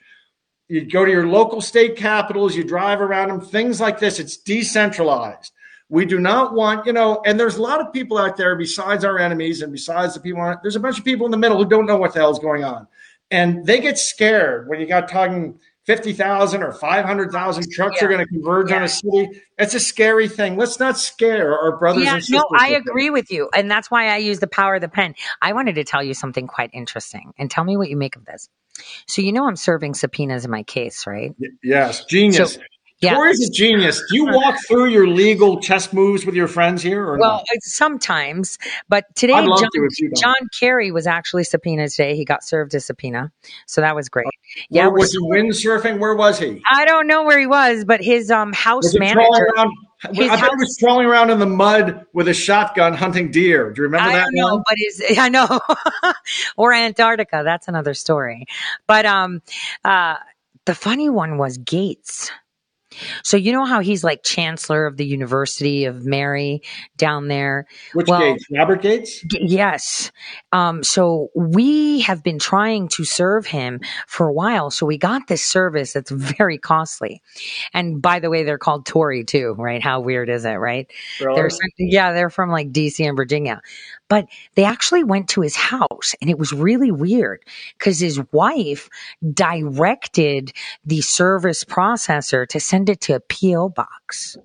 You 0.68 0.90
go 0.90 1.06
to 1.06 1.12
your 1.12 1.28
local 1.28 1.62
state 1.62 1.96
capitals, 1.96 2.56
you 2.56 2.64
drive 2.64 3.02
around 3.02 3.30
them, 3.30 3.40
things 3.40 3.80
like 3.80 4.00
this. 4.00 4.20
It's 4.20 4.36
decentralized. 4.36 5.54
We 5.90 6.06
do 6.06 6.20
not 6.20 6.54
want, 6.54 6.86
you 6.86 6.94
know, 6.94 7.22
and 7.26 7.40
there's 7.40 7.56
a 7.56 7.62
lot 7.62 7.80
of 7.80 7.94
people 7.94 8.18
out 8.18 8.36
there 8.36 8.56
besides 8.56 9.06
our 9.06 9.18
enemies 9.18 9.62
and 9.62 9.72
besides 9.72 10.16
the 10.16 10.20
people, 10.20 10.56
there's 10.62 10.76
a 10.76 10.82
bunch 10.82 11.00
of 11.00 11.06
people 11.06 11.26
in 11.26 11.32
the 11.32 11.38
middle 11.38 11.58
who 11.58 11.70
don't 11.70 11.86
know 11.86 11.98
what 11.98 12.14
the 12.14 12.20
hell's 12.20 12.40
going 12.40 12.64
on. 12.64 12.88
And 13.32 13.66
they 13.66 13.80
get 13.80 13.98
scared 13.98 14.68
when 14.68 14.80
you 14.80 14.86
got 14.86 15.08
talking 15.08 15.60
50,000 15.88 16.64
or 16.64 16.74
500,000 16.74 17.72
trucks 17.72 18.04
are 18.04 18.10
going 18.10 18.20
to 18.20 18.26
converge 18.26 18.74
on 18.74 18.84
a 18.84 18.90
city. 18.90 19.42
It's 19.58 19.74
a 19.74 19.80
scary 19.80 20.28
thing. 20.28 20.58
Let's 20.58 20.82
not 20.82 20.98
scare 20.98 21.58
our 21.58 21.78
brothers 21.78 22.04
yeah, 22.04 22.16
and 22.16 22.24
sisters. 22.24 22.44
no, 22.52 22.58
I 22.58 22.72
agree 22.72 23.10
with 23.10 23.32
you, 23.32 23.50
and 23.56 23.72
that's 23.72 23.90
why 23.90 24.10
I 24.10 24.18
use 24.18 24.40
the 24.40 24.48
power 24.48 24.76
of 24.76 24.82
the 24.82 24.90
pen. 24.90 25.16
I 25.42 25.54
wanted 25.54 25.76
to 25.76 25.86
tell 25.86 26.04
you 26.04 26.14
something 26.14 26.46
quite 26.46 26.72
interesting, 26.74 27.32
and 27.38 27.50
tell 27.50 27.64
me 27.64 27.78
what 27.78 27.90
you 27.90 27.96
make 27.96 28.18
of 28.18 28.26
this. 28.26 28.50
So 29.08 29.22
you 29.22 29.32
know 29.32 29.48
I'm 29.48 29.56
serving 29.56 29.94
subpoenas 29.94 30.44
in 30.44 30.52
my 30.52 30.64
case, 30.64 31.08
right? 31.08 31.34
Yes, 31.64 32.04
genius. 32.04 32.56
So- 32.56 32.62
yeah. 33.02 33.14
Tore's 33.14 33.40
a 33.40 33.50
genius. 33.52 34.00
Do 34.10 34.16
you 34.18 34.26
walk 34.26 34.56
through 34.68 34.88
your 34.88 35.08
legal 35.08 35.60
chess 35.62 35.94
moves 35.94 36.26
with 36.26 36.34
your 36.36 36.48
friends 36.48 36.82
here, 36.82 37.04
or 37.06 37.18
Well, 37.20 37.44
it's 37.52 37.76
sometimes, 37.76 38.58
but 38.90 39.06
today 39.16 39.34
John, 39.34 39.46
to 39.46 39.70
if 39.90 40.00
you 40.00 40.10
don't. 40.10 40.20
John 40.22 40.48
Kerry 40.60 40.92
was 40.92 41.06
actually 41.06 41.44
subpoenaed 41.44 41.90
today. 41.92 42.16
He 42.16 42.26
got 42.26 42.44
served 42.44 42.74
a 42.74 42.80
subpoena, 42.80 43.32
so 43.68 43.82
that 43.82 43.96
was 43.96 44.10
great. 44.10 44.26
Where, 44.70 44.84
Yeah, 44.84 44.88
was 44.88 45.12
he 45.12 45.20
windsurfing? 45.20 46.00
Where 46.00 46.16
was 46.16 46.40
he? 46.40 46.62
I 46.72 46.86
don't 46.86 47.06
know 47.08 47.24
where 47.24 47.40
he 47.40 47.48
was, 47.48 47.86
but 47.86 48.02
his 48.02 48.32
um 48.32 48.54
house 48.54 48.86
Was 48.86 49.00
manager. 49.00 49.48
around? 49.56 49.72
his 50.14 50.30
I 50.30 50.36
bet 50.40 50.50
he 50.52 50.56
was 50.58 50.78
crawling 50.80 51.08
around 51.08 51.32
in 51.32 51.40
the 51.40 51.46
mud 51.48 52.06
with 52.14 52.28
a 52.28 52.34
shotgun 52.34 52.94
hunting 52.94 53.32
deer. 53.32 53.72
Do 53.72 53.80
you 53.82 53.84
remember 53.84 54.10
I 54.10 54.14
that 54.14 54.24
don't 54.26 54.36
know, 54.36 54.54
one? 54.56 54.64
but 54.68 54.76
is 54.80 55.04
I 55.20 55.30
know, 55.30 55.60
or 56.58 56.74
Antarctica. 56.74 57.42
That's 57.44 57.68
another 57.68 57.94
story. 57.94 58.46
But 58.88 59.06
um, 59.06 59.42
uh, 59.84 60.16
the 60.66 60.76
funny 60.76 61.10
one 61.10 61.38
was 61.38 61.58
Gates. 61.60 62.32
So 63.24 63.38
you 63.38 63.52
know 63.52 63.66
how 63.66 63.80
he's 63.80 64.04
like 64.04 64.24
chancellor 64.24 64.86
of 64.86 64.98
the 64.98 65.06
University 65.06 65.86
of 65.86 66.06
Mary 66.06 66.62
down 66.98 67.28
there. 67.28 67.68
Which 67.94 68.08
Well, 68.08 68.20
Gates? 68.20 68.46
Robert 68.52 68.82
Gates? 68.82 69.22
G- 69.22 69.40
Yes. 69.42 70.12
Um, 70.52 70.84
so 70.84 71.30
we 71.36 72.02
have 72.02 72.24
been 72.24 72.40
trying 72.40 72.88
to 72.90 73.04
serve 73.06 73.46
him 73.46 73.82
for 74.08 74.28
a 74.28 74.34
while. 74.34 74.72
So 74.72 74.86
we 74.86 74.98
got 74.98 75.28
this 75.28 75.44
service 75.44 75.94
that's 75.94 76.12
very 76.12 76.58
costly. 76.58 77.22
And 77.74 78.02
by 78.02 78.20
the 78.20 78.30
way, 78.30 78.44
they're 78.44 78.58
called 78.58 78.86
Tory 78.86 79.24
too, 79.24 79.56
right? 79.58 79.82
How 79.82 80.00
weird 80.00 80.30
is 80.30 80.46
it, 80.46 80.56
right? 80.56 80.90
Really? 81.22 81.36
They're, 81.36 81.50
yeah, 81.78 82.14
they're 82.14 82.30
from 82.30 82.50
like 82.50 82.72
DC 82.72 83.06
and 83.06 83.16
Virginia. 83.16 83.62
But 84.10 84.28
they 84.56 84.64
actually 84.64 85.04
went 85.04 85.30
to 85.30 85.42
his 85.42 85.56
house 85.56 86.16
and 86.22 86.30
it 86.30 86.40
was 86.40 86.54
really 86.54 86.92
weird 86.92 87.44
because 87.78 88.00
his 88.00 88.22
wife 88.32 88.90
directed 89.34 90.54
the 90.86 91.02
service 91.02 91.64
processor 91.64 92.48
to 92.48 92.60
send 92.60 92.90
it 92.90 93.02
to 93.02 93.16
a 93.16 93.20
P.O. 93.20 93.70
box. 93.70 94.38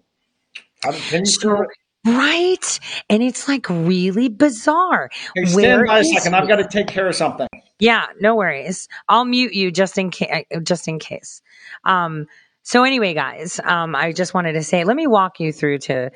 How- 0.83 0.93
Can 0.93 1.21
you 1.21 1.27
So, 1.27 1.65
right? 2.07 2.81
And 3.09 3.23
it's 3.23 3.47
like 3.47 3.69
really 3.71 4.29
bizarre. 4.29 5.11
Hey, 5.35 5.45
stand 5.45 5.87
by 5.87 6.01
a 6.01 6.05
second. 6.05 6.33
he? 6.33 6.39
I've 6.39 6.49
got 6.49 6.57
to 6.57 6.67
take 6.69 6.89
care 6.89 7.07
of 7.07 7.15
something. 7.15 7.47
Yeah, 7.79 8.07
no 8.21 8.35
worries. 8.37 8.89
I'll 9.09 9.25
mute 9.25 9.55
you 9.55 9.71
just 9.71 9.99
in 9.99 10.11
case. 10.11 10.45
Just 10.63 10.89
in 10.89 10.99
case. 10.99 11.43
Um, 11.85 12.27
so 12.63 12.85
anyway, 12.85 13.15
guys, 13.15 13.61
um, 13.65 13.95
I 13.97 14.13
just 14.13 14.35
wanted 14.35 14.53
to 14.53 14.63
say, 14.63 14.85
let 14.85 14.97
me 14.97 15.07
walk 15.07 15.41
you 15.41 15.53
through 15.53 15.79
to 15.79 16.11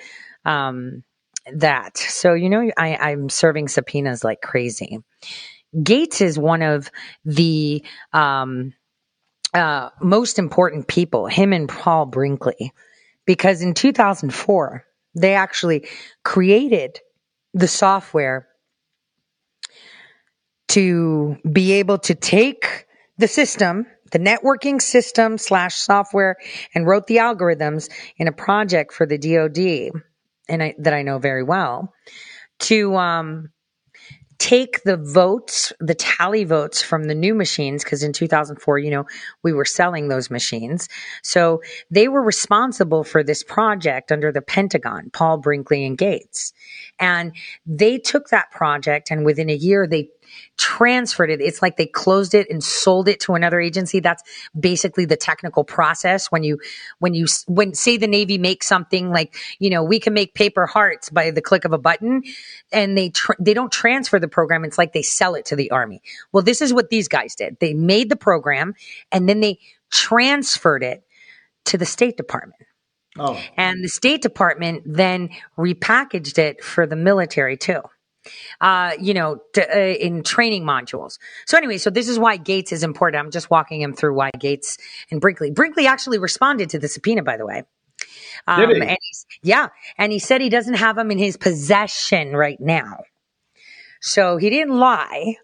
um, 0.45 1.03
that. 1.55 1.99
So 1.99 2.35
you 2.35 2.49
know, 2.49 2.71
I, 2.77 2.97
I'm 2.97 3.29
serving 3.29 3.69
subpoenas 3.69 4.25
like 4.25 4.41
crazy. 4.41 4.99
Gates 5.83 6.21
is 6.21 6.39
one 6.39 6.63
of 6.63 6.91
the 7.25 7.85
um, 8.13 8.73
uh, 9.53 9.91
most 10.01 10.39
important 10.39 10.87
people. 10.87 11.27
Him 11.27 11.53
and 11.53 11.69
Paul 11.69 12.07
Brinkley, 12.07 12.73
because 13.27 13.63
in 13.63 13.75
2004 13.75 14.85
they 15.15 15.35
actually 15.35 15.89
created 16.23 17.01
the 17.55 17.69
software 17.69 18.49
to 20.69 21.37
be 21.51 21.73
able 21.73 21.99
to 21.99 22.15
take 22.15 22.87
the 23.17 23.29
system, 23.29 23.87
the 24.13 24.19
networking 24.19 24.81
system 24.81 25.39
slash 25.39 25.77
software, 25.77 26.37
and 26.75 26.87
wrote 26.87 27.07
the 27.07 27.17
algorithms 27.17 27.89
in 28.19 28.29
a 28.29 28.33
project 28.33 28.93
for 28.93 29.07
the 29.07 29.17
DoD, 29.17 30.03
and 30.49 30.63
I, 30.63 30.75
that 30.79 30.95
I 30.95 31.03
know 31.03 31.19
very 31.19 31.43
well, 31.43 31.93
to 32.61 32.97
um, 32.97 33.51
take 34.39 34.83
the 34.85 34.97
votes, 34.97 35.73
the 35.81 35.95
tally 35.95 36.45
votes 36.45 36.83
from 36.83 37.05
the 37.05 37.15
new 37.15 37.35
machines, 37.35 37.83
because 37.83 38.03
in 38.03 38.13
2004, 38.13 38.79
you 38.79 38.91
know, 38.91 39.07
we 39.43 39.53
were 39.53 39.65
selling 39.65 40.09
those 40.09 40.31
machines. 40.31 40.89
So 41.23 41.63
they 41.91 42.09
were 42.09 42.23
responsible 42.23 43.05
for 43.05 43.23
this 43.23 43.43
project 43.43 44.13
under 44.13 44.33
the 44.33 44.43
Pentagon, 44.43 45.11
Paul 45.13 45.39
Brinkley 45.39 45.85
and 45.87 45.97
Gates. 45.97 46.53
And 46.99 47.33
they 47.65 47.99
took 47.99 48.29
that 48.29 48.51
project 48.51 49.11
and 49.11 49.25
within 49.25 49.51
a 49.51 49.55
year, 49.55 49.87
they 49.87 50.11
transferred 50.57 51.31
it. 51.31 51.41
It's 51.41 51.63
like 51.63 51.77
they 51.77 51.87
closed 51.87 52.35
it 52.35 52.49
and 52.51 52.63
sold 52.63 53.09
it 53.09 53.21
to 53.21 53.35
another 53.35 53.61
agency. 53.61 54.01
That's 54.01 54.23
basically 54.59 55.05
the 55.05 55.17
technical 55.17 55.65
process. 55.65 56.31
When 56.31 56.43
you, 56.43 56.61
when 56.99 57.15
you, 57.15 57.27
when 57.47 57.75
say 57.75 57.97
the 57.97 58.07
Navy 58.07 58.39
makes 58.39 58.67
something 58.67 59.11
like, 59.11 59.37
you 59.59 59.71
know, 59.71 59.83
we 59.85 60.01
can 60.01 60.15
make 60.15 60.35
paper 60.35 60.67
hearts 60.67 61.11
by 61.11 61.31
the 61.31 61.43
click 61.43 61.65
of 61.65 61.73
a 61.73 61.79
button 61.79 62.23
and 62.73 62.97
they, 62.97 63.11
tr- 63.11 63.33
they 63.39 63.55
don't 63.55 63.73
transfer 63.73 64.19
the 64.19 64.29
program. 64.29 64.65
It's 64.65 64.79
like 64.79 64.93
they 64.93 65.03
sell 65.03 65.35
it 65.35 65.47
to 65.47 65.57
the 65.57 65.71
army. 65.71 66.03
Well, 66.33 66.43
this 66.43 66.63
is 66.63 66.73
what 66.73 66.91
these 66.91 67.09
guys 67.09 67.35
did. 67.35 67.59
They 67.61 67.75
made 67.75 68.09
the 68.09 68.17
program 68.17 68.75
and 69.13 69.29
then 69.29 69.41
they 69.41 69.59
transferred 69.91 70.83
it 70.83 71.05
to 71.67 71.79
the 71.79 71.87
State 71.87 72.17
Department. 72.17 72.63
Oh, 73.19 73.41
And 73.57 73.83
the 73.83 73.89
State 73.89 74.23
Department 74.23 74.83
then 74.85 75.31
repackaged 75.57 76.39
it 76.39 76.63
for 76.63 76.87
the 76.87 76.97
military 76.97 77.57
too. 77.57 77.83
Uh, 78.61 78.93
you 79.01 79.15
know, 79.15 79.39
to, 79.53 79.63
uh, 79.69 79.95
in 79.95 80.23
training 80.23 80.65
modules. 80.65 81.19
So 81.47 81.57
anyway, 81.57 81.79
so 81.79 81.91
this 81.91 82.09
is 82.09 82.19
why 82.19 82.37
Gates 82.37 82.73
is 82.73 82.83
important. 82.83 83.23
I'm 83.23 83.31
just 83.31 83.51
walking 83.51 83.81
him 83.81 83.93
through 83.93 84.15
why 84.15 84.31
Gates 84.39 84.79
and 85.11 85.21
Brinkley. 85.21 85.51
Brinkley 85.51 85.87
actually 85.87 86.19
responded 86.19 86.71
to 86.71 86.79
the 86.79 86.89
subpoena, 86.89 87.23
by 87.23 87.37
the 87.37 87.47
way. 87.47 87.65
Um, 88.47 88.71
he? 88.71 88.81
And 88.81 88.99
he's, 89.01 89.27
yeah, 89.43 89.69
and 89.99 90.13
he 90.13 90.19
said 90.19 90.41
he 90.41 90.49
doesn't 90.49 90.75
have 90.75 90.97
them 90.97 91.11
in 91.11 91.19
his 91.19 91.37
possession 91.37 92.33
right 92.37 92.61
now. 92.61 93.05
So 94.01 94.37
he 94.37 94.51
didn't 94.51 94.79
lie, 94.79 95.37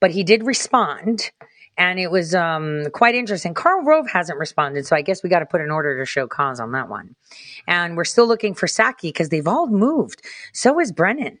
but 0.00 0.10
he 0.10 0.24
did 0.24 0.44
respond. 0.44 1.30
And 1.76 2.00
it 2.00 2.10
was 2.10 2.34
um, 2.34 2.86
quite 2.92 3.14
interesting. 3.14 3.54
Karl 3.54 3.84
Rove 3.84 4.10
hasn't 4.10 4.38
responded, 4.38 4.84
so 4.84 4.96
I 4.96 5.02
guess 5.02 5.22
we 5.22 5.30
got 5.30 5.40
to 5.40 5.46
put 5.46 5.60
an 5.60 5.70
order 5.70 5.96
to 5.98 6.04
show 6.04 6.26
cause 6.26 6.58
on 6.58 6.72
that 6.72 6.88
one. 6.88 7.14
And 7.68 7.96
we're 7.96 8.04
still 8.04 8.26
looking 8.26 8.54
for 8.54 8.66
Psaki 8.66 9.02
because 9.02 9.28
they've 9.28 9.46
all 9.46 9.68
moved. 9.68 10.22
So 10.52 10.80
is 10.80 10.90
Brennan. 10.90 11.38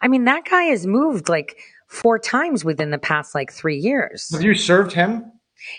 I 0.00 0.08
mean, 0.08 0.24
that 0.24 0.44
guy 0.44 0.64
has 0.64 0.86
moved 0.86 1.28
like 1.28 1.58
four 1.86 2.18
times 2.18 2.64
within 2.64 2.90
the 2.90 2.98
past 2.98 3.34
like 3.34 3.52
three 3.52 3.78
years. 3.78 4.30
have 4.32 4.42
you 4.42 4.54
served 4.54 4.92
him? 4.92 5.32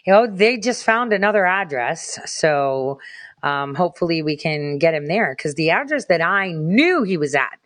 You 0.05 0.13
know, 0.13 0.27
they 0.27 0.57
just 0.57 0.83
found 0.83 1.13
another 1.13 1.45
address. 1.45 2.19
So 2.25 2.99
um, 3.43 3.75
hopefully 3.75 4.21
we 4.21 4.35
can 4.35 4.77
get 4.77 4.93
him 4.93 5.05
there 5.05 5.33
because 5.35 5.55
the 5.55 5.69
address 5.69 6.05
that 6.05 6.21
I 6.21 6.51
knew 6.51 7.03
he 7.03 7.17
was 7.17 7.35
at 7.35 7.59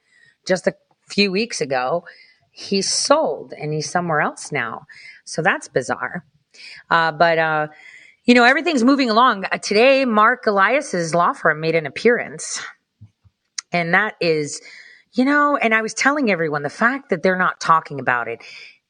just 0.45 0.67
a 0.67 0.75
few 1.07 1.31
weeks 1.31 1.61
ago, 1.61 2.05
he's 2.51 2.89
sold 2.91 3.53
and 3.57 3.73
he's 3.73 3.89
somewhere 3.89 4.21
else 4.21 4.51
now. 4.51 4.85
So 5.25 5.41
that's 5.41 5.67
bizarre. 5.67 6.25
Uh, 6.89 7.11
but, 7.11 7.37
uh, 7.39 7.67
you 8.25 8.33
know, 8.35 8.43
everything's 8.43 8.83
moving 8.83 9.09
along. 9.09 9.45
Uh, 9.45 9.57
today, 9.57 10.05
Marc 10.05 10.45
Elias's 10.45 11.15
law 11.15 11.33
firm 11.33 11.59
made 11.59 11.75
an 11.75 11.85
appearance. 11.85 12.61
And 13.71 13.93
that 13.93 14.15
is, 14.21 14.61
you 15.13 15.25
know, 15.25 15.57
and 15.57 15.73
I 15.73 15.81
was 15.81 15.93
telling 15.93 16.31
everyone 16.31 16.63
the 16.63 16.69
fact 16.69 17.09
that 17.09 17.23
they're 17.23 17.37
not 17.37 17.59
talking 17.59 17.99
about 17.99 18.27
it 18.27 18.41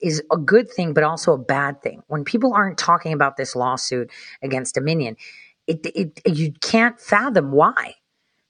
is 0.02 0.22
a 0.32 0.38
good 0.38 0.70
thing, 0.70 0.94
but 0.94 1.04
also 1.04 1.34
a 1.34 1.38
bad 1.38 1.82
thing. 1.82 2.04
When 2.08 2.24
people 2.24 2.54
aren't 2.54 2.78
talking 2.78 3.14
about 3.14 3.38
this 3.38 3.56
lawsuit 3.56 4.12
against 4.41 4.76
Dominion, 4.76 5.16
it, 5.68 5.86
it, 5.86 6.22
you 6.26 6.54
can't 6.62 7.00
fathom 7.00 7.52
why. 7.52 7.95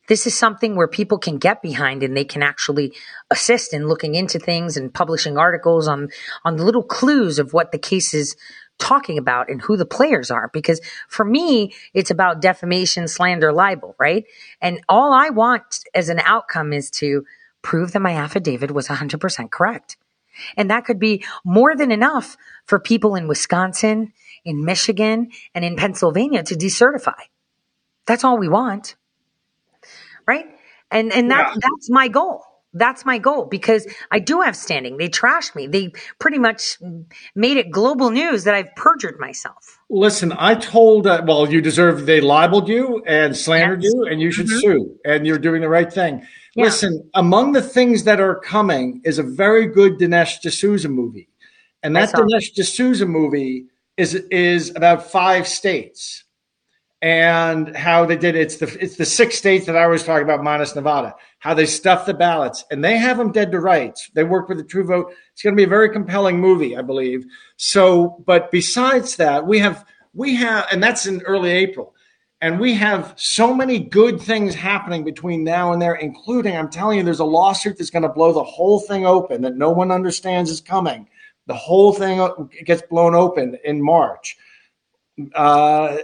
This 0.07 0.27
is 0.27 0.37
something 0.37 0.75
where 0.75 0.87
people 0.87 1.17
can 1.17 1.37
get 1.37 1.61
behind 1.61 2.03
and 2.03 2.17
they 2.17 2.25
can 2.25 2.43
actually 2.43 2.93
assist 3.31 3.73
in 3.73 3.87
looking 3.87 4.15
into 4.15 4.37
things 4.37 4.75
and 4.75 4.93
publishing 4.93 5.37
articles 5.37 5.87
on, 5.87 6.09
on 6.43 6.57
the 6.57 6.65
little 6.65 6.83
clues 6.83 7.39
of 7.39 7.53
what 7.53 7.71
the 7.71 7.77
case 7.77 8.13
is 8.13 8.35
talking 8.79 9.17
about 9.17 9.49
and 9.49 9.61
who 9.61 9.77
the 9.77 9.85
players 9.85 10.29
are. 10.29 10.49
Because 10.51 10.81
for 11.07 11.23
me, 11.23 11.73
it's 11.93 12.11
about 12.11 12.41
defamation, 12.41 13.07
slander, 13.07 13.53
libel, 13.53 13.95
right? 13.97 14.25
And 14.59 14.81
all 14.89 15.13
I 15.13 15.29
want 15.29 15.85
as 15.93 16.09
an 16.09 16.19
outcome 16.19 16.73
is 16.73 16.91
to 16.91 17.23
prove 17.63 17.93
that 17.93 18.01
my 18.01 18.13
affidavit 18.13 18.71
was 18.71 18.87
100% 18.87 19.49
correct. 19.49 19.97
And 20.55 20.69
that 20.69 20.85
could 20.85 20.99
be 20.99 21.23
more 21.43 21.75
than 21.75 21.91
enough 21.91 22.37
for 22.65 22.79
people 22.79 23.15
in 23.15 23.27
Wisconsin, 23.27 24.13
in 24.45 24.65
Michigan, 24.65 25.31
and 25.55 25.65
in 25.65 25.75
Pennsylvania 25.75 26.43
to 26.43 26.55
decertify. 26.55 27.19
That's 28.05 28.23
all 28.23 28.37
we 28.37 28.49
want. 28.49 28.95
Right? 30.27 30.45
And 30.91 31.11
and 31.11 31.31
that 31.31 31.53
that's 31.59 31.89
my 31.89 32.07
goal. 32.07 32.43
That's 32.75 33.05
my 33.05 33.19
goal 33.19 33.45
because 33.45 33.87
I 34.09 34.17
do 34.17 34.41
have 34.41 34.55
standing. 34.55 34.97
They 34.97 35.07
trashed 35.07 35.55
me. 35.55 35.67
They 35.67 35.91
pretty 36.19 36.39
much 36.39 36.79
made 37.35 37.57
it 37.57 37.69
global 37.69 38.09
news 38.09 38.45
that 38.45 38.55
I've 38.55 38.75
perjured 38.75 39.19
myself. 39.19 39.79
Listen, 39.91 40.33
I 40.35 40.55
told, 40.55 41.05
uh, 41.05 41.21
well, 41.23 41.47
you 41.47 41.61
deserve, 41.61 42.07
they 42.07 42.19
libeled 42.19 42.67
you 42.67 43.03
and 43.05 43.37
slandered 43.37 43.83
you, 43.83 44.07
and 44.09 44.19
you 44.19 44.31
should 44.31 44.47
Mhm. 44.47 44.59
sue, 44.59 44.99
and 45.05 45.27
you're 45.27 45.37
doing 45.37 45.61
the 45.61 45.69
right 45.69 45.91
thing. 45.93 46.25
Yeah. 46.55 46.65
Listen, 46.65 47.09
among 47.15 47.53
the 47.53 47.61
things 47.61 48.03
that 48.03 48.19
are 48.19 48.35
coming 48.35 49.01
is 49.03 49.17
a 49.17 49.23
very 49.23 49.65
good 49.65 49.97
Dinesh 49.97 50.39
D'Souza 50.41 50.89
movie. 50.89 51.29
And 51.81 51.95
that 51.95 52.09
it. 52.09 52.15
Dinesh 52.15 52.53
D'Souza 52.53 53.05
movie 53.05 53.65
is 53.97 54.15
is 54.15 54.71
about 54.75 55.09
five 55.11 55.47
states 55.47 56.23
and 57.03 57.75
how 57.75 58.05
they 58.05 58.15
did 58.15 58.35
it's 58.35 58.57
the 58.57 58.77
it's 58.79 58.95
the 58.95 59.05
six 59.05 59.37
states 59.37 59.65
that 59.65 59.75
I 59.75 59.87
was 59.87 60.03
talking 60.03 60.23
about 60.23 60.41
minus 60.41 60.73
Nevada 60.73 61.13
how 61.39 61.53
they 61.53 61.65
stuff 61.65 62.05
the 62.05 62.13
ballots 62.13 62.63
and 62.71 62.83
they 62.83 62.97
have 62.97 63.17
them 63.17 63.31
dead 63.31 63.51
to 63.51 63.59
rights 63.59 64.09
they 64.15 64.23
work 64.23 64.47
with 64.47 64.57
the 64.57 64.63
True 64.63 64.85
Vote 64.85 65.13
it's 65.33 65.43
going 65.43 65.53
to 65.53 65.57
be 65.57 65.65
a 65.65 65.67
very 65.67 65.89
compelling 65.89 66.39
movie 66.39 66.77
I 66.77 66.81
believe 66.81 67.25
so 67.57 68.23
but 68.25 68.49
besides 68.51 69.17
that 69.17 69.45
we 69.45 69.59
have 69.59 69.85
we 70.13 70.35
have 70.35 70.65
and 70.71 70.81
that's 70.81 71.05
in 71.05 71.21
early 71.23 71.51
April 71.51 71.93
and 72.43 72.59
we 72.59 72.73
have 72.73 73.13
so 73.15 73.53
many 73.53 73.79
good 73.79 74.21
things 74.21 74.53
happening 74.53 75.03
between 75.03 75.43
now 75.43 75.73
and 75.73 75.81
there 75.81 75.95
including 75.95 76.55
I'm 76.55 76.69
telling 76.69 76.97
you 76.97 77.03
there's 77.03 77.19
a 77.19 77.25
lawsuit 77.25 77.77
that's 77.77 77.89
going 77.89 78.03
to 78.03 78.09
blow 78.09 78.33
the 78.33 78.43
whole 78.43 78.79
thing 78.79 79.05
open 79.05 79.41
that 79.41 79.55
no 79.55 79.71
one 79.71 79.91
understands 79.91 80.51
is 80.51 80.61
coming 80.61 81.07
the 81.47 81.55
whole 81.55 81.93
thing 81.93 82.49
gets 82.65 82.81
blown 82.83 83.15
open 83.15 83.57
in 83.63 83.81
March 83.81 84.37
uh, 85.35 85.97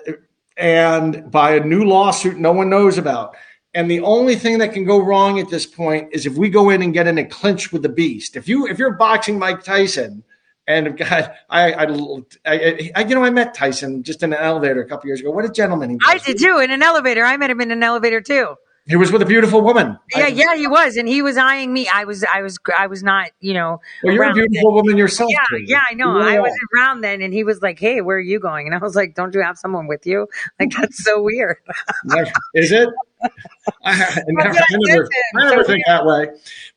and 0.57 1.31
by 1.31 1.55
a 1.55 1.63
new 1.63 1.83
lawsuit 1.83 2.37
no 2.37 2.51
one 2.51 2.69
knows 2.69 2.97
about. 2.97 3.35
And 3.75 3.89
the 3.89 4.01
only 4.01 4.35
thing 4.35 4.57
that 4.59 4.73
can 4.73 4.83
go 4.83 4.99
wrong 4.99 5.39
at 5.39 5.49
this 5.49 5.65
point 5.65 6.09
is 6.11 6.25
if 6.25 6.35
we 6.35 6.49
go 6.49 6.71
in 6.71 6.81
and 6.81 6.93
get 6.93 7.07
in 7.07 7.19
a 7.19 7.25
clinch 7.25 7.71
with 7.71 7.83
the 7.83 7.89
beast. 7.89 8.35
If 8.35 8.47
you 8.47 8.67
if 8.67 8.79
you're 8.79 8.95
boxing 8.95 9.37
Mike 9.37 9.63
Tyson, 9.63 10.23
and 10.69 10.97
God, 10.97 11.31
I, 11.49 11.73
I, 11.73 11.85
I, 12.45 12.91
I 12.95 13.01
you 13.01 13.15
know 13.15 13.23
I 13.25 13.31
met 13.31 13.53
Tyson 13.55 14.03
just 14.03 14.23
in 14.23 14.31
an 14.31 14.39
elevator 14.39 14.81
a 14.81 14.87
couple 14.87 15.07
years 15.07 15.19
ago. 15.19 15.31
What 15.31 15.43
a 15.43 15.49
gentleman 15.49 15.89
he 15.89 15.95
was. 15.97 16.05
I 16.07 16.17
did 16.19 16.37
too 16.39 16.59
in 16.59 16.71
an 16.71 16.81
elevator. 16.83 17.25
I 17.25 17.35
met 17.37 17.49
him 17.49 17.59
in 17.59 17.71
an 17.71 17.83
elevator 17.83 18.21
too. 18.21 18.55
He 18.87 18.95
was 18.95 19.11
with 19.11 19.21
a 19.21 19.25
beautiful 19.25 19.61
woman. 19.61 19.99
Yeah, 20.15 20.25
I- 20.25 20.27
yeah, 20.29 20.55
he 20.55 20.65
was, 20.65 20.95
and 20.97 21.07
he 21.07 21.21
was 21.21 21.37
eyeing 21.37 21.71
me. 21.71 21.87
I 21.93 22.05
was, 22.05 22.25
I 22.33 22.41
was, 22.41 22.57
I 22.75 22.87
was 22.87 23.03
not, 23.03 23.29
you 23.39 23.53
know. 23.53 23.81
Well, 24.03 24.13
you're 24.15 24.23
a 24.23 24.33
beautiful 24.33 24.71
then. 24.71 24.73
woman 24.73 24.97
yourself. 24.97 25.29
Yeah, 25.31 25.43
Katie. 25.51 25.65
yeah, 25.67 25.81
I 25.87 25.93
know. 25.93 26.13
Really 26.13 26.31
I 26.33 26.37
are. 26.37 26.41
was 26.41 26.53
around 26.75 27.01
then, 27.01 27.21
and 27.21 27.31
he 27.31 27.43
was 27.43 27.61
like, 27.61 27.77
"Hey, 27.77 28.01
where 28.01 28.17
are 28.17 28.19
you 28.19 28.39
going?" 28.39 28.65
And 28.65 28.73
I 28.75 28.79
was 28.79 28.95
like, 28.95 29.13
"Don't 29.13 29.33
you 29.35 29.41
have 29.43 29.59
someone 29.59 29.85
with 29.85 30.07
you?" 30.07 30.27
Like 30.59 30.71
that's 30.71 31.03
so 31.03 31.21
weird. 31.21 31.57
Is 32.55 32.71
it? 32.71 32.89
I, 33.83 34.23
never, 34.27 34.57
I 34.57 34.63
never, 34.71 35.07
I 35.37 35.49
never 35.49 35.63
so 35.63 35.67
think 35.67 35.83
that 35.85 36.05
way. 36.05 36.29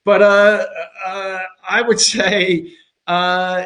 But 0.05 0.21
uh, 0.23 0.67
uh, 1.07 1.39
I 1.67 1.81
would 1.83 2.01
say, 2.01 2.75
uh, 3.07 3.65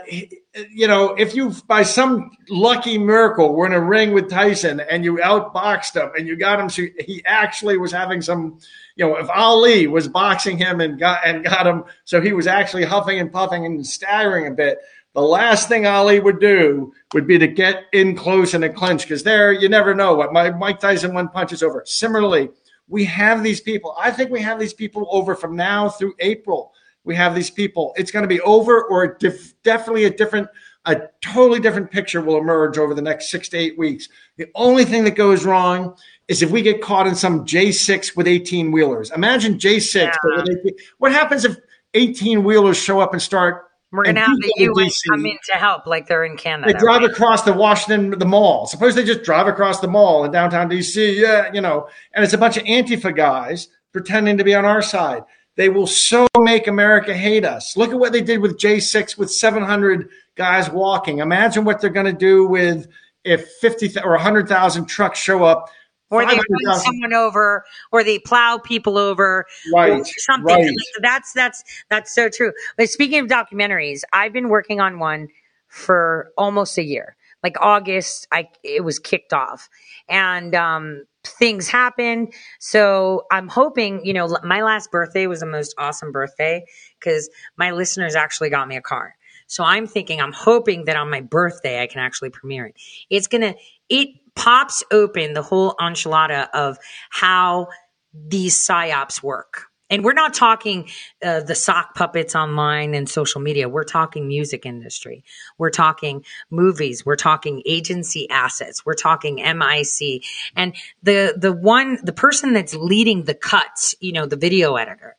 you 0.70 0.88
know, 0.88 1.14
if 1.14 1.34
you 1.34 1.52
by 1.66 1.82
some 1.82 2.30
lucky 2.48 2.96
miracle 2.96 3.54
were 3.54 3.66
in 3.66 3.74
a 3.74 3.80
ring 3.80 4.12
with 4.12 4.30
Tyson 4.30 4.80
and 4.80 5.04
you 5.04 5.16
outboxed 5.16 5.94
him 5.94 6.10
and 6.16 6.26
you 6.26 6.36
got 6.36 6.58
him, 6.58 6.70
so 6.70 6.84
he 6.98 7.22
actually 7.26 7.76
was 7.76 7.92
having 7.92 8.22
some. 8.22 8.58
You 8.96 9.06
know, 9.06 9.16
if 9.16 9.28
Ali 9.28 9.86
was 9.88 10.08
boxing 10.08 10.56
him 10.56 10.80
and 10.80 10.98
got 10.98 11.20
and 11.26 11.44
got 11.44 11.66
him, 11.66 11.84
so 12.04 12.22
he 12.22 12.32
was 12.32 12.46
actually 12.46 12.84
huffing 12.84 13.18
and 13.18 13.30
puffing 13.30 13.66
and 13.66 13.86
staggering 13.86 14.46
a 14.46 14.52
bit. 14.52 14.78
The 15.12 15.20
last 15.20 15.68
thing 15.68 15.86
Ali 15.86 16.18
would 16.18 16.40
do 16.40 16.94
would 17.12 17.26
be 17.26 17.38
to 17.38 17.46
get 17.46 17.84
in 17.92 18.16
close 18.16 18.54
in 18.54 18.62
a 18.62 18.70
clinch 18.70 19.02
because 19.02 19.22
there 19.22 19.52
you 19.52 19.68
never 19.68 19.94
know 19.94 20.14
what 20.14 20.32
my, 20.32 20.50
Mike 20.50 20.80
Tyson 20.80 21.12
one 21.12 21.28
punch 21.28 21.52
is 21.52 21.62
over. 21.62 21.82
Similarly, 21.84 22.48
we 22.88 23.04
have 23.04 23.42
these 23.42 23.60
people. 23.60 23.94
I 23.98 24.10
think 24.12 24.30
we 24.30 24.40
have 24.40 24.58
these 24.58 24.74
people 24.74 25.08
over 25.10 25.34
from 25.34 25.56
now 25.56 25.90
through 25.90 26.14
April. 26.20 26.72
We 27.06 27.14
have 27.14 27.34
these 27.34 27.50
people. 27.50 27.94
It's 27.96 28.10
going 28.10 28.24
to 28.24 28.28
be 28.28 28.40
over, 28.42 28.84
or 28.84 29.14
def- 29.14 29.54
definitely 29.62 30.04
a 30.04 30.10
different, 30.10 30.48
a 30.84 31.02
totally 31.22 31.60
different 31.60 31.90
picture 31.90 32.20
will 32.20 32.36
emerge 32.36 32.76
over 32.76 32.92
the 32.92 33.02
next 33.02 33.30
six 33.30 33.48
to 33.50 33.56
eight 33.56 33.78
weeks. 33.78 34.08
The 34.36 34.48
only 34.54 34.84
thing 34.84 35.04
that 35.04 35.12
goes 35.14 35.46
wrong 35.46 35.96
is 36.28 36.42
if 36.42 36.50
we 36.50 36.60
get 36.62 36.82
caught 36.82 37.06
in 37.06 37.14
some 37.14 37.46
J6 37.46 38.16
with 38.16 38.26
18 38.26 38.72
wheelers. 38.72 39.10
Imagine 39.12 39.54
J6. 39.54 40.12
but 40.22 40.36
with 40.36 40.58
18 40.58 40.72
What 40.98 41.12
happens 41.12 41.44
if 41.44 41.56
18 41.94 42.44
wheelers 42.44 42.76
show 42.76 43.00
up 43.00 43.12
and 43.12 43.22
start? 43.22 43.62
We're 43.92 44.04
gonna 44.04 44.20
have 44.20 44.36
the 44.36 44.52
in 44.58 44.90
come 45.08 45.24
in 45.24 45.38
to 45.46 45.52
help, 45.52 45.86
like 45.86 46.08
they're 46.08 46.24
in 46.24 46.36
Canada. 46.36 46.72
They 46.72 46.78
drive 46.78 47.02
right? 47.02 47.10
across 47.10 47.42
the 47.42 47.52
Washington, 47.52 48.18
the 48.18 48.26
mall. 48.26 48.66
Suppose 48.66 48.96
they 48.96 49.04
just 49.04 49.22
drive 49.22 49.46
across 49.46 49.80
the 49.80 49.86
mall 49.86 50.24
in 50.24 50.32
downtown 50.32 50.68
DC. 50.68 51.16
Yeah, 51.16 51.52
you 51.54 51.60
know, 51.60 51.88
and 52.12 52.24
it's 52.24 52.34
a 52.34 52.38
bunch 52.38 52.56
of 52.56 52.64
Antifa 52.64 53.14
guys 53.14 53.68
pretending 53.92 54.36
to 54.38 54.44
be 54.44 54.54
on 54.54 54.64
our 54.64 54.82
side. 54.82 55.22
They 55.56 55.68
will 55.68 55.86
so 55.86 56.26
make 56.38 56.66
America 56.66 57.14
hate 57.14 57.44
us. 57.44 57.76
Look 57.76 57.90
at 57.90 57.98
what 57.98 58.12
they 58.12 58.20
did 58.20 58.40
with 58.40 58.58
J6 58.58 59.16
with 59.18 59.30
700 59.32 60.08
guys 60.36 60.70
walking. 60.70 61.18
Imagine 61.18 61.64
what 61.64 61.80
they're 61.80 61.90
going 61.90 62.06
to 62.06 62.12
do 62.12 62.46
with 62.46 62.86
if 63.24 63.48
50 63.60 64.00
or 64.04 64.10
100,000 64.12 64.84
trucks 64.86 65.18
show 65.18 65.44
up. 65.44 65.68
or 66.10 66.24
they 66.26 66.36
run 66.66 66.78
someone 66.78 67.12
over, 67.14 67.64
or 67.90 68.04
they 68.04 68.18
plow 68.18 68.58
people 68.58 68.96
over, 68.98 69.44
Right, 69.74 70.06
something. 70.18 70.44
right. 70.46 70.64
Like, 70.64 71.02
that's 71.02 71.32
that's 71.32 71.64
that's 71.90 72.14
so 72.14 72.28
true. 72.28 72.52
But 72.76 72.88
speaking 72.90 73.18
of 73.18 73.26
documentaries, 73.26 74.02
I've 74.12 74.32
been 74.32 74.48
working 74.48 74.78
on 74.80 74.98
one 75.00 75.28
for 75.68 76.30
almost 76.38 76.78
a 76.78 76.84
year. 76.84 77.16
Like 77.42 77.56
August, 77.60 78.28
I 78.30 78.48
it 78.62 78.84
was 78.84 78.98
kicked 79.00 79.32
off, 79.32 79.68
and 80.08 80.54
um, 80.54 81.04
things 81.26 81.68
happened. 81.68 82.32
So 82.58 83.24
I'm 83.30 83.48
hoping, 83.48 84.04
you 84.04 84.12
know, 84.12 84.36
my 84.44 84.62
last 84.62 84.90
birthday 84.90 85.26
was 85.26 85.40
the 85.40 85.46
most 85.46 85.74
awesome 85.78 86.12
birthday 86.12 86.64
because 86.98 87.28
my 87.56 87.70
listeners 87.72 88.14
actually 88.14 88.50
got 88.50 88.68
me 88.68 88.76
a 88.76 88.82
car. 88.82 89.14
So 89.46 89.62
I'm 89.62 89.86
thinking, 89.86 90.20
I'm 90.20 90.32
hoping 90.32 90.86
that 90.86 90.96
on 90.96 91.10
my 91.10 91.20
birthday 91.20 91.82
I 91.82 91.86
can 91.86 92.00
actually 92.00 92.30
premiere 92.30 92.66
it. 92.66 92.74
It's 93.10 93.26
gonna, 93.26 93.54
it 93.88 94.08
pops 94.34 94.82
open 94.90 95.34
the 95.34 95.42
whole 95.42 95.74
enchilada 95.80 96.48
of 96.52 96.78
how 97.10 97.68
these 98.12 98.56
psyops 98.56 99.22
work. 99.22 99.66
And 99.88 100.04
we're 100.04 100.14
not 100.14 100.34
talking 100.34 100.88
uh, 101.22 101.40
the 101.40 101.54
sock 101.54 101.94
puppets 101.94 102.34
online 102.34 102.94
and 102.94 103.08
social 103.08 103.40
media. 103.40 103.68
We're 103.68 103.84
talking 103.84 104.26
music 104.26 104.66
industry. 104.66 105.24
We're 105.58 105.70
talking 105.70 106.24
movies. 106.50 107.06
We're 107.06 107.16
talking 107.16 107.62
agency 107.66 108.28
assets. 108.28 108.84
We're 108.84 108.94
talking 108.94 109.36
MIC. 109.36 110.24
And 110.56 110.74
the 111.02 111.34
the 111.36 111.52
one 111.52 111.98
the 112.02 112.12
person 112.12 112.52
that's 112.52 112.74
leading 112.74 113.24
the 113.24 113.34
cuts, 113.34 113.94
you 114.00 114.12
know, 114.12 114.26
the 114.26 114.36
video 114.36 114.74
editor, 114.74 115.16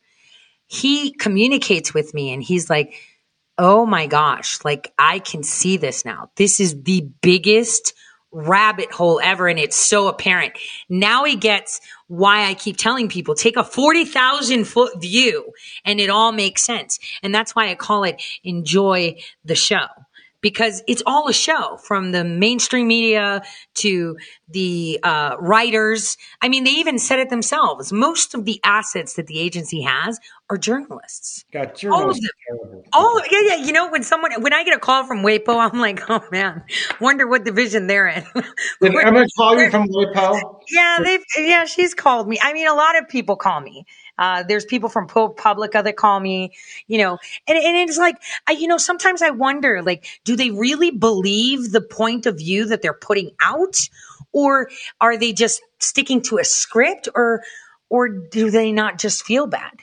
he 0.68 1.11
communicates 1.11 1.94
with 1.94 2.14
me 2.14 2.34
and 2.34 2.44
he's 2.44 2.69
like, 2.69 2.94
oh 3.57 3.85
my 3.85 4.06
gosh, 4.06 4.60
like 4.65 4.94
I 4.99 5.19
can 5.19 5.44
see 5.44 5.77
this 5.77 6.06
now. 6.06 6.30
This 6.35 6.60
is 6.60 6.84
the 6.84 7.10
biggest 7.22 7.94
rabbit 8.32 8.91
hole 8.91 9.20
ever. 9.24 9.48
And 9.48 9.60
it's 9.60 9.76
so 9.76 10.08
apparent. 10.08 10.54
Now 10.90 11.24
he 11.24 11.36
gets 11.36 11.82
why 12.08 12.45
I 12.45 12.54
keep 12.54 12.78
telling 12.78 13.10
people 13.10 13.36
take 13.36 13.58
a 13.58 13.64
40,000 13.64 14.66
foot 14.66 15.02
view 15.02 15.52
and 15.86 15.99
it 15.99 16.10
all 16.10 16.32
makes 16.32 16.64
sense. 16.64 16.99
And 17.24 17.34
that's 17.34 17.56
why 17.56 17.70
I 17.70 17.76
call 17.76 18.04
it 18.04 18.22
enjoy 18.44 19.18
the 19.44 19.56
show 19.56 19.88
because 20.41 20.84
it's 20.88 21.03
all 21.05 21.27
a 21.27 21.34
show 21.34 21.77
from 21.77 22.11
the 22.11 22.23
mainstream 22.23 22.88
media 22.88 23.41
to 23.76 24.18
the 24.49 24.99
uh, 25.03 25.35
writers. 25.39 26.18
I 26.41 26.49
mean, 26.49 26.64
they 26.64 26.72
even 26.72 26.99
said 26.99 27.19
it 27.19 27.30
themselves. 27.30 27.91
Most 27.91 28.34
of 28.35 28.45
the 28.45 28.59
assets 28.64 29.14
that 29.15 29.27
the 29.27 29.39
agency 29.39 29.81
has 29.81 30.19
are 30.49 30.57
journalists. 30.57 31.43
God, 31.51 31.77
All 31.91 32.09
of 32.09 32.15
them. 32.15 32.84
Oh 32.93 33.22
yeah, 33.30 33.55
yeah. 33.55 33.65
You 33.65 33.73
know, 33.73 33.89
when 33.89 34.03
someone 34.03 34.31
when 34.41 34.53
I 34.53 34.64
get 34.64 34.76
a 34.76 34.80
call 34.80 35.05
from 35.05 35.19
WAPO, 35.19 35.72
I'm 35.72 35.80
like, 35.80 36.09
oh 36.09 36.23
man, 36.31 36.64
wonder 37.01 37.27
what 37.27 37.43
division 37.43 37.88
they're 37.88 38.07
in. 38.07 38.23
Did 38.81 38.95
Emma 38.95 39.26
call 39.35 39.57
you 39.57 39.69
from 39.69 39.88
WAPO? 39.89 40.61
Yeah, 40.69 40.99
they've 41.03 41.23
yeah, 41.38 41.65
she's 41.65 41.93
called 41.93 42.27
me. 42.27 42.38
I 42.41 42.53
mean, 42.53 42.68
a 42.68 42.73
lot 42.73 42.97
of 42.97 43.09
people 43.09 43.35
call 43.35 43.59
me. 43.59 43.85
Uh, 44.18 44.44
there's 44.44 44.65
people 44.65 44.89
from 44.89 45.07
Publica 45.07 45.81
that 45.84 45.95
call 45.95 46.19
me, 46.19 46.53
you 46.88 46.98
know, 46.98 47.18
and, 47.48 47.57
and 47.57 47.77
it's 47.77 47.98
like, 47.98 48.15
I, 48.48 48.53
you 48.53 48.68
know, 48.68 48.77
sometimes 48.77 49.22
I 49.22 49.30
wonder, 49.30 49.81
like, 49.81 50.07
do 50.23 50.35
they 50.35 50.52
really 50.52 50.91
believe 50.91 51.72
the 51.72 51.81
point 51.81 52.26
of 52.26 52.38
view 52.38 52.65
that 52.65 52.81
they're 52.81 52.94
putting 52.94 53.31
out, 53.41 53.77
or 54.31 54.69
are 54.99 55.18
they 55.18 55.34
just 55.34 55.61
sticking 55.80 56.22
to 56.23 56.38
a 56.38 56.44
script, 56.44 57.10
or, 57.15 57.44
or 57.89 58.10
do 58.10 58.49
they 58.49 58.72
not 58.72 58.98
just 58.98 59.23
feel 59.23 59.48
bad 59.48 59.73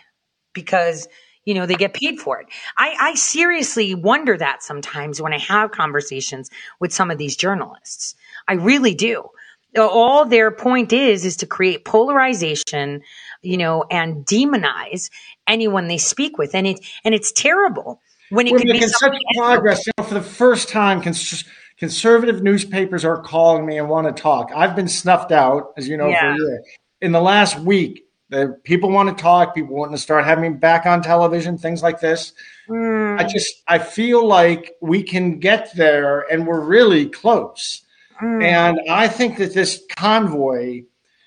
because 0.53 1.09
you 1.45 1.55
know 1.55 1.67
they 1.67 1.75
get 1.75 1.95
paid 1.95 2.19
for 2.19 2.41
it? 2.41 2.49
I, 2.77 2.97
I 2.99 3.15
seriously 3.15 3.95
wonder 3.95 4.37
that 4.37 4.63
sometimes 4.63 5.21
when 5.21 5.33
I 5.33 5.39
have 5.39 5.71
conversations 5.71 6.51
with 6.81 6.93
some 6.93 7.11
of 7.11 7.19
these 7.19 7.37
journalists. 7.37 8.15
I 8.47 8.55
really 8.55 8.95
do 8.95 9.29
all 9.77 10.25
their 10.25 10.51
point 10.51 10.93
is 10.93 11.25
is 11.25 11.37
to 11.37 11.47
create 11.47 11.85
polarization 11.85 13.03
you 13.43 13.57
know 13.57 13.85
and 13.91 14.25
demonize 14.27 15.11
anyone 15.47 15.89
they 15.89 15.99
speak 15.99 16.39
with 16.39 16.55
and 16.55 16.67
it 16.67 16.81
and 17.05 17.15
it's 17.15 17.33
terrible 17.33 18.01
when 18.31 18.47
it 18.47 18.53
We're 18.53 18.65
making 18.65 18.89
such 18.89 19.17
progress. 19.37 19.87
You 19.87 19.93
know, 19.99 20.05
for 20.05 20.15
the 20.15 20.23
first 20.23 20.69
time, 20.69 21.01
cons- 21.01 21.45
conservative 21.77 22.43
newspapers 22.43 23.05
are 23.05 23.23
calling 23.23 23.67
me 23.67 23.79
and 23.79 23.89
want 23.89 24.15
to 24.15 24.23
talk. 24.23 24.51
I've 24.55 24.75
been 24.75 24.89
snuffed 24.89 25.33
out, 25.33 25.73
as 25.77 25.89
you 25.89 25.97
know, 25.97 26.13
for 26.13 26.31
a 26.31 26.37
year. 26.37 26.63
In 27.01 27.13
the 27.13 27.21
last 27.21 27.59
week, 27.59 28.07
the 28.31 28.59
people 28.65 28.91
want 28.91 29.17
to 29.17 29.23
talk. 29.23 29.55
People 29.55 29.77
want 29.77 29.93
to 29.93 29.99
start 29.99 30.25
having 30.25 30.53
me 30.53 30.59
back 30.59 30.87
on 30.87 31.03
television, 31.03 31.59
things 31.59 31.83
like 31.83 32.01
this. 32.01 32.33
Mm. 32.69 33.21
I 33.21 33.25
just 33.25 33.63
I 33.69 33.79
feel 33.79 34.27
like 34.27 34.73
we 34.81 35.03
can 35.03 35.39
get 35.39 35.75
there, 35.77 36.21
and 36.33 36.47
we're 36.47 36.61
really 36.61 37.07
close. 37.07 37.83
Mm. 38.23 38.43
And 38.43 38.81
I 38.91 39.09
think 39.09 39.39
that 39.39 39.55
this 39.55 39.83
convoy, 39.97 40.83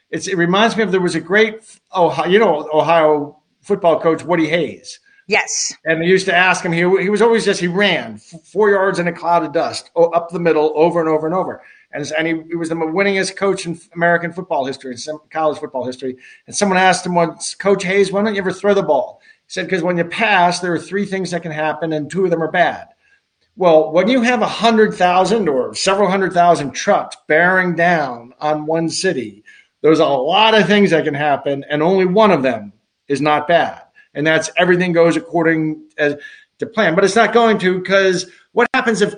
it's, 0.10 0.28
it 0.28 0.38
reminds 0.38 0.78
me 0.78 0.84
of 0.84 0.92
there 0.92 1.02
was 1.02 1.16
a 1.16 1.22
great 1.22 1.62
Ohio, 1.96 2.30
you 2.30 2.40
know, 2.40 2.70
Ohio 2.74 3.40
football 3.62 4.00
coach 4.00 4.24
Woody 4.24 4.48
Hayes. 4.48 5.00
Yes. 5.28 5.76
And 5.84 6.02
they 6.02 6.06
used 6.06 6.26
to 6.28 6.36
ask 6.36 6.64
him. 6.64 6.72
He, 6.72 6.80
he 6.80 7.10
was 7.10 7.22
always 7.22 7.44
just 7.44 7.60
he 7.60 7.68
ran 7.68 8.18
four 8.18 8.70
yards 8.70 8.98
in 8.98 9.08
a 9.08 9.14
cloud 9.14 9.44
of 9.44 9.52
dust 9.52 9.92
up 9.96 10.30
the 10.30 10.40
middle 10.40 10.72
over 10.76 11.02
and 11.02 11.10
over 11.10 11.28
and 11.28 11.36
over. 11.36 11.62
And, 11.92 12.10
and 12.18 12.28
he, 12.28 12.34
he 12.50 12.56
was 12.56 12.70
the 12.70 12.76
winningest 12.76 13.36
coach 13.36 13.66
in 13.66 13.80
American 13.94 14.32
football 14.32 14.66
history, 14.66 14.92
in 14.92 14.98
some 14.98 15.20
college 15.30 15.60
football 15.60 15.86
history. 15.86 16.18
And 16.46 16.56
someone 16.56 16.78
asked 16.78 17.06
him 17.06 17.16
once, 17.16 17.56
Coach 17.56 17.84
Hayes, 17.84 18.12
why 18.12 18.24
don't 18.24 18.36
you 18.36 18.42
ever 18.42 18.54
throw 18.54 18.74
the 18.74 18.84
ball? 18.84 19.20
He 19.46 19.52
said, 19.52 19.66
because 19.66 19.84
when 19.84 19.98
you 19.98 20.06
pass, 20.06 20.60
there 20.60 20.74
are 20.74 20.80
three 20.80 21.06
things 21.06 21.32
that 21.32 21.44
can 21.44 21.52
happen, 21.52 21.94
and 21.94 22.10
two 22.10 22.26
of 22.26 22.32
them 22.32 22.44
are 22.44 22.52
bad. 22.52 22.88
Well, 23.58 23.92
when 23.92 24.08
you 24.08 24.22
have 24.22 24.44
a 24.44 24.48
hundred 24.48 24.94
thousand 24.94 25.50
or 25.50 25.74
several 25.74 26.12
hundred 26.12 26.32
thousand 26.32 26.74
trucks 26.74 27.18
bearing 27.28 27.76
down 27.76 28.36
on 28.40 28.68
one 28.68 28.88
city, 28.88 29.44
there's 29.82 30.00
a 30.00 30.06
lot 30.06 30.54
of 30.54 30.68
things 30.68 30.92
that 30.92 31.06
can 31.06 31.16
happen, 31.16 31.66
and 31.68 31.82
only 31.82 32.06
one 32.06 32.30
of 32.30 32.44
them 32.44 32.72
is 33.08 33.20
not 33.20 33.48
bad. 33.48 33.82
And 34.14 34.28
that's 34.28 34.52
everything 34.58 34.94
goes 34.94 35.18
according 35.18 35.90
as 35.98 36.18
to 36.60 36.68
plan. 36.68 36.94
But 36.94 37.04
it's 37.04 37.16
not 37.16 37.34
going 37.34 37.58
to 37.60 37.80
because 37.80 38.30
what 38.52 38.68
happens 38.76 39.02
if 39.02 39.16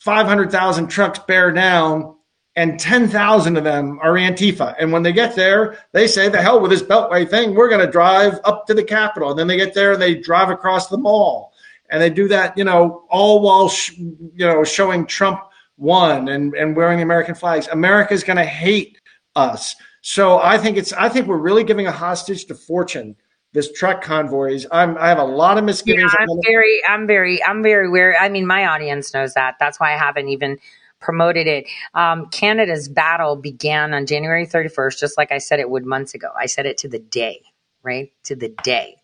500,000 0.00 0.88
trucks 0.88 1.20
bear 1.20 1.50
down 1.50 2.14
and 2.56 2.78
10,000 2.78 3.56
of 3.56 3.64
them 3.64 3.98
are 4.02 4.14
Antifa? 4.14 4.74
And 4.78 4.92
when 4.92 5.02
they 5.02 5.12
get 5.12 5.34
there, 5.34 5.78
they 5.92 6.08
say, 6.08 6.28
the 6.28 6.42
hell 6.42 6.60
with 6.60 6.72
this 6.72 6.82
Beltway 6.82 7.28
thing. 7.28 7.54
We're 7.54 7.70
going 7.70 7.84
to 7.84 7.90
drive 7.90 8.38
up 8.44 8.66
to 8.66 8.74
the 8.74 8.84
Capitol. 8.84 9.30
And 9.30 9.38
then 9.38 9.46
they 9.46 9.56
get 9.56 9.72
there 9.72 9.92
and 9.92 10.02
they 10.02 10.14
drive 10.14 10.50
across 10.50 10.88
the 10.88 10.98
mall. 10.98 11.52
And 11.90 12.02
they 12.02 12.10
do 12.10 12.28
that, 12.28 12.56
you 12.56 12.64
know, 12.64 13.04
all 13.08 13.40
while, 13.40 13.68
sh- 13.68 13.92
you 13.96 14.46
know, 14.46 14.64
showing 14.64 15.06
Trump 15.06 15.40
won 15.76 16.28
and, 16.28 16.54
and 16.54 16.76
wearing 16.76 16.98
the 16.98 17.02
American 17.02 17.34
flags. 17.34 17.68
America's 17.68 18.24
going 18.24 18.36
to 18.36 18.44
hate 18.44 19.00
us. 19.36 19.74
So 20.02 20.38
I 20.38 20.58
think 20.58 20.76
it's, 20.76 20.92
I 20.92 21.08
think 21.08 21.26
we're 21.26 21.38
really 21.38 21.64
giving 21.64 21.86
a 21.86 21.92
hostage 21.92 22.46
to 22.46 22.54
fortune. 22.54 23.16
This 23.52 23.72
truck 23.72 24.02
convoys. 24.02 24.66
I'm, 24.70 24.98
I 24.98 25.08
have 25.08 25.18
a 25.18 25.24
lot 25.24 25.56
of 25.56 25.64
misgivings. 25.64 26.12
Yeah. 26.12 26.24
I'm 26.24 26.38
very, 26.46 26.80
I'm 26.86 27.06
very, 27.06 27.42
I'm 27.44 27.62
very 27.62 27.88
wary. 27.88 28.14
I 28.18 28.28
mean, 28.28 28.46
my 28.46 28.66
audience 28.66 29.14
knows 29.14 29.34
that. 29.34 29.54
That's 29.58 29.80
why 29.80 29.94
I 29.94 29.96
haven't 29.96 30.28
even 30.28 30.58
promoted 31.00 31.46
it. 31.46 31.66
Um, 31.94 32.28
Canada's 32.30 32.88
battle 32.88 33.36
began 33.36 33.94
on 33.94 34.06
January 34.06 34.46
31st, 34.46 34.98
just 34.98 35.16
like 35.16 35.32
I 35.32 35.38
said 35.38 35.60
it 35.60 35.70
would 35.70 35.86
months 35.86 36.14
ago. 36.14 36.28
I 36.38 36.46
said 36.46 36.66
it 36.66 36.76
to 36.78 36.88
the 36.88 36.98
day, 36.98 37.42
right? 37.82 38.12
To 38.24 38.36
the 38.36 38.50
day. 38.62 38.96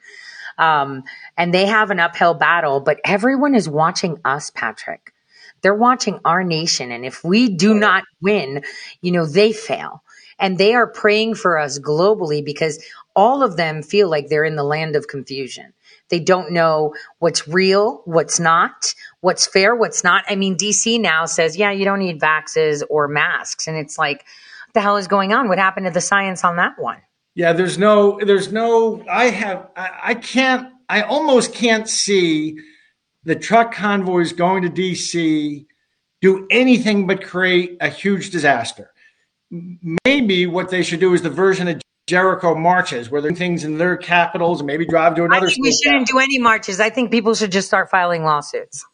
Um, 0.58 1.04
and 1.36 1.52
they 1.52 1.66
have 1.66 1.90
an 1.90 2.00
uphill 2.00 2.34
battle, 2.34 2.80
but 2.80 3.00
everyone 3.04 3.54
is 3.54 3.68
watching 3.68 4.18
us, 4.24 4.50
Patrick. 4.50 5.12
They're 5.62 5.74
watching 5.74 6.20
our 6.24 6.44
nation. 6.44 6.92
And 6.92 7.04
if 7.04 7.24
we 7.24 7.48
do 7.48 7.74
not 7.74 8.04
win, 8.20 8.64
you 9.00 9.12
know, 9.12 9.26
they 9.26 9.52
fail. 9.52 10.02
And 10.38 10.58
they 10.58 10.74
are 10.74 10.86
praying 10.86 11.36
for 11.36 11.58
us 11.58 11.78
globally 11.78 12.44
because 12.44 12.84
all 13.16 13.42
of 13.42 13.56
them 13.56 13.82
feel 13.82 14.10
like 14.10 14.28
they're 14.28 14.44
in 14.44 14.56
the 14.56 14.64
land 14.64 14.96
of 14.96 15.08
confusion. 15.08 15.72
They 16.10 16.20
don't 16.20 16.52
know 16.52 16.94
what's 17.18 17.48
real, 17.48 18.02
what's 18.04 18.38
not, 18.38 18.94
what's 19.20 19.46
fair, 19.46 19.74
what's 19.74 20.04
not. 20.04 20.24
I 20.28 20.36
mean, 20.36 20.56
DC 20.56 21.00
now 21.00 21.24
says, 21.24 21.56
yeah, 21.56 21.70
you 21.70 21.84
don't 21.84 22.00
need 22.00 22.20
vaxes 22.20 22.82
or 22.90 23.08
masks. 23.08 23.66
And 23.66 23.76
it's 23.76 23.96
like, 23.96 24.18
what 24.18 24.74
the 24.74 24.80
hell 24.80 24.96
is 24.96 25.08
going 25.08 25.32
on? 25.32 25.48
What 25.48 25.58
happened 25.58 25.86
to 25.86 25.92
the 25.92 26.00
science 26.00 26.44
on 26.44 26.56
that 26.56 26.78
one? 26.78 27.00
Yeah, 27.34 27.52
there's 27.52 27.78
no, 27.78 28.20
there's 28.24 28.52
no. 28.52 29.04
I 29.10 29.26
have, 29.26 29.68
I, 29.76 29.90
I 30.02 30.14
can't, 30.14 30.72
I 30.88 31.02
almost 31.02 31.52
can't 31.52 31.88
see 31.88 32.58
the 33.24 33.34
truck 33.34 33.72
convoys 33.72 34.32
going 34.32 34.62
to 34.62 34.70
DC 34.70 35.66
do 36.20 36.46
anything 36.50 37.06
but 37.06 37.22
create 37.24 37.76
a 37.80 37.88
huge 37.88 38.30
disaster. 38.30 38.90
Maybe 40.04 40.46
what 40.46 40.70
they 40.70 40.82
should 40.82 41.00
do 41.00 41.12
is 41.14 41.22
the 41.22 41.30
version 41.30 41.68
of 41.68 41.80
Jericho 42.06 42.54
marches, 42.54 43.10
where 43.10 43.20
they're 43.20 43.30
doing 43.30 43.38
things 43.38 43.64
in 43.64 43.78
their 43.78 43.96
capitals 43.96 44.60
and 44.60 44.66
maybe 44.66 44.84
drive 44.86 45.14
to 45.16 45.24
another. 45.24 45.46
I 45.46 45.50
think 45.50 45.64
we 45.64 45.72
shouldn't 45.72 46.06
do 46.06 46.18
any 46.18 46.38
marches. 46.38 46.80
I 46.80 46.90
think 46.90 47.10
people 47.10 47.34
should 47.34 47.50
just 47.50 47.66
start 47.66 47.90
filing 47.90 48.24
lawsuits. 48.24 48.84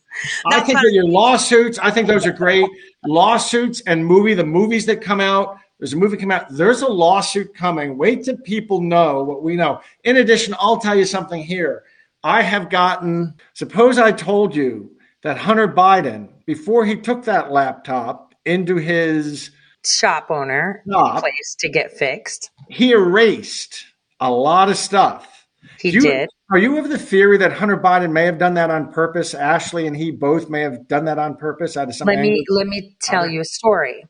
I 0.46 0.60
think 0.60 0.78
that 0.80 0.92
your 0.92 1.06
lawsuits, 1.06 1.78
I 1.78 1.90
think 1.90 2.08
those 2.08 2.26
are 2.26 2.32
great. 2.32 2.68
Lawsuits 3.06 3.80
and 3.82 4.04
movie, 4.04 4.34
the 4.34 4.44
movies 4.44 4.86
that 4.86 5.00
come 5.00 5.20
out. 5.20 5.58
There's 5.81 5.94
a 5.94 5.97
movie 5.97 6.19
come 6.19 6.31
out. 6.31 6.47
There's 6.51 6.82
a 6.82 6.89
lawsuit 6.89 7.55
coming. 7.55 7.97
Wait 7.97 8.24
till 8.24 8.36
people 8.36 8.82
know 8.82 9.24
what 9.24 9.43
we 9.43 9.57
know. 9.57 9.81
In 10.05 10.19
addition, 10.19 10.55
I'll 10.59 10.78
tell 10.78 10.94
you 10.94 11.07
something 11.07 11.43
here. 11.43 11.85
I 12.23 12.43
have 12.43 12.69
gotten, 12.69 13.35
suppose 13.55 13.98
I 13.98 14.12
told 14.12 14.55
you 14.55 14.90
that 15.23 15.39
Hunter 15.39 15.66
Biden, 15.66 16.28
before 16.44 16.85
he 16.85 16.97
took 16.97 17.24
that 17.24 17.51
laptop 17.51 18.35
into 18.44 18.77
his 18.77 19.51
shop 19.82 20.31
owner 20.31 20.82
shop, 20.90 21.20
place 21.20 21.57
to 21.61 21.70
get 21.70 21.93
fixed, 21.93 22.51
he 22.69 22.93
erased 22.93 23.86
a 24.20 24.31
lot 24.31 24.69
of 24.69 24.77
stuff. 24.77 25.47
He 25.78 25.90
you- 25.90 26.02
did. 26.02 26.28
Are 26.52 26.59
you 26.59 26.78
of 26.78 26.89
the 26.89 26.98
theory 26.98 27.39
that 27.39 27.52
Hunter 27.52 27.77
Biden 27.77 28.11
may 28.11 28.24
have 28.24 28.36
done 28.36 28.55
that 28.55 28.70
on 28.70 28.90
purpose? 28.93 29.35
Ashley 29.35 29.86
and 29.86 29.97
he 29.97 30.11
both 30.11 30.51
may 30.51 30.62
have 30.62 30.89
done 30.89 31.05
that 31.05 31.16
on 31.16 31.36
purpose 31.36 31.77
out 31.77 31.89
of 31.89 31.94
some 31.94 32.07
let 32.07 32.19
me 32.19 32.44
let 32.48 32.66
me 32.66 32.97
tell 33.01 33.28
you 33.31 33.40
a 33.40 33.44
story. 33.44 34.05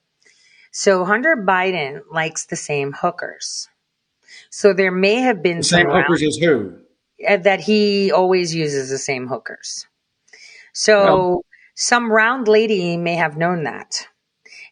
So 0.71 1.05
Hunter 1.05 1.37
Biden 1.37 2.01
likes 2.13 2.47
the 2.47 2.57
same 2.57 2.93
hookers. 2.93 3.69
So 4.51 4.73
there 4.73 4.93
may 4.93 5.17
have 5.17 5.43
been 5.43 5.59
The 5.59 5.65
same 5.65 5.87
some 5.91 5.97
hookers 5.97 6.23
as 6.23 6.37
who? 6.37 6.77
uh, 7.29 7.37
that 7.39 7.61
he 7.61 8.11
always 8.13 8.55
uses 8.55 8.91
the 8.91 8.99
same 8.99 9.27
hookers. 9.29 9.87
So 10.73 11.03
Well- 11.05 11.45
some 11.75 12.11
round 12.13 12.47
lady 12.49 12.97
may 12.97 13.15
have 13.15 13.37
known 13.37 13.65
that 13.65 14.07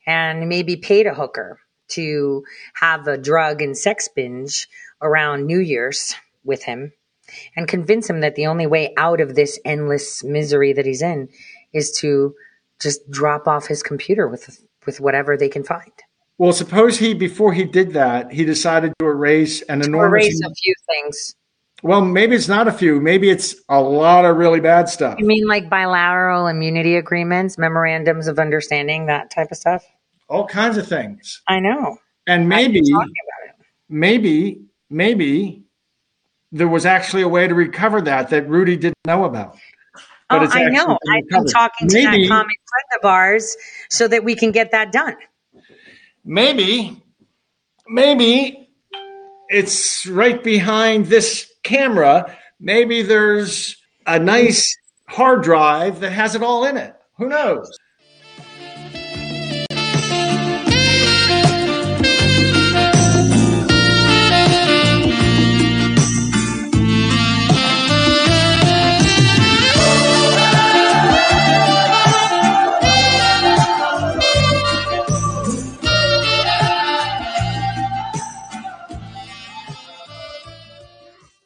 and 0.07 0.49
maybe 0.49 0.77
paid 0.77 1.07
a 1.07 1.15
hooker 1.15 1.61
to 1.89 2.45
have 2.75 3.07
a 3.09 3.17
drug 3.19 3.63
and 3.63 3.77
sex 3.77 4.09
binge 4.09 4.69
around 5.01 5.47
New 5.47 5.59
Year's 5.59 6.15
with 6.45 6.65
him 6.65 6.93
and 7.57 7.67
convince 7.69 8.09
him 8.09 8.21
that 8.21 8.35
the 8.35 8.47
only 8.47 8.67
way 8.67 8.93
out 8.97 9.21
of 9.21 9.35
this 9.35 9.59
endless 9.65 10.23
misery 10.23 10.73
that 10.73 10.87
he's 10.87 11.03
in 11.03 11.29
is 11.73 11.93
to 12.01 12.35
just 12.81 13.11
drop 13.11 13.49
off 13.49 13.67
his 13.67 13.83
computer 13.83 14.29
with 14.29 14.61
with 14.89 15.01
whatever 15.01 15.37
they 15.37 15.51
can 15.51 15.63
find. 15.63 15.93
Well, 16.39 16.53
suppose 16.55 16.99
he 16.99 17.13
before 17.13 17.53
he 17.53 17.65
did 17.65 17.93
that, 17.93 18.33
he 18.33 18.43
decided 18.45 18.95
to 19.01 19.05
erase 19.07 19.61
an 19.63 19.81
To 19.81 19.87
enormous. 19.87 20.25
erase 20.25 20.41
a 20.41 20.51
few 20.55 20.75
things. 20.87 21.35
well, 21.83 22.01
maybe 22.01 22.35
it's 22.35 22.49
not 22.49 22.67
a 22.69 22.73
few. 22.73 23.01
Maybe 23.03 23.29
it's 23.29 23.55
a 23.69 23.81
lot 23.83 24.25
of 24.25 24.37
really 24.39 24.61
bad 24.61 24.89
stuff. 24.89 25.19
You 25.19 25.27
mean 25.27 25.47
like 25.47 25.69
bilateral 25.69 26.47
immunity 26.47 26.97
agreements, 26.97 27.59
memorandums 27.59 28.29
of 28.29 28.39
understanding, 28.39 29.05
that 29.07 29.31
type 29.31 29.51
of 29.51 29.59
stuff? 29.59 29.85
All 30.31 30.47
kinds 30.47 30.79
of 30.79 30.89
things. 30.89 31.43
I 31.49 31.61
know. 31.61 31.99
And 32.27 32.49
maybe, 32.49 32.81
talking 32.81 32.95
about 32.97 33.59
it. 33.61 33.67
maybe, 33.91 34.63
maybe 34.89 35.65
there 36.51 36.69
was 36.69 36.87
actually 36.87 37.23
a 37.23 37.29
way 37.29 37.47
to 37.47 37.55
recover 37.55 38.01
that 38.03 38.31
that 38.31 38.49
Rudy 38.49 38.77
didn't 38.77 38.97
know 39.07 39.25
about. 39.25 39.59
but 40.31 40.43
oh, 40.43 40.49
I 40.53 40.65
know. 40.71 40.99
I've 41.11 41.29
been 41.29 41.45
talking 41.47 41.89
to 41.89 41.95
Maybe- 41.95 42.23
that 42.29 42.29
comic 42.35 42.57
friend 42.71 42.89
of 43.03 43.09
ours 43.09 43.57
so 43.91 44.09
that 44.09 44.25
we 44.25 44.35
can 44.35 44.53
get 44.53 44.71
that 44.73 44.93
done. 44.93 45.17
maybe, 46.25 47.03
maybe 47.89 48.69
it's 49.49 50.07
right 50.07 50.43
behind 50.43 51.07
this 51.07 51.51
camera. 51.63 52.37
Maybe 52.61 53.03
there's 53.03 53.77
a 54.07 54.19
nice 54.19 54.77
hard 55.09 55.43
drive 55.43 56.01
that 56.01 56.11
has 56.13 56.35
it 56.35 56.43
all 56.43 56.65
in 56.65 56.77
it. 56.77 56.95
Who 57.17 57.29
knows? 57.29 57.71